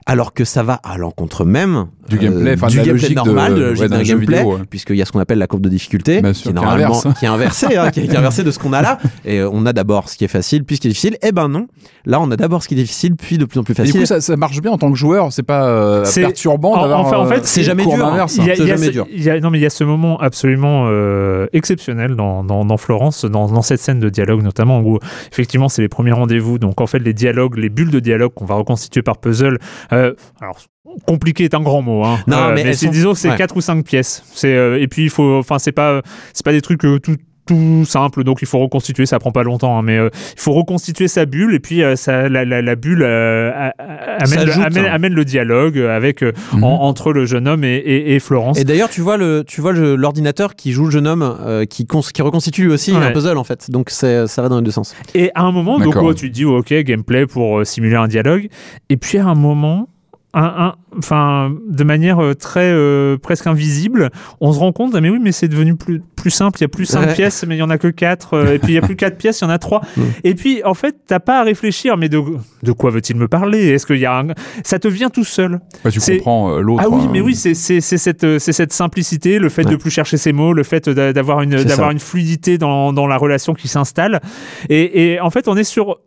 alors 0.10 0.34
que 0.34 0.44
ça 0.46 0.64
va 0.64 0.74
à 0.84 0.98
l'encontre 0.98 1.46
même 1.46 1.86
Du 2.10 2.18
gameplay, 2.18 2.54
enfin, 2.56 2.68
de 2.68 2.72
du 2.72 2.78
la 2.80 2.84
gameplay 2.86 3.10
de- 3.10 3.14
normal, 3.16 3.56
de 3.56 3.74
ouais, 3.80 3.88
d'un 3.88 4.02
gameplay, 4.04 4.42
ouais. 4.44 4.58
puisqu'il 4.70 4.96
y 4.96 5.02
a 5.02 5.06
ce 5.06 5.12
qu'on 5.12 5.20
appelle 5.20 5.38
la 5.40 5.48
courbe 5.48 5.62
de 5.62 5.70
difficulté, 5.70 6.22
qui 6.22 6.22
sûr, 6.22 6.30
est 6.30 6.34
qui 6.34 6.50
est 6.50 6.54
normalement 6.54 6.86
inverse. 7.00 7.20
qui 7.20 7.26
est 7.26 7.28
inversée, 7.28 7.78
hein, 7.78 7.92
qui, 7.92 8.00
est, 8.02 8.08
qui 8.08 8.14
est 8.14 8.18
inversée 8.18 8.44
de 8.44 8.52
ce 8.52 8.60
qu'on 8.60 8.74
a 8.74 8.82
là. 8.82 8.98
Et 9.26 9.40
euh, 9.40 9.50
on 9.52 9.66
a 9.66 9.74
d'abord 9.74 10.10
ce 10.10 10.18
qui 10.18 10.24
est 10.26 10.30
facile, 10.30 10.64
puis 10.64 10.76
ce 10.78 10.82
qui 10.82 10.88
est 10.88 10.92
difficile. 10.92 11.18
Eh 11.22 11.32
ben 11.32 11.48
non, 11.48 11.68
là 12.06 12.20
on 12.20 12.30
a 12.32 12.36
d'abord 12.36 12.64
ce 12.64 12.68
qui 12.68 12.74
est 12.74 12.78
difficile, 12.78 13.16
puis 13.16 13.38
de 13.38 13.46
plus 13.46 13.60
en 13.60 13.64
plus 13.64 13.74
Et 13.74 13.76
du 13.76 13.82
facile. 13.88 14.00
coup, 14.02 14.06
ça, 14.06 14.22
ça 14.22 14.36
marche 14.38 14.60
bien 14.62 14.72
en 14.72 14.78
tant 14.78 14.92
que 14.92 14.98
joueur. 14.98 15.32
C'est 15.32 15.44
pas 15.44 15.66
euh, 15.68 16.04
C'est- 16.06 16.22
perturbant 16.22 16.74
en- 16.74 16.82
d'avoir. 16.82 17.00
enfin, 17.02 17.18
en 17.18 17.26
euh, 17.26 17.30
fait, 17.30 17.46
c'est 17.46 17.64
jamais 17.64 17.84
dur, 17.86 17.94
hein. 18.06 18.12
inverse. 18.14 18.36
Il 18.38 18.46
y 18.46 18.52
a- 18.52 18.56
C'est 18.56 18.62
il 18.64 18.68
y 18.68 18.72
a 18.72 18.76
jamais 18.76 18.88
ce- 18.88 18.92
dur. 18.92 19.06
il 19.14 19.24
y 19.24 19.30
a- 19.30 19.40
non, 19.40 19.50
mais 19.52 19.60
il 19.60 19.62
y 19.62 19.66
a 19.66 19.70
ce 19.70 19.84
moment 19.84 20.20
absolument 20.20 20.86
euh, 20.88 21.46
exceptionnel 21.54 22.16
dans, 22.16 22.44
dans, 22.44 22.66
dans 22.66 22.78
Florence, 22.78 23.26
dans, 23.26 23.48
dans 23.48 23.62
cette 23.62 23.80
scène 23.80 24.00
de 24.00 24.10
dialogue 24.10 24.42
notamment, 24.42 24.80
où 24.82 24.98
effectivement 25.32 25.70
c'est 25.70 25.82
les 25.82 25.90
premiers 25.90 26.12
rendez-vous. 26.12 26.58
Donc 26.58 26.82
en 26.82 26.88
fait, 26.88 27.00
les 27.00 27.14
dialogues, 27.14 27.58
les 27.58 27.70
bulles 27.70 27.92
de 27.92 28.00
dialogue 28.00 28.34
qu'on 28.34 28.46
va 28.46 28.56
reconstituer 28.56 29.02
par 29.04 29.18
puzzle. 29.18 29.58
Euh, 30.00 30.14
alors 30.42 30.58
compliqué 31.06 31.44
est 31.44 31.54
un 31.54 31.62
grand 31.62 31.82
mot. 31.84 32.04
Hein. 32.04 32.20
Non, 32.28 32.52
mais 32.54 32.62
elles 32.62 32.76
c'est- 32.76 32.88
sont- 32.88 32.92
disons 32.92 33.14
que 33.14 33.20
c'est 33.20 33.30
ouais. 33.30 33.38
quatre 33.38 33.56
ou 33.56 33.62
cinq 33.62 33.86
pièces. 33.86 34.24
C'est 34.34 34.54
euh, 34.56 34.82
et 34.82 34.88
puis 34.88 35.04
il 35.04 35.10
faut, 35.10 35.38
enfin 35.38 35.60
c'est 35.60 35.72
pas, 35.72 36.02
c'est 36.34 36.44
pas 36.44 36.52
des 36.52 36.62
trucs 36.62 36.84
euh, 36.86 37.00
tout 37.00 37.16
tout 37.50 37.84
simple 37.86 38.24
donc 38.24 38.42
il 38.42 38.48
faut 38.48 38.60
reconstituer 38.60 39.06
ça 39.06 39.18
prend 39.20 39.32
pas 39.32 39.44
longtemps 39.44 39.78
hein, 39.78 39.82
mais 39.82 39.98
euh, 39.98 40.10
il 40.36 40.40
faut 40.42 40.54
reconstituer 40.54 41.08
sa 41.08 41.26
bulle 41.26 41.54
et 41.56 41.60
puis 41.60 41.84
euh, 41.84 41.96
ça, 41.96 42.30
la, 42.30 42.46
la, 42.46 42.62
la 42.62 42.76
bulle 42.76 43.02
euh, 43.04 43.52
a- 43.54 43.74
a- 43.80 44.24
amène, 44.24 44.46
le, 44.46 44.52
amène, 44.54 44.86
hein. 44.86 44.90
amène 44.92 45.14
le 45.14 45.26
dialogue 45.26 45.78
avec 45.80 46.22
euh, 46.24 46.32
Mhm. 46.54 46.64
en- 46.64 46.84
entre 46.84 47.12
le 47.12 47.26
jeune 47.26 47.48
homme 47.48 47.64
et, 47.64 47.76
et, 47.76 48.16
et 48.16 48.20
Florence 48.20 48.60
Et 48.60 48.64
d'ailleurs, 48.64 48.90
tu 48.90 49.02
vois 49.02 49.18
le, 49.18 49.44
tu 49.46 49.62
vois 49.62 49.74
l'ordinateur 49.74 50.56
qui 50.56 50.72
joue 50.72 50.86
le 50.86 50.92
jeune 50.92 51.08
homme, 51.08 51.24
euh, 51.24 51.66
qui, 51.66 51.86
qui 51.88 52.22
reconstitue 52.22 52.64
lui 52.66 52.72
aussi 52.72 52.92
Ouais. 52.92 53.04
un 53.04 53.12
puzzle 53.12 53.38
en 53.38 53.44
fait. 53.44 53.70
Donc 53.72 53.90
c'est, 53.90 54.28
ça 54.28 54.42
va 54.42 54.50
dans 54.50 54.58
les 54.58 54.64
deux 54.64 54.72
sens. 54.72 54.96
Et 55.16 55.32
à 55.36 55.44
un 55.44 55.52
moment, 55.52 55.80
donc, 55.80 55.96
ouais, 55.96 56.14
tu 56.14 56.30
te 56.30 56.34
dis, 56.34 56.46
ok, 56.46 56.72
gameplay 56.84 57.26
pour 57.26 57.60
euh, 57.60 57.64
simuler 57.66 57.96
un 57.96 58.08
dialogue. 58.08 58.48
Et 58.90 58.98
puis 58.98 59.18
à 59.18 59.26
un 59.26 59.36
moment, 59.36 59.88
un, 60.34 60.44
un- 60.44 60.76
enfin, 60.98 61.52
de 61.68 61.84
manière 61.84 62.20
euh, 62.24 62.36
très 62.36 62.70
euh, 62.72 63.18
presque 63.18 63.48
invisible, 63.48 64.10
on 64.42 64.54
se 64.54 64.60
rend 64.60 64.72
compte, 64.72 64.94
ah, 64.96 65.02
mais 65.02 65.10
oui, 65.10 65.18
mais 65.20 65.32
c'est 65.32 65.48
devenu 65.48 65.76
plus, 65.76 66.02
plus 66.16 66.30
simple. 66.30 66.60
Il 66.60 66.62
y 66.62 66.66
a 66.66 66.68
plus 66.68 66.86
cinq 66.86 67.08
Ouais. 67.08 67.14
pièces, 67.16 67.44
mais 67.48 67.56
il 67.56 67.60
y 67.60 67.64
en 67.64 67.70
a 67.72 67.78
que 67.80 67.88
quatre. 67.88 68.36
euh, 68.36 68.54
et 68.54 68.60
puis 68.60 68.74
il 68.74 68.76
y 68.76 68.78
a 68.78 68.82
plus 68.82 68.96
quatre 68.96 69.18
pièces, 69.18 69.40
il 69.42 69.46
y 69.46 69.48
en 69.48 69.50
a 69.50 69.58
trois. 69.58 69.82
Mm. 69.98 70.02
Et 70.24 70.36
puis 70.36 70.64
en 70.64 70.74
fait, 70.76 70.96
t'as 71.08 71.20
pas 71.20 71.40
à 71.40 71.44
réfléchir. 71.44 71.98
Mais 71.98 72.10
de, 72.10 72.22
de 72.64 72.72
quoi 72.72 72.92
veut-il 72.92 73.16
me 73.16 73.28
parler? 73.28 73.70
Est-ce 73.70 73.86
qu'il 73.88 73.98
y 73.98 74.06
a 74.06 74.20
un... 74.20 74.28
ça 74.64 74.78
te 74.78 74.88
vient 74.88 75.10
tout 75.10 75.24
seul? 75.24 75.60
Ouais, 75.84 75.92
tu 75.92 76.00
c'est- 76.00 76.18
comprends 76.18 76.52
euh, 76.52 76.62
l'autre. 76.62 76.84
ah 76.86 76.90
oui, 76.90 77.02
hein. 77.06 77.10
mais 77.12 77.22
oui, 77.22 77.36
c'est 77.36 77.54
c'est- 77.56 77.82
c'est 77.82 77.98
cette, 77.98 78.38
c'est 78.40 78.54
cette 78.54 78.74
simplicité, 78.74 79.40
le 79.40 79.50
fait 79.50 79.64
de 79.64 79.70
Ouais. 79.70 79.78
plus 79.78 79.90
chercher 79.92 80.18
ses 80.18 80.32
mots, 80.34 80.54
le 80.54 80.64
fait 80.64 80.90
d'a- 80.90 81.12
d'avoir 81.14 81.42
une, 81.42 81.64
d'avoir 81.64 81.92
fluidité 82.00 82.58
dans, 82.58 82.94
dans 82.94 83.08
la 83.08 83.18
relation 83.18 83.54
qui 83.54 83.68
s'installe. 83.68 84.22
Et, 84.70 85.14
et 85.14 85.20
en 85.20 85.30
fait, 85.32 85.48
on 85.48 85.58
est 85.58 85.64
sur, 85.64 86.00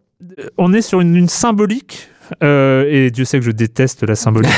on 0.58 0.72
est 0.72 0.80
sur 0.82 1.00
une, 1.00 1.16
une 1.16 1.28
symbolique. 1.28 2.08
Euh, 2.42 2.84
et 2.88 3.10
Dieu 3.10 3.24
sait 3.24 3.38
que 3.38 3.44
je 3.44 3.50
déteste 3.50 4.02
la 4.06 4.14
symbolique. 4.14 4.50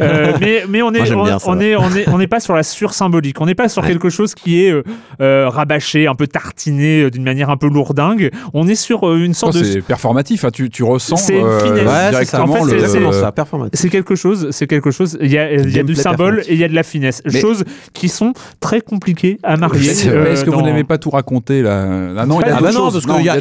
Euh, 0.00 0.32
mais, 0.40 0.64
mais 0.68 0.82
on 0.82 0.92
est, 0.92 1.10
Moi, 1.12 1.22
on, 1.22 1.24
bien 1.24 1.38
ça. 1.38 1.44
on 1.50 1.60
est, 1.60 1.76
on 1.76 1.90
est, 1.94 2.08
on 2.08 2.18
n'est 2.18 2.26
pas 2.26 2.40
sur 2.40 2.54
la 2.54 2.62
sursymbolique. 2.62 3.40
On 3.40 3.46
n'est 3.46 3.54
pas 3.54 3.68
sur 3.68 3.82
Ouais. 3.82 3.88
quelque 3.88 4.08
chose 4.10 4.34
qui 4.34 4.62
est 4.64 4.70
euh, 4.72 4.82
euh, 5.20 5.48
rabâché, 5.48 6.06
un 6.06 6.14
peu 6.14 6.26
tartiné, 6.26 7.02
euh, 7.02 7.10
d'une 7.10 7.24
manière 7.24 7.50
un 7.50 7.56
peu 7.56 7.68
lourdingue. 7.68 8.30
On 8.54 8.66
est 8.68 8.74
sur 8.74 9.08
euh, 9.08 9.18
une 9.24 9.34
sorte 9.34 9.56
de, 9.58 9.64
c'est 9.64 9.80
performatif. 9.82 10.44
hein, 10.44 10.50
Tu, 10.52 10.70
tu 10.70 10.82
ressens 10.84 11.16
C'est 11.16 11.38
une 11.38 11.44
euh, 11.46 11.60
finesse. 11.60 11.82
Ouais, 11.84 11.84
c'est 11.86 11.90
ça. 11.90 12.10
directement 12.10 12.44
En 12.44 12.52
fait, 12.54 12.62
le. 12.62 12.68
c'est- 12.68 12.74
exactement 12.76 13.12
c'est- 13.12 13.20
ça, 13.20 13.32
performatif. 13.32 13.80
c'est 13.80 13.88
quelque 13.90 14.14
chose, 14.14 14.48
c'est 14.50 14.66
quelque 14.66 14.90
chose. 14.90 15.18
Il 15.20 15.30
y 15.30 15.38
a, 15.38 15.52
il 15.52 15.70
y 15.74 15.78
a 15.78 15.82
du 15.82 15.94
symbole 15.94 16.42
et 16.48 16.54
il 16.54 16.58
y 16.60 16.64
a 16.64 16.68
de 16.68 16.74
la 16.74 16.82
finesse. 16.82 17.22
Mais- 17.30 17.40
Choses 17.40 17.64
qui 17.92 18.08
sont 18.08 18.32
très 18.60 18.80
compliquées 18.80 19.38
à 19.42 19.56
marier. 19.56 19.90
Est-ce 19.90 20.08
euh, 20.08 20.32
est-ce 20.32 20.44
que 20.44 20.50
vous 20.50 20.62
n'aimez 20.62 20.84
pas 20.84 20.98
tout 20.98 21.10
raconter 21.10 21.60
là 21.62 21.84
Là, 22.12 22.24
non, 22.26 22.40
il 22.40 22.46
y 22.46 22.50
a 22.50 22.54
Ah 22.54 22.58
Ah 22.58 22.60
d'autres 22.60 22.62
bah 22.62 22.72
non, 22.78 22.90
choses. 22.90 23.04
parce 23.04 23.16
qu'il 23.18 23.26
y 23.26 23.28
a, 23.28 23.36
y 23.38 23.40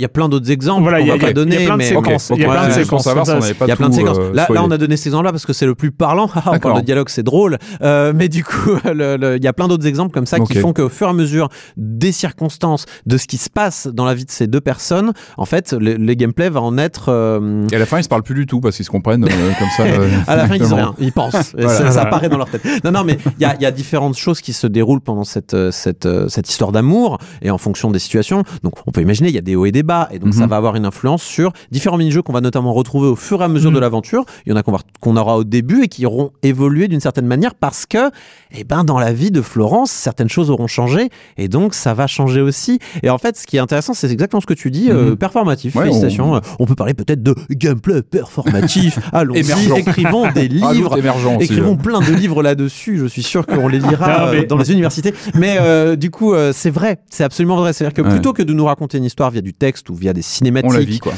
y 0.00 0.04
y 0.04 0.08
plein 0.08 0.28
d'autres 0.28 0.50
exemples 0.50 0.82
Voilà, 0.82 0.98
qu'on 0.98 1.04
il 1.04 1.08
y 1.08 1.10
a- 1.10 1.16
va 1.16 1.26
pas 1.26 1.32
donner, 1.32 1.56
plein 1.64 1.74
de 1.74 1.78
mais 1.78 1.84
séquences. 1.84 2.32
Il 2.34 2.40
y 2.40 2.44
a 2.44 2.48
Ok, 2.48 2.54
plein 2.66 2.74
de 2.74 2.78
ouais, 2.78 2.80
je 2.80 2.84
séquences. 2.84 3.04
pense 3.04 3.04
savoir 3.04 3.26
si 3.26 3.32
on 3.32 3.38
n'avait 3.40 3.54
pas 3.54 3.64
Il 3.66 3.68
y 3.68 3.72
a 3.72 3.76
plein 3.76 3.88
de 3.88 3.94
séquences. 3.94 4.18
euh, 4.18 4.32
là, 4.34 4.46
on 4.62 4.70
a 4.70 4.78
donné 4.78 4.96
cet 4.96 5.06
exemple-là 5.08 5.32
parce 5.32 5.46
que 5.46 5.52
c'est 5.52 5.66
le 5.66 5.74
plus 5.74 5.90
parlant. 5.92 6.28
on 6.46 6.58
parle 6.58 6.80
de 6.80 6.84
dialogue, 6.86 7.08
c'est 7.08 7.22
drôle. 7.22 7.58
Euh, 7.82 8.12
mais 8.14 8.28
du 8.28 8.44
coup, 8.44 8.70
il 8.84 9.38
y 9.42 9.46
a 9.48 9.52
plein 9.52 9.68
d'autres 9.68 9.86
exemples 9.86 10.12
comme 10.12 10.26
ça 10.26 10.38
qui 10.40 10.54
font 10.54 10.72
qu'au 10.72 10.88
fur 10.88 11.06
et 11.06 11.10
à 11.10 11.12
mesure 11.12 11.48
des 11.76 12.12
circonstances, 12.12 12.86
de 13.06 13.16
ce 13.16 13.26
qui 13.26 13.36
se 13.38 13.50
passe 13.50 13.86
dans 13.86 14.04
la 14.04 14.14
vie 14.14 14.24
de 14.24 14.30
ces 14.30 14.46
deux 14.46 14.60
personnes, 14.60 15.12
en 15.36 15.44
fait, 15.46 15.72
le, 15.72 15.94
les 15.94 16.16
gameplay 16.16 16.48
va 16.50 16.60
en 16.60 16.78
être. 16.78 17.06
euh, 17.10 17.64
Et 17.72 17.76
à 17.76 17.78
la 17.78 17.86
fin, 17.86 17.98
ils 17.98 18.04
se 18.04 18.08
parlent 18.08 18.22
plus 18.22 18.34
du 18.34 18.46
tout 18.46 18.60
parce 18.60 18.76
qu'ils 18.76 18.84
se 18.84 18.90
comprennent 18.90 19.22
comme 19.24 19.68
ça. 19.76 19.84
à 20.26 20.36
la 20.36 20.46
fin, 20.46 20.54
ils 20.54 20.58
directement. 20.58 20.76
rien, 20.76 20.94
ils 20.98 21.12
pensent. 21.12 21.54
Ça, 21.58 21.90
ça 21.90 22.02
apparaît 22.02 22.28
dans 22.28 22.38
leur 22.38 22.48
tête. 22.50 22.62
Non, 22.84 22.90
non, 22.90 23.04
mais 23.04 23.18
il 23.38 23.42
y 23.42 23.66
a, 23.66 23.70
différentes 23.70 24.16
choses 24.16 24.40
qui 24.40 24.52
se 24.52 24.66
déroulent 24.66 25.00
pendant 25.00 25.24
cette, 25.24 25.56
cette, 25.70 26.08
cette 26.28 26.48
histoire 26.48 26.72
d'amour 26.72 27.18
et 27.42 27.50
en 27.50 27.58
fonction 27.58 27.90
des 27.90 27.98
situations. 27.98 28.42
Donc, 28.62 28.74
on 28.86 28.90
peut 28.92 29.00
imaginer, 29.02 29.28
il 29.28 29.34
y 29.34 29.38
a 29.38 29.42
des 29.42 29.54
hauts 29.56 29.66
et 29.66 29.72
des 29.72 29.82
bas, 29.82 30.08
et 30.10 30.18
donc 30.18 30.32
ça 30.34 30.42
Mhm. 30.44 30.48
va 30.50 30.56
avoir 30.56 30.76
une 30.76 30.86
influence 30.86 31.22
sur 31.22 31.52
différents 31.70 31.96
mini-jeux 31.98 32.22
qu'on 32.22 32.32
va 32.32 32.40
notamment 32.46 32.72
retrouver 32.72 33.08
au 33.08 33.16
fur 33.16 33.40
et 33.42 33.44
à 33.44 33.48
mesure 33.48 33.72
de 33.72 33.78
l'aventure. 33.78 34.24
Il 34.46 34.50
y 34.50 34.52
en 34.52 34.56
a 34.56 34.62
qu'on 34.62 35.16
aura 35.16 35.36
au 35.36 35.44
début 35.44 35.82
et 35.84 35.88
qui 35.88 36.06
auront 36.06 36.30
évolué 36.42 36.88
d'une 36.88 37.00
certaine 37.00 37.26
manière 37.26 37.54
parce 37.54 37.84
que, 37.86 38.10
eh 38.56 38.64
ben, 38.64 38.84
dans 38.84 38.98
la 38.98 39.12
vie 39.12 39.30
de 39.30 39.42
Florence, 39.42 39.90
certaines 39.90 40.28
choses 40.28 40.50
auront 40.50 40.66
changé 40.68 41.10
et 41.36 41.48
donc 41.48 41.74
ça 41.74 41.92
va 41.94 42.06
changer 42.06 42.40
aussi. 42.40 42.78
Et 43.02 43.10
en 43.10 43.18
fait, 43.18 43.36
ce 43.36 43.46
qui 43.46 43.56
est 43.56 43.60
intéressant, 43.60 43.92
c'est 43.94 44.10
exactement 44.10 44.40
ce 44.40 44.46
que 44.46 44.54
tu 44.54 44.70
dis, 44.70 44.90
euh, 44.90 45.10
Mhm. 45.10 45.16
performatif. 45.16 45.74
Ouais, 45.76 45.82
Félicitations. 45.84 46.32
on- 46.32 46.36
Euh, 46.36 46.40
On... 46.58 46.66
peut 46.66 46.74
parler 46.74 46.94
peut-être 46.94 47.22
de 47.22 47.34
gameplay 47.50 48.02
performatif. 48.02 48.98
Allons-y, 49.12 49.40
écrivons 49.78 50.30
des 50.32 50.48
livres. 50.48 50.96
aussi, 51.36 51.44
Écrivons 51.44 51.74
euh. 51.74 51.76
plein 51.82 52.00
de 52.00 52.12
livres 52.12 52.42
là-dessus. 52.42 52.98
Je 52.98 53.06
suis 53.06 53.22
sûr 53.22 53.46
qu'on 53.46 53.68
les 53.68 53.78
lira 53.78 54.26
Non, 54.26 54.32
mais- 54.32 54.44
dans 54.44 54.56
les 54.56 54.70
universités. 54.72 55.12
Mais 55.34 55.56
euh, 55.60 55.96
du 55.96 56.10
coup, 56.10 56.34
euh, 56.34 56.52
c'est 56.54 56.70
vrai, 56.70 56.98
c'est 57.10 57.24
absolument 57.24 57.56
vrai. 57.56 57.72
C'est-à-dire 57.72 57.94
que 57.94 58.02
Ouais. 58.02 58.10
plutôt 58.10 58.32
que 58.32 58.42
de 58.42 58.52
nous 58.52 58.64
raconter 58.64 58.98
une 58.98 59.04
histoire 59.04 59.30
via 59.30 59.40
du 59.40 59.52
texte 59.54 59.88
ou 59.90 59.94
via 59.94 60.12
des 60.12 60.22
cinématiques, 60.22 60.70
On 60.70 60.74
la 60.74 60.80
vit 60.84 60.98
quoi. 60.98 61.12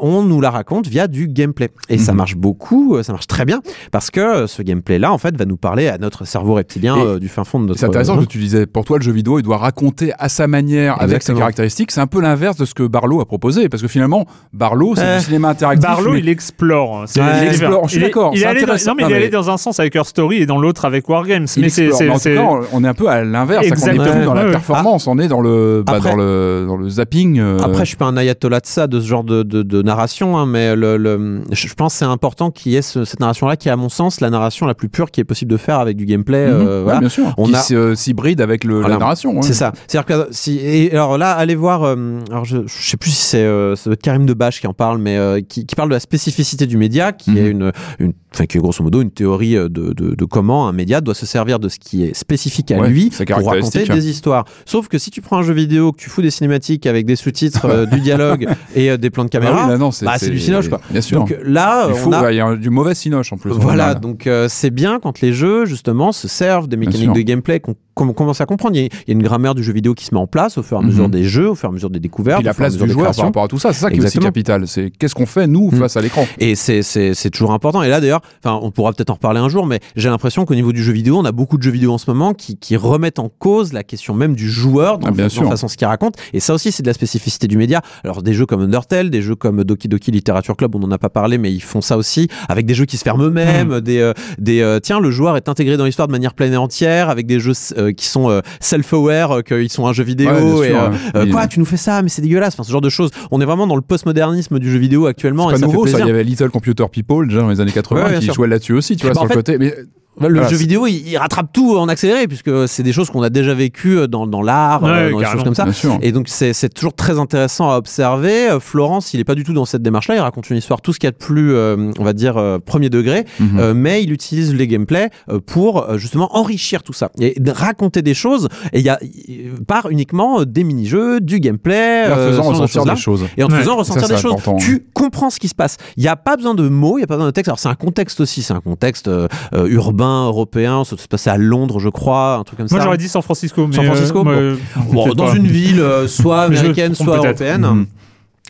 on 0.00 0.22
nous 0.22 0.33
la 0.40 0.50
raconte 0.50 0.86
via 0.88 1.06
du 1.08 1.28
gameplay. 1.28 1.68
Et 1.88 1.98
ça 1.98 2.12
Mhm. 2.12 2.18
marche 2.18 2.36
beaucoup, 2.36 2.96
euh, 2.96 3.02
ça 3.02 3.12
marche 3.12 3.26
très 3.26 3.44
bien, 3.44 3.60
parce 3.92 4.10
que 4.10 4.20
euh, 4.20 4.46
ce 4.46 4.62
gameplay-là, 4.62 5.12
en 5.12 5.18
fait, 5.18 5.36
va 5.36 5.44
nous 5.44 5.56
parler 5.56 5.88
à 5.88 5.98
notre 5.98 6.24
cerveau 6.26 6.54
reptilien 6.54 6.96
euh, 6.98 7.18
du 7.18 7.28
fin 7.28 7.44
fond 7.44 7.60
de 7.60 7.66
notre. 7.66 7.80
C'est 7.80 7.86
intéressant 7.86 8.18
que 8.18 8.24
tu 8.24 8.38
disais, 8.38 8.66
pour 8.66 8.84
toi, 8.84 8.98
le 8.98 9.04
jeu 9.04 9.12
vidéo, 9.12 9.38
il 9.38 9.42
doit 9.42 9.58
raconter 9.58 10.12
à 10.18 10.28
sa 10.28 10.46
manière, 10.46 11.00
avec 11.00 11.22
ses 11.22 11.34
caractéristiques. 11.34 11.90
C'est 11.90 12.00
un 12.00 12.06
peu 12.06 12.20
l'inverse 12.20 12.56
de 12.56 12.64
ce 12.64 12.74
que 12.74 12.82
Barlow 12.84 13.20
a 13.20 13.24
proposé, 13.26 13.68
parce 13.68 13.82
que 13.82 13.88
finalement, 13.88 14.26
Barlow, 14.52 14.94
c'est 14.96 15.02
Euh, 15.04 15.18
du 15.18 15.24
cinéma 15.24 15.48
interactif. 15.50 15.82
Barlow, 15.88 16.12
mais- 16.12 16.18
il 16.20 16.28
explore. 16.28 16.98
hein. 16.98 17.04
C'est- 17.06 17.20
Ouais, 17.20 17.26
il 17.42 17.48
explore. 17.48 17.84
je 17.84 17.88
suis 17.90 17.98
Il 17.98 18.02
est- 18.02 18.06
d'accord, 18.06 18.30
Il 18.34 18.42
est 18.42 18.46
allé 18.46 18.60
dans, 18.64 18.72
non, 18.74 18.94
mais 18.96 19.02
il 19.04 19.10
est 19.10 19.14
allé 19.14 19.24
mais- 19.26 19.30
dans 19.30 19.50
un 19.50 19.56
sens 19.56 19.80
avec 19.80 19.94
Her 19.96 20.06
Story 20.06 20.38
et 20.42 20.46
dans 20.46 20.58
l'autre 20.58 20.84
avec 20.84 21.08
Wargames. 21.08 21.46
Mais 21.58 21.68
c'est, 21.68 21.90
on- 21.92 22.66
on 22.72 22.84
est 22.84 22.88
un 22.88 22.94
peu 22.94 23.08
à 23.08 23.22
l'inverse. 23.24 23.66
qu'on 23.68 23.86
est 23.88 23.94
plus 23.98 24.24
dans 24.24 24.34
la 24.34 24.44
performance, 24.50 25.06
on 25.06 25.18
est 25.18 25.28
dans 25.28 25.40
le, 25.40 25.82
bah, 25.84 26.00
dans 26.00 26.16
le, 26.16 26.64
dans 26.66 26.76
le 26.76 26.88
zapping. 26.88 27.40
Après, 27.62 27.80
je 27.80 27.88
suis 27.88 27.96
pas 27.96 28.06
un 28.06 28.16
ayatollah 28.16 28.60
de 28.60 28.66
ça, 28.66 28.86
de 28.86 29.00
ce 29.00 29.06
genre 29.06 29.24
de, 29.24 29.42
de, 29.42 29.62
de 29.62 29.82
narration, 29.82 30.23
hein, 30.38 30.46
mais 30.46 30.74
le, 30.76 30.96
le- 30.96 31.42
je 31.52 31.74
pense 31.74 31.92
que 31.94 31.98
c'est 32.00 32.04
important 32.04 32.50
qu'il 32.50 32.72
y 32.72 32.76
ait 32.76 32.82
ce- 32.82 33.04
cette 33.04 33.20
narration-là, 33.20 33.56
qui 33.56 33.68
est 33.68 33.72
à 33.72 33.76
mon 33.76 33.88
sens 33.88 34.20
la 34.20 34.30
narration 34.30 34.66
la 34.66 34.74
plus 34.74 34.88
pure 34.88 35.10
qui 35.10 35.20
est 35.20 35.24
possible 35.24 35.50
de 35.50 35.56
faire 35.56 35.78
avec 35.80 35.96
du 35.96 36.06
gameplay. 36.06 36.46
mhm, 36.46 36.52
euh, 36.54 36.78
ouais, 36.78 36.84
voilà. 36.84 37.00
bien 37.00 37.08
sûr. 37.08 37.34
On 37.36 37.46
qui 37.46 37.54
a- 37.54 37.60
s- 37.60 37.72
euh, 37.72 37.94
s'hybride 37.94 38.40
avec 38.40 38.64
le, 38.64 38.74
Voilà. 38.80 38.94
la 38.94 38.98
narration. 38.98 39.32
ouais. 39.36 39.42
C'est 39.42 39.54
ça. 39.54 39.72
C'est-à-dire 39.86 40.06
que 40.26 40.28
si 40.32 40.58
et 40.58 40.90
alors 40.92 41.18
là, 41.18 41.32
allez 41.32 41.54
voir. 41.56 41.82
euh, 41.84 42.20
alors 42.30 42.44
je, 42.44 42.58
je 42.66 42.90
sais 42.90 42.96
plus 42.96 43.10
si 43.10 43.22
c'est 43.26 43.96
Karim 44.02 44.26
Debache 44.26 44.60
qui 44.60 44.66
en 44.66 44.74
parle, 44.74 44.98
mais 44.98 45.18
qui, 45.48 45.66
qui 45.66 45.74
parle 45.74 45.88
de 45.90 45.94
la 45.94 46.00
spécificité 46.00 46.66
du 46.66 46.76
média, 46.76 47.12
qui 47.12 47.30
Mhm. 47.32 47.36
est 47.38 47.48
une, 47.50 47.72
une, 47.98 48.12
enfin 48.34 48.46
qui 48.46 48.58
est 48.58 48.60
grosso 48.60 48.82
modo 48.82 49.00
une 49.00 49.10
théorie 49.10 49.56
euh, 49.56 49.68
de, 49.68 49.92
de, 49.92 50.14
de 50.14 50.24
comment 50.24 50.68
un 50.68 50.72
média 50.72 51.00
doit 51.00 51.14
se 51.14 51.24
servir 51.26 51.58
de 51.58 51.68
ce 51.68 51.78
qui 51.78 52.04
est 52.04 52.14
spécifique 52.14 52.70
à 52.72 52.78
Ouais, 52.80 52.88
lui 52.88 53.10
pour 53.10 53.46
raconter 53.46 53.84
des 53.86 54.08
histoires. 54.08 54.44
Sauf 54.66 54.88
que 54.88 54.98
si 54.98 55.10
tu 55.10 55.20
prends 55.20 55.38
un 55.38 55.42
jeu 55.42 55.54
vidéo, 55.54 55.92
que 55.92 55.98
tu 55.98 56.10
fous 56.10 56.22
des 56.22 56.30
cinématiques 56.30 56.86
avec 56.86 57.06
des 57.06 57.16
sous-titres, 57.16 57.66
euh, 57.66 57.86
du 57.86 58.00
dialogue 58.00 58.46
et 58.74 58.90
euh, 58.90 58.96
des 58.96 59.10
plans 59.10 59.24
de 59.24 59.28
Ah 59.32 59.38
caméra. 59.38 59.68
oui, 59.76 59.88
c'est 59.92 60.04
bah, 60.04 60.14
c'est 60.18 60.30
du 60.30 60.40
cinoche, 60.40 60.68
quoi. 60.68 60.80
Bien 60.90 61.00
sûr. 61.00 61.18
Donc 61.20 61.34
là, 61.44 61.88
il 61.88 61.94
on 62.08 62.12
a- 62.12 62.32
y 62.32 62.40
a 62.40 62.56
du 62.56 62.70
mauvais 62.70 62.94
cinoche 62.94 63.32
en 63.32 63.36
plus. 63.36 63.50
Voilà, 63.52 63.94
donc 63.94 64.26
euh, 64.26 64.46
c'est 64.50 64.70
bien 64.70 64.98
quand 65.00 65.20
les 65.20 65.32
jeux 65.32 65.64
justement 65.64 66.12
se 66.12 66.28
servent 66.28 66.68
des 66.68 66.76
mécaniques 66.76 67.12
de 67.12 67.20
gameplay 67.20 67.60
qu'on 67.60 68.12
commence 68.12 68.40
à 68.40 68.46
comprendre. 68.46 68.76
Il 68.76 68.82
y, 68.82 68.84
a, 68.84 68.88
il 68.88 69.08
y 69.08 69.10
a 69.10 69.14
une 69.14 69.22
grammaire 69.22 69.54
du 69.54 69.62
jeu 69.62 69.72
vidéo 69.72 69.94
qui 69.94 70.04
se 70.04 70.14
met 70.14 70.20
en 70.20 70.26
place 70.26 70.58
au 70.58 70.62
fur 70.64 70.76
et 70.78 70.80
à 70.80 70.82
mesure 70.82 71.04
Mhm. 71.04 71.10
des 71.12 71.24
jeux, 71.24 71.50
au 71.50 71.54
fur 71.54 71.68
et 71.68 71.70
à 71.70 71.72
mesure 71.72 71.90
des 71.90 72.00
découvertes. 72.00 72.42
La 72.42 72.48
et 72.48 72.50
à 72.50 72.54
place 72.54 72.72
mesure 72.72 72.86
du 72.86 72.92
joueur 72.92 73.12
par 73.14 73.24
rapport 73.26 73.44
à 73.44 73.48
tout 73.48 73.58
ça, 73.60 73.72
c'est 73.72 73.80
ça 73.80 73.90
qui 73.90 74.00
est 74.00 74.04
aussi 74.04 74.18
capital. 74.18 74.66
C'est 74.66 74.90
qu'est-ce 74.90 75.14
qu'on 75.14 75.26
fait 75.26 75.46
nous 75.46 75.70
Mm. 75.70 75.76
face 75.78 75.96
à 75.96 76.00
l'écran? 76.00 76.26
Et 76.38 76.54
c'est 76.56 77.30
toujours 77.30 77.52
important. 77.52 77.82
Et 77.82 77.88
là, 77.88 78.00
d'ailleurs, 78.00 78.22
enfin, 78.44 78.58
on 78.62 78.70
pourra 78.70 78.92
peut-être 78.92 79.10
en 79.10 79.14
reparler 79.14 79.40
un 79.40 79.48
jour, 79.48 79.66
mais 79.66 79.80
j'ai 79.96 80.08
l'impression 80.08 80.44
qu'au 80.44 80.54
niveau 80.54 80.72
du 80.72 80.82
jeu 80.82 80.92
vidéo, 80.92 81.18
on 81.18 81.24
a 81.24 81.32
beaucoup 81.32 81.56
de 81.58 81.62
jeux 81.62 81.70
vidéo 81.70 81.92
en 81.92 81.98
ce 81.98 82.10
moment 82.10 82.34
qui, 82.34 82.56
qui 82.56 82.76
remettent 82.76 83.18
en 83.18 83.28
cause 83.28 83.72
la 83.72 83.82
question 83.82 84.14
même 84.14 84.34
du 84.34 84.50
joueur 84.50 84.98
dans, 84.98 85.08
Ah, 85.08 85.10
bien 85.10 85.24
dans 85.24 85.30
sûr. 85.30 85.44
la 85.44 85.50
façon 85.50 85.68
ce 85.68 85.76
qu'il 85.76 85.86
raconte. 85.86 86.14
Et 86.32 86.40
ça 86.40 86.54
aussi, 86.54 86.72
c'est 86.72 86.82
de 86.82 86.88
la 86.88 86.94
spécificité 86.94 87.46
du 87.46 87.56
média. 87.56 87.82
Alors, 88.04 88.22
des 88.22 88.34
jeux 88.34 88.46
comme 88.46 88.60
Undertale, 88.62 89.10
des 89.10 89.22
jeux 89.22 89.34
comme 89.36 89.64
Doki 89.64 89.88
Doki 89.88 90.10
Literature 90.10 90.56
Club, 90.56 90.74
on 90.74 90.78
n'en 90.80 90.90
a 90.90 90.98
pas 90.98 91.08
parlé, 91.10 91.38
mais 91.38 91.52
ils 91.52 91.62
font 91.62 91.80
ça 91.80 91.96
aussi, 91.96 92.28
avec 92.48 92.66
des 92.66 92.74
jeux 92.74 92.84
qui 92.84 92.96
se 92.96 93.02
ferment 93.02 93.24
eux-mêmes, 93.24 93.80
des, 93.80 93.98
euh, 93.98 94.12
des 94.38 94.60
euh, 94.60 94.80
tiens, 94.80 95.00
le 95.00 95.10
joueur 95.10 95.36
est 95.36 95.48
intégré 95.48 95.76
dans 95.76 95.84
l'histoire 95.84 96.08
de 96.08 96.12
manière 96.12 96.34
pleine 96.34 96.52
et 96.52 96.56
entière, 96.56 97.10
avec 97.10 97.26
des 97.26 97.40
jeux 97.40 97.52
euh, 97.78 97.92
qui 97.92 98.06
sont 98.06 98.40
self-aware, 98.60 99.42
qu'ils 99.44 99.70
sont 99.70 99.86
un 99.86 99.92
jeu 99.92 100.04
vidéo. 100.04 100.30
Ouais, 100.30 100.40
bien 100.40 100.62
et, 100.62 100.68
sûr, 100.68 100.90
ouais. 101.14 101.22
Oui. 101.24 101.30
quoi, 101.30 101.46
tu 101.46 101.58
nous 101.58 101.64
fais 101.64 101.76
ça, 101.76 102.02
mais 102.02 102.08
c'est 102.08 102.22
dégueulasse. 102.22 102.54
Enfin, 102.54 102.62
ce 102.64 102.72
genre 102.72 102.80
de 102.80 102.88
choses. 102.88 103.10
On 103.30 103.40
est 103.40 103.44
vraiment 103.44 103.66
dans 103.66 103.76
le 103.76 103.82
postmodernisme 103.82 104.58
du 104.58 104.70
jeu 104.70 104.78
vidéo 104.78 105.06
actuellement. 105.06 105.48
C'est 105.48 105.54
pas 105.54 105.60
ça 105.60 105.66
nouveau, 105.66 105.84
fait 105.86 105.92
ça. 105.92 105.98
Il 106.00 106.06
y 106.06 106.10
avait 106.10 106.24
Little 106.24 106.50
Computer 106.50 106.84
People 106.90 107.28
déjà 107.28 107.40
dans 107.40 107.48
les 107.48 107.60
années 107.60 107.72
80 107.72 108.04
Ouais, 108.04 108.13
bien 108.14 108.20
qui 108.20 108.24
sûr. 108.26 108.34
jouait 108.34 108.48
là-dessus 108.48 108.72
aussi, 108.72 108.96
tu 108.96 109.02
vois, 109.06 109.10
Bah, 109.14 109.20
sur 109.20 109.24
le 109.24 109.28
fait, 109.28 109.34
côté. 109.34 109.58
Mais 109.58 109.74
Le 110.20 110.28
Voilà, 110.32 110.48
jeu 110.48 110.56
vidéo, 110.56 110.86
il, 110.86 111.08
il 111.08 111.16
rattrape 111.16 111.52
tout 111.52 111.76
en 111.76 111.88
accéléré, 111.88 112.28
puisque 112.28 112.68
c'est 112.68 112.82
des 112.84 112.92
choses 112.92 113.10
qu'on 113.10 113.22
a 113.22 113.30
déjà 113.30 113.52
vécues 113.54 114.06
dans, 114.08 114.26
dans 114.26 114.42
l'art, 114.42 114.82
Ouais, 114.82 114.90
euh, 114.90 115.10
dans 115.12 115.18
des 115.18 115.24
choses 115.26 115.42
comme 115.44 115.54
ça. 115.54 115.66
Et 116.02 116.12
donc, 116.12 116.28
c'est 116.28 116.72
toujours 116.72 116.94
très 116.94 117.18
intéressant 117.18 117.70
à 117.70 117.76
observer. 117.76 118.50
Euh, 118.50 118.60
Florence, 118.60 119.12
il 119.14 119.20
est 119.20 119.24
pas 119.24 119.34
du 119.34 119.42
tout 119.44 119.52
dans 119.52 119.64
cette 119.64 119.82
démarche-là. 119.82 120.14
Il 120.16 120.20
raconte 120.20 120.48
une 120.50 120.56
histoire, 120.56 120.80
tout 120.80 120.92
ce 120.92 120.98
qu'il 121.00 121.06
y 121.06 121.08
a 121.08 121.12
de 121.12 121.16
plus, 121.16 121.52
euh, 121.54 121.90
on 121.98 122.04
va 122.04 122.12
dire, 122.12 122.36
euh, 122.36 122.58
premier 122.64 122.90
degré. 122.90 123.24
Mhm. 123.40 123.58
Euh, 123.58 123.74
mais 123.74 124.02
il 124.02 124.12
utilise 124.12 124.54
les 124.54 124.68
gameplays 124.68 125.10
euh, 125.28 125.40
pour 125.44 125.82
euh, 125.90 125.98
justement 125.98 126.36
enrichir 126.36 126.82
tout 126.82 126.92
ça 126.92 127.10
et 127.18 127.34
de 127.40 127.50
raconter 127.50 128.02
des 128.02 128.14
choses. 128.14 128.48
Et 128.72 128.78
il 128.80 128.84
y 128.84 128.88
a 128.90 128.98
euh, 129.30 129.54
par 129.66 129.90
uniquement 129.90 130.40
euh, 130.40 130.44
des 130.46 130.62
mini-jeux, 130.64 131.20
du 131.20 131.40
gameplay, 131.40 132.04
Et 132.06 132.12
en 132.12 132.16
euh, 132.16 132.30
faisant 132.30 132.66
choses-là. 132.66 132.94
des 132.94 133.00
choses. 133.00 133.24
Et 133.36 133.42
en 133.42 133.48
Ouais. 133.48 133.58
faisant 133.58 133.76
ressentir 133.76 134.06
Ça, 134.06 134.14
des 134.14 134.20
choses, 134.20 134.32
important, 134.32 134.56
tu 134.56 134.86
comprends 134.94 135.30
ce 135.30 135.38
qui 135.40 135.48
se 135.48 135.54
passe. 135.54 135.76
Il 135.96 136.02
n'y 136.02 136.08
a 136.08 136.16
pas 136.16 136.36
besoin 136.36 136.54
de 136.54 136.68
mots, 136.68 136.98
il 136.98 137.00
n'y 137.00 137.04
a 137.04 137.06
pas 137.06 137.14
besoin 137.16 137.26
de 137.28 137.32
texte. 137.32 137.48
Alors 137.48 137.58
c'est 137.58 137.68
un 137.68 137.74
contexte 137.74 138.20
aussi, 138.20 138.42
c'est 138.42 138.52
un 138.54 138.60
contexte 138.60 139.08
euh, 139.08 139.28
euh, 139.54 139.66
urbain, 140.04 140.26
européen. 140.26 140.84
Ça 140.84 140.96
se 140.96 141.08
passait 141.08 141.30
à 141.30 141.36
Londres, 141.36 141.78
je 141.80 141.88
crois, 141.88 142.36
un 142.36 142.44
truc 142.44 142.58
comme 142.58 142.66
Moi 142.70 142.78
ça. 142.78 142.84
j'aurais 142.84 142.98
dit 142.98 143.08
San 143.08 143.22
Francisco, 143.22 143.66
mais 143.66 143.74
San 143.76 143.84
Francisco, 143.86 144.24
euh, 144.26 144.56
bon. 144.76 144.80
moi, 144.80 144.86
Bon, 144.92 145.04
peut-être 145.04 145.16
dans 145.16 145.26
pas. 145.26 145.36
une 145.36 145.46
ville 145.46 145.80
euh, 145.80 146.06
soit 146.08 146.42
américaine, 146.42 146.94
soit 146.94 147.16
européenne. 147.16 147.62
Mhm. 147.62 147.86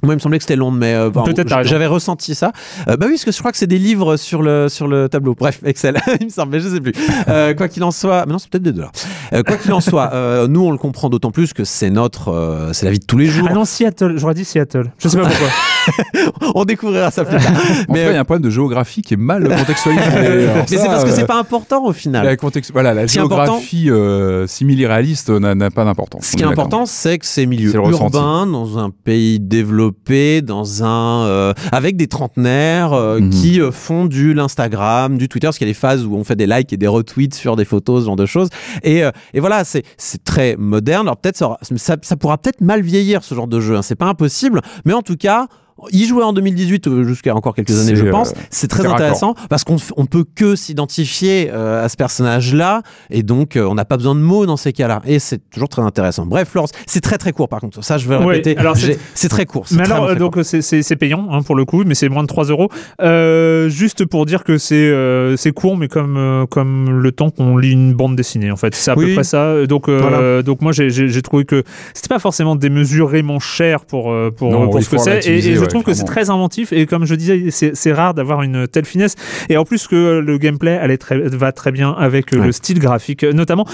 Moi, 0.03 0.13
il 0.13 0.17
me 0.17 0.21
semblait 0.21 0.37
que 0.39 0.45
c'était 0.45 0.57
Londres, 0.57 0.77
mais 0.79 0.93
euh, 0.93 1.09
bon, 1.09 1.25
j'avais 1.63 1.87
ressenti 1.87 2.35
ça. 2.35 2.53
Euh, 2.89 2.97
bah 2.99 3.07
oui, 3.07 3.13
parce 3.13 3.25
que 3.25 3.33
je 3.33 3.39
crois 3.39 3.53
que 3.53 3.57
c'est 3.57 3.67
des 3.69 3.79
livres 3.79 4.17
sur 4.19 4.43
le 4.43 4.69
sur 4.69 4.87
le 4.87 5.09
tableau. 5.09 5.35
Bref, 5.35 5.61
Excel, 5.65 5.99
il 6.21 6.27
me 6.27 6.31
semble, 6.31 6.53
mais 6.53 6.61
je 6.61 6.69
sais 6.69 6.81
plus. 6.81 6.93
Euh, 7.29 7.55
quoi 7.55 7.69
qu'il 7.69 7.83
en 7.85 7.91
soit, 7.91 8.25
mais 8.27 8.33
non, 8.33 8.39
c'est 8.39 8.51
peut-être 8.51 8.65
des 8.65 8.73
deux 8.73 8.83
là. 8.83 8.91
Euh, 9.33 9.43
quoi 9.43 9.57
qu'il 9.57 9.73
en 9.73 9.81
soit, 9.81 10.11
euh, 10.13 10.47
nous 10.47 10.61
on 10.63 10.73
le 10.73 10.77
comprend 10.79 11.09
d'autant 11.09 11.31
plus 11.31 11.55
que 11.55 11.65
c'est 11.65 11.89
notre, 11.91 12.29
euh, 12.33 12.73
c'est 12.75 12.85
la 12.85 12.93
vie 12.93 12.99
de 12.99 13.07
tous 13.07 13.17
les 13.17 13.27
jours. 13.27 13.49
Ah 13.51 13.55
non, 13.55 13.65
Seattle, 13.65 14.15
j'aurais 14.19 14.35
dit 14.35 14.45
Seattle. 14.45 14.91
Je 14.99 15.09
sais 15.09 15.17
pas 15.17 15.27
pourquoi. 15.29 15.49
on 16.55 16.65
découvrira 16.65 17.11
ça 17.11 17.25
plus 17.25 17.39
tard. 17.39 17.53
Mais 17.89 18.05
il 18.07 18.13
y 18.13 18.17
a 18.17 18.21
un 18.21 18.25
problème 18.25 18.43
de 18.45 18.51
géographie 18.51 19.03
qui 19.03 19.15
est 19.15 19.19
mal 19.19 19.49
contextualisé. 19.59 20.05
Mais 20.15 20.67
c'est 20.67 20.77
parce 20.87 21.05
que 21.05 21.11
euh, 21.11 21.15
c'est 21.15 21.27
pas 21.27 21.39
important 21.39 21.85
au 21.85 21.93
final. 21.93 22.25
La, 22.25 22.37
contexte- 22.37 22.73
voilà, 22.73 22.95
la 22.95 23.07
géographie 23.07 23.91
euh, 23.91 24.47
simili-réaliste 24.47 25.31
n'a 25.31 25.55
n'a 25.55 25.71
pas 25.71 25.85
d'importance. 25.85 26.27
Ce 26.27 26.37
qui 26.37 26.43
est 26.43 26.47
important, 26.47 26.87
c'est 26.87 27.19
que 27.19 27.27
c'est 27.27 27.47
milieu 27.47 27.71
C'est 27.71 27.77
le 27.77 27.83
ressenti. 27.83 28.17
urbain, 28.17 28.47
dans 28.47 28.79
un 28.79 28.91
pays 28.91 29.41
développé, 29.41 30.43
dans 30.43 30.85
un 30.85 31.25
euh, 31.27 31.53
avec 31.73 31.97
des 31.97 32.07
trentenaires 32.07 32.93
euh, 32.93 33.21
Mhm. 33.21 33.31
qui 33.31 33.61
euh, 33.61 33.71
font 33.71 34.07
du 34.07 34.35
l'Instagram, 34.35 35.17
du 35.19 35.29
Twitter, 35.29 35.47
parce 35.47 35.59
qu'il 35.59 35.67
y 35.67 35.71
a 35.71 35.73
des 35.73 35.79
phases 35.79 36.05
où 36.05 36.15
on 36.17 36.25
fait 36.25 36.37
des 36.37 36.47
likes 36.47 36.73
et 36.73 36.77
des 36.77 36.87
retweets 36.89 37.35
sur 37.35 37.57
des 37.57 37.65
photos, 37.65 38.03
ce 38.03 38.07
genre 38.07 38.17
de 38.17 38.27
choses. 38.27 38.49
Et, 38.83 39.05
euh, 39.05 39.11
et 39.33 39.41
voilà, 39.41 39.63
c'est 39.65 39.85
très 40.25 40.57
moderne. 40.57 41.07
Alors 41.07 41.17
peut-être 41.17 41.37
ça, 41.37 41.47
aura- 41.47 41.59
ça, 41.77 41.97
ça 42.03 42.17
pourra 42.17 42.39
peut-être 42.39 42.61
mal 42.61 42.83
vieillir 42.83 43.23
ce 43.25 43.35
genre 43.35 43.47
de 43.47 43.61
jeu. 43.61 43.77
Hein. 43.77 43.83
C'est 43.83 43.95
pas 43.95 44.07
impossible, 44.07 44.61
mais 44.85 44.93
en 44.93 45.03
tout 45.03 45.17
cas. 45.17 45.47
Y 45.93 46.07
jouer 46.07 46.23
en 46.23 46.33
2018 46.33 46.87
euh, 46.87 47.03
jusqu'à 47.05 47.35
encore 47.35 47.55
quelques 47.55 47.73
années, 47.81 47.97
je 47.97 48.07
euh, 48.07 48.11
pense, 48.11 48.33
c'est 48.49 48.69
très 48.69 48.83
c'est 48.83 48.89
raccord. 48.89 49.01
intéressant 49.05 49.35
parce 49.51 49.65
qu'on 49.65 49.77
on 49.97 50.07
peut 50.07 50.25
que 50.35 50.55
s'identifier 50.55 51.51
euh, 51.53 51.85
à 51.85 51.89
ce 51.89 51.97
personnage-là 51.97 52.83
et 53.11 53.23
donc 53.25 53.57
euh, 53.57 53.65
on 53.67 53.75
n'a 53.75 53.85
pas 53.85 53.97
besoin 53.97 54.15
de 54.15 54.21
mots 54.21 54.47
dans 54.47 54.57
ces 54.57 54.73
cas-là 54.73 55.03
et 55.05 55.19
c'est 55.19 55.41
toujours 55.51 55.69
très 55.69 55.83
intéressant. 55.83 56.27
Bref, 56.27 56.49
Florence, 56.49 56.71
c'est 56.87 57.01
très 57.01 57.19
très 57.19 57.33
court 57.33 57.49
par 57.49 57.61
contre. 57.61 57.83
Ça, 57.83 57.99
je 57.99 58.09
vais 58.09 58.17
le 58.19 58.25
Ouais, 58.25 58.37
répéter. 58.37 58.57
alors 58.57 58.77
c'est- 58.77 59.29
très 59.29 59.47
court. 59.47 59.67
Mais 59.73 59.83
très, 59.83 59.93
alors, 59.93 60.07
très 60.07 60.15
euh, 60.15 60.19
donc 60.19 60.39
c'est- 60.45 60.63
c'est 60.63 60.83
c'est 60.83 60.95
payant 60.97 61.27
hein, 61.33 61.43
pour 61.43 61.57
le 61.57 61.65
coup, 61.65 61.83
mais 61.85 61.95
c'est 61.95 62.09
moins 62.09 62.23
de 62.23 62.29
3 62.29 62.45
euros. 62.45 62.69
Euh, 63.03 63.69
juste 63.69 64.05
pour 64.07 64.27
dire 64.27 64.45
que 64.45 64.59
c'est 64.59 64.75
euh, 64.77 65.37
c'est 65.37 65.51
court, 65.53 65.77
mais 65.77 65.89
comme 65.89 66.17
euh, 66.17 66.47
comme 66.47 67.01
le 67.01 67.11
temps 67.13 67.31
qu'on 67.31 67.57
lit 67.57 67.73
une 67.73 67.95
bande 67.95 68.15
dessinée 68.15 68.51
en 68.53 68.57
fait, 68.57 68.75
c'est 68.77 68.93
à 68.93 68.97
Oui. 68.97 69.07
peu 69.09 69.15
près 69.15 69.25
ça. 69.25 69.67
Donc 69.67 69.89
euh, 69.89 69.99
Voilà. 70.01 70.43
donc 70.43 70.61
moi 70.63 70.71
j'ai- 70.73 70.91
j'ai 70.91 71.09
j'ai 71.09 71.23
trouvé 71.23 71.45
que 71.45 71.65
c'était 71.95 72.09
pas 72.09 72.21
forcément 72.21 72.55
démesurément 72.55 73.41
cher 73.41 73.85
pour 73.85 74.13
euh, 74.13 74.31
pour, 74.31 74.53
Non, 74.53 74.69
pour 74.71 74.81
ce 74.83 74.89
que 74.89 74.99
c'est, 74.99 75.21
je 75.65 75.69
ouais, 75.69 75.71
trouve 75.71 75.83
que 75.85 75.95
c'est 75.95 76.05
très 76.05 76.31
inventif. 76.31 76.73
Et 76.73 76.87
comme 76.87 77.05
je 77.05 77.15
disais, 77.15 77.51
c'est 77.51 77.93
rare 77.93 78.15
d'avoir 78.15 78.43
une 78.43 78.67
telle 78.69 78.85
finesse. 78.85 79.15
Et 79.49 79.57
en 79.57 79.65
plus 79.65 79.87
que 79.89 80.21
le 80.21 80.39
gameplay 80.39 80.77
allait 80.77 80.99
très, 80.99 81.19
va 81.19 81.53
très 81.53 81.73
bien 81.73 81.91
avec 81.93 82.33
euh, 82.33 82.39
Ouais. 82.39 82.47
le 82.47 82.53
style 82.53 82.79
graphique, 82.79 83.25
notamment. 83.25 83.67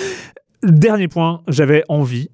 Dernier 0.62 1.08
point, 1.08 1.40
j'avais 1.48 1.84
envie 1.88 2.28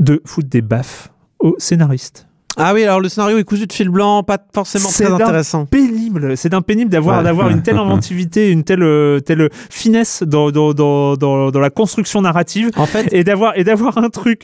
de 0.00 0.20
foutre 0.24 0.48
des 0.48 0.62
baffes 0.62 1.10
aux 1.38 1.54
scénaristes. 1.58 2.26
Ah 2.56 2.74
oui, 2.74 2.82
alors 2.82 3.00
le 3.00 3.08
scénario 3.08 3.38
est 3.38 3.44
cousu 3.44 3.66
de 3.68 3.72
fil 3.72 3.88
blanc, 3.88 4.24
pas 4.24 4.38
forcément 4.52 4.88
très 4.88 5.06
intéressant. 5.06 5.66
pénible. 5.66 6.36
C'est 6.36 6.48
d'un 6.48 6.62
pénible 6.62 6.90
d'avoir 6.90 7.18
Ouais. 7.18 7.24
d'avoir 7.24 7.48
une 7.48 7.62
telle 7.66 7.76
inventivité, 7.76 8.50
une 8.50 8.64
telle 8.64 8.82
euh, 8.82 9.20
telle 9.20 9.48
finesse 9.70 10.24
dans 10.26 10.50
dans, 10.50 10.74
dans, 10.74 11.14
dans, 11.16 11.50
dans 11.52 11.60
la 11.60 11.70
construction 11.70 12.20
narrative 12.22 12.70
En 12.76 12.86
fait, 12.86 13.12
et 13.12 13.22
d'avoir 13.22 13.56
et 13.56 13.62
d'avoir 13.62 13.98
un 13.98 14.10
truc 14.10 14.42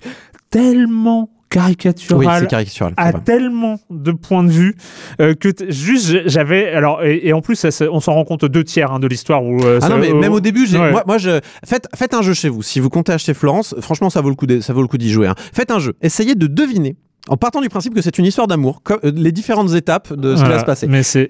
tellement 0.50 1.30
caricatural 1.48 2.92
c'est 2.96 3.02
à 3.02 3.10
vrai. 3.12 3.20
tellement 3.24 3.78
de 3.90 4.12
points 4.12 4.44
de 4.44 4.50
vue 4.50 4.74
euh, 5.20 5.34
que 5.34 5.48
juste 5.68 6.28
j'avais 6.28 6.68
alors 6.72 7.02
et, 7.04 7.20
et 7.28 7.32
en 7.32 7.40
plus 7.40 7.56
ça, 7.56 7.70
ça- 7.70 7.86
on 7.90 8.00
s'en 8.00 8.14
rend 8.14 8.24
compte 8.24 8.44
deux 8.44 8.64
tiers 8.64 8.90
hein, 8.92 8.98
de 8.98 9.06
l'histoire 9.06 9.44
où 9.44 9.62
euh, 9.64 9.78
Ah 9.82 9.86
ça- 9.86 9.88
non 9.90 9.98
mais 9.98 10.10
euh, 10.10 10.14
même 10.20 10.32
au 10.32 10.40
début, 10.40 10.66
ouais. 10.66 10.90
moi, 10.90 11.04
moi 11.06 11.18
je 11.18 11.40
faites 11.64 11.88
faites 11.94 12.14
un 12.14 12.22
jeu 12.22 12.34
chez 12.34 12.48
vous. 12.48 12.62
Si 12.62 12.80
vous 12.80 12.90
comptez 12.90 13.12
acheter 13.12 13.34
Florence, 13.34 13.74
franchement 13.80 14.10
ça 14.10 14.20
vaut 14.20 14.28
le 14.28 14.34
coup 14.34 14.46
de- 14.46 14.60
ça 14.60 14.72
vaut 14.72 14.82
le 14.82 14.88
coup 14.88 14.98
d'y 14.98 15.10
jouer. 15.10 15.28
hein. 15.28 15.34
Faites 15.52 15.70
un 15.70 15.78
jeu. 15.78 15.94
Essayez 16.02 16.34
de 16.34 16.46
deviner 16.46 16.96
en 17.28 17.36
partant 17.36 17.60
du 17.60 17.68
principe 17.68 17.94
que 17.94 18.02
c'est 18.02 18.18
une 18.18 18.24
histoire 18.24 18.46
d'amour, 18.46 18.82
les 19.02 19.32
différentes 19.32 19.72
étapes 19.74 20.12
de 20.12 20.36
ce 20.36 20.42
qui 20.42 20.48
va 20.48 20.60
se 20.60 20.64
passer. 20.64 20.86
mais 20.86 21.02
c'est 21.02 21.28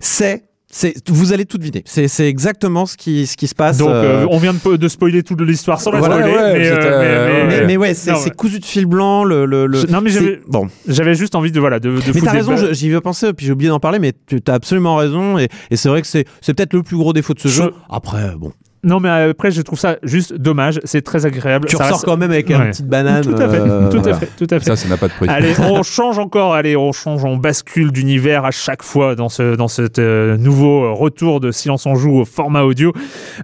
vous 1.08 1.32
allez 1.32 1.44
tout 1.46 1.58
deviner. 1.58 1.82
C'est 1.86 2.08
exactement 2.28 2.86
ce 2.86 2.96
qui 2.96 3.26
ce 3.26 3.36
qui 3.36 3.46
se 3.46 3.54
passe. 3.54 3.78
donc 3.78 3.88
euh, 3.88 4.22
euh, 4.22 4.26
on 4.30 4.38
vient 4.38 4.52
de, 4.52 4.76
de 4.76 4.88
spoiler 4.88 5.22
toute 5.22 5.40
l'histoire 5.40 5.80
sans 5.80 5.90
la 5.92 6.00
Voilà, 6.00 6.16
spoiler 6.16 6.34
ouais, 6.36 6.58
mais, 6.58 6.64
c'était, 6.64 6.80
euh, 6.84 7.46
mais, 7.48 7.56
mais- 7.60 7.66
mais 7.66 7.76
ouais, 7.76 7.94
c'est 7.94 8.12
ouais. 8.12 8.30
cousu 8.36 8.58
de 8.58 8.64
fil 8.64 8.86
blanc. 8.86 9.24
Le, 9.24 9.46
le, 9.46 9.66
le- 9.66 9.78
Je- 9.80 9.86
non, 9.86 10.00
mais 10.00 10.10
j'avais- 10.10 10.40
bon. 10.48 10.68
juste 11.14 11.34
envie 11.34 11.52
de 11.52 11.60
voilà 11.60 11.78
de, 11.80 11.90
de 11.90 12.12
Mais 12.14 12.20
t'as 12.20 12.32
raison, 12.32 12.54
j'y 12.72 12.92
ai 12.92 13.00
pensé, 13.00 13.32
puis 13.32 13.46
j'ai 13.46 13.52
oublié 13.52 13.70
d'en 13.70 13.80
parler, 13.80 13.98
mais 13.98 14.12
tu 14.26 14.40
as 14.48 14.54
absolument 14.54 14.96
raison, 14.96 15.38
et, 15.38 15.48
et 15.70 15.76
c'est 15.76 15.88
vrai 15.88 16.02
que 16.02 16.08
c'est 16.08 16.24
c'est 16.40 16.52
peut-être 16.54 16.74
le 16.74 16.82
plus 16.82 16.96
gros 16.96 17.12
défaut 17.12 17.32
de 17.34 17.40
ce 17.40 17.48
Je- 17.48 17.62
jeu. 17.62 17.72
Après, 17.88 18.34
bon, 18.36 18.52
Non, 18.86 19.00
mais 19.00 19.08
après, 19.10 19.50
je 19.50 19.60
trouve 19.62 19.78
ça 19.78 19.96
juste 20.02 20.32
dommage. 20.34 20.80
C'est 20.84 21.02
très 21.02 21.26
agréable. 21.26 21.68
tu 21.68 21.76
Ça 21.76 21.82
ressors 21.82 21.96
reste- 21.98 22.04
quand 22.06 22.16
même 22.16 22.30
avec 22.30 22.48
une 22.48 22.56
Ouais. 22.56 22.70
petite 22.70 22.86
banane. 22.86 23.22
Tout 23.24 23.34
à 23.34 23.48
fait, 23.48 23.58
euh, 23.60 23.90
tout 23.90 23.98
à 23.98 24.00
voilà. 24.00 24.16
fait, 24.16 24.28
tout 24.38 24.46
à 24.54 24.58
fait. 24.60 24.64
Ça, 24.64 24.76
ça 24.76 24.88
n'a 24.88 24.96
pas 24.96 25.08
de 25.08 25.12
prix. 25.12 25.28
Allez, 25.28 25.52
on 25.60 25.82
change 25.82 26.18
encore. 26.18 26.54
Allez, 26.54 26.76
on 26.76 26.92
change, 26.92 27.24
on 27.24 27.36
bascule 27.36 27.92
d'univers 27.92 28.44
à 28.44 28.50
chaque 28.52 28.82
fois 28.82 29.14
dans 29.14 29.28
ce 29.28 29.56
dans 29.56 29.68
cet 29.68 29.98
euh, 29.98 30.36
nouveau 30.36 30.94
retour 30.94 31.40
de 31.40 31.50
Silence 31.50 31.84
on 31.86 31.94
joue 31.96 32.20
au 32.20 32.24
format 32.24 32.62
audio. 32.62 32.92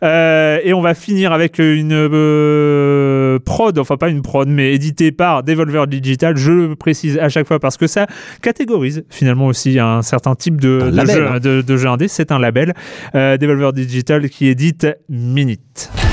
Euh, 0.02 0.58
et 0.64 0.72
on 0.72 0.80
va 0.80 0.94
finir 0.94 1.32
avec 1.32 1.58
une 1.58 1.92
euh, 1.92 3.38
prod, 3.44 3.78
enfin 3.78 3.96
pas 3.96 4.08
une 4.08 4.22
prod, 4.22 4.48
mais 4.48 4.72
éditée 4.74 5.12
par 5.12 5.42
Devolver 5.42 5.86
Digital. 5.86 6.36
Je 6.36 6.52
le 6.52 6.76
précise 6.76 7.18
à 7.18 7.28
chaque 7.28 7.46
fois 7.46 7.58
parce 7.58 7.76
que 7.76 7.86
ça 7.86 8.06
catégorise 8.42 9.04
finalement 9.10 9.46
aussi 9.46 9.78
un 9.78 10.02
certain 10.02 10.34
type 10.34 10.60
de, 10.60 10.80
de 10.90 10.96
label, 10.96 11.16
jeu, 11.16 11.26
hein. 11.28 11.40
de, 11.40 11.62
de 11.62 11.76
jeu 11.76 11.88
indé. 11.88 12.08
C'est 12.08 12.32
un 12.32 12.38
label 12.38 12.74
euh, 13.14 13.36
Devolver 13.36 13.72
Digital 13.72 14.28
qui 14.28 14.46
édite 14.48 14.86
minutes. 15.32 16.11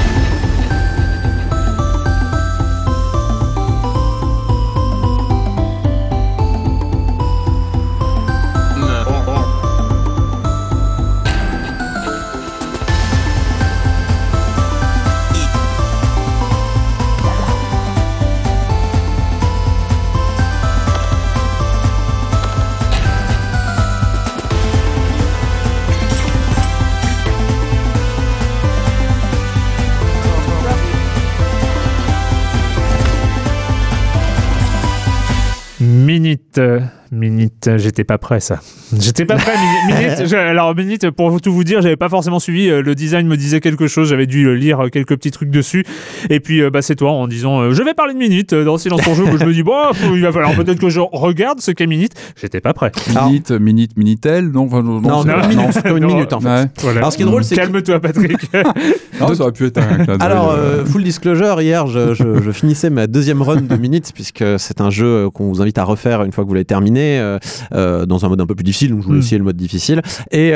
Minute. 36.29 36.48
Minute. 36.59 36.83
Minute, 37.11 37.71
j'étais 37.77 38.03
pas 38.03 38.19
prêt 38.19 38.39
ça. 38.39 38.59
J'étais 38.95 39.25
pas 39.25 39.35
prêt. 39.35 39.53
Minute, 39.87 39.99
Minute, 40.19 40.29
je- 40.29 40.35
alors 40.35 40.75
Minute, 40.75 41.09
pour 41.09 41.41
tout 41.41 41.51
vous 41.51 41.63
dire, 41.63 41.81
j'avais 41.81 41.95
pas 41.95 42.07
forcément 42.09 42.37
suivi. 42.39 42.69
euh, 42.69 42.83
Le 42.83 42.93
design 42.93 43.25
me 43.27 43.35
disait 43.35 43.61
quelque 43.61 43.87
chose. 43.87 44.09
J'avais 44.09 44.27
dû 44.27 44.45
euh, 44.45 44.53
lire 44.53 44.79
euh, 44.85 44.89
quelques 44.89 45.15
petits 45.15 45.31
trucs 45.31 45.49
dessus. 45.49 45.83
Et 46.29 46.39
puis 46.39 46.61
euh, 46.61 46.69
bah 46.69 46.83
c'est 46.83 46.95
toi 46.95 47.11
en 47.11 47.27
disant, 47.27 47.61
euh, 47.61 47.71
je 47.71 47.81
vais 47.81 47.95
parler 47.95 48.13
de 48.13 48.19
Minute 48.19 48.53
euh, 48.53 48.63
dans 48.63 48.77
Silence 48.77 49.07
en 49.07 49.15
jeu. 49.15 49.25
je 49.39 49.43
me 49.45 49.53
dis 49.53 49.63
bon, 49.63 49.73
il 50.13 50.21
va 50.21 50.31
falloir 50.31 50.53
peut-être 50.53 50.79
que 50.79 50.89
je 50.89 50.99
regarde 50.99 51.61
ce 51.61 51.71
qu'est 51.71 51.87
Minute. 51.87 52.11
J'étais 52.39 52.61
pas 52.61 52.73
prêt. 52.73 52.91
Minute, 53.25 53.49
minute, 53.51 53.97
minitel, 53.97 54.49
non, 54.51 54.65
enfin, 54.65 54.83
non, 54.83 55.01
Non, 55.01 55.23
non, 55.23 55.37
minute, 55.47 55.55
non. 55.57 55.71
c'est 55.71 55.81
comme 55.81 55.97
une 55.97 56.05
minute 56.05 56.31
en 56.33 56.39
fait. 56.41 56.47
Ouais. 56.47 56.65
Voilà. 56.81 56.97
Alors, 56.99 57.11
ce 57.11 57.17
qui 57.17 57.23
est 57.23 57.25
drôle, 57.25 57.43
c'est 57.43 57.55
calme-toi 57.55 57.99
Patrick. 57.99 58.37
Non, 59.19 59.33
ça 59.33 59.43
aurait 59.43 59.51
pu 59.51 59.65
être 59.65 59.79
un 59.79 60.17
Alors, 60.21 60.51
euh, 60.51 60.55
euh, 60.83 60.85
full 60.85 61.03
disclosure, 61.03 61.59
hier, 61.61 61.87
je, 61.87 62.13
je- 62.13 62.41
je 62.41 62.51
finissais 62.51 62.89
ma 62.89 63.05
deuxième 63.05 63.41
run 63.41 63.59
de 63.63 63.75
Minutes, 63.75 64.11
puisque 64.13 64.45
c'est 64.57 64.79
un 64.79 64.89
jeu 64.89 65.25
euh, 65.25 65.29
qu'on 65.29 65.49
vous 65.49 65.61
invite 65.61 65.77
à 65.77 65.83
refaire 65.83 66.23
une 66.23 66.31
fois 66.31 66.45
que 66.45 66.48
vous 66.49 66.55
l'avez 66.55 66.65
terminé, 66.65 67.19
euh, 67.19 67.39
euh, 67.73 68.05
dans 68.05 68.25
un 68.25 68.29
mode 68.29 68.41
un 68.41 68.47
peu 68.47 68.55
plus 68.55 68.63
difficile, 68.63 68.89
donc 68.89 69.01
je 69.01 69.07
voulais 69.07 69.19
essayer 69.19 69.37
le 69.37 69.43
mode 69.43 69.55
difficile. 69.55 70.01
Et 70.31 70.53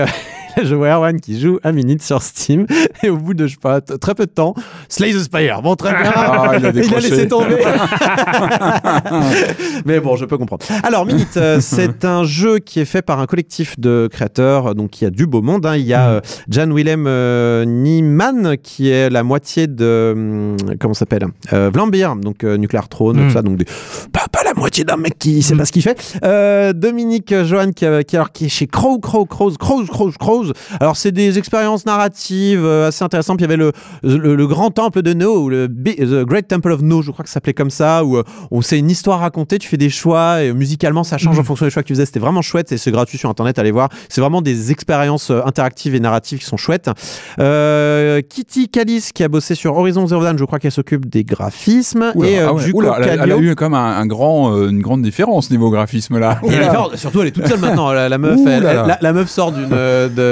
je 0.63 0.75
vois 0.75 0.89
Erwan 0.89 1.19
qui 1.19 1.39
joue 1.39 1.59
à 1.63 1.71
Minutes 1.71 2.03
sur 2.03 2.21
Steam, 2.21 2.65
et 3.03 3.09
au 3.09 3.17
bout 3.17 3.33
de, 3.33 3.47
je 3.47 3.53
sais 3.53 3.59
pas, 3.61 3.81
t- 3.81 3.97
très 3.97 4.15
peu 4.15 4.25
de 4.25 4.31
temps, 4.31 4.53
Slay 4.89 5.13
the 5.13 5.19
Spire, 5.19 5.61
bon, 5.61 5.75
très 5.75 5.91
bien, 5.91 6.11
Ah, 6.15 6.51
il 6.57 6.65
a 6.65 6.71
laissé 6.99 7.27
tomber. 7.27 7.57
Mais 9.85 9.99
bon, 9.99 10.15
je 10.15 10.25
peux 10.25 10.37
comprendre. 10.37 10.63
Alors, 10.83 11.05
Minute, 11.05 11.37
euh, 11.37 11.59
c'est 11.61 12.05
un 12.05 12.23
jeu 12.23 12.59
qui 12.59 12.79
est 12.79 12.85
fait 12.85 13.01
par 13.01 13.19
un 13.19 13.25
collectif 13.25 13.79
de 13.79 14.07
créateurs, 14.11 14.75
donc 14.75 14.91
qui 14.91 15.05
a 15.05 15.09
du 15.09 15.27
beau 15.27 15.41
monde. 15.41 15.65
hein. 15.65 15.75
Il 15.75 15.85
y 15.85 15.93
a 15.93 16.09
euh, 16.09 16.21
Jan 16.49 16.69
Willem 16.71 17.05
euh, 17.07 17.65
Niemann, 17.65 18.55
qui 18.61 18.89
est 18.89 19.09
la 19.09 19.23
moitié 19.23 19.67
de. 19.67 20.13
hum, 20.15 20.57
comment 20.79 20.93
ça 20.93 20.99
s'appelle 20.99 21.25
Vlambeer, 21.51 22.15
donc 22.15 22.43
Nuclear 22.43 22.87
Throne, 22.89 23.13
Mm. 23.13 23.27
tout 23.27 23.33
ça. 23.33 23.41
Donc, 23.41 23.57
des- 23.57 23.65
pas, 24.11 24.25
pas 24.31 24.43
la 24.43 24.53
moitié 24.53 24.83
d'un 24.83 24.97
mec 24.97 25.17
qui 25.19 25.41
sait 25.41 25.55
pas 25.55 25.65
ce 25.65 25.71
qu'il 25.71 25.81
fait. 25.83 26.19
Dominique 26.73 27.33
Johan, 27.43 27.71
qui, 27.71 27.85
qui, 28.07 28.15
alors, 28.15 28.31
qui 28.31 28.45
est 28.45 28.49
chez 28.49 28.67
Crow, 28.67 28.99
Crow, 28.99 29.25
Crows, 29.25 29.53
Crows, 29.59 29.85
Crows, 30.19 30.42
Alors, 30.79 30.97
c'est 30.97 31.11
des 31.11 31.37
expériences 31.37 31.85
narratives 31.85 32.63
euh, 32.63 32.87
assez 32.89 33.03
intéressantes. 33.03 33.37
Puis 33.37 33.45
il 33.45 33.49
y 33.49 33.53
avait 33.53 33.57
le, 33.57 33.71
le, 34.03 34.35
le 34.35 34.47
grand 34.47 34.71
temple 34.71 35.01
de 35.01 35.13
No, 35.13 35.43
ou 35.43 35.49
le 35.49 35.67
The 35.67 36.25
Great 36.25 36.47
Temple 36.47 36.71
of 36.71 36.81
No, 36.81 37.01
je 37.01 37.11
crois 37.11 37.23
que 37.23 37.29
ça 37.29 37.35
s'appelait 37.35 37.53
comme 37.53 37.69
ça, 37.69 38.03
où, 38.03 38.17
euh, 38.17 38.23
où 38.51 38.61
c'est 38.61 38.77
une 38.79 38.89
histoire 38.89 39.19
racontée, 39.19 39.57
tu 39.59 39.67
fais 39.67 39.77
des 39.77 39.89
choix, 39.89 40.41
et 40.43 40.53
musicalement 40.53 41.03
ça 41.03 41.17
change 41.17 41.39
en 41.39 41.43
fonction 41.43 41.65
des 41.65 41.69
choix 41.71 41.83
que 41.83 41.87
tu 41.87 41.93
faisais. 41.93 42.05
C'était 42.05 42.19
vraiment 42.19 42.41
chouette, 42.41 42.71
et 42.71 42.77
c'est 42.77 42.91
gratuit 42.91 43.17
sur 43.17 43.29
internet, 43.29 43.57
allez 43.59 43.71
voir. 43.71 43.89
C'est 44.09 44.21
vraiment 44.21 44.41
des 44.41 44.71
expériences 44.71 45.29
euh, 45.31 45.41
interactives 45.45 45.95
et 45.95 45.99
narratives 45.99 46.39
qui 46.39 46.45
sont 46.45 46.57
chouettes. 46.57 46.89
Euh, 47.39 48.21
Kitty 48.27 48.69
Callis, 48.69 49.09
qui 49.13 49.23
a 49.23 49.27
bossé 49.27 49.55
sur 49.55 49.75
Horizon 49.77 50.07
Zero 50.07 50.23
Dawn, 50.23 50.37
je 50.37 50.45
crois 50.45 50.59
qu'elle 50.59 50.71
s'occupe 50.71 51.07
des 51.09 51.23
graphismes. 51.23 52.11
Oula, 52.15 52.29
et 52.29 52.39
euh, 52.39 52.45
ah 52.49 52.53
ouais, 52.53 52.71
oula, 52.73 52.95
elle, 52.97 53.03
a- 53.03 53.13
elle 53.13 53.19
a 53.21 53.25
Kallio- 53.25 53.39
eu 53.39 53.55
même 53.59 53.73
un, 53.73 53.97
un 53.97 54.05
grand, 54.05 54.55
euh, 54.55 54.69
une 54.69 54.81
grande 54.81 55.01
différence 55.01 55.49
niveau 55.51 55.69
graphisme 55.69 56.19
là. 56.19 56.39
et 56.43 56.53
elle 56.53 56.97
surtout, 56.97 57.21
elle 57.21 57.27
est 57.27 57.31
toute 57.31 57.47
seule 57.47 57.59
maintenant. 57.59 57.91
La, 57.91 58.09
la 58.09 58.17
meuf, 58.17 58.39
elle- 58.45 58.63
elle- 58.65 58.75
la, 58.87 58.97
la 59.01 59.13
meuf 59.13 59.29
sort 59.29 59.51
d'une, 59.51 59.69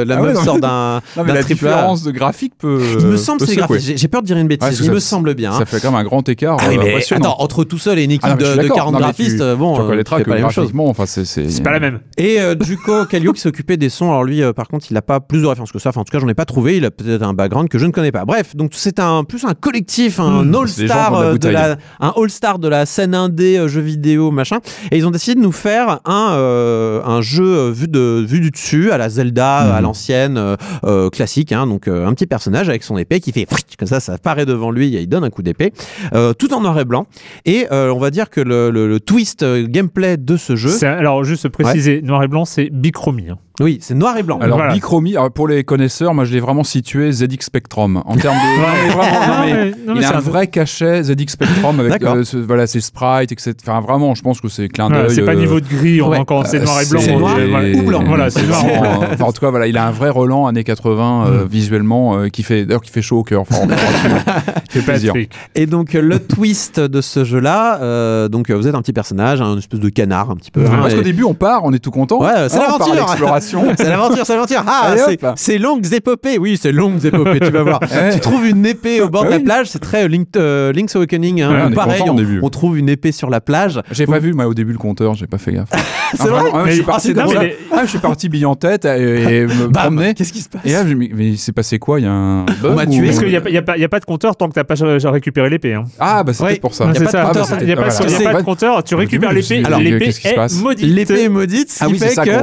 la 0.03 0.17
Ah 0.17 0.21
ouais, 0.21 0.33
meuf 0.33 0.43
sort 0.43 0.55
mais- 0.61 0.61
d'un, 0.61 1.01
la 1.15 1.43
triple 1.43 1.53
différence 1.65 2.03
de 2.03 2.11
graphique 2.11 2.53
peut. 2.57 2.81
Il 2.99 3.05
me 3.07 3.17
semble 3.17 3.39
peut 3.39 3.45
que 3.45 3.51
c'est 3.51 3.57
graphismes. 3.57 3.93
J'ai- 3.97 4.07
peur 4.07 4.21
de 4.21 4.27
dire 4.27 4.37
une 4.37 4.47
bêtise. 4.47 4.67
Ouais, 4.69 4.75
ça- 4.75 4.83
Il 4.83 4.91
me 4.91 4.99
semble 4.99 5.33
bien. 5.35 5.53
Ça 5.53 5.65
fait 5.65 5.79
quand 5.79 5.91
même 5.91 5.99
un 5.99 6.03
grand 6.03 6.27
écart. 6.27 6.57
Ah 6.59 6.65
oui, 6.69 6.75
euh, 6.75 6.79
mais 6.83 6.89
impressionnant. 6.89 7.31
attends, 7.33 7.41
entre 7.43 7.63
tout 7.63 7.77
seul 7.77 7.97
et 7.99 8.03
une 8.03 8.11
équipe 8.11 8.23
Ah 8.29 8.35
de, 8.35 8.45
suis 8.45 8.57
de 8.57 8.61
d'accord. 8.63 8.75
40 8.77 8.93
Non, 8.93 8.99
mais 8.99 9.03
graphistes, 9.05 9.37
tu- 9.37 9.41
euh, 9.43 9.55
bon, 9.55 9.73
tu 9.75 9.79
euh, 9.79 9.83
reconnaîtras 9.83 10.19
que 10.19 10.23
pas 10.23 10.35
la 10.35 10.41
même 10.41 10.49
chose. 10.51 10.55
graphiquement, 10.65 10.87
enfin, 10.89 11.05
c'est. 11.05 11.25
C'est 11.25 11.63
pas 11.63 11.71
la 11.71 11.79
même. 11.79 11.99
Et 12.17 12.41
euh, 12.41 12.55
Juko 12.59 13.05
Kallio 13.09 13.33
qui 13.33 13.41
s'occupait 13.41 13.77
des 13.77 13.89
sons. 13.89 14.09
Alors 14.09 14.23
lui, 14.23 14.43
euh, 14.43 14.53
par 14.53 14.67
contre, 14.67 14.87
il 14.89 14.93
n'a 14.93 15.01
pas 15.01 15.19
plus 15.19 15.41
de 15.41 15.45
références 15.47 15.71
que 15.71 15.79
ça. 15.79 15.89
Enfin, 15.89 16.01
en 16.01 16.03
tout 16.03 16.11
cas, 16.11 16.19
j'en 16.19 16.27
ai 16.27 16.33
pas 16.33 16.45
trouvé. 16.45 16.77
Il 16.77 16.85
a 16.85 16.91
peut-être 16.91 17.23
un 17.23 17.33
background 17.33 17.69
que 17.69 17.77
je 17.79 17.85
ne 17.85 17.91
connais 17.91 18.11
pas. 18.11 18.25
Bref, 18.25 18.55
donc 18.55 18.71
c'est 18.73 18.99
un 18.99 19.23
plus 19.23 19.45
un 19.45 19.53
collectif, 19.53 20.19
un 20.19 20.43
Mmh, 20.43 20.55
all-star 20.55 21.37
de 21.37 21.49
la 21.49 21.65
euh, 21.69 21.75
un 21.99 22.13
all-star 22.17 22.59
de 22.59 22.67
la 22.67 22.85
scène 22.85 23.13
indé, 23.15 23.57
euh, 23.57 23.67
jeux 23.67 23.81
vidéo, 23.81 24.31
machin. 24.31 24.57
Et 24.91 24.97
ils 24.97 25.05
ont 25.07 25.11
décidé 25.11 25.35
de 25.35 25.41
nous 25.41 25.51
faire 25.51 25.99
un 26.05 26.31
euh, 26.33 27.01
un 27.05 27.21
jeu 27.21 27.43
euh, 27.45 27.71
vu 27.71 27.87
de 27.87 28.23
vu 28.27 28.39
du 28.39 28.51
dessus 28.51 28.91
à 28.91 28.97
la 28.97 29.09
Zelda 29.09 29.41
Mmh. 29.65 29.71
à 29.71 29.81
l'ancienne 29.91 30.37
euh, 30.37 30.55
euh, 30.85 31.09
classique. 31.09 31.51
Hein, 31.51 31.67
donc 31.67 31.87
euh, 31.87 32.07
un 32.07 32.13
petit 32.13 32.27
personnage 32.27 32.69
avec 32.69 32.83
son 32.83 32.97
épée 32.97 33.19
qui 33.19 33.31
fait 33.33 33.45
comme 33.77 33.87
ça, 33.87 33.99
ça 33.99 34.13
apparaît 34.13 34.45
devant 34.45 34.71
lui 34.71 34.95
et 34.95 35.01
il 35.01 35.07
donne 35.07 35.23
un 35.23 35.29
coup 35.29 35.41
d'épée, 35.43 35.73
euh, 36.13 36.33
tout 36.33 36.53
en 36.53 36.61
noir 36.61 36.79
et 36.79 36.85
blanc. 36.85 37.05
Et 37.45 37.67
on 37.71 37.99
va 37.99 38.09
dire 38.11 38.29
que 38.29 38.39
le, 38.41 38.69
le- 38.69 38.87
le 38.87 38.99
twist 38.99 39.43
gameplay 39.43 40.17
de 40.17 40.37
ce 40.37 40.55
jeu, 40.55 40.69
C'est- 40.69 40.85
Alors 40.87 41.23
juste 41.23 41.49
préciser, 41.49 42.01
noir 42.01 42.23
et 42.23 42.27
blanc, 42.27 42.45
c'est 42.45 42.69
bichromie. 42.71 43.29
hein. 43.31 43.37
Oui, 43.59 43.79
c'est 43.81 43.93
noir 43.93 44.17
et 44.17 44.23
blanc. 44.23 44.39
Alors, 44.41 44.57
Voilà. 44.57 44.73
Bichromie, 44.73 45.15
alors, 45.17 45.29
pour 45.31 45.47
les 45.47 45.63
connaisseurs, 45.63 46.13
moi 46.13 46.25
je 46.25 46.33
l'ai 46.33 46.39
vraiment 46.39 46.63
situé 46.63 47.11
ZX 47.11 47.41
Spectrum. 47.41 48.01
En 48.05 48.15
termes 48.15 48.35
de. 48.37 48.41
Non, 48.61 48.67
mais 48.73 48.89
vraiment, 48.93 49.27
non, 49.27 49.45
mais 49.45 49.71
non, 49.85 49.93
mais 49.93 49.93
il 49.95 50.01
c'est 50.01 50.05
a 50.05 50.15
un 50.15 50.17
un- 50.17 50.21
vrai 50.21 50.47
cachet 50.47 51.03
ZX 51.03 51.27
Spectrum 51.33 51.79
avec 51.79 52.01
euh, 52.03 52.23
ce- 52.23 52.37
voilà, 52.37 52.65
ses 52.67 52.81
sprites, 52.81 53.31
etc. 53.31 53.53
Enfin, 53.61 53.81
vraiment, 53.81 54.15
je 54.15 54.21
pense 54.21 54.39
que 54.41 54.47
c'est 54.47 54.67
clin 54.69 54.87
Voilà, 54.87 55.07
d'œil. 55.07 55.15
c'est 55.15 55.21
pas 55.23 55.31
euh, 55.33 55.35
niveau 55.35 55.59
de 55.59 55.67
gris, 55.67 56.01
on 56.01 56.09
ouais. 56.09 56.17
encore 56.17 56.47
c'est 56.47 56.59
noir 56.63 56.81
et 56.81 56.85
blanc. 56.85 57.01
c'est 57.01 57.13
on- 57.13 57.19
noir 57.19 57.35
voilà. 57.49 57.77
ou 57.77 57.81
blanc. 57.83 58.03
Voilà, 58.05 58.29
c'est 58.29 58.45
noir. 58.47 58.65
vraiment, 58.65 59.03
euh, 59.03 59.07
enfin, 59.13 59.23
en 59.25 59.31
tout 59.31 59.41
cas, 59.41 59.49
voilà, 59.49 59.67
il 59.67 59.77
a 59.77 59.85
un 59.85 59.91
vrai 59.91 60.09
Roland 60.09 60.47
années 60.47 60.63
80 60.63 61.25
euh, 61.27 61.43
Mm. 61.43 61.47
visuellement 61.47 62.17
euh, 62.17 62.27
qui 62.29 62.43
fait 62.43 62.65
d'ailleurs 62.65 62.81
qui 62.81 62.91
fait 62.91 63.01
chaud 63.01 63.19
au 63.19 63.23
cœur. 63.23 63.41
Enfin. 63.41 63.67
C'est 64.69 64.83
plaisir. 64.85 65.13
Et 65.55 65.65
donc 65.65 65.93
le 65.93 66.19
twist 66.19 66.79
de 66.79 67.01
ce 67.01 67.23
jeu-là, 67.25 67.79
euh, 67.81 68.27
donc 68.29 68.49
vous 68.49 68.67
êtes 68.67 68.75
un 68.75 68.81
petit 68.81 68.93
personnage, 68.93 69.41
un 69.41 69.57
espèce 69.57 69.79
de 69.79 69.89
canard 69.89 70.31
un 70.31 70.35
petit 70.35 70.51
peu. 70.51 70.65
hein, 70.65 70.77
Parce 70.81 70.93
qu'au 70.93 71.01
début, 71.01 71.23
on 71.23 71.33
part, 71.33 71.61
on 71.65 71.73
est 71.73 71.79
tout 71.79 71.91
content. 71.91 72.21
Ouais, 72.21 72.47
c'est 72.49 72.57
Ah, 72.59 72.73
on 72.75 72.77
part 72.77 72.91
à 72.91 72.95
l'aventure. 72.95 73.27
C'est 73.41 73.89
l'aventure, 73.89 74.25
c'est 74.25 74.33
l'aventure. 74.33 74.63
Ah, 74.67 74.93
c'est- 75.35 75.57
longues 75.57 75.93
épopées. 75.93 76.37
Oui, 76.37 76.57
c'est 76.61 76.71
longues 76.71 77.03
épopées, 77.05 77.39
tu 77.39 77.51
vas 77.51 77.63
voir. 77.63 77.79
Ouais. 77.81 78.13
Tu 78.13 78.19
trouves 78.19 78.45
une 78.47 78.65
épée 78.65 79.01
au 79.01 79.09
bord 79.09 79.23
Ah 79.23 79.27
de 79.27 79.31
la 79.31 79.39
plage, 79.39 79.67
c'est 79.67 79.79
très 79.79 80.03
euh, 80.05 80.07
Link, 80.07 80.27
euh, 80.35 80.71
Link's 80.73 80.95
Awakening. 80.95 81.41
hein. 81.41 81.51
Ouais, 81.51 81.61
on 81.67 81.71
est 81.71 81.75
Pareil, 81.75 81.99
content 82.01 82.13
on, 82.13 82.15
début. 82.15 82.39
on 82.41 82.49
trouve 82.49 82.77
une 82.77 82.89
épée 82.89 83.11
sur 83.11 83.29
la 83.29 83.41
plage. 83.41 83.81
J'ai 83.91 84.05
pas 84.05 84.19
vu 84.19 84.33
moi 84.33 84.47
au 84.47 84.53
début 84.53 84.71
le 84.73 84.77
compteur, 84.77 85.13
j'ai 85.15 85.27
pas 85.27 85.37
fait 85.37 85.53
gaffe. 85.53 85.69
C'est 86.13 86.27
vrai 86.27 86.41
vraiment, 86.41 86.63
ouais, 86.63 86.69
je 86.69 86.71
suis 86.73 86.79
Mais- 86.81 86.85
parti 86.85 87.13
ah, 87.17 87.27
ça. 87.27 87.39
mais 87.39 87.55
Ah, 87.71 87.81
je 87.85 87.89
suis 87.89 87.99
parti 87.99 88.27
bille 88.29 88.45
en 88.45 88.55
tête 88.55 88.83
et, 88.83 88.89
et 89.37 89.41
me 89.47 89.67
Bam 89.67 89.83
promener. 89.95 90.13
Qu'est-ce 90.13 90.33
qui 90.33 90.41
se 90.41 90.49
passe 90.49 90.61
Et 90.65 90.73
là, 90.73 90.83
mais 90.83 91.29
il 91.29 91.37
s'est 91.37 91.53
passé 91.53 91.79
quoi? 91.79 91.99
Il 92.01 92.03
y 92.03 92.07
a 92.07 92.11
un 92.11 92.43
bug 92.43 92.71
On 92.71 92.75
m'a 92.75 92.83
ou- 92.83 92.89
tué. 92.91 93.05
Parce 93.05 93.19
qu'il 93.19 93.29
n'y 93.29 93.35
a, 93.37 93.41
pas- 93.61 93.73
a, 93.73 93.85
a 93.85 93.87
de 93.99 94.05
compteur 94.05 94.35
tant 94.35 94.49
que 94.49 94.53
t'as 94.53 94.65
pas 94.65 94.75
récupéré 95.09 95.49
l'épée. 95.49 95.73
Hein. 95.73 95.85
Ah, 95.99 96.23
bah 96.23 96.33
peut-être 96.37 96.59
pour 96.61 96.73
ça. 96.73 96.85
Il 96.87 96.93
de 96.93 96.99
n'y 96.99 97.05
a, 97.07 97.11
pas- 97.11 97.31
voilà. 97.31 97.57
il 97.61 97.67
y 97.69 97.71
a 97.71 98.17
C'est- 98.17 98.23
pas 98.25 98.39
de 98.41 98.45
compteur, 98.45 98.83
tu 98.83 98.95
récupères 98.95 99.31
l'épée, 99.31 99.63
l'épée 99.79 100.09
est 100.09 100.53
maudite. 100.61 100.85
L'épée 100.85 101.23
est 101.23 101.29
maudite, 101.29 101.71
ce 101.71 101.83
Ah 101.83 101.87
qui 101.87 101.93
oui, 101.93 101.99
c'est 101.99 102.07
fait 102.09 102.13
ça 102.15 102.25
que 102.25 102.39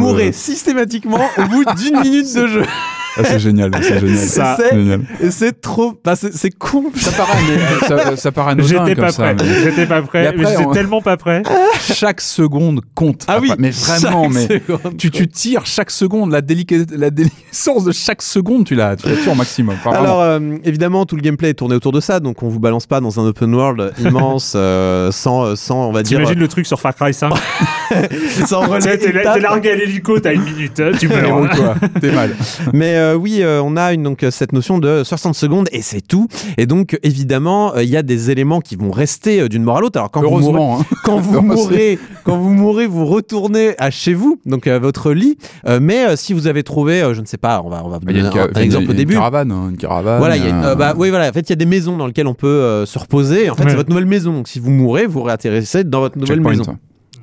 vous 0.00 0.09
systématiquement 0.32 1.20
au 1.38 1.42
bout 1.46 1.64
d'une 1.76 2.00
minute 2.00 2.34
de 2.34 2.46
jeu. 2.46 2.62
Ah, 3.16 3.22
c'est 3.24 3.38
génial, 3.38 3.70
c'est 3.82 3.98
génial. 4.00 4.16
Ça- 4.18 4.56
C'est- 4.58 4.74
Génial. 4.76 5.02
C'est 5.30 5.60
trop. 5.60 5.94
bah, 6.04 6.14
c'est 6.16 6.32
c'est 6.34 6.50
con. 6.50 6.84
Ça 6.94 7.10
paraît, 7.12 7.38
mais, 7.48 7.86
ça, 7.88 8.16
ça 8.16 8.32
paraît 8.32 8.52
anodin 8.52 8.68
J'étais 8.68 8.94
comme 8.94 9.04
pas 9.06 9.10
ça. 9.12 9.22
prêt. 9.22 9.36
mais 9.40 9.62
J'étais 9.64 9.86
pas 9.86 10.02
prêt. 10.02 10.26
après, 10.26 10.38
mais 10.44 10.50
J'étais 10.50 10.66
on- 10.66 10.70
tellement 10.72 11.02
pas 11.02 11.16
prêt. 11.16 11.42
Chaque 11.80 12.20
seconde 12.20 12.80
compte. 12.94 13.24
Ah 13.28 13.38
oui, 13.40 13.50
mais 13.58 13.70
vraiment, 13.70 14.28
mais 14.28 14.48
tu, 14.98 15.10
tu 15.10 15.26
tires 15.28 15.66
chaque 15.66 15.90
seconde, 15.90 16.30
la, 16.32 16.40
délica- 16.40 16.86
la 16.96 17.10
de 17.10 17.24
chaque 17.92 18.22
seconde, 18.22 18.64
tu 18.64 18.74
la, 18.74 18.96
tu 18.96 19.08
la 19.08 19.16
tues 19.16 19.28
au 19.28 19.34
maximum. 19.34 19.76
Enfin. 19.84 19.96
Alors 19.96 20.20
euh, 20.22 20.38
évidemment 20.64 21.04
tout 21.06 21.16
le 21.16 21.22
gameplay 21.22 21.50
est 21.50 21.54
tourné 21.54 21.74
autour 21.74 21.92
de 21.92 22.00
ça 22.00 22.20
donc 22.20 22.42
on 22.42 22.48
vous 22.48 22.60
balance 22.60 22.86
pas 22.86 23.00
dans 23.00 23.18
un 23.20 23.24
open 23.26 23.54
world 23.54 23.92
immense 23.98 24.54
euh, 24.56 25.10
sans 25.10 25.56
sans 25.56 25.88
on 25.88 25.92
va 25.92 26.02
dire 26.02 26.18
T'imagines 26.18 26.38
le 26.40 26.48
truc 26.48 26.66
sur 26.66 26.80
Far 26.80 26.94
Cry 26.94 27.12
5 27.14 27.32
sans 28.46 28.60
relais 28.68 28.98
T'es 28.98 29.12
largué 29.40 29.70
à 29.72 29.74
l'hélico, 29.76 30.18
t'as 30.20 30.32
une 30.32 30.42
minute, 30.42 30.78
hein, 30.80 30.90
tu 30.98 31.08
meurs. 31.08 31.22
Débrouille-toi, 31.22 31.74
t'es 32.00 32.10
mal. 32.12 32.30
mais 32.72 32.96
euh, 33.00 33.14
oui 33.16 33.38
euh, 33.42 33.60
on 33.64 33.76
a 33.76 33.92
une, 33.92 34.02
donc 34.02 34.22
euh, 34.22 34.30
cette 34.30 34.52
notion 34.52 34.78
de 34.78 35.02
60 35.04 35.34
secondes 35.34 35.68
et 35.72 35.82
c'est 35.82 36.00
tout 36.00 36.28
et 36.58 36.66
donc 36.66 36.98
évidemment 37.02 37.74
il 37.76 37.88
y 37.88 37.96
a 37.96 38.02
des 38.02 38.30
éléments 38.30 38.60
qui 38.60 38.76
vont 38.76 38.90
rester 38.90 39.48
d'une 39.48 39.62
mort 39.64 39.78
à 39.78 39.80
l'autre 39.80 39.98
alors 39.98 40.10
quand 40.10 40.22
vous 40.22 40.38
mourrez 40.52 40.62
hein. 40.82 40.84
quand 41.04 41.18
vous 41.18 41.40
mourrez, 41.42 41.98
quand 42.24 42.36
vous 42.38 42.50
mourrez, 42.50 42.86
vous 42.86 43.06
retournez 43.06 43.74
à 43.78 43.90
chez 43.90 44.14
vous, 44.14 44.38
donc 44.46 44.66
à 44.66 44.78
votre 44.78 45.12
lit. 45.12 45.38
Mais 45.80 46.16
si 46.16 46.32
vous 46.32 46.46
avez 46.46 46.62
trouvé, 46.62 47.02
je 47.14 47.20
ne 47.20 47.26
sais 47.26 47.38
pas, 47.38 47.62
on 47.64 47.70
va, 47.70 47.82
on 47.84 47.88
va 47.88 47.98
donner 47.98 48.20
une, 48.20 48.26
un, 48.26 48.60
exemple 48.60 48.88
au 48.88 48.90
une 48.92 48.96
début. 48.96 49.14
caravane, 49.14 49.50
hein, 49.50 49.68
une 49.70 49.76
caravane. 49.76 50.18
Voilà, 50.18 50.36
il 50.36 50.44
y 50.44 50.46
a 50.46 50.50
une- 50.50 50.74
bah, 50.74 50.94
oui, 50.96 51.08
voilà. 51.10 51.28
En 51.28 51.32
fait, 51.32 51.40
il 51.40 51.50
y 51.50 51.52
a 51.54 51.56
des 51.56 51.66
maisons 51.66 51.96
dans 51.96 52.06
lesquelles 52.06 52.26
on 52.26 52.34
peut 52.34 52.84
se 52.86 52.98
reposer. 52.98 53.48
En 53.50 53.54
fait, 53.54 53.64
Ouais. 53.64 53.70
c'est 53.70 53.76
votre 53.76 53.88
nouvelle 53.88 54.06
maison. 54.06 54.32
Donc, 54.32 54.48
si 54.48 54.58
vous 54.60 54.70
mourrez, 54.70 55.06
vous 55.06 55.22
réatterrissez 55.22 55.84
dans 55.84 56.00
votre 56.00 56.18
nouvelle 56.18 56.36
checkpoint. 56.36 56.50
maison. 56.56 56.76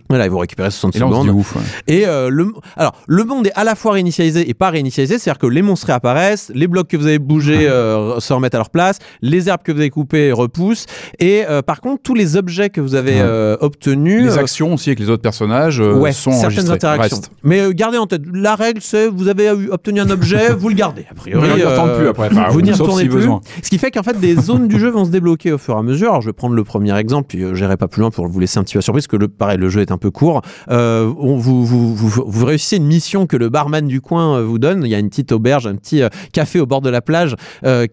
Voilà, 0.09 0.25
et 0.25 0.29
vous 0.29 0.37
récupérez 0.37 0.71
60 0.71 0.95
Et 0.95 0.99
là, 0.99 1.05
secondes. 1.07 1.29
ouf. 1.29 1.55
ouais. 1.55 1.61
Et 1.87 2.07
euh, 2.07 2.29
le, 2.29 2.53
alors, 2.75 2.93
le 3.07 3.23
monde 3.23 3.47
est 3.47 3.53
à 3.55 3.63
la 3.63 3.75
fois 3.75 3.91
réinitialisé 3.93 4.49
et 4.49 4.53
pas 4.53 4.69
réinitialisé, 4.69 5.17
c'est-à-dire 5.19 5.39
que 5.39 5.47
les 5.47 5.61
monstres 5.61 5.87
réapparaissent, 5.87 6.51
les 6.55 6.67
blocs 6.67 6.87
que 6.87 6.97
vous 6.97 7.07
avez 7.07 7.19
bougés 7.19 7.67
euh, 7.67 8.19
se 8.19 8.31
remettent 8.33 8.55
à 8.55 8.59
leur 8.59 8.69
place, 8.69 8.99
les 9.21 9.49
herbes 9.49 9.63
que 9.63 9.71
vous 9.71 9.79
avez 9.79 9.89
coupées 9.89 10.31
repoussent, 10.31 10.85
et 11.19 11.43
euh, 11.49 11.61
par 11.61 11.81
contre, 11.81 12.01
tous 12.03 12.13
les 12.13 12.37
objets 12.37 12.69
que 12.69 12.79
vous 12.81 12.95
avez 12.95 13.21
Ouais. 13.21 13.57
obtenus, 13.61 14.23
Les 14.25 14.37
actions 14.37 14.73
aussi 14.73 14.89
avec 14.89 14.99
les 14.99 15.09
autres 15.09 15.21
personnages 15.21 15.79
ouais, 15.79 16.11
sont 16.11 16.31
certaines 16.31 16.69
interactions. 16.71 17.19
Mais 17.43 17.73
gardez 17.73 17.97
en 17.97 18.05
tête, 18.07 18.21
la 18.33 18.55
règle 18.55 18.81
c'est 18.81 19.07
vous 19.07 19.27
avez 19.27 19.49
obtenu 19.49 19.99
un 20.01 20.09
objet, 20.09 20.53
vous 20.57 20.69
le 20.69 20.75
gardez. 20.75 21.05
A 21.11 21.13
priori, 21.13 21.49
retourne 21.63 21.95
plus 21.97 22.07
après. 22.07 22.27
Enfin, 22.31 22.47
vous 22.49 22.61
n'y 22.61 22.71
retournez 22.71 23.03
si 23.03 23.09
plus. 23.09 23.17
besoin. 23.17 23.41
Ce 23.63 23.69
qui 23.69 23.77
fait 23.77 23.91
qu'en 23.91 24.03
fait 24.03 24.19
des 24.19 24.35
zones 24.35 24.67
du 24.67 24.79
jeu 24.79 24.89
vont 24.89 25.05
se 25.05 25.09
débloquer 25.09 25.51
au 25.51 25.57
fur 25.57 25.75
et 25.75 25.79
à 25.79 25.81
mesure. 25.83 26.09
Alors 26.09 26.21
je 26.21 26.27
vais 26.27 26.33
prendre 26.33 26.55
le 26.55 26.63
premier 26.63 26.97
exemple, 26.97 27.27
puis 27.29 27.43
j'irai 27.53 27.77
pas 27.77 27.87
plus 27.87 28.01
loin 28.01 28.11
pour 28.11 28.27
vous 28.27 28.39
laisser 28.39 28.59
un 28.59 28.63
petit 28.63 28.73
peu 28.73 28.79
à 28.79 28.81
surprise, 28.81 29.07
parce 29.07 29.17
que 29.17 29.21
le, 29.21 29.27
pareil, 29.27 29.57
le 29.57 29.69
jeu 29.69 29.81
est 29.81 29.91
un 29.91 29.96
un 29.97 29.99
peu 29.99 30.11
court. 30.11 30.41
Euh, 30.69 31.11
on- 31.17 31.37
vous, 31.37 31.65
vous, 31.65 31.95
vous, 31.95 32.23
vous 32.27 32.45
réussissez 32.45 32.77
une 32.77 32.85
mission 32.85 33.25
que 33.25 33.35
le 33.35 33.49
barman 33.49 33.87
du 33.87 33.99
coin 33.99 34.37
euh, 34.37 34.43
vous 34.43 34.59
donne. 34.59 34.83
Il 34.85 34.89
y 34.91 34.95
a 34.95 34.99
une 34.99 35.09
petite 35.09 35.31
auberge, 35.31 35.65
un 35.65 35.75
petit 35.75 36.03
euh, 36.03 36.09
café 36.33 36.59
au 36.59 36.67
bord 36.67 36.81
de 36.81 36.89
la 36.89 37.01
plage 37.01 37.35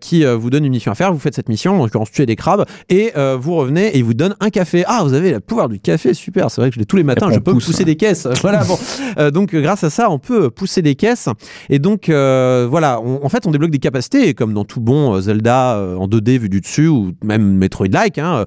qui 0.00 0.24
vous 0.24 0.50
donne 0.50 0.64
une 0.64 0.72
mission 0.72 0.92
à 0.92 0.94
faire. 0.94 1.12
Vous 1.12 1.18
faites 1.18 1.34
cette 1.34 1.48
mission, 1.48 1.80
en 1.80 1.84
l'occurrence 1.84 2.10
tuer 2.10 2.26
des 2.26 2.36
crabes, 2.36 2.64
et 2.88 3.12
vous 3.40 3.54
revenez 3.54 3.88
et 3.88 3.98
il 3.98 4.04
vous 4.04 4.14
donne 4.14 4.34
un 4.40 4.50
café. 4.50 4.84
Ah, 4.86 5.02
vous 5.04 5.14
avez 5.14 5.32
le 5.32 5.40
pouvoir 5.40 5.68
du 5.68 5.78
café, 5.80 6.14
super. 6.14 6.50
C'est 6.50 6.60
vrai 6.60 6.70
que 6.70 6.74
je 6.74 6.80
l'ai 6.80 6.86
tous 6.86 6.96
les 6.96 7.02
matins, 7.04 7.28
je 7.32 7.38
peux 7.38 7.52
pousse, 7.52 7.66
pousser 7.66 7.84
des 7.84 7.96
caisses. 7.96 8.26
voilà, 8.42 8.62
bon. 8.64 8.78
Donc, 9.30 9.54
grâce 9.54 9.84
à 9.84 9.90
ça, 9.90 10.10
on 10.10 10.18
peut 10.18 10.50
pousser 10.50 10.82
des 10.82 10.94
caisses. 10.94 11.28
Et 11.70 11.78
donc, 11.78 12.06
voilà, 12.08 13.00
on- 13.00 13.24
en 13.24 13.28
fait, 13.28 13.46
on 13.46 13.50
débloque 13.50 13.70
des 13.70 13.78
capacités, 13.78 14.28
et 14.28 14.34
comme 14.34 14.52
dans 14.54 14.64
tout 14.64 14.80
bon 14.80 15.18
Zelda 15.20 15.78
en 15.98 16.06
2D 16.06 16.38
vu 16.38 16.48
du 16.48 16.60
dessus, 16.60 16.88
ou 16.88 17.12
même 17.24 17.56
Metroid-like, 17.56 18.18
hein, 18.18 18.44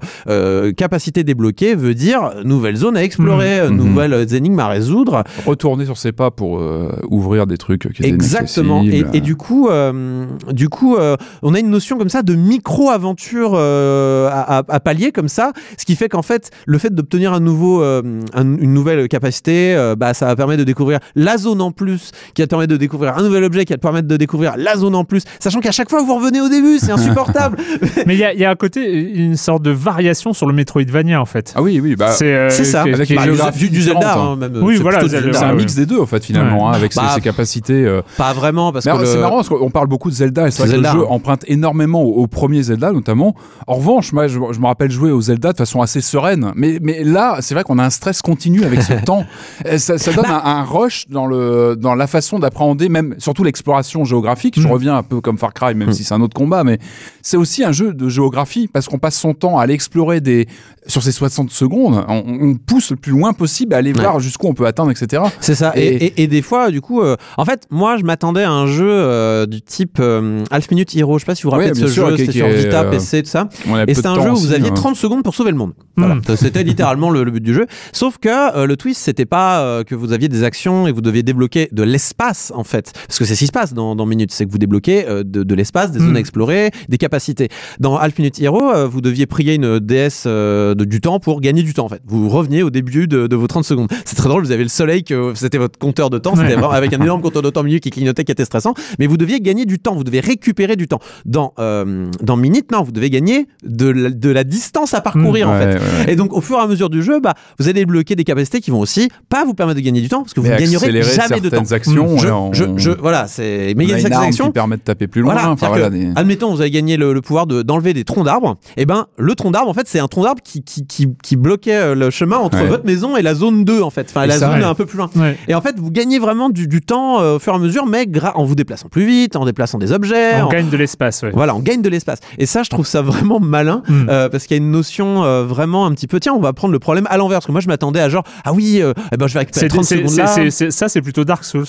capacité 0.76 1.24
débloquée 1.24 1.74
veut 1.74 1.94
dire 1.94 2.32
nouvelle 2.44 2.76
zone 2.76 2.96
à 2.96 3.02
explorer, 3.04 3.47
euh, 3.60 3.70
Mhm. 3.70 3.76
nouvelles 3.76 4.34
énigmes 4.34 4.60
à 4.60 4.68
résoudre. 4.68 5.24
Retourner 5.46 5.84
sur 5.84 5.96
ses 5.96 6.12
pas 6.12 6.30
pour 6.30 6.58
euh, 6.60 6.90
ouvrir 7.10 7.46
des 7.46 7.56
trucs 7.58 7.82
qui 7.92 8.02
étaient 8.02 8.08
Exactement. 8.08 8.82
Et, 9.12 9.20
du 9.20 9.36
coup, 9.36 9.68
euh, 9.68 10.26
du 10.52 10.68
coup, 10.68 10.96
euh, 10.96 11.16
on 11.42 11.54
a 11.54 11.58
une 11.60 11.70
notion 11.70 11.98
comme 11.98 12.08
ça 12.08 12.22
de 12.22 12.34
micro-aventure 12.34 13.52
euh, 13.54 14.28
à, 14.30 14.58
à- 14.58 14.62
à 14.68 14.80
pallier 14.80 15.12
comme 15.12 15.28
ça, 15.28 15.52
ce 15.76 15.84
qui 15.84 15.96
fait 15.96 16.08
qu'en 16.08 16.22
fait, 16.22 16.50
le 16.66 16.78
fait 16.78 16.94
d'obtenir 16.94 17.32
un 17.32 17.40
nouveau, 17.40 17.82
euh, 17.82 18.02
un- 18.34 18.42
une 18.58 18.72
nouvelle 18.74 19.08
capacité, 19.08 19.74
euh, 19.74 19.94
bah, 19.96 20.14
ça 20.14 20.26
va 20.26 20.36
permettre 20.36 20.60
de 20.60 20.64
découvrir 20.64 20.98
la 21.16 21.36
zone 21.38 21.60
en 21.60 21.70
plus, 21.70 22.12
qui 22.34 22.42
va 22.42 22.46
te 22.46 22.50
permettre 22.50 22.72
de 22.72 22.76
découvrir 22.76 23.16
un 23.16 23.22
nouvel 23.22 23.44
objet, 23.44 23.64
qui 23.64 23.72
va 23.72 23.76
te 23.76 23.82
permettre 23.82 24.08
de 24.08 24.16
découvrir 24.16 24.54
la 24.56 24.76
zone 24.76 24.94
en 24.94 25.04
plus, 25.04 25.22
sachant 25.40 25.60
qu'à 25.60 25.72
chaque 25.72 25.90
fois 25.90 26.02
vous 26.02 26.14
revenez 26.14 26.40
au 26.40 26.48
début, 26.48 26.78
c'est 26.78 26.92
insupportable. 26.92 27.58
Mais 28.06 28.14
il 28.14 28.20
y, 28.20 28.24
a- 28.24 28.32
il 28.34 28.40
y 28.40 28.44
a 28.44 28.50
à 28.50 28.56
côté 28.56 28.92
une 29.14 29.36
sorte 29.36 29.62
de 29.62 29.70
variation 29.70 30.32
sur 30.32 30.46
le 30.46 30.52
Metroidvania 30.54 31.20
en 31.20 31.26
fait. 31.26 31.52
Ah 31.56 31.62
oui, 31.62 31.80
oui, 31.82 31.96
bah, 31.96 32.12
c'est 32.12 32.32
euh, 32.34 32.50
c'est 32.50 32.64
ça. 32.64 32.82
qui- 32.84 32.92
avec 32.92 33.08
Bah, 33.14 33.22
du, 33.56 33.70
du 33.70 33.82
Zelda, 33.82 34.14
hein, 34.14 34.32
hein. 34.32 34.36
même. 34.36 34.56
Oui, 34.62 34.76
c'est 34.76 34.82
voilà, 34.82 35.00
c'est 35.08 35.36
un 35.44 35.54
mix 35.54 35.74
des 35.74 35.86
deux 35.86 36.00
en 36.00 36.06
fait 36.06 36.24
finalement, 36.24 36.64
Ouais. 36.64 36.70
hein, 36.70 36.76
avec 36.76 36.92
ses- 36.92 37.00
Bah, 37.00 37.12
ses, 37.14 37.20
capacités. 37.20 37.84
euh. 37.84 38.02
Pas 38.16 38.32
vraiment, 38.32 38.72
parce 38.72 38.84
Mais 38.86 38.92
que 38.92 38.98
le- 38.98 39.06
c'est 39.06 39.18
marrant 39.18 39.36
parce 39.36 39.48
qu'on 39.48 39.70
parle 39.70 39.86
beaucoup 39.88 40.10
de 40.10 40.14
Zelda 40.14 40.48
et 40.48 40.50
c'est 40.50 40.62
vrai 40.62 40.68
que 40.68 40.74
Zelda, 40.76 40.92
le 40.94 40.98
jeu 41.00 41.04
hein. 41.04 41.10
emprunte 41.10 41.44
énormément 41.46 42.02
au, 42.02 42.22
au 42.22 42.26
premier 42.26 42.62
Zelda 42.62 42.92
notamment. 42.92 43.34
En 43.66 43.74
revanche, 43.74 44.12
moi 44.12 44.26
je, 44.28 44.38
je 44.52 44.60
me 44.60 44.66
rappelle 44.66 44.90
jouer 44.90 45.10
au 45.10 45.20
Zelda 45.20 45.52
de 45.52 45.56
façon 45.58 45.80
assez 45.82 46.00
sereine, 46.00 46.52
mais, 46.56 46.78
mais 46.82 47.04
là 47.04 47.36
c'est 47.40 47.54
vrai 47.54 47.64
qu'on 47.64 47.78
a 47.78 47.84
un 47.84 47.90
stress 47.90 48.22
continu 48.22 48.64
avec 48.64 48.82
ce 48.82 48.92
temps. 49.04 49.24
Et 49.64 49.78
Ça, 49.78 49.98
ça 49.98 50.12
donne 50.12 50.24
Bah. 50.26 50.42
un, 50.44 50.56
un 50.58 50.62
rush 50.64 51.06
dans, 51.08 51.26
le, 51.26 51.76
dans 51.78 51.94
la 51.94 52.06
façon 52.06 52.38
d'appréhender 52.38 52.88
même 52.88 53.14
surtout 53.18 53.44
l'exploration 53.44 54.04
géographique. 54.04 54.54
Je 54.60 54.66
Mm. 54.66 54.70
reviens 54.70 54.96
un 54.96 55.02
peu 55.02 55.20
comme 55.20 55.38
Far 55.38 55.54
Cry, 55.54 55.74
même 55.74 55.88
Mm. 55.88 55.92
si 55.92 56.04
c'est 56.04 56.14
un 56.14 56.20
autre 56.20 56.34
combat, 56.34 56.64
mais 56.64 56.78
c'est 57.22 57.36
aussi 57.36 57.64
un 57.64 57.72
jeu 57.72 57.92
de 57.94 58.08
géographie 58.08 58.68
parce 58.68 58.86
qu'on 58.88 58.98
passe 58.98 59.16
son 59.18 59.34
temps 59.34 59.58
à 59.58 59.62
aller 59.62 59.74
explorer 59.74 60.20
des 60.20 60.46
sur 60.86 61.02
ces 61.02 61.12
60 61.12 61.50
secondes. 61.50 62.04
On, 62.08 62.22
on 62.40 62.54
pousse 62.54 62.90
le 62.90 62.96
plus 62.96 63.12
loin 63.12 63.27
possible 63.32 63.74
à 63.74 63.78
aller 63.78 63.92
Ouais. 63.92 64.00
voir 64.02 64.20
jusqu'où 64.20 64.46
on 64.48 64.54
peut 64.54 64.66
atteindre, 64.66 64.90
etc. 64.90 65.22
C'est 65.40 65.54
ça. 65.54 65.72
Et, 65.76 65.80
Et- 65.86 66.04
et- 66.06 66.22
et 66.24 66.26
des 66.26 66.42
fois, 66.42 66.70
du 66.70 66.80
coup, 66.80 67.00
euh, 67.02 67.16
en 67.36 67.44
fait, 67.44 67.62
moi, 67.70 67.96
je 67.96 68.04
m'attendais 68.04 68.42
à 68.42 68.50
un 68.50 68.66
jeu 68.66 68.88
euh, 68.88 69.46
du 69.46 69.62
type 69.62 69.98
euh, 70.00 70.42
Half 70.50 70.70
Minute 70.70 70.94
Hero. 70.96 71.18
Je 71.18 71.24
sais 71.24 71.26
pas 71.26 71.34
si 71.34 71.42
vous 71.42 71.48
vous 71.48 71.52
rappelez 71.52 71.68
Ouais, 71.70 71.74
de 71.74 71.86
ce 71.86 71.88
sûr, 71.88 72.10
jeu. 72.10 72.16
C'était 72.16 72.32
sur 72.32 72.48
Vita, 72.48 72.84
PC, 72.84 73.22
tout 73.22 73.28
ça. 73.30 73.48
Et 73.86 73.94
c'était 73.94 74.06
un 74.08 74.14
jeu 74.22 74.30
où 74.30 74.32
aussi, 74.34 74.46
vous 74.46 74.52
aviez 74.52 74.70
hein. 74.70 74.74
30 74.74 74.96
secondes 74.96 75.22
pour 75.22 75.34
sauver 75.34 75.50
le 75.50 75.56
monde. 75.56 75.72
Voilà. 75.96 76.16
Mm. 76.16 76.22
C'était 76.36 76.62
littéralement 76.62 77.10
le, 77.10 77.24
le 77.24 77.30
but 77.30 77.42
du 77.42 77.54
jeu. 77.54 77.66
Sauf 77.92 78.18
que 78.18 78.64
le 78.66 78.76
twist, 78.76 79.00
c'était 79.02 79.26
pas 79.26 79.82
que 79.84 79.94
vous 79.94 80.12
aviez 80.12 80.28
des 80.28 80.42
actions 80.44 80.86
et 80.86 80.92
vous 80.92 81.00
deviez 81.00 81.22
débloquer 81.22 81.68
de 81.72 81.82
l'espace, 81.82 82.52
en 82.54 82.64
fait. 82.64 82.92
Parce 83.06 83.18
que 83.18 83.24
c'est 83.24 83.34
ce 83.34 83.40
qui 83.40 83.46
se 83.46 83.52
passe 83.52 83.72
dans, 83.74 83.96
dans 83.96 84.06
Minute. 84.06 84.30
C'est 84.32 84.46
que 84.46 84.50
vous 84.52 84.58
débloquez 84.58 85.04
de, 85.24 85.42
de 85.42 85.54
l'espace, 85.54 85.90
des 85.90 85.98
Mm. 85.98 86.06
zones 86.06 86.16
à 86.16 86.20
explorer, 86.20 86.70
des 86.88 86.98
capacités. 86.98 87.48
Dans 87.80 87.96
Half 87.96 88.18
Minute 88.18 88.40
Hero, 88.40 88.88
vous 88.88 89.00
deviez 89.00 89.26
prier 89.26 89.54
une 89.54 89.78
déesse 89.80 90.26
de, 90.26 90.74
du 90.84 91.00
temps 91.00 91.18
pour 91.18 91.40
gagner 91.40 91.62
du 91.62 91.74
temps, 91.74 91.86
en 91.86 91.88
fait. 91.88 92.00
Vous 92.06 92.28
reveniez 92.28 92.62
au 92.62 92.70
début 92.70 93.08
de, 93.08 93.17
de 93.26 93.36
vos 93.36 93.46
30 93.46 93.64
secondes. 93.64 93.88
C'est 94.04 94.16
très 94.16 94.28
drôle, 94.28 94.44
vous 94.44 94.52
avez 94.52 94.62
le 94.62 94.68
soleil, 94.68 95.02
que 95.04 95.32
c'était 95.34 95.58
votre 95.58 95.78
compteur 95.78 96.10
de 96.10 96.18
temps. 96.18 96.34
Ouais. 96.36 96.54
avec 96.72 96.92
un 96.92 97.00
énorme 97.00 97.22
compteur 97.22 97.42
de 97.42 97.50
temps 97.50 97.60
au 97.60 97.64
milieu 97.64 97.78
qui 97.78 97.90
clignotait, 97.90 98.24
qui 98.24 98.32
était 98.32 98.44
stressant. 98.44 98.74
Mais 98.98 99.06
vous 99.06 99.16
deviez 99.16 99.40
gagner 99.40 99.64
du 99.66 99.78
temps, 99.78 99.94
vous 99.96 100.04
devez 100.04 100.20
récupérer 100.20 100.76
du 100.76 100.86
temps. 100.88 101.00
Dans, 101.24 101.52
euh, 101.58 102.06
dans 102.22 102.36
Minute, 102.36 102.70
non, 102.70 102.82
vous 102.82 102.92
devez 102.92 103.10
gagner 103.10 103.48
de 103.64 103.86
la, 103.88 104.10
de 104.10 104.28
la 104.30 104.44
distance 104.44 104.94
à 104.94 105.00
parcourir, 105.00 105.48
en 105.48 105.52
Ouais, 105.58 105.72
fait. 105.72 105.78
ouais. 105.78 106.12
Et 106.12 106.16
donc, 106.16 106.32
au 106.32 106.40
fur 106.40 106.56
et 106.58 106.60
à 106.60 106.66
mesure 106.66 106.90
du 106.90 107.02
jeu, 107.02 107.20
bah, 107.20 107.34
vous 107.58 107.64
allez 107.68 107.80
débloquer 107.80 108.14
des 108.14 108.24
capacités 108.24 108.60
qui 108.60 108.70
vont 108.70 108.80
aussi 108.80 109.08
pas 109.28 109.44
vous 109.44 109.54
permettre 109.54 109.78
de 109.80 109.84
gagner 109.84 110.00
du 110.00 110.08
temps, 110.08 110.22
parce 110.22 110.34
que 110.34 110.40
vous 110.40 110.46
ne 110.46 110.56
gagnerez 110.56 111.02
jamais 111.02 111.40
de 111.40 111.48
temps. 111.48 111.64
certaines 111.64 111.72
actions, 111.74 112.16
Je, 112.18 112.28
on- 112.28 112.52
je, 112.52 112.64
je- 112.76 112.90
voilà, 112.90 113.26
c'est. 113.26 113.74
Mais 113.76 113.84
il 113.84 113.90
y 113.90 113.94
a 113.94 113.98
une 113.98 114.12
arme 114.12 114.24
actions. 114.26 114.46
qui 114.46 114.52
permet 114.52 114.76
de 114.76 114.82
taper 114.82 115.06
plus 115.06 115.22
loin. 115.22 115.32
Voilà, 115.32 115.50
enfin, 115.50 115.56
c'est-à-dire 115.68 115.88
voilà, 115.90 116.04
que, 116.06 116.12
des- 116.14 116.20
admettons, 116.20 116.52
vous 116.54 116.60
avez 116.60 116.70
gagné 116.70 116.96
le, 116.96 117.12
le 117.12 117.20
pouvoir 117.22 117.46
de- 117.46 117.62
d'enlever 117.62 117.94
des 117.94 118.04
troncs 118.04 118.24
d'arbres. 118.24 118.56
Et 118.76 118.86
ben, 118.86 119.06
le 119.16 119.34
tronc 119.34 119.50
d'arbre, 119.50 119.70
en 119.70 119.74
fait, 119.74 119.86
c'est 119.88 119.98
un 120.00 120.08
tronc 120.08 120.22
d'arbre 120.24 120.42
qui, 120.42 120.62
qui, 120.62 120.86
qui, 120.86 121.08
qui 121.22 121.36
bloquait 121.36 121.76
euh, 121.76 121.94
le 121.94 122.10
chemin 122.10 122.36
entre 122.38 122.58
votre 122.64 122.84
maison 122.84 122.97
et 123.16 123.22
la 123.22 123.34
zone 123.34 123.64
2, 123.64 123.82
en 123.82 123.90
fait. 123.90 124.06
Enfin, 124.10 124.26
la 124.26 124.38
zone 124.38 124.62
un 124.62 124.74
peu 124.74 124.86
plus 124.86 124.98
loin. 124.98 125.10
Ouais. 125.16 125.36
Et 125.48 125.54
en 125.54 125.60
fait, 125.60 125.78
vous 125.78 125.90
gagnez 125.90 126.18
vraiment 126.18 126.48
du, 126.50 126.66
du 126.68 126.80
temps 126.80 127.20
euh, 127.20 127.36
au 127.36 127.38
fur 127.38 127.52
et 127.52 127.56
à 127.56 127.58
mesure, 127.58 127.86
mais 127.86 128.06
en 128.34 128.44
vous 128.44 128.54
déplaçant 128.54 128.88
plus 128.88 129.06
vite, 129.06 129.36
en 129.36 129.44
déplaçant 129.44 129.78
des 129.78 129.92
objets. 129.92 130.40
On 130.40 130.46
en- 130.46 130.48
gagne 130.48 130.68
de 130.68 130.76
l'espace, 130.76 131.22
ouais. 131.22 131.30
voilà, 131.32 131.54
on 131.54 131.60
gagne 131.60 131.82
de 131.82 131.88
l'espace. 131.88 132.18
Et 132.38 132.46
ça, 132.46 132.62
je 132.62 132.70
trouve 132.70 132.86
ça 132.86 133.02
vraiment 133.02 133.40
malin, 133.40 133.82
Mm. 133.88 134.06
euh, 134.10 134.28
parce 134.28 134.46
qu'il 134.46 134.56
y 134.56 134.60
a 134.60 134.62
une 134.62 134.70
notion 134.70 135.24
euh, 135.24 135.44
vraiment 135.44 135.86
un 135.86 135.92
petit 135.92 136.06
peu, 136.06 136.20
tiens, 136.20 136.32
on 136.34 136.40
va 136.40 136.52
prendre 136.52 136.72
le 136.72 136.78
problème 136.78 137.06
à 137.10 137.16
l'envers. 137.16 137.36
Parce 137.38 137.46
que 137.46 137.52
moi, 137.52 137.60
je 137.60 137.68
m'attendais 137.68 138.00
à 138.00 138.08
genre, 138.08 138.24
ah 138.44 138.52
oui, 138.52 138.82
eh 139.12 139.16
ben, 139.16 139.26
je 139.26 139.34
vais 139.34 139.40
récupérer 139.40 139.66
C'est- 139.66 139.68
30 139.68 139.84
c'est- 139.84 139.96
secondes 139.96 140.16
là. 140.16 140.70
ça, 140.70 140.88
c'est 140.88 141.02
plutôt 141.02 141.24
Dark 141.24 141.44
Souls. 141.44 141.64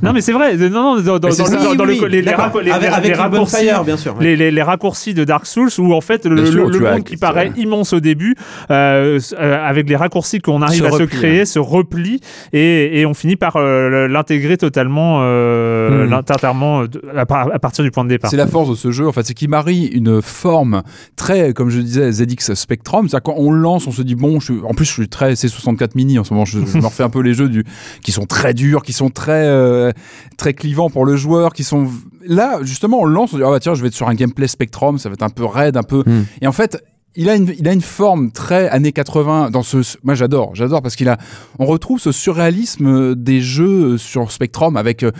Non, 0.00 0.12
mais 0.12 0.20
c'est 0.20 0.32
vrai. 0.32 0.56
Non, 0.56 0.70
non, 0.70 1.00
dans, 1.00 1.18
dans- 1.18 1.28
Mais 1.28 1.34
c'est 1.34 1.42
dans 1.42 1.48
ça. 1.48 1.70
le- 1.70 1.76
dans 1.76 1.84
Oui, 1.86 1.96
le- 1.98 2.04
oui, 2.04 2.10
les, 2.10 2.16
les 2.18 2.22
d'accord. 2.22 2.44
racco- 2.46 2.60
les- 2.60 2.70
Avec- 2.70 2.88
les- 2.88 2.94
avec 2.94 3.08
les 3.10 3.14
une 3.16 3.20
raccourcis, 3.20 3.66
bien 3.84 3.96
sûr, 3.96 4.16
ouais. 4.16 4.22
les, 4.24 4.36
les- 4.36 4.50
les 4.52 4.62
raccourcis 4.62 5.12
de 5.12 5.24
Dark 5.24 5.44
Souls, 5.46 5.70
où 5.78 5.92
en 5.92 6.00
fait 6.00 6.24
le, 6.26 6.46
sûr, 6.46 6.68
le- 6.70 6.86
as- 6.86 6.92
monde 6.92 7.02
qui 7.04 7.16
paraît 7.16 7.50
immense 7.56 7.92
au 7.92 7.98
début, 7.98 8.36
euh, 8.70 9.18
euh, 9.40 9.68
avec 9.68 9.88
les 9.88 9.96
raccourcis 9.96 10.38
qu'on 10.38 10.62
arrive 10.62 10.82
Se 10.82 10.84
à 10.86 10.90
se 10.98 11.02
créer, 11.02 11.38
ouais. 11.40 11.44
se 11.46 11.58
replie, 11.58 12.20
et, 12.52 13.00
et 13.00 13.06
on 13.06 13.14
finit 13.14 13.34
par 13.34 13.56
euh, 13.56 14.06
l'intégrer 14.06 14.56
totalement, 14.56 15.18
euh, 15.22 16.06
Mm. 16.06 16.10
de- 16.10 17.18
à, 17.18 17.26
par- 17.26 17.52
à 17.52 17.58
partir 17.58 17.82
du 17.84 17.90
point 17.90 18.04
de 18.04 18.10
départ. 18.10 18.30
C'est 18.30 18.36
la 18.36 18.46
force 18.46 18.70
de 18.70 18.74
ce 18.76 18.90
jeu, 18.92 19.08
en 19.08 19.12
fait, 19.12 19.24
c'est 19.26 19.34
qu'il 19.34 19.48
marie 19.50 19.86
une 19.86 20.22
forme 20.22 20.82
très, 21.16 21.52
comme 21.54 21.70
je 21.70 21.80
disais, 21.80 22.10
ZX 22.12 22.54
Spectrum. 22.54 23.08
C'est-à-dire 23.08 23.24
quand 23.24 23.34
on 23.36 23.50
le 23.50 23.58
lance, 23.60 23.86
on 23.86 23.92
se 23.92 24.02
dit 24.02 24.14
bon, 24.14 24.38
je 24.40 24.52
suis- 24.52 24.60
en 24.64 24.74
plus 24.74 24.84
je 24.84 24.92
suis 24.92 25.08
très 25.08 25.34
C64 25.34 25.96
mini 25.96 26.18
en 26.20 26.24
ce 26.24 26.32
moment. 26.32 26.44
Je, 26.44 26.60
je 26.64 26.78
me 26.78 26.84
refais 26.86 27.02
un 27.02 27.10
peu 27.10 27.20
les 27.20 27.34
jeux 27.34 27.48
du, 27.48 27.64
qui 28.02 28.12
sont 28.12 28.26
très 28.26 28.54
durs, 28.54 28.82
qui 28.82 28.92
sont 28.94 29.10
très 29.10 29.46
euh, 29.46 29.92
très 30.36 30.54
clivants 30.54 30.90
pour 30.90 31.04
le 31.04 31.16
joueur, 31.16 31.52
qui 31.52 31.64
sont 31.64 31.88
là 32.26 32.58
justement 32.62 33.00
on 33.00 33.04
lance, 33.04 33.32
on 33.32 33.36
dit 33.36 33.42
ah 33.44 33.50
bah 33.50 33.60
tiens 33.60 33.74
je 33.74 33.82
vais 33.82 33.88
être 33.88 33.94
sur 33.94 34.08
un 34.08 34.14
gameplay 34.14 34.48
Spectrum, 34.48 34.98
ça 34.98 35.08
va 35.08 35.14
être 35.14 35.22
un 35.22 35.30
peu 35.30 35.44
raide, 35.44 35.76
un 35.76 35.82
peu. 35.82 36.02
Mm. 36.06 36.24
Et 36.42 36.46
en 36.46 36.52
fait. 36.52 36.82
Il 37.16 37.30
a, 37.30 37.36
une, 37.36 37.54
il 37.56 37.68
a 37.68 37.72
une 37.72 37.80
forme 37.80 38.32
très 38.32 38.68
années 38.70 38.90
80 38.90 39.50
dans 39.52 39.62
ce. 39.62 39.76
Moi 40.02 40.16
j'adore, 40.16 40.52
j'adore 40.56 40.82
parce 40.82 40.96
qu'il 40.96 41.08
a. 41.08 41.16
On 41.60 41.64
retrouve 41.64 42.00
ce 42.00 42.10
surréalisme 42.10 43.14
des 43.14 43.40
jeux 43.40 43.98
sur 43.98 44.32
Spectrum 44.32 44.76
avec 44.76 45.04
euh, 45.04 45.12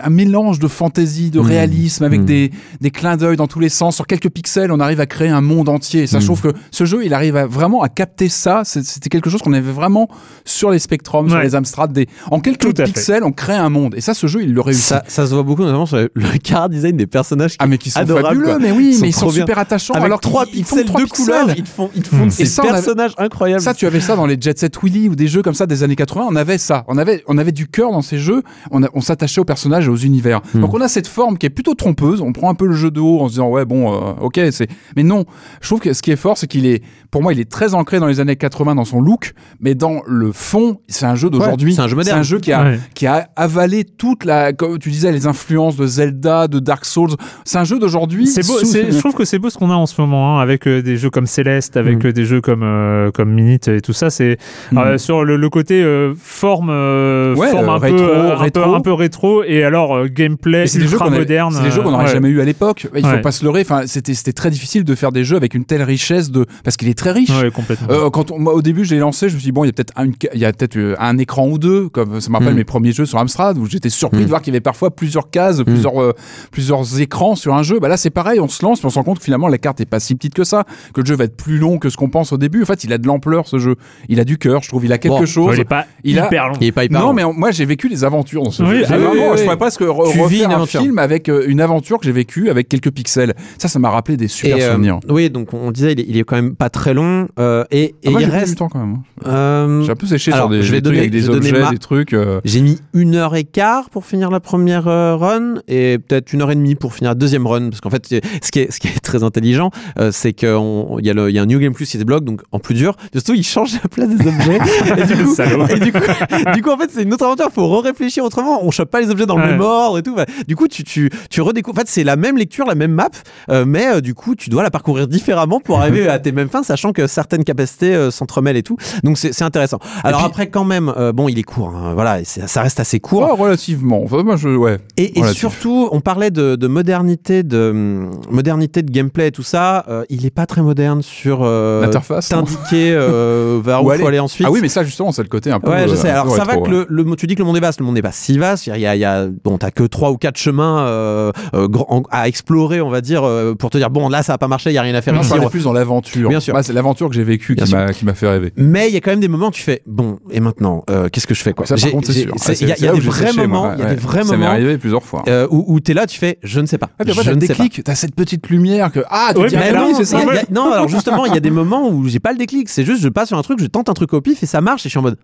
un 0.00 0.10
mélange 0.10 0.58
de 0.58 0.68
fantaisie, 0.68 1.30
de 1.30 1.40
Mm. 1.40 1.46
réalisme, 1.46 2.04
avec 2.04 2.20
Mm. 2.20 2.24
des, 2.26 2.50
des 2.80 2.90
clins 2.90 3.16
d'œil 3.16 3.36
dans 3.36 3.46
tous 3.46 3.58
les 3.60 3.70
sens. 3.70 3.96
Sur 3.96 4.06
quelques 4.06 4.28
pixels, 4.28 4.70
on 4.70 4.80
arrive 4.80 5.00
à 5.00 5.06
créer 5.06 5.28
un 5.30 5.40
monde 5.40 5.68
entier. 5.70 6.02
Et 6.02 6.06
ça, 6.06 6.18
je 6.18 6.24
Mm. 6.24 6.26
trouve 6.26 6.40
que 6.42 6.58
ce 6.70 6.84
jeu, 6.84 7.04
il 7.06 7.14
arrive 7.14 7.36
à, 7.36 7.46
vraiment 7.46 7.82
à 7.82 7.88
capter 7.88 8.28
ça. 8.28 8.62
C'était 8.64 9.08
quelque 9.08 9.30
chose 9.30 9.40
qu'on 9.40 9.52
avait 9.54 9.72
vraiment 9.72 10.08
sur 10.44 10.70
les 10.70 10.78
Spectrum, 10.78 11.28
sur 11.30 11.38
les 11.38 11.54
Amstrad. 11.54 11.92
Des... 11.92 12.06
En 12.30 12.40
quelques 12.40 12.76
fait. 12.76 12.84
pixels, 12.84 13.24
on 13.24 13.32
crée 13.32 13.54
un 13.54 13.70
monde. 13.70 13.94
Et 13.96 14.00
ça, 14.02 14.12
ce 14.12 14.26
jeu, 14.26 14.42
il 14.42 14.52
le 14.52 14.60
réussit. 14.60 14.84
Ça, 14.84 15.04
ça 15.08 15.26
se 15.26 15.32
voit 15.32 15.42
beaucoup, 15.42 15.62
notamment 15.62 15.86
sur 15.86 15.96
le, 15.96 16.10
car 16.42 16.68
design 16.68 16.96
des 16.96 17.06
personnages. 17.06 17.52
Qui 17.52 17.56
ah, 17.60 17.66
mais 17.66 17.78
qui 17.78 17.90
sont 17.90 18.00
adorables, 18.00 18.26
fabuleux, 18.28 18.44
quoi. 18.46 18.58
mais 18.58 18.72
oui, 18.72 18.92
Ils 18.94 19.00
mais 19.00 19.08
ils 19.08 19.12
sont 19.14 19.26
bien. 19.30 19.40
super 19.40 19.58
attachants. 19.58 19.94
Avec 19.94 20.04
alors 20.06 20.20
trois 20.20 20.44
qu'ils- 20.44 20.58
ils 20.58 20.64
font 20.64 20.76
pixels 20.76 20.84
trois 20.86 21.04
de 21.04 21.08
couleurs, 21.08 21.48
ils 21.56 21.64
font, 21.66 21.90
ils 21.96 22.04
font 22.04 22.28
ces 22.28 22.44
ça, 22.44 22.62
avait- 22.62 22.72
personnages 22.72 23.12
incroyables. 23.16 23.62
Ça, 23.62 23.72
tu 23.72 23.86
avais 23.86 24.00
ça 24.00 24.16
dans 24.16 24.26
les 24.26 24.36
Jet 24.38 24.58
Set 24.58 24.76
Willy 24.82 25.08
ou 25.08 25.16
des 25.16 25.28
jeux 25.28 25.40
comme 25.42 25.54
ça 25.54 25.66
des 25.66 25.82
années 25.82 25.96
80. 25.96 26.26
On 26.28 26.36
avait 26.36 26.58
ça. 26.58 26.84
On 26.88 26.98
avait, 26.98 27.24
on 27.26 27.38
avait 27.38 27.52
du 27.52 27.66
cœur 27.68 27.90
dans 27.92 28.02
ces 28.02 28.18
jeux. 28.18 28.42
On, 28.70 28.82
a- 28.82 28.88
on 28.92 29.00
s'attachait 29.00 29.40
aux 29.40 29.44
personnages 29.46 29.77
et 29.86 29.90
aux 29.90 29.96
univers. 29.96 30.40
Hmm. 30.54 30.60
Donc 30.60 30.74
on 30.74 30.80
a 30.80 30.88
cette 30.88 31.06
forme 31.06 31.38
qui 31.38 31.46
est 31.46 31.50
plutôt 31.50 31.74
trompeuse. 31.74 32.20
On 32.20 32.32
prend 32.32 32.50
un 32.50 32.54
peu 32.54 32.66
le 32.66 32.74
jeu 32.74 32.90
de 32.90 33.00
haut 33.00 33.20
en 33.20 33.26
se 33.28 33.32
disant 33.32 33.48
ouais 33.48 33.64
bon, 33.64 33.92
euh, 33.92 34.12
ok, 34.20 34.40
c'est. 34.50 34.68
Mais 34.96 35.02
non, 35.02 35.24
je 35.60 35.68
trouve 35.68 35.80
que 35.80 35.92
ce 35.92 36.02
qui 36.02 36.10
est 36.10 36.16
fort, 36.16 36.36
c'est 36.38 36.46
qu'il 36.46 36.66
est, 36.66 36.82
pour 37.10 37.22
moi, 37.22 37.32
il 37.32 37.40
est 37.40 37.50
très 37.50 37.74
ancré 37.74 38.00
dans 38.00 38.06
les 38.06 38.20
années 38.20 38.36
80 38.36 38.74
dans 38.74 38.84
son 38.84 39.00
look, 39.00 39.32
mais 39.60 39.74
dans 39.74 40.00
le 40.06 40.32
fond, 40.32 40.80
c'est 40.88 41.06
un 41.06 41.14
jeu 41.14 41.30
d'aujourd'hui. 41.30 41.74
c'est 41.74 41.82
un 41.82 41.88
jeu 41.88 41.96
moderne. 41.96 42.16
C'est 42.16 42.20
un 42.20 42.22
jeu 42.24 42.38
qui 42.40 42.52
a, 42.52 42.62
Ouais. 42.64 42.78
qui 42.94 43.06
a 43.06 43.28
avalé 43.36 43.84
toute 43.84 44.24
la, 44.24 44.52
comme 44.52 44.78
tu 44.78 44.90
disais, 44.90 45.12
les 45.12 45.26
influences 45.26 45.76
de 45.76 45.86
Zelda, 45.86 46.48
de 46.48 46.58
Dark 46.58 46.84
Souls. 46.84 47.10
C'est 47.44 47.58
un 47.58 47.64
jeu 47.64 47.78
d'aujourd'hui. 47.78 48.26
C'est 48.26 48.46
beau, 48.46 48.58
sous- 48.58 48.64
c'est- 48.66 48.90
je 48.90 48.98
trouve 48.98 49.14
que 49.14 49.24
c'est 49.24 49.38
beau 49.38 49.50
ce 49.50 49.58
qu'on 49.58 49.70
a 49.70 49.74
en 49.74 49.86
ce 49.86 50.00
moment, 50.00 50.38
hein, 50.38 50.42
avec 50.42 50.66
euh, 50.66 50.82
des 50.82 50.96
jeux 50.96 51.10
comme 51.10 51.26
Céleste, 51.26 51.76
avec 51.76 52.02
Mm. 52.02 52.06
euh, 52.08 52.12
des 52.12 52.24
jeux 52.24 52.40
comme 52.40 52.62
euh, 52.62 53.10
comme 53.12 53.32
Minute 53.32 53.68
et 53.68 53.80
tout 53.80 53.92
ça. 53.92 54.10
C'est 54.10 54.38
Mm. 54.72 54.78
euh, 54.78 54.98
sur 54.98 55.24
le, 55.24 55.36
le 55.36 55.48
côté 55.50 55.82
euh, 55.82 56.14
forme, 56.20 56.68
euh, 56.70 57.34
Ouais, 57.36 57.48
forme 57.50 57.68
euh, 57.68 57.72
un, 57.72 57.78
rétro, 57.78 57.96
peu, 57.98 58.04
euh, 58.10 58.32
un 58.32 58.36
rétro. 58.36 58.62
peu 58.64 58.74
un 58.74 58.80
peu 58.80 58.92
rétro 58.92 59.42
et 59.44 59.62
alors 59.68 59.96
euh, 59.96 60.08
gameplay 60.08 60.66
c'est 60.66 60.78
des 60.78 60.86
jeux 60.86 60.92
ultra 60.92 61.10
moderne. 61.10 61.54
c'est 61.56 61.62
des 61.62 61.70
jeux 61.70 61.82
qu'on 61.82 61.90
n'aurait 61.92 62.06
ouais. 62.06 62.12
jamais 62.12 62.28
eu 62.28 62.40
à 62.40 62.44
l'époque. 62.44 62.86
Il 62.94 63.02
faut 63.02 63.08
Ouais. 63.08 63.20
pas 63.20 63.32
se 63.32 63.44
leurrer. 63.44 63.60
Enfin, 63.62 63.82
c'était 63.86 64.14
c'était 64.14 64.32
très 64.32 64.50
difficile 64.50 64.84
de 64.84 64.94
faire 64.94 65.12
des 65.12 65.24
jeux 65.24 65.36
avec 65.36 65.54
une 65.54 65.64
telle 65.64 65.82
richesse 65.82 66.30
de 66.30 66.46
parce 66.64 66.76
qu'il 66.76 66.88
est 66.88 66.98
très 66.98 67.12
riche. 67.12 67.30
Ouais, 67.30 67.50
complètement. 67.50 67.88
Euh, 67.90 68.10
quand 68.10 68.30
on- 68.30 68.38
moi, 68.38 68.54
au 68.54 68.62
début, 68.62 68.84
je 68.84 68.94
l'ai 68.94 69.00
lancé, 69.00 69.28
je 69.28 69.34
me 69.34 69.38
suis 69.40 69.46
dit 69.48 69.52
bon, 69.52 69.64
il 69.64 69.68
y 69.68 69.70
a 69.70 69.72
peut-être 69.72 69.92
un, 69.96 70.06
il 70.34 70.40
y 70.40 70.44
a 70.44 70.52
peut-être 70.52 70.76
euh, 70.76 70.94
un 70.98 71.16
écran 71.18 71.46
ou 71.48 71.58
deux, 71.58 71.88
comme 71.88 72.20
ça 72.20 72.28
me 72.30 72.34
rappelle 72.36 72.54
Mm. 72.54 72.56
mes 72.56 72.64
premiers 72.64 72.92
jeux 72.92 73.06
sur 73.06 73.18
Amstrad, 73.18 73.56
où 73.58 73.66
j'étais 73.66 73.88
surpris 73.90 74.20
Mm. 74.20 74.24
de 74.24 74.28
voir 74.28 74.42
qu'il 74.42 74.52
y 74.52 74.56
avait 74.56 74.60
parfois 74.60 74.90
plusieurs 74.90 75.30
cases, 75.30 75.62
plusieurs 75.62 76.00
euh, 76.02 76.12
plusieurs 76.50 77.00
écrans 77.00 77.34
sur 77.36 77.54
un 77.54 77.62
jeu. 77.62 77.78
Bah 77.80 77.88
là, 77.88 77.96
c'est 77.96 78.10
pareil, 78.10 78.40
on 78.40 78.48
se 78.48 78.64
lance, 78.64 78.82
mais 78.82 78.86
on 78.86 78.90
se 78.90 78.98
rend 78.98 79.04
compte 79.04 79.18
que 79.18 79.24
finalement 79.24 79.48
la 79.48 79.58
carte 79.58 79.80
est 79.80 79.86
pas 79.86 80.00
si 80.00 80.14
petite 80.14 80.34
que 80.34 80.44
ça, 80.44 80.64
que 80.94 81.00
le 81.00 81.06
jeu 81.06 81.14
va 81.16 81.24
être 81.24 81.36
plus 81.36 81.58
long 81.58 81.78
que 81.78 81.90
ce 81.90 81.96
qu'on 81.96 82.08
pense 82.08 82.32
au 82.32 82.38
début. 82.38 82.62
En 82.62 82.66
fait, 82.66 82.84
il 82.84 82.92
a 82.92 82.98
de 82.98 83.06
l'ampleur 83.06 83.46
ce 83.46 83.58
jeu. 83.58 83.76
Il 84.08 84.20
a 84.20 84.24
du 84.24 84.38
cœur, 84.38 84.62
je 84.62 84.68
trouve. 84.68 84.84
Il 84.84 84.92
a 84.92 84.98
quelque 84.98 85.18
Bon, 85.18 85.26
chose. 85.26 85.54
Il 85.56 85.60
est 85.60 85.64
pas 85.64 85.86
il 86.04 86.18
a- 86.18 86.26
hyper 86.26 86.48
long. 86.48 86.54
Il 86.60 86.66
est 86.66 86.72
pas 86.72 86.84
hyper 86.84 87.00
Non, 87.00 87.08
long. 87.08 87.12
mais 87.12 87.24
moi 87.24 87.50
j'ai 87.50 87.64
vécu 87.64 87.88
des 87.88 88.04
aventures 88.04 88.42
dans 88.42 88.50
ce 88.50 88.62
Oui, 88.62 88.78
jeu. 88.78 88.84
ah 88.88 88.94
oui, 88.96 89.04
vraiment- 89.04 89.32
oui, 89.32 89.38
je 89.38 89.44
presque 89.58 89.80
re- 89.82 90.10
Tu 90.10 90.16
vis 90.18 90.22
refaire 90.44 90.50
une 90.50 90.52
un 90.62 90.66
film 90.66 90.98
avec 90.98 91.28
euh, 91.28 91.44
une 91.46 91.60
aventure 91.60 91.98
que 91.98 92.04
j'ai 92.06 92.12
vécue 92.12 92.48
avec 92.50 92.68
quelques 92.68 92.90
pixels. 92.90 93.34
Ça, 93.58 93.68
ça 93.68 93.78
m'a 93.78 93.90
rappelé 93.90 94.16
des 94.16 94.28
super 94.28 94.56
Et, 94.56 94.62
euh, 94.62 94.72
souvenirs. 94.72 95.00
oui, 95.08 95.30
donc 95.30 95.52
on 95.54 95.70
disait, 95.70 95.92
il 95.92 96.00
est, 96.00 96.06
il 96.08 96.16
est 96.16 96.24
quand 96.24 96.36
même 96.36 96.54
pas 96.56 96.70
très 96.70 96.94
long 96.94 97.28
euh, 97.38 97.64
et, 97.70 97.82
et 97.84 97.94
Ah, 98.06 98.10
moi, 98.10 98.22
il 98.22 98.30
reste. 98.30 98.58
temps 98.58 98.68
quand 98.68 98.78
même. 98.80 98.96
hein. 99.24 99.28
euh, 99.28 99.82
J'ai 99.82 99.90
un 99.92 99.96
peu 99.96 100.06
séché 100.06 100.32
alors, 100.32 100.46
sur 100.46 100.56
des, 100.56 100.62
je 100.62 100.70
vais 100.72 100.80
des 100.80 100.88
trucs 100.88 100.98
avec 100.98 101.10
des 101.10 101.20
je 101.20 101.26
vais 101.26 101.32
donner 101.34 101.50
objets, 101.50 101.62
ma- 101.62 101.70
des 101.70 101.78
trucs. 101.78 102.12
euh, 102.12 102.40
J'ai 102.44 102.60
mis 102.60 102.78
une 102.94 103.14
heure 103.14 103.34
et 103.36 103.44
quart 103.44 103.90
pour 103.90 104.04
finir 104.06 104.30
la 104.30 104.40
première 104.40 104.88
euh, 104.88 105.16
run 105.16 105.56
et 105.68 105.98
peut-être 105.98 106.32
une 106.32 106.42
heure 106.42 106.50
et 106.50 106.54
demie 106.56 106.74
pour 106.74 106.94
finir 106.94 107.10
la 107.10 107.14
deuxième 107.14 107.46
run. 107.46 107.68
Parce 107.70 107.80
qu'en 107.80 107.90
fait, 107.90 108.06
ce 108.06 108.50
qui 108.50 108.60
est, 108.60 108.72
ce 108.72 108.78
qui 108.80 108.88
est 108.88 109.00
très 109.00 109.22
intelligent, 109.22 109.70
euh, 109.98 110.10
c'est 110.12 110.32
qu'il 110.32 110.48
y, 110.48 111.10
a 111.10 111.14
le- 111.14 111.30
il 111.30 111.34
y 111.34 111.38
a 111.38 111.42
un 111.42 111.46
New 111.46 111.58
Game 111.58 111.72
Plus 111.74 111.84
qui 111.86 111.92
se 111.92 111.98
débloque, 111.98 112.24
donc 112.24 112.40
en 112.52 112.58
plus 112.58 112.74
dur. 112.74 112.96
Surtout, 113.12 113.34
il 113.34 113.42
change 113.44 113.72
la 113.82 113.88
place 113.88 114.08
des 114.08 114.26
objets. 114.26 114.58
et 114.98 115.04
du 115.16 115.24
coup, 115.24 115.34
Salaud. 115.34 115.66
et 115.68 115.78
du 115.80 115.92
coup, 115.92 115.98
du 116.54 116.62
coup, 116.62 116.70
en 116.70 116.78
fait, 116.78 116.90
c'est 116.92 117.02
une 117.02 117.12
autre 117.14 117.24
aventure. 117.24 117.46
Il 117.50 117.54
faut 117.54 117.80
réfléchir 117.80 118.24
autrement. 118.24 118.64
On 118.64 118.70
chope 118.70 118.90
pas 118.90 119.00
les 119.00 119.10
objets 119.10 119.26
dans 119.26 119.36
le 119.38 119.47
Ouais. 119.56 120.00
et 120.00 120.02
tout. 120.02 120.16
Du 120.46 120.56
coup, 120.56 120.68
tu, 120.68 120.84
tu, 120.84 121.10
tu 121.30 121.40
redécouvres. 121.40 121.76
En 121.76 121.80
fait, 121.80 121.88
c'est 121.88 122.04
la 122.04 122.16
même 122.16 122.36
lecture, 122.36 122.66
la 122.66 122.74
même 122.74 122.92
map, 122.92 123.08
euh, 123.50 123.64
mais 123.66 123.86
euh, 123.86 124.00
du 124.00 124.14
coup, 124.14 124.34
tu 124.34 124.50
dois 124.50 124.62
la 124.62 124.70
parcourir 124.70 125.06
différemment 125.08 125.60
pour 125.60 125.80
arriver 125.80 126.08
à 126.08 126.18
tes 126.18 126.32
mêmes 126.32 126.48
fins, 126.48 126.62
sachant 126.62 126.92
que 126.92 127.06
certaines 127.06 127.44
capacités 127.44 127.94
euh, 127.94 128.10
s'entremêlent 128.10 128.56
et 128.56 128.62
tout. 128.62 128.76
Donc, 129.04 129.18
c'est 129.18 129.32
c'est 129.32 129.44
intéressant. 129.44 129.78
Alors 130.04 130.20
puis- 130.20 130.26
après, 130.26 130.46
quand 130.50 130.64
même, 130.64 130.92
euh, 130.96 131.12
bon, 131.12 131.28
il 131.28 131.38
est 131.38 131.42
court. 131.42 131.68
hein, 131.74 131.92
voilà, 131.94 132.24
ça 132.24 132.62
reste 132.62 132.80
assez 132.80 133.00
court. 133.00 133.22
ouais, 133.22 133.32
relativement. 133.32 134.02
Enfin, 134.02 134.22
moi, 134.22 134.36
je, 134.36 134.48
ouais. 134.48 134.78
Et, 134.96 135.18
et 135.18 135.24
surtout, 135.32 135.88
on 135.92 136.00
parlait 136.00 136.30
de, 136.30 136.56
de 136.56 136.66
modernité, 136.66 137.42
de 137.42 137.70
hum, 137.70 138.10
modernité 138.30 138.82
de 138.82 138.90
gameplay 138.90 139.28
et 139.28 139.32
tout 139.32 139.42
ça. 139.42 139.84
euh, 139.88 140.04
il 140.08 140.24
est 140.26 140.30
pas 140.30 140.46
très 140.46 140.62
moderne 140.62 141.02
sur 141.02 141.40
euh, 141.42 141.82
L'interface, 141.82 142.28
t'indiquer 142.28 142.92
euh, 142.94 143.60
vers 143.64 143.82
où 143.84 143.88
Où 143.90 143.92
il 143.94 144.00
faut 144.00 144.06
aller 144.06 144.18
ensuite. 144.18 144.46
Ah 144.46 144.50
oui, 144.50 144.60
mais 144.62 144.68
ça, 144.68 144.84
justement, 144.84 145.12
c'est 145.12 145.22
le 145.22 145.28
côté 145.28 145.50
un 145.50 145.60
peu. 145.60 145.70
Ouais, 145.70 145.86
je 145.88 145.94
sais. 145.94 146.08
Alors 146.10 146.34
ça 146.34 146.44
va 146.44 146.56
que 146.56 146.68
le, 146.70 146.86
le- 146.88 147.16
tu 147.16 147.26
dis 147.26 147.34
que 147.34 147.40
le 147.40 147.46
monde 147.46 147.56
est 147.56 147.60
vaste, 147.60 147.80
le 147.80 147.86
monde 147.86 147.94
n'est 147.94 148.02
pas 148.02 148.12
si 148.12 148.38
vaste. 148.38 148.66
Il 148.66 148.78
y 148.78 148.86
a, 148.86 148.94
il 148.96 149.00
y 149.00 149.04
a 149.04 149.28
bon, 149.44 149.58
t'as 149.58 149.70
que 149.70 149.84
trois 149.84 150.10
ou 150.10 150.16
quatre 150.16 150.36
chemins 150.38 150.80
euh, 150.86 151.32
euh, 151.54 151.68
à 152.10 152.28
explorer, 152.28 152.80
on 152.80 152.90
va 152.90 153.00
dire, 153.00 153.24
euh, 153.24 153.54
pour 153.54 153.70
te 153.70 153.78
dire 153.78 153.90
bon, 153.90 154.08
là, 154.08 154.22
ça 154.22 154.32
va 154.34 154.38
pas 154.38 154.48
marcher, 154.48 154.70
il 154.70 154.74
y 154.74 154.78
a 154.78 154.82
rien 154.82 154.94
à 154.94 155.02
faire 155.02 155.14
Non, 155.14 155.20
ici. 155.20 155.32
on- 155.40 155.48
plus 155.48 155.64
dans 155.64 155.72
l'aventure. 155.72 156.28
Bien 156.28 156.40
sûr. 156.40 156.52
Moi, 156.54 156.62
c'est 156.62 156.72
l'aventure 156.72 157.08
que 157.08 157.14
j'ai 157.14 157.24
vécue 157.24 157.56
qui 157.56 157.70
m'a 157.72 157.92
qui 157.92 158.04
m'a 158.04 158.14
fait 158.14 158.28
rêver. 158.28 158.52
Mais 158.56 158.88
il 158.88 158.94
y 158.94 158.96
a 158.96 159.00
quand 159.00 159.10
même 159.10 159.20
des 159.20 159.28
moments 159.28 159.48
où 159.48 159.52
tu 159.52 159.62
fais 159.62 159.82
bon, 159.86 160.18
et 160.30 160.40
maintenant, 160.40 160.84
euh, 160.90 161.08
qu'est-ce 161.08 161.26
que 161.26 161.34
je 161.34 161.42
fais 161.42 161.52
quoi? 161.52 161.66
Ça, 161.66 161.76
par 161.76 161.90
contre, 161.90 162.06
c'est 162.12 162.20
sûr. 162.22 162.34
Ah, 162.46 162.52
Il 162.60 162.68
y 162.68 162.72
a, 162.86 162.90
a 162.90 162.94
des 162.94 163.00
vrais 163.00 163.32
moments, 163.32 163.72
il 163.74 163.80
y 163.80 163.82
a 163.82 163.86
des 163.90 163.94
vrais 163.96 164.22
Ça 164.24 164.32
m'est 164.32 164.38
moments 164.38 164.50
arrivé 164.50 164.78
plusieurs 164.78 165.02
fois. 165.02 165.22
euh, 165.28 165.46
où, 165.50 165.64
où 165.74 165.80
t'es 165.80 165.94
là, 165.94 166.06
tu 166.06 166.18
fais 166.18 166.38
je 166.42 166.60
ne 166.60 166.66
sais 166.66 166.78
pas. 166.78 166.88
Ah, 166.98 167.04
je 167.06 167.10
ne 167.10 167.14
sais 167.22 167.24
pas. 167.24 167.34
déclic, 167.34 167.82
t'as 167.84 167.94
cette 167.94 168.14
petite 168.14 168.48
lumière 168.48 168.90
que. 168.92 169.00
Ah, 169.10 169.32
tu 169.34 169.40
c'est 169.48 170.04
ça. 170.04 170.18
a- 170.18 170.20
a- 170.20 170.42
non, 170.50 170.72
alors 170.72 170.88
justement, 170.88 171.24
il 171.26 171.34
y 171.34 171.36
a 171.36 171.40
des 171.40 171.50
moments 171.50 171.88
où 171.88 172.06
j'ai 172.08 172.20
pas 172.20 172.32
le 172.32 172.38
déclic. 172.38 172.68
C'est 172.68 172.84
juste, 172.84 173.02
je 173.02 173.08
passe 173.08 173.28
sur 173.28 173.38
un 173.38 173.42
truc, 173.42 173.60
je 173.60 173.66
tente 173.66 173.88
un 173.88 173.94
truc 173.94 174.12
au 174.12 174.20
pif 174.20 174.42
et 174.42 174.46
ça 174.46 174.60
marche 174.60 174.82
et 174.82 174.88
je 174.88 174.90
suis 174.90 174.98
en 174.98 175.02
mode. 175.02 175.16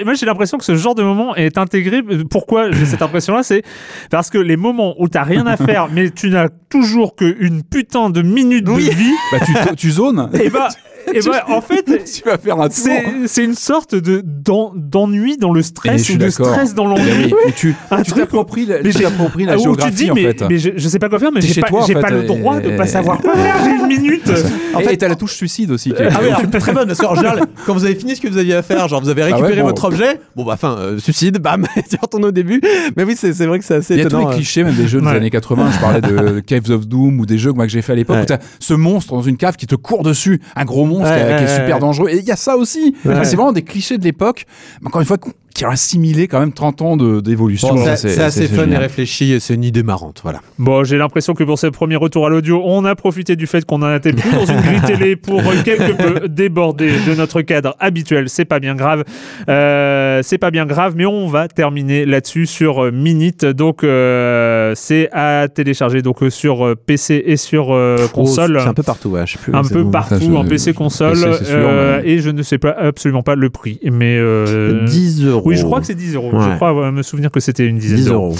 a 0.00 0.04
moi 0.04 0.14
j'ai 0.14 0.26
l'impression 0.26 0.58
que 0.58 0.64
ce 0.64 0.74
genre 0.76 0.91
de 0.94 1.02
moment 1.02 1.34
est 1.36 1.58
intégré. 1.58 2.02
Pourquoi 2.30 2.70
j'ai 2.72 2.86
cette 2.86 3.02
impression-là 3.02 3.42
C'est 3.42 3.62
parce 4.10 4.30
que 4.30 4.38
les 4.38 4.56
moments 4.56 4.94
où 4.98 5.08
t'as 5.08 5.22
rien 5.22 5.46
à 5.46 5.56
faire, 5.68 5.88
mais 5.92 6.10
tu 6.10 6.30
n'as 6.30 6.48
toujours 6.68 7.16
qu'une 7.16 7.62
putain 7.62 8.10
de 8.10 8.22
minute 8.22 8.66
Oui. 8.68 8.86
de 8.88 8.94
vie, 8.94 9.14
bah, 9.32 9.38
tu, 9.44 9.76
tu 9.76 9.90
zones. 9.90 10.30
et 10.40 10.50
bah, 10.50 10.68
et 11.14 11.20
bah 11.20 11.44
en 11.48 11.60
fait, 11.60 11.84
tu 12.04 12.22
vas 12.24 12.38
faire 12.38 12.60
un 12.60 12.68
tour. 12.68 12.86
c'est 13.26 13.44
une 13.44 13.54
sorte 13.54 13.94
de 13.94 14.22
d'en- 14.24 14.72
d'ennui 14.74 15.36
dans 15.36 15.52
le 15.52 15.60
Et 15.60 15.64
stress 15.64 16.08
ou 16.10 16.16
de 16.16 16.28
stress 16.30 16.74
dans 16.74 16.86
Mais 16.88 16.96
l'ennui. 16.98 17.34
oui, 17.46 17.52
tu 17.54 17.74
t'appropries 18.14 18.66
la, 18.66 18.80
la 18.82 19.56
où 19.58 19.62
géographie 19.62 19.94
tu 19.94 20.04
dis, 20.04 20.10
en 20.10 20.14
mais, 20.14 20.22
fait. 20.22 20.44
mais 20.48 20.58
je, 20.58 20.70
je 20.76 20.88
sais 20.88 20.98
pas 20.98 21.08
quoi 21.08 21.18
faire, 21.18 21.30
mais 21.32 21.40
j'ai 21.40 21.60
pas, 21.60 21.68
toi, 21.68 21.82
en 21.82 21.86
j'ai 21.86 21.94
fait, 21.94 22.00
pas 22.00 22.10
le 22.10 22.24
et- 22.24 22.26
droit 22.26 22.60
de 22.60 22.76
pas 22.76 22.84
et- 22.84 22.88
savoir 22.88 23.18
quoi 23.18 23.34
faire. 23.34 23.56
J'ai 23.64 23.70
une 23.70 23.86
minute. 23.86 24.30
En 24.74 24.80
et 24.80 24.84
fait- 24.84 24.96
t'as 24.96 25.08
la 25.08 25.16
touche 25.16 25.34
suicide 25.34 25.70
aussi. 25.70 25.92
Ah 25.98 26.18
oui, 26.22 26.28
alors, 26.30 26.50
très 26.50 26.72
bonne, 26.72 26.86
parce 26.86 26.98
qu'en 26.98 27.14
général, 27.14 27.40
quand 27.66 27.74
vous 27.74 27.84
avez 27.84 27.94
fini 27.94 28.16
ce 28.16 28.22
que 28.22 28.28
vous 28.28 28.38
aviez 28.38 28.54
à 28.54 28.62
faire, 28.62 28.88
genre 28.88 29.02
vous 29.02 29.10
avez 29.10 29.20
Ah 29.20 29.26
ouais, 29.26 29.32
récupéré 29.34 29.60
bon. 29.60 29.66
votre 29.66 29.84
objet, 29.84 30.18
bon 30.34 30.44
bah, 30.44 30.52
enfin, 30.54 30.76
euh, 30.78 30.98
suicide, 30.98 31.36
bam, 31.40 31.66
tu 31.90 31.96
retournes 32.00 32.24
au 32.24 32.30
début. 32.30 32.62
Mais 32.96 33.04
oui, 33.04 33.14
c'est 33.16 33.32
vrai 33.44 33.58
que 33.58 33.66
c'est 33.66 33.74
assez 33.74 33.94
Il 33.94 33.98
y 33.98 34.00
a 34.00 34.04
tous 34.04 34.08
étonnant. 34.08 34.28
les 34.30 34.34
euh. 34.34 34.36
clichés, 34.38 34.64
même 34.64 34.74
des 34.74 34.88
jeux 34.88 35.02
des 35.02 35.06
années 35.08 35.28
80. 35.28 35.70
Je 35.74 35.78
parlais 35.78 36.00
de 36.00 36.40
Caves 36.40 36.70
of 36.70 36.86
Doom 36.88 37.20
ou 37.20 37.26
des 37.26 37.36
jeux 37.36 37.52
que 37.52 37.68
j'ai 37.68 37.82
fait 37.82 37.92
à 37.92 37.96
l'époque 37.96 38.32
ce 38.60 38.72
monstre 38.72 39.12
dans 39.12 39.20
une 39.22 39.36
cave 39.36 39.56
qui 39.56 39.66
te 39.66 39.74
court 39.74 40.02
dessus, 40.04 40.40
un 40.56 40.64
gros 40.64 40.86
monstre 40.92 41.10
Ouais, 41.10 41.16
qui, 41.18 41.22
est- 41.32 41.36
qui 41.38 41.42
est 41.44 41.46
ouais, 41.46 41.56
super 41.60 41.78
dangereux. 41.78 42.08
Et 42.10 42.18
il 42.18 42.24
y 42.24 42.30
a 42.30 42.36
ça 42.36 42.56
aussi. 42.56 42.94
Ouais. 43.04 43.12
Enfin, 43.12 43.24
C'est 43.24 43.36
vraiment 43.36 43.52
des 43.52 43.62
clichés 43.62 43.98
de 43.98 44.04
l'époque. 44.04 44.46
Mais 44.80 44.88
Encore 44.88 45.00
une 45.00 45.06
fois, 45.06 45.18
qui 45.54 45.64
ont 45.66 45.70
assimilé 45.70 46.28
quand 46.28 46.40
même 46.40 46.52
30 46.52 46.82
ans 46.82 46.96
de- 46.96 47.20
d'évolution. 47.20 47.68
Bon, 47.74 47.84
Ça, 47.84 47.96
c'est 47.96 48.18
assez 48.22 48.48
fun 48.48 48.70
et 48.70 48.76
réfléchi 48.76 49.32
et 49.32 49.40
c'est 49.40 49.54
une 49.54 49.64
idée 49.64 49.82
marrante, 49.82 50.20
voilà. 50.22 50.40
Bon, 50.58 50.84
j'ai 50.84 50.96
l'impression 50.98 51.34
que 51.34 51.44
pour 51.44 51.58
ce 51.58 51.66
premier 51.66 51.96
retour 51.96 52.26
à 52.26 52.30
l'audio, 52.30 52.62
on 52.64 52.84
a 52.84 52.94
profité 52.94 53.36
du 53.36 53.46
fait 53.46 53.64
qu'on 53.64 53.78
n'en 53.78 53.94
était 53.94 54.12
plus 54.12 54.30
dans 54.32 54.44
une 54.46 54.60
grille 54.60 54.80
télé 54.86 55.16
pour 55.16 55.42
quelque 55.64 55.92
peu 56.20 56.28
déborder 56.28 56.90
de 57.06 57.14
notre 57.14 57.42
cadre 57.42 57.76
habituel. 57.80 58.28
C'est 58.28 58.44
pas 58.44 58.60
bien 58.60 58.74
grave. 58.74 59.04
Euh, 59.48 60.20
c'est 60.22 60.38
pas 60.38 60.50
bien 60.50 60.66
grave, 60.66 60.94
mais 60.96 61.06
on 61.06 61.28
va 61.28 61.48
terminer 61.48 62.04
là-dessus 62.06 62.46
sur 62.46 62.84
euh, 62.84 62.90
Minute. 62.92 63.44
Donc, 63.44 63.84
euh, 63.84 64.72
c'est 64.76 65.08
à 65.12 65.48
télécharger 65.48 66.02
donc 66.02 66.22
euh, 66.22 66.30
sur 66.30 66.74
PC 66.86 67.22
et 67.26 67.36
sur 67.36 67.72
euh, 67.74 68.08
console. 68.08 68.58
C'est 68.60 68.68
un 68.68 68.74
peu 68.74 68.82
partout, 68.82 69.10
ouais, 69.10 69.26
je 69.26 69.32
sais 69.32 69.38
plus. 69.38 69.54
un 69.54 69.62
peu 69.62 69.90
partout 69.90 70.14
Ça, 70.18 70.20
je- 70.24 70.30
en 70.30 70.44
PC 70.44 70.72
console 70.72 71.12
PC, 71.12 71.26
c'est 71.38 71.44
sûr, 71.44 71.54
euh, 71.58 72.00
mais- 72.02 72.10
et 72.10 72.18
je 72.20 72.30
ne 72.30 72.42
sais 72.42 72.58
pas 72.58 72.70
absolument 72.70 73.22
pas 73.22 73.34
le 73.34 73.50
prix 73.50 73.78
mais 73.84 74.16
euh, 74.18 74.84
10 74.86 75.24
euros. 75.26 75.41
Oui 75.44 75.56
je 75.56 75.64
crois 75.64 75.80
que 75.80 75.86
c'est 75.86 75.94
10 75.94 76.14
euros 76.14 76.30
Ouais. 76.32 76.50
je 76.50 76.54
crois 76.56 76.90
me 76.90 77.02
souvenir 77.02 77.30
que 77.30 77.40
c'était 77.40 77.66
une 77.66 77.78
dizaine 77.78 77.98
10 77.98 78.04
d'euros 78.06 78.26
euros. 78.28 78.36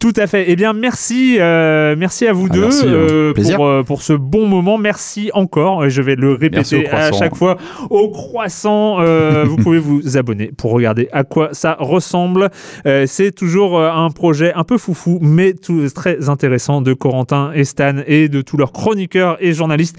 Tout 0.00 0.12
à 0.16 0.26
fait. 0.26 0.44
Eh 0.48 0.56
bien, 0.56 0.72
merci, 0.72 1.36
euh, 1.40 1.94
merci 1.98 2.26
à 2.26 2.32
vous 2.32 2.46
Ah, 2.50 2.54
deux 2.54 2.60
merci, 2.62 2.84
hein. 2.86 2.92
euh, 2.92 3.32
pour, 3.34 3.66
euh, 3.66 3.82
pour 3.82 4.02
ce 4.02 4.12
bon 4.12 4.46
moment. 4.46 4.78
Merci 4.78 5.30
encore. 5.34 5.88
Je 5.88 6.02
vais 6.02 6.14
le 6.16 6.32
répéter 6.34 6.88
à 6.90 7.12
chaque 7.12 7.34
fois 7.36 7.56
au 7.90 8.08
croissant. 8.10 9.00
euh, 9.00 9.44
vous 9.46 9.56
pouvez 9.56 9.78
vous 9.78 10.16
abonner 10.16 10.50
pour 10.56 10.72
regarder 10.72 11.08
à 11.12 11.24
quoi 11.24 11.50
ça 11.52 11.76
ressemble. 11.78 12.50
Euh, 12.86 13.04
C'est 13.06 13.32
toujours 13.32 13.78
euh, 13.78 13.90
un 13.90 14.10
projet 14.10 14.52
un 14.54 14.64
peu 14.64 14.78
foufou, 14.78 15.18
mais 15.22 15.52
tout, 15.54 15.82
très 15.94 16.28
intéressant 16.28 16.80
de 16.80 16.92
Corentin 16.94 17.52
et 17.54 17.64
Stan 17.64 17.96
et 18.06 18.28
de 18.28 18.40
tous 18.42 18.56
leurs 18.56 18.72
chroniqueurs 18.72 19.36
et 19.40 19.52
journalistes. 19.52 19.96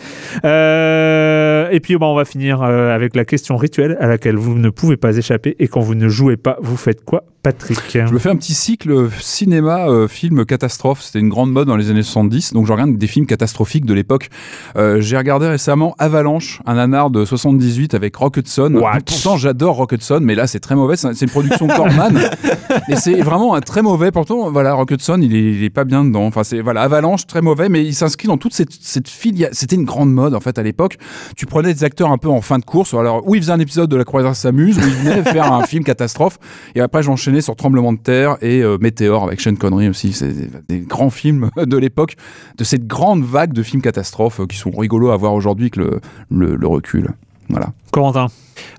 Euh, 0.69 1.69
et 1.71 1.79
puis, 1.79 1.95
bah, 1.97 2.05
on 2.07 2.15
va 2.15 2.25
finir 2.25 2.61
euh, 2.61 2.93
avec 2.93 3.15
la 3.15 3.25
question 3.25 3.57
rituelle 3.57 3.97
à 3.99 4.07
laquelle 4.07 4.35
vous 4.35 4.57
ne 4.57 4.69
pouvez 4.69 4.97
pas 4.97 5.15
échapper. 5.17 5.55
Et 5.59 5.67
quand 5.67 5.81
vous 5.81 5.95
ne 5.95 6.07
jouez 6.09 6.37
pas, 6.37 6.57
vous 6.61 6.77
faites 6.77 7.03
quoi, 7.03 7.23
Patrick? 7.43 7.79
Je 7.93 8.13
me 8.13 8.19
fais 8.19 8.29
un 8.29 8.35
petit 8.35 8.53
cycle 8.53 9.09
cinéma, 9.19 9.74
euh, 9.89 10.07
film 10.07 10.45
catastrophe. 10.45 11.01
C'était 11.01 11.19
une 11.19 11.29
grande 11.29 11.51
mode 11.51 11.67
dans 11.67 11.75
les 11.75 11.89
années 11.89 12.03
70. 12.03 12.53
Donc 12.53 12.65
je 12.65 12.71
regarde 12.71 12.97
des 12.97 13.07
films 13.07 13.25
catastrophiques 13.25 13.85
de 13.85 13.93
l'époque. 13.93 14.29
Euh, 14.77 15.01
J'ai 15.01 15.17
regardé 15.17 15.47
récemment 15.47 15.95
Avalanche, 15.99 16.61
un 16.65 16.75
nanar 16.75 17.09
de 17.09 17.25
78 17.25 17.93
avec 17.93 18.15
Rock 18.15 18.37
Hudson. 18.37 18.73
What? 18.75 18.99
Pourtant 19.05 19.37
j'adore 19.37 19.75
Rock 19.75 19.93
Hudson, 19.93 20.19
mais 20.21 20.35
là 20.35 20.47
c'est 20.47 20.59
très 20.59 20.75
mauvais. 20.75 20.95
C'est 20.95 21.21
une 21.21 21.29
production 21.29 21.67
Corman. 21.67 22.17
et 22.89 22.95
c'est 22.95 23.21
vraiment 23.21 23.55
un 23.55 23.61
très 23.61 23.81
mauvais. 23.81 24.11
Pourtant 24.11 24.49
voilà, 24.51 24.73
Rock 24.73 24.91
Hudson 24.91 25.19
il 25.21 25.35
est, 25.35 25.53
il 25.53 25.63
est 25.63 25.69
pas 25.69 25.83
bien 25.83 26.05
dedans. 26.05 26.25
Enfin 26.25 26.43
c'est 26.43 26.61
voilà 26.61 26.81
Avalanche 26.81 27.27
très 27.27 27.41
mauvais, 27.41 27.69
mais 27.69 27.83
il 27.83 27.93
s'inscrit 27.93 28.27
dans 28.27 28.37
toute 28.37 28.53
cette, 28.53 28.71
cette 28.71 29.09
filière. 29.09 29.49
C'était 29.51 29.75
une 29.75 29.85
grande 29.85 30.13
mode 30.13 30.35
en 30.35 30.39
fait 30.39 30.57
à 30.57 30.63
l'époque. 30.63 30.97
Tu 31.35 31.45
prenais 31.45 31.73
des 31.73 31.83
acteurs 31.83 32.11
un 32.11 32.17
peu 32.17 32.29
en 32.29 32.41
fin 32.41 32.59
de 32.59 32.65
course. 32.65 32.93
Alors 32.93 33.27
où 33.27 33.35
ils 33.35 33.41
faisaient 33.41 33.51
un 33.51 33.59
épisode 33.59 33.89
de 33.89 33.95
La 33.95 34.03
Croisière 34.03 34.35
s'amuse, 34.35 34.77
où 34.77 34.81
ils 34.81 35.09
venaient 35.09 35.23
faire 35.23 35.51
un 35.51 35.63
film 35.63 35.83
catastrophe. 35.83 36.37
Et 36.75 36.81
après 36.81 37.03
j'enchaînais 37.03 37.41
sur 37.41 37.55
Tremblement 37.55 37.93
de 37.93 37.97
terre 37.97 38.37
et 38.41 38.61
euh, 38.61 38.77
Météore 38.79 39.23
avec 39.23 39.41
Sean 39.41 39.55
Connery 39.55 39.64
aussi. 39.73 40.13
C'est 40.13 40.67
des, 40.67 40.79
grands 40.79 41.09
films 41.09 41.49
de 41.57 41.77
l'époque, 41.77 42.15
de 42.57 42.63
cette 42.63 42.87
grande 42.87 43.23
vague 43.23 43.53
de 43.53 43.63
films 43.63 43.81
catastrophes 43.81 44.41
euh, 44.41 44.45
qui 44.45 44.57
sont 44.57 44.71
rigolos 44.71 45.11
à 45.11 45.17
voir 45.17 45.33
aujourd'hui 45.33 45.71
le, 45.75 45.99
le 46.29 46.67
recul. 46.67 47.09
Voilà. 47.49 47.73
Corentin 47.91 48.27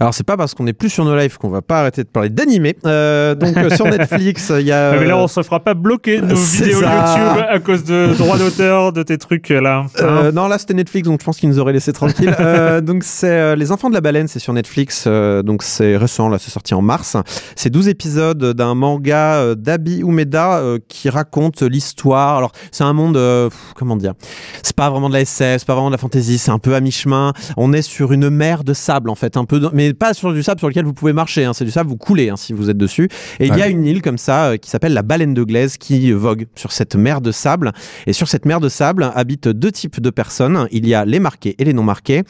Alors, 0.00 0.14
c'est 0.14 0.24
pas 0.26 0.36
parce 0.36 0.54
qu'on 0.54 0.66
est 0.66 0.72
plus 0.72 0.90
sur 0.90 1.04
nos 1.04 1.16
lives 1.16 1.38
qu'on 1.38 1.48
va 1.48 1.62
pas 1.62 1.80
arrêter 1.80 2.02
de 2.02 2.08
parler 2.08 2.28
d'animé. 2.30 2.76
Euh, 2.86 3.34
donc, 3.34 3.56
euh, 3.56 3.70
sur 3.70 3.86
Netflix, 3.90 4.52
il 4.58 4.66
y 4.66 4.72
a. 4.72 4.90
Ah, 4.90 4.96
mais 4.98 5.06
là, 5.06 5.16
euh, 5.16 5.22
on 5.22 5.28
se 5.28 5.42
fera 5.42 5.60
pas 5.60 5.74
bloquer 5.74 6.20
nos 6.20 6.34
vidéos 6.34 6.80
ça. 6.80 6.94
YouTube 6.96 7.44
à 7.48 7.58
cause 7.58 7.84
de 7.84 8.14
droits 8.16 8.38
d'auteur 8.38 8.92
de 8.92 9.02
tes 9.02 9.18
trucs 9.18 9.48
là. 9.48 9.86
Euh, 10.00 10.06
Hein 10.06 10.32
non, 10.32 10.48
là 10.48 10.58
c'était 10.58 10.74
Netflix, 10.74 11.08
donc 11.08 11.20
je 11.20 11.24
pense 11.24 11.38
qu'ils 11.38 11.48
nous 11.48 11.58
auraient 11.58 11.72
laissé 11.72 11.92
tranquille. 11.92 12.34
Euh, 12.46 12.80
donc 12.80 13.02
c'est 13.02 13.30
euh, 13.30 13.56
Les 13.56 13.72
Enfants 13.72 13.88
de 13.88 13.94
la 13.94 14.00
Baleine, 14.00 14.28
c'est 14.28 14.38
sur 14.38 14.52
Netflix, 14.52 15.04
euh, 15.06 15.42
donc 15.42 15.62
c'est 15.62 15.96
récent, 15.96 16.28
là 16.28 16.38
c'est 16.38 16.50
sorti 16.50 16.74
en 16.74 16.82
mars. 16.82 17.16
C'est 17.56 17.70
12 17.70 17.88
épisodes 17.88 18.52
d'un 18.52 18.74
manga 18.74 19.36
euh, 19.36 19.54
d'Abi 19.54 20.00
Umeda 20.00 20.58
euh, 20.58 20.78
qui 20.86 21.08
raconte 21.08 21.62
l'histoire. 21.62 22.36
Alors 22.36 22.52
c'est 22.70 22.84
un 22.84 22.92
monde, 22.92 23.16
euh, 23.16 23.48
pff, 23.48 23.72
comment 23.74 23.96
dire, 23.96 24.12
c'est 24.62 24.76
pas 24.76 24.90
vraiment 24.90 25.08
de 25.08 25.14
la 25.14 25.22
SF, 25.22 25.60
c'est 25.60 25.66
pas 25.66 25.74
vraiment 25.74 25.88
de 25.88 25.94
la 25.94 25.98
fantasy, 25.98 26.38
c'est 26.38 26.50
un 26.50 26.58
peu 26.58 26.74
à 26.74 26.80
mi-chemin. 26.80 27.32
On 27.56 27.72
est 27.72 27.82
sur 27.82 28.12
une 28.12 28.28
mer 28.30 28.64
de 28.64 28.74
sable 28.74 29.10
en 29.10 29.14
fait, 29.14 29.36
un 29.36 29.44
peu 29.44 29.58
mais 29.72 29.92
pas 29.94 30.14
sur 30.14 30.32
du 30.32 30.42
sable 30.42 30.58
sur 30.58 30.68
lequel 30.68 30.84
vous 30.84 30.92
pouvez 30.94 31.12
marcher. 31.12 31.44
hein. 31.44 31.52
C'est 31.52 31.64
du 31.64 31.70
sable, 31.70 31.88
vous 31.90 31.96
coulez 31.96 32.28
hein, 32.30 32.36
si 32.36 32.52
vous 32.52 32.70
êtes 32.70 32.76
dessus. 32.78 33.08
Et 33.40 33.46
il 33.46 33.56
y 33.56 33.62
a 33.62 33.68
une 33.68 33.84
île 33.84 34.02
comme 34.02 34.18
ça 34.18 34.46
euh, 34.50 34.56
qui 34.56 34.70
s'appelle 34.70 34.92
la 34.94 35.02
baleine 35.02 35.34
de 35.34 35.42
glaise 35.42 35.76
qui 35.78 36.12
vogue 36.12 36.46
sur 36.54 36.72
cette 36.72 36.96
mer 36.96 37.20
de 37.20 37.32
sable. 37.32 37.72
Et 38.06 38.12
sur 38.12 38.28
cette 38.28 38.44
mer 38.44 38.60
de 38.60 38.68
sable 38.68 39.10
habitent 39.14 39.48
deux 39.48 39.72
types 39.72 40.00
de 40.00 40.10
personnes. 40.10 40.68
Il 40.72 40.86
y 40.88 40.94
a 40.94 41.04
les 41.04 41.20
marqués 41.20 41.54
et 41.58 41.64
les 41.64 41.72
non 41.72 41.82
marqués. 41.82 42.22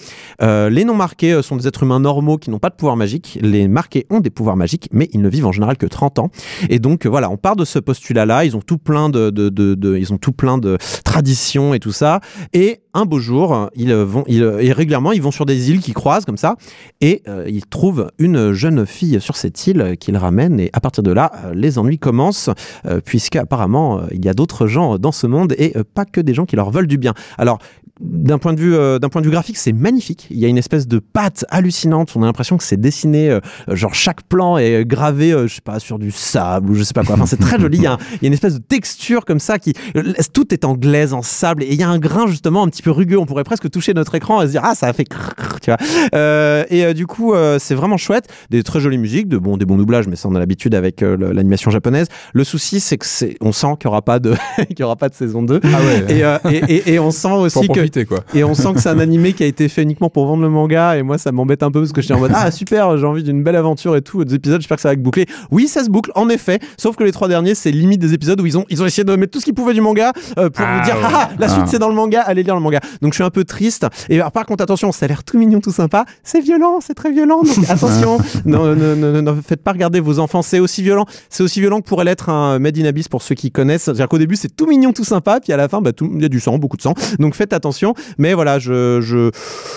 Euh, 0.42 0.68
les 0.70 0.84
non 0.84 0.94
marqués 0.94 1.32
euh, 1.32 1.42
sont 1.42 1.56
des 1.56 1.66
êtres 1.68 1.82
humains 1.82 2.00
normaux 2.00 2.38
qui 2.38 2.50
n'ont 2.50 2.58
pas 2.58 2.70
de 2.70 2.74
pouvoir 2.76 2.96
magique. 2.96 3.38
Les 3.42 3.68
marqués 3.68 4.06
ont 4.10 4.20
des 4.20 4.30
pouvoirs 4.30 4.56
magiques, 4.56 4.88
mais 4.92 5.08
ils 5.12 5.20
ne 5.20 5.28
vivent 5.28 5.46
en 5.46 5.52
général 5.52 5.76
que 5.76 5.86
30 5.86 6.18
ans. 6.18 6.30
Et 6.68 6.78
donc 6.78 7.06
voilà, 7.06 7.30
on 7.30 7.36
part 7.36 7.56
de 7.56 7.64
ce 7.64 7.78
postulat-là. 7.78 8.44
Ils 8.44 8.56
ont 8.56 8.60
tout 8.62 8.78
plein 8.78 9.08
de, 9.08 9.30
de, 9.30 9.48
de- 9.48 9.74
de- 9.74 9.96
ils 9.96 10.12
ont 10.12 10.18
tout 10.18 10.32
plein 10.32 10.58
de 10.58 10.78
traditions 11.04 11.74
et 11.74 11.78
tout 11.80 11.92
ça. 11.92 12.20
Et 12.52 12.80
un 12.96 13.04
beau 13.04 13.18
jour, 13.18 13.70
ils 13.74 13.92
vont, 13.94 14.24
ils, 14.26 14.42
et 14.60 14.72
régulièrement, 14.72 15.12
ils 15.12 15.22
vont 15.22 15.30
sur 15.30 15.46
des 15.46 15.70
îles 15.70 15.80
qui 15.80 15.92
croisent 15.92 16.24
comme 16.24 16.36
ça, 16.36 16.56
et 17.00 17.22
euh, 17.28 17.44
ils 17.48 17.66
trouvent 17.66 18.10
une 18.18 18.52
jeune 18.52 18.86
fille 18.86 19.20
sur 19.20 19.36
cette 19.36 19.66
île 19.66 19.96
qu'ils 19.98 20.16
ramènent. 20.16 20.60
Et 20.60 20.70
à 20.72 20.80
partir 20.80 21.02
de 21.02 21.12
là, 21.12 21.32
euh, 21.44 21.54
les 21.54 21.78
ennuis 21.78 21.98
commencent, 21.98 22.50
euh, 22.86 23.00
puisque 23.04 23.36
apparemment, 23.36 23.98
euh, 23.98 24.06
il 24.12 24.24
y 24.24 24.28
a 24.28 24.34
d'autres 24.34 24.66
gens 24.66 24.98
dans 24.98 25.12
ce 25.12 25.26
monde 25.26 25.54
et 25.58 25.76
euh, 25.76 25.84
pas 25.84 26.04
que 26.04 26.20
des 26.20 26.34
gens 26.34 26.46
qui 26.46 26.56
leur 26.56 26.70
veulent 26.70 26.86
du 26.86 26.98
bien. 26.98 27.14
Alors 27.38 27.58
d'un 28.00 28.38
point 28.38 28.52
de 28.52 28.60
vue 28.60 28.74
euh, 28.74 28.98
point 28.98 29.22
de 29.22 29.26
vue 29.26 29.32
graphique 29.32 29.56
c'est 29.56 29.72
magnifique 29.72 30.26
il 30.30 30.38
y 30.38 30.44
a 30.44 30.48
une 30.48 30.58
espèce 30.58 30.86
de 30.86 30.98
patte 30.98 31.46
hallucinante 31.48 32.14
on 32.16 32.22
a 32.22 32.26
l'impression 32.26 32.58
que 32.58 32.64
c'est 32.64 32.78
dessiné 32.78 33.30
euh, 33.30 33.40
genre 33.68 33.94
chaque 33.94 34.22
plan 34.22 34.58
est 34.58 34.84
gravé 34.84 35.32
euh, 35.32 35.46
je 35.46 35.54
sais 35.54 35.60
pas 35.62 35.78
sur 35.78 35.98
du 35.98 36.10
sable 36.10 36.70
ou 36.70 36.74
je 36.74 36.82
sais 36.82 36.92
pas 36.92 37.04
quoi 37.04 37.14
enfin 37.14 37.24
c'est 37.24 37.38
très 37.38 37.58
joli 37.58 37.78
il 37.78 37.84
y, 37.84 37.86
a 37.86 37.96
il 38.14 38.22
y 38.22 38.24
a 38.24 38.28
une 38.28 38.34
espèce 38.34 38.54
de 38.54 38.62
texture 38.62 39.24
comme 39.24 39.38
ça 39.38 39.58
qui 39.58 39.72
euh, 39.96 40.12
tout 40.34 40.52
est 40.52 40.64
en 40.64 40.74
glaise 40.74 41.14
en 41.14 41.22
sable 41.22 41.62
et 41.62 41.68
il 41.72 41.80
y 41.80 41.82
a 41.82 41.88
un 41.88 41.98
grain 41.98 42.26
justement 42.26 42.62
un 42.62 42.68
petit 42.68 42.82
peu 42.82 42.85
rugueux 42.90 43.18
on 43.18 43.26
pourrait 43.26 43.44
presque 43.44 43.70
toucher 43.70 43.94
notre 43.94 44.14
écran 44.14 44.42
et 44.42 44.46
se 44.46 44.50
dire 44.52 44.62
ah 44.64 44.74
ça 44.74 44.86
a 44.86 44.92
fait 44.92 45.04
crrr, 45.04 45.60
tu 45.62 45.70
vois 45.70 45.78
Euh, 46.14 46.64
et 46.70 46.84
euh, 46.84 46.92
du 46.92 47.06
coup 47.06 47.34
euh, 47.34 47.58
c'est 47.58 47.74
vraiment 47.74 47.96
chouette 47.96 48.28
des 48.50 48.62
très 48.62 48.80
jolies 48.80 48.98
musiques 48.98 49.28
de 49.28 49.38
bon 49.38 49.56
des 49.56 49.64
bons 49.64 49.76
doublages 49.76 50.06
mais 50.08 50.16
ça 50.16 50.28
on 50.28 50.34
a 50.34 50.38
l'habitude 50.38 50.74
avec 50.74 51.00
l'animation 51.00 51.70
japonaise 51.70 52.06
le 52.32 52.44
souci 52.44 52.80
c'est 52.80 52.96
que 52.98 53.06
c'est 53.06 53.36
on 53.40 53.52
sent 53.52 53.74
qu'il 53.78 53.86
y 53.86 53.88
aura 53.88 54.02
pas 54.02 54.18
de 54.18 54.34
qu'il 54.68 54.80
y 54.80 54.82
aura 54.82 54.96
pas 54.96 55.08
de 55.08 55.14
saison 55.14 55.42
2 55.42 55.60
Ah 55.64 55.68
ouais. 55.68 56.14
et, 56.48 56.54
et, 56.56 56.74
et- 56.76 56.92
et 56.94 56.98
on 56.98 57.10
sent 57.10 57.32
aussi 57.32 57.60
que 57.68 57.72
profiter, 57.72 58.04
quoi. 58.04 58.20
et 58.34 58.44
on 58.44 58.54
sent 58.54 58.72
que 58.74 58.80
c'est 58.80 58.88
un 58.88 58.98
animé 58.98 59.32
qui 59.32 59.42
a 59.42 59.46
été 59.46 59.68
fait 59.68 59.82
uniquement 59.82 60.08
pour 60.10 60.26
vendre 60.26 60.42
le 60.42 60.48
manga. 60.48 60.96
Et 60.96 61.02
moi, 61.02 61.18
ça 61.18 61.32
m'embête 61.32 61.62
un 61.62 61.70
peu 61.70 61.80
parce 61.80 61.92
que 61.92 62.00
j'étais 62.00 62.14
en 62.14 62.18
mode 62.20 62.32
Ah, 62.34 62.50
super, 62.50 62.96
j'ai 62.96 63.06
envie 63.06 63.22
d'une 63.22 63.42
belle 63.42 63.56
aventure 63.56 63.96
et 63.96 64.02
tout. 64.02 64.24
Des 64.24 64.34
épisodes, 64.34 64.60
j'espère 64.60 64.76
que 64.76 64.82
ça 64.82 64.88
va 64.88 64.92
être 64.94 65.02
bouclé. 65.02 65.26
Oui, 65.50 65.66
ça 65.68 65.84
se 65.84 65.90
boucle, 65.90 66.10
en 66.14 66.28
effet. 66.28 66.58
Sauf 66.78 66.96
que 66.96 67.04
les 67.04 67.12
trois 67.12 67.28
derniers, 67.28 67.54
c'est 67.54 67.70
limite 67.70 68.00
des 68.00 68.14
épisodes 68.14 68.40
où 68.40 68.46
ils 68.46 68.56
ont, 68.56 68.64
ils 68.70 68.82
ont 68.82 68.86
essayé 68.86 69.04
de 69.04 69.14
mettre 69.16 69.32
tout 69.32 69.40
ce 69.40 69.44
qu'ils 69.44 69.54
pouvaient 69.54 69.74
du 69.74 69.80
manga 69.80 70.12
euh, 70.38 70.48
pour 70.50 70.64
Ah, 70.66 70.78
vous 70.78 70.84
dire 70.84 70.94
ouais. 70.96 71.02
Ah, 71.12 71.28
la 71.38 71.48
suite, 71.48 71.62
Ah. 71.64 71.68
c'est 71.70 71.78
dans 71.78 71.88
le 71.88 71.94
manga, 71.94 72.20
allez 72.22 72.42
lire 72.42 72.54
le 72.54 72.60
manga. 72.60 72.75
Donc, 73.02 73.12
je 73.12 73.16
suis 73.16 73.24
un 73.24 73.30
peu 73.30 73.44
triste. 73.44 73.86
Et 74.08 74.16
alors, 74.16 74.32
par 74.32 74.46
contre, 74.46 74.62
attention, 74.62 74.92
ça 74.92 75.04
a 75.06 75.08
l'air 75.08 75.24
tout 75.24 75.38
mignon, 75.38 75.60
tout 75.60 75.72
sympa. 75.72 76.04
C'est 76.22 76.40
violent, 76.40 76.78
c'est 76.80 76.94
très 76.94 77.12
violent. 77.12 77.42
Donc, 77.42 77.64
attention, 77.68 78.18
ne, 78.44 78.56
ne, 78.74 78.94
ne- 78.94 79.20
ne 79.20 79.40
faites 79.40 79.62
pas 79.62 79.72
regarder 79.72 80.00
vos 80.00 80.18
enfants. 80.18 80.42
C'est 80.42 80.58
aussi 80.60 80.82
violent. 80.82 81.06
C'est 81.30 81.42
aussi 81.42 81.60
violent 81.60 81.80
que 81.80 81.86
pourrait 81.88 82.04
l'être 82.04 82.28
un 82.28 82.58
Made 82.58 82.78
in 82.78 82.84
Abyss 82.84 83.08
pour 83.08 83.22
ceux 83.22 83.34
qui 83.34 83.50
connaissent. 83.50 83.82
C'est-à-dire 83.84 84.08
qu'au 84.08 84.18
début, 84.18 84.36
c'est 84.36 84.54
tout 84.54 84.66
mignon, 84.66 84.92
tout 84.92 85.04
sympa. 85.04 85.40
Puis 85.40 85.52
à 85.52 85.56
la 85.56 85.68
fin, 85.68 85.80
bah, 85.80 85.92
tout- 85.92 86.10
il 86.14 86.22
y 86.22 86.24
a 86.24 86.28
du 86.28 86.40
sang, 86.40 86.58
beaucoup 86.58 86.76
de 86.76 86.82
sang. 86.82 86.94
Donc, 87.18 87.34
faites 87.34 87.52
attention. 87.52 87.94
Mais 88.18 88.34
voilà, 88.34 88.58
je, 88.58 89.00
je, 89.00 89.30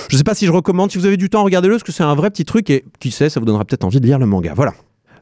je 0.09 0.17
sais 0.17 0.23
pas 0.23 0.35
si 0.35 0.45
je 0.45 0.51
recommande. 0.51 0.91
Si 0.91 0.97
vous 0.97 1.05
avez 1.05 1.17
du 1.17 1.29
temps, 1.29 1.43
regardez-le 1.43 1.73
parce 1.75 1.83
que 1.83 1.91
c'est 1.91 2.03
un 2.03 2.15
vrai 2.15 2.29
petit 2.29 2.45
truc 2.45 2.69
et 2.69 2.83
qui 2.99 3.11
sait, 3.11 3.29
ça 3.29 3.39
vous 3.39 3.45
donnera 3.45 3.65
peut-être 3.65 3.83
envie 3.83 3.99
de 3.99 4.05
lire 4.05 4.19
le 4.19 4.25
manga. 4.25 4.53
Voilà. 4.55 4.73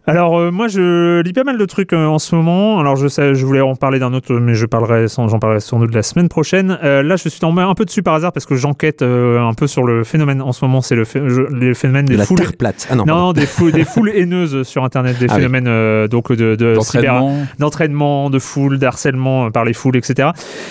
Alors 0.09 0.39
euh, 0.39 0.51
moi 0.51 0.69
je 0.69 1.19
lis 1.21 1.33
pas 1.33 1.43
mal 1.43 1.57
de 1.57 1.65
trucs 1.65 1.91
euh, 1.91 2.05
en 2.05 2.17
ce 2.17 2.33
moment. 2.33 2.79
Alors 2.79 2.95
je 2.95 3.09
sais, 3.09 3.35
je 3.35 3.45
voulais 3.45 3.59
en 3.59 3.75
parler 3.75 3.99
d'un 3.99 4.13
autre, 4.13 4.33
mais 4.35 4.53
je 4.55 4.65
parlerai, 4.65 5.09
sans- 5.09 5.27
j'en 5.27 5.37
parlerai 5.39 5.59
sans 5.59 5.79
doute 5.79 5.93
la 5.93 6.01
semaine 6.01 6.29
prochaine. 6.29 6.79
Euh, 6.81 7.03
là 7.03 7.17
je 7.17 7.27
suis 7.27 7.41
tombé 7.41 7.61
un 7.61 7.73
peu 7.73 7.83
dessus 7.83 8.03
par 8.03 8.13
hasard 8.13 8.31
parce 8.31 8.45
que 8.45 8.55
j'enquête 8.55 9.01
euh, 9.01 9.37
un 9.41 9.53
peu 9.53 9.67
sur 9.67 9.83
le 9.83 10.05
phénomène 10.05 10.41
en 10.41 10.53
ce 10.53 10.63
moment. 10.63 10.79
C'est 10.81 10.95
le, 10.95 11.03
phénomène 11.03 12.05
des 12.05 12.13
De 12.13 12.19
la 12.19 12.25
foules. 12.25 12.37
terre 12.37 12.53
plate. 12.57 12.87
Ah 12.89 12.95
non. 12.95 13.05
Non, 13.05 13.33
des 13.33 13.45
foules, 13.45 13.73
des 13.73 13.83
foules 13.85 14.09
haineuses 14.15 14.63
sur 14.63 14.85
Internet, 14.85 15.19
des 15.19 15.25
Ah 15.29 15.33
oui. 15.33 15.39
phénomènes 15.41 15.67
euh, 15.67 16.07
donc 16.07 16.31
de, 16.31 16.55
de 16.55 16.73
D'entraînement. 16.75 17.35
d'entraînement, 17.59 18.29
de 18.29 18.39
foule, 18.39 18.79
d'harcèlement 18.79 19.47
euh, 19.47 19.49
par 19.49 19.65
les 19.65 19.73
foules, 19.73 19.97
etc. 19.97 20.29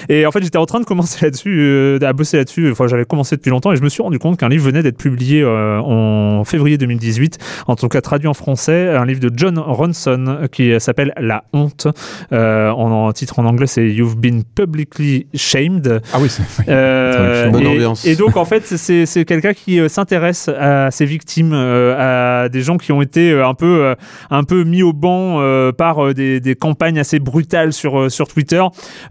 Et 0.08 0.24
en 0.24 0.30
fait, 0.32 0.42
j'étais 0.42 0.56
en 0.56 0.64
train 0.66 0.80
de 0.80 0.86
commencer 0.86 1.18
là-dessus, 1.26 1.58
euh, 1.60 1.98
à 2.00 2.14
bosser 2.14 2.38
là-dessus. 2.38 2.70
Enfin, 2.72 2.86
j'avais 2.86 3.04
commencé 3.04 3.36
depuis 3.36 3.50
longtemps 3.50 3.72
et 3.72 3.76
je 3.76 3.82
me 3.82 3.90
suis 3.90 4.02
rendu 4.02 4.18
compte 4.18 4.38
qu'un 4.38 4.48
livre 4.48 4.64
venait 4.64 4.82
d'être 4.82 4.96
publié 4.96 5.42
euh, 5.42 5.78
en 5.80 6.42
février 6.44 6.78
2018, 6.78 7.36
en 7.66 7.76
tout 7.76 7.88
cas 7.88 8.00
traduit 8.00 8.28
en 8.28 8.34
français, 8.34 8.88
un 8.96 9.04
livre 9.04 9.20
de 9.20 9.25
John 9.34 9.58
Ronson 9.58 10.48
qui 10.52 10.78
s'appelle 10.80 11.12
La 11.18 11.44
honte. 11.52 11.86
Euh, 12.32 12.70
en, 12.70 12.90
en 12.90 13.12
titre 13.12 13.38
en 13.38 13.44
anglais, 13.44 13.66
c'est 13.66 13.88
You've 13.88 14.16
been 14.16 14.42
publicly 14.44 15.26
shamed. 15.34 16.00
Ah 16.12 16.18
oui, 16.20 16.28
c'est. 16.28 16.42
Euh, 16.68 17.50
Bonne 17.50 17.62
et, 17.62 17.68
ambiance. 17.68 18.04
et 18.06 18.16
donc 18.16 18.36
en 18.36 18.44
fait 18.44 18.64
c'est 18.66 19.06
c'est 19.06 19.24
quelqu'un 19.24 19.52
qui 19.54 19.78
euh, 19.78 19.88
s'intéresse 19.88 20.48
à 20.48 20.90
ces 20.90 21.04
victimes, 21.04 21.52
euh, 21.54 22.44
à 22.44 22.48
des 22.48 22.62
gens 22.62 22.76
qui 22.76 22.92
ont 22.92 23.02
été 23.02 23.32
un 23.32 23.54
peu 23.54 23.94
un 24.30 24.44
peu 24.44 24.64
mis 24.64 24.82
au 24.82 24.92
banc 24.92 25.40
euh, 25.40 25.72
par 25.72 26.14
des, 26.14 26.40
des 26.40 26.54
campagnes 26.54 26.98
assez 26.98 27.18
brutales 27.18 27.72
sur 27.72 28.10
sur 28.10 28.28
Twitter. 28.28 28.62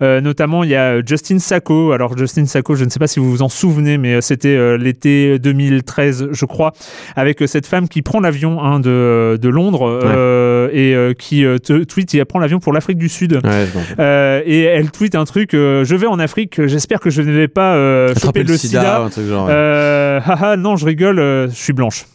Euh, 0.02 0.22
notamment 0.22 0.64
il 0.64 0.70
y 0.70 0.76
a 0.76 1.04
Justin 1.06 1.40
Sacco. 1.40 1.92
Alors 1.92 2.18
Justin 2.18 2.46
Sacco, 2.46 2.76
je 2.76 2.86
ne 2.86 2.90
sais 2.90 3.00
pas 3.00 3.08
si 3.08 3.20
vous 3.20 3.30
vous 3.30 3.42
en 3.42 3.50
souvenez, 3.50 3.98
mais 3.98 4.22
c'était 4.22 4.56
euh, 4.56 4.78
l'été 4.78 5.40
2013, 5.40 6.30
je 6.32 6.46
crois, 6.46 6.74
avec 7.16 7.42
cette 7.48 7.66
femme 7.68 7.88
qui 7.88 8.02
prend 8.02 8.20
l'avion 8.20 8.62
hein, 8.64 8.80
de 8.80 9.38
de 9.42 9.50
Londres 9.50 10.00
euh, 10.06 10.70
et 10.72 10.96
euh, 10.96 11.14
qui 11.14 11.46
euh, 11.46 11.58
tweet, 11.58 12.14
il 12.14 12.26
prend 12.26 12.40
l'avion 12.40 12.60
pour 12.60 12.74
l'Afrique 12.74 12.98
du 12.98 13.10
Sud. 13.10 13.40
Ouais, 13.44 14.44
et 14.46 14.62
elle 14.64 14.92
tweet 14.92 15.16
un 15.16 15.26
truc 15.26 15.50
je 15.54 15.96
vais 15.96 16.08
en 16.08 16.20
Afrique 16.20 16.66
j'espère 16.66 17.00
que 17.00 17.10
je 17.10 17.22
ne 17.22 17.32
vais 17.32 17.48
pas 17.48 18.14
choper 18.16 18.44
le 18.44 18.58
sida, 18.58 19.02
un 19.02 19.10
truc 19.10 19.28
genre. 19.28 19.50
Haha 19.50 20.58
non 20.58 20.76
je 20.76 20.86
rigole 20.86 21.18
je 21.18 21.56
suis 21.56 21.74
blanche 21.74 22.06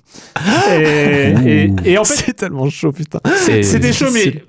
et, 0.72 1.34
et, 1.46 1.72
et 1.84 1.98
en 1.98 2.04
fait 2.04 2.14
c'est 2.14 2.32
tellement 2.32 2.68
chaud, 2.68 2.92
putain. 2.92 3.20
c'était 3.62 3.92
chaud 3.92 4.10
mais. 4.12 4.42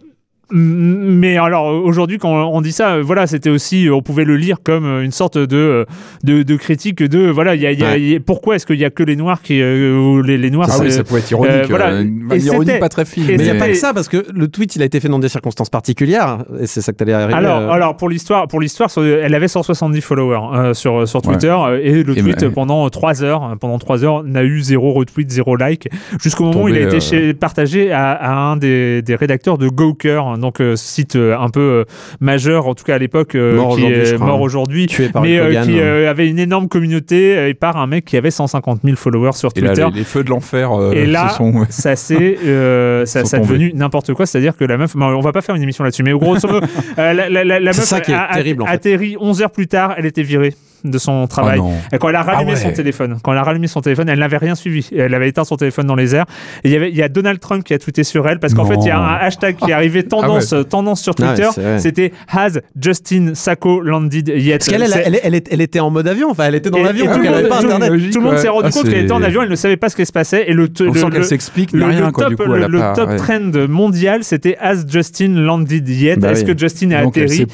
Mais 0.53 1.38
alors 1.38 1.65
aujourd'hui 1.68 2.18
quand 2.18 2.30
on 2.52 2.61
dit 2.61 2.72
ça 2.72 2.95
euh, 2.95 3.02
voilà 3.02 3.28
c'était 3.28 3.49
aussi 3.49 3.88
on 3.91 4.02
pouvait 4.02 4.26
le 4.26 4.36
lire 4.38 4.57
comme 4.64 4.86
euh, 4.86 5.03
une 5.03 5.11
sorte 5.11 5.38
de 5.38 5.57
euh, 5.57 5.86
de, 6.23 6.44
de 6.44 6.56
critique 6.56 7.02
de 7.03 7.28
voilà 7.30 7.56
il 7.56 7.61
y 7.61 7.65
a, 7.68 7.72
il 7.72 7.80
y 7.80 7.84
a- 7.84 7.88
Ouais. 7.91 8.02
il 8.02 8.07
y 8.10 8.15
a- 8.15 8.19
pourquoi 8.19 8.56
est-ce 8.56 8.65
qu'il 8.65 8.78
y 8.80 8.86
a 8.86 8.90
que 8.90 9.03
les 9.03 9.15
noirs 9.15 9.41
qui 9.41 9.60
euh, 9.61 9.98
ou 9.98 10.22
les, 10.22 10.38
les 10.38 10.52
noirs 10.52 10.68
Ah 10.72 10.76
c'est- 10.78 10.84
oui, 10.84 10.91
ça 10.91 11.03
pouvait 11.03 11.19
être 11.22 11.32
ironique. 11.32 11.52
euh, 11.53 11.65
voilà. 11.69 11.88
euh, 11.91 12.02
une 12.03 12.28
Et 12.32 12.38
ironie 12.38 12.65
c'était- 12.68 12.80
pas 12.80 12.90
très 12.90 13.06
fine. 13.06 13.23
et 13.23 13.28
Mais 13.28 13.34
il 13.34 13.38
n'y 13.38 13.44
a 13.44 13.45
c'était- 13.53 13.60
pas 13.60 13.68
que 13.69 13.73
ça, 13.76 13.94
parce 13.94 14.07
que 14.10 14.26
le 14.34 14.48
tweet, 14.48 14.76
il 14.76 14.82
a 14.82 14.86
été 14.86 14.99
fait 14.99 15.07
dans 15.10 15.19
des 15.19 15.30
circonstances 15.30 15.69
particulières, 15.69 16.40
et 16.60 16.68
c'est 16.68 16.82
ça 16.82 16.91
que 16.91 16.98
t'allais 16.98 17.14
arriver. 17.14 17.34
Alors, 17.34 17.57
euh, 17.60 17.69
alors 17.69 17.98
pour 17.98 18.10
l'histoire, 18.10 18.48
pour 18.48 18.60
l'histoire, 18.61 18.90
elle 18.98 19.34
avait 19.36 19.48
170 19.48 20.02
followers 20.02 20.40
euh, 20.53 20.73
sur 20.73 21.07
sur 21.07 21.22
Twitter 21.22 21.48
euh, 21.57 21.80
et 21.82 22.03
le 22.03 22.18
Et 22.18 22.22
tweet 22.22 22.40
ben- 22.41 22.52
pendant 22.52 22.88
trois 22.90 23.23
heures, 23.23 23.44
euh, 23.52 23.56
pendant 23.56 23.80
trois 23.80 24.03
heures, 24.03 24.23
n'a 24.23 24.44
eu 24.44 24.60
zéro 24.61 24.91
retweet, 24.94 25.30
zéro 25.32 25.56
like, 25.56 25.90
jusqu'au 26.22 26.45
moment 26.45 26.64
où 26.64 26.68
il 26.69 26.76
a 26.78 26.82
été 26.82 26.98
euh, 27.14 27.34
partagé 27.34 27.91
à, 27.91 28.11
à 28.11 28.34
un 28.34 28.57
des, 28.57 29.02
des 29.02 29.15
rédacteurs 29.15 29.57
de 29.57 29.68
Gawker, 29.69 30.22
donc 30.41 30.59
euh, 30.59 30.76
site 30.76 31.15
euh, 31.15 31.38
un 31.38 31.49
peu 31.49 31.59
euh, 31.61 31.84
majeur, 32.19 32.68
en 32.68 32.76
tout 32.76 32.84
cas 32.84 32.95
à 32.95 32.97
l'époque, 32.97 33.35
euh, 33.35 33.55
Mort 33.55 33.76
qui 33.77 33.85
est 33.85 34.15
crois, 34.15 34.27
mort 34.27 34.38
hein. 34.38 34.41
aujourd'hui. 34.41 34.88
tué 34.88 35.07
par 35.09 35.22
Mais 35.22 35.38
euh, 35.39 35.51
qui 35.51 35.57
hein. 35.57 35.65
euh, 35.69 36.09
avait 36.09 36.27
une 36.27 36.39
énorme 36.39 36.68
communauté 36.68 37.47
et 37.49 37.53
par 37.53 37.77
un 37.77 37.88
mec 37.88 38.05
qui 38.05 38.18
avait 38.18 38.31
150 38.31 38.81
000 38.84 38.97
followers 38.97 39.34
sur 39.34 39.51
Et 39.55 39.61
là, 39.61 39.69
Twitter. 39.73 39.88
les, 39.93 39.99
les 39.99 40.03
feux 40.03 40.23
de 40.23 40.30
l'enfer 40.30 40.72
euh, 40.77 40.91
Et 40.91 41.05
là, 41.05 41.30
se 41.30 41.38
sont. 41.38 41.65
ça 41.69 41.95
c'est 41.95 42.38
euh, 42.45 43.05
ça, 43.05 43.23
ça 43.26 43.39
devenu 43.39 43.72
n'importe 43.73 44.13
quoi. 44.13 44.26
C'est-à-dire 44.26 44.57
que 44.57 44.65
la 44.65 44.77
meuf, 44.77 44.95
bon, 44.95 45.05
on 45.05 45.22
va 45.22 45.31
pas 45.31 45.41
faire 45.41 45.55
une 45.55 45.63
émission 45.63 45.84
là-dessus, 45.84 46.03
mais 46.03 46.11
grosso 46.11 46.47
modo, 46.47 46.65
euh, 46.99 47.13
la, 47.13 47.30
la, 47.30 47.43
la, 47.43 47.59
la 47.59 47.73
C'est 47.73 47.80
meuf 47.81 47.88
ça 47.88 48.01
qui 48.01 48.11
est 48.11 48.15
a, 48.15 48.23
a- 48.26 48.35
terrible, 48.35 48.63
en 48.63 48.65
fait. 48.65 48.72
atterri 48.73 49.15
11 49.19 49.41
heures 49.43 49.51
plus 49.51 49.68
tard, 49.68 49.93
elle 49.97 50.05
était 50.05 50.23
virée 50.23 50.53
de 50.84 50.98
son 50.98 51.28
travail. 51.28 51.60
Oh. 51.62 51.72
Et 51.94 51.98
quand 51.98 52.10
elle 52.10 52.16
a 52.16 52.24
rallumé 52.24 52.52
Ah 52.52 52.56
ouais. 52.56 52.62
son 52.62 52.72
téléphone, 52.72 53.18
quand 53.24 53.32
elle 53.32 53.38
a 53.38 53.44
rallumé 53.44 53.68
son 53.68 53.82
téléphone, 53.82 54.10
elle 54.10 54.20
n'avait 54.20 54.38
rien 54.38 54.56
suivi. 54.56 54.90
Elle 54.95 55.14
avait 55.14 55.30
éteint 55.30 55.44
son 55.44 55.56
téléphone 55.58 55.88
dans 55.88 55.95
les 55.95 56.16
airs. 56.16 56.26
Et 56.64 56.70
il 56.70 56.72
y 56.72 56.76
avait, 56.76 56.90
il 56.90 56.95
y 56.95 57.03
a 57.03 57.10
Donald 57.10 57.40
Trump 57.40 57.64
qui 57.64 57.74
a 57.74 57.80
tweeté 57.80 58.03
sur 58.03 58.28
elle 58.28 58.40
parce 58.40 58.53
qu'en 58.53 58.66
fait, 58.66 58.76
il 58.82 58.88
y 58.88 58.90
a 58.90 58.99
un 58.99 59.16
hashtag 59.16 59.56
qui 59.58 59.70
est 59.70 59.74
arrivé 59.74 60.03
tendance, 60.03 60.53
tendance 60.70 61.02
sur 61.02 61.14
Ah 61.20 61.22
ouais, 61.22 61.36
Twitter. 61.36 61.49
C'était 61.80 62.12
Has 62.32 62.60
Justin 62.80 63.32
Sacco 63.34 63.82
landed 63.82 64.28
yet. 64.30 64.58
Parce 64.58 64.70
qu'elle, 64.70 64.82
elle, 64.84 64.90
C'est- 64.91 65.03
elle, 65.06 65.20
elle, 65.24 65.36
est- 65.36 65.48
elle 65.52 65.62
était 65.62 65.80
en 65.80 65.90
mode 65.90 66.08
avion, 66.08 66.30
enfin, 66.32 66.45
elle 66.45 66.56
était 66.56 66.70
dans 66.70 66.82
l'avion, 66.82 67.06
tout 67.06 67.20
le 67.20 67.30
monde- 67.30 68.12
tout 68.12 68.20
Tout 68.22 68.32
le 68.32 68.38
s'est 68.38 68.48
rendu 68.49 68.68
Ah, 68.70 68.72
compte 68.72 68.90
qu'elle 68.90 69.03
était 69.03 69.12
en 69.12 69.22
avion, 69.24 69.41
elle 69.44 69.49
ne 69.49 69.56
savait 69.56 69.78
pas 69.78 69.90
ce 69.90 69.95
qui 69.95 70.06
se 70.06 70.12
passait. 70.12 70.45
Et 70.49 70.53
le, 70.53 70.68
On 70.80 70.84
le- 70.86 70.94
sent 70.94 71.06
le- 71.06 71.12
qu'elle 71.12 71.26
s'explique, 71.26 71.72
le, 71.74 71.80
mais 71.80 71.86
rien, 71.86 72.06
le 72.08 72.12
quoi, 72.12 72.24
top, 72.26 72.30
du 72.32 72.36
coup, 72.38 72.44
le, 72.45 72.58
elle 72.58 72.64
a 72.64 72.68
le 72.68 72.80
pas- 72.80 72.94
top 72.94 73.10
ouais. 73.10 73.16
trend 73.18 73.68
mondial, 73.70 74.24
c'était 74.24 74.58
Has 74.60 74.86
Justin 74.88 75.30
landed 75.36 75.88
yet? 75.88 76.18
Bah 76.18 76.32
Est-ce 76.32 76.45
oui. 76.45 76.53
que 76.53 76.58
Justin 76.60 76.91
a 76.91 76.99
atterri? 77.08 77.45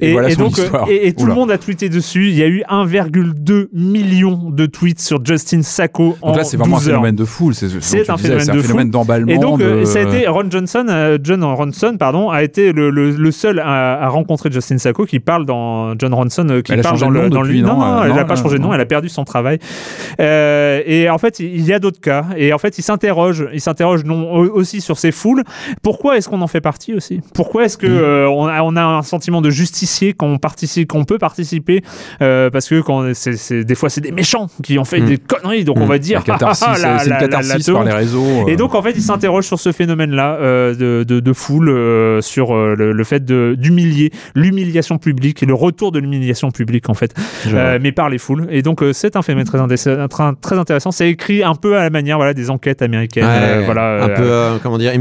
et, 0.00 0.12
voilà 0.12 0.28
et 0.28 0.34
son 0.34 0.42
donc, 0.44 0.58
et, 0.88 1.08
et 1.08 1.12
tout 1.12 1.22
Oula. 1.24 1.34
le 1.34 1.34
monde 1.40 1.50
a 1.50 1.58
tweeté 1.58 1.88
dessus. 1.88 2.28
Il 2.28 2.34
y 2.36 2.42
a 2.42 2.46
eu 2.48 2.62
1,2 2.82 3.68
million 3.72 4.50
de 4.50 4.66
tweets 4.66 5.00
sur 5.00 5.24
Justin 5.24 5.62
Sacco 5.62 6.16
en 6.22 6.28
Donc 6.28 6.36
là, 6.38 6.44
c'est 6.44 6.56
vraiment 6.56 6.76
un 6.76 6.78
12 6.80 6.88
heures. 6.88 6.94
phénomène 6.96 7.16
de 7.16 7.24
foule. 7.24 7.54
C'est 7.54 7.68
C'est 7.80 8.10
un 8.10 8.16
phénomène 8.16 8.50
un 8.50 8.62
phénomène 8.62 8.90
d'emballement. 8.90 9.30
Et 9.32 9.38
donc, 9.38 9.60
euh, 9.60 9.80
de- 9.80 9.84
ça 9.84 10.00
a 10.00 10.02
été 10.02 10.26
Ron 10.28 10.50
Johnson, 10.50 10.86
euh, 10.88 11.18
John 11.22 11.42
Ronson, 11.44 11.96
pardon, 11.98 12.30
a 12.30 12.42
été 12.42 12.72
le, 12.72 12.90
le, 12.90 13.10
le 13.12 13.30
seul 13.30 13.58
à, 13.60 14.02
à 14.04 14.08
rencontrer 14.08 14.50
Justin 14.50 14.78
Sacco 14.78 15.04
qui 15.04 15.20
parle 15.20 15.46
dans 15.46 15.96
John 15.98 16.12
Ronson, 16.14 16.46
euh, 16.50 16.60
qui 16.62 16.72
Elle 16.72 16.80
parle 16.82 16.98
dans 17.00 17.10
le 17.10 17.22
nom 17.22 17.28
dans 17.28 17.42
depuis, 17.42 17.62
non, 17.62 17.68
non 17.74 17.78
non, 17.78 17.98
Euh, 18.02 18.04
elle 18.06 18.14
n'a 18.14 18.24
pas 18.24 18.34
euh, 18.34 18.42
changé 18.42 18.56
de 18.58 18.62
nom, 18.62 18.68
non. 18.68 18.74
elle 18.74 18.80
a 18.80 18.86
perdu 18.86 19.08
son 19.08 19.24
travail. 19.24 19.58
Euh, 20.20 20.80
et 20.86 21.08
en 21.10 21.18
fait, 21.18 21.40
il 21.40 21.64
y 21.64 21.72
a 21.72 21.78
d'autres 21.78 22.00
cas. 22.00 22.26
Et 22.36 22.52
en 22.52 22.58
fait, 22.58 22.78
il 22.78 22.82
s'interroge, 22.82 23.46
il 23.52 23.60
s'interroge 23.60 24.04
non 24.04 24.32
au- 24.32 24.50
aussi 24.50 24.80
sur 24.80 24.98
ces 24.98 25.12
foules. 25.12 25.42
Pourquoi 25.82 26.16
est-ce 26.16 26.28
qu'on 26.28 26.40
en 26.42 26.46
fait 26.46 26.60
partie 26.60 26.94
aussi? 26.94 27.20
Pourquoi 27.34 27.64
est-ce 27.64 27.76
Mm. 27.76 27.80
que 27.80 27.86
euh, 27.86 28.28
on, 28.28 28.46
a, 28.46 28.62
on 28.62 28.76
a 28.76 28.82
un 28.82 29.02
sentiment 29.02 29.40
de 29.42 29.50
justicier 29.50 30.12
quand 30.12 30.26
on 30.26 30.38
participe, 30.38 30.88
qu'on 30.88 31.04
peut 31.04 31.18
participer 31.18 31.82
euh, 32.22 32.50
parce 32.50 32.63
parce 32.68 32.80
que 32.82 32.86
quand 32.86 33.12
c'est- 33.14 33.64
des 33.64 33.74
fois 33.74 33.90
c'est 33.90 34.00
des 34.00 34.10
méchants 34.12 34.48
qui 34.62 34.78
ont 34.78 34.84
fait 34.84 35.00
Mm. 35.00 35.06
des 35.06 35.18
conneries, 35.18 35.64
donc 35.64 35.78
on 35.80 35.86
va 35.86 35.98
dire 35.98 36.22
La 36.26 36.34
catharsis, 36.34 36.66
ah, 36.68 36.76
la- 36.80 37.04
une 37.04 37.10
la- 37.10 37.16
catharsis 37.18 37.66
par 37.70 37.84
les 37.84 37.92
réseaux. 37.92 38.24
euh. 38.24 38.46
Et 38.48 38.56
donc 38.56 38.74
en 38.74 38.82
fait, 38.82 38.92
il 38.94 39.02
s'interroge 39.02 39.44
sur 39.44 39.58
ce 39.60 39.72
phénomène-là 39.72 40.36
euh, 40.40 40.74
de, 40.74 41.04
de, 41.04 41.20
de 41.20 41.32
foule, 41.32 41.68
euh, 41.68 42.20
sur 42.22 42.54
le, 42.54 42.92
le 42.92 43.04
fait 43.04 43.24
d'humilier, 43.24 44.10
l'humiliation 44.34 44.98
publique 44.98 45.42
et 45.42 45.46
le 45.46 45.54
retour 45.54 45.92
de 45.92 45.98
l'humiliation 45.98 46.50
publique 46.50 46.88
en 46.88 46.94
fait, 46.94 47.14
mais 47.80 47.92
par 47.92 48.08
les 48.08 48.18
foules. 48.18 48.46
Et 48.50 48.62
donc 48.62 48.82
c'est 48.92 49.16
un 49.16 49.22
phénomène 49.22 49.46
très, 49.46 49.58
très, 50.40 50.58
intéressant. 50.58 50.90
C'est 50.90 51.10
écrit 51.10 51.42
un 51.42 51.54
peu 51.54 51.76
à 51.76 51.82
la 51.82 51.90
manière 51.90 52.16
voilà 52.16 52.32
des 52.34 52.50
enquêtes 52.50 52.82
américaines, 52.82 53.24
Ouais, 53.24 53.64
voilà, 53.64 54.04
un 54.04 54.08
peu, 54.08 54.58
comment 54.62 54.78
dire, 54.78 54.92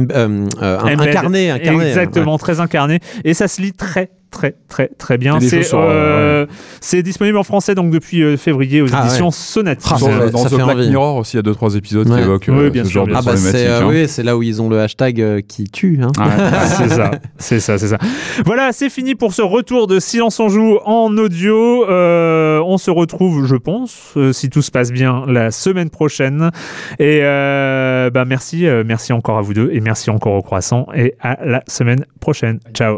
incarné. 0.62 1.52
Exactement, 1.52 2.38
très 2.38 2.60
incarné. 2.60 3.00
Et 3.24 3.34
ça 3.34 3.48
se 3.48 3.62
lit 3.62 3.74
très, 3.74 4.10
très, 4.34 4.56
très, 4.68 4.88
très 4.98 5.18
bien. 5.18 5.40
C'est 5.40 5.64
sur, 5.64 5.80
euh, 5.82 6.46
c'est 6.82 7.02
disponible 7.04 7.38
en 7.38 7.44
français 7.44 7.76
donc 7.76 7.92
depuis 7.92 8.22
euh, 8.24 8.36
février 8.36 8.82
aux 8.82 8.88
Ah, 8.94 9.06
éditions 9.06 9.30
ouais. 9.30 9.64
Ah, 9.66 9.74
Dans, 9.74 9.98
ça 9.98 10.10
fait- 10.10 10.30
dans 10.32 10.38
ça 10.40 10.50
The 10.50 10.50
fait 10.58 10.64
Black 10.64 10.76
envie. 10.78 10.90
Mirror 10.90 11.16
aussi, 11.18 11.34
il 11.34 11.38
y 11.38 11.40
a 11.40 11.44
deux 11.44 11.54
trois 11.56 11.76
épisodes 11.76 12.10
Ouais. 12.10 12.18
qui 12.18 12.22
évoquent 12.24 12.46
Oui, 12.50 12.56
euh, 12.66 12.70
bien 12.70 12.84
ce 12.84 12.90
sûr, 12.90 13.02
genre 13.02 13.08
de 13.08 13.12
bien 13.12 13.20
Ah 13.22 13.26
bah 13.26 13.38
c'est 13.38 13.68
euh, 13.68 13.82
hein. 13.82 13.88
oui, 13.88 14.24
là 14.26 14.36
où 14.38 14.44
ils 14.44 14.62
ont 14.62 14.68
le 14.70 14.80
hashtag 14.82 15.22
euh, 15.22 15.42
qui 15.48 15.66
tue. 15.66 16.00
Hein. 16.02 16.12
c'est 16.78 16.90
ça, 16.90 17.12
c'est 17.38 17.60
ça, 17.60 17.78
c'est 17.78 17.88
ça. 17.88 17.98
Voilà, 18.46 18.72
c'est 18.74 18.90
fini 18.90 19.16
pour 19.16 19.34
ce 19.34 19.42
retour 19.42 19.88
de 19.88 20.00
Silence 20.00 20.40
on 20.40 20.50
joue 20.50 20.78
en 20.86 21.16
audio. 21.18 21.86
Euh, 21.90 22.60
on 22.66 22.78
se 22.78 22.90
retrouve, 22.92 23.46
je 23.46 23.56
pense, 23.56 24.14
euh, 24.18 24.34
si 24.34 24.50
tout 24.50 24.62
se 24.62 24.72
passe 24.72 24.92
bien, 24.92 25.24
la 25.28 25.52
semaine 25.52 25.90
prochaine. 25.90 26.50
Et 27.00 27.20
euh, 27.22 28.10
bah 28.10 28.26
merci, 28.26 28.66
euh, 28.68 28.84
merci 28.86 29.14
encore 29.14 29.38
à 29.38 29.42
vous 29.42 29.54
deux 29.54 29.70
et 29.72 29.80
merci 29.80 30.10
encore 30.10 30.34
au 30.34 30.42
croissant 30.42 30.88
et 30.96 31.14
à 31.22 31.38
la 31.46 31.62
semaine 31.68 32.06
prochaine. 32.20 32.60
Ciao. 32.74 32.98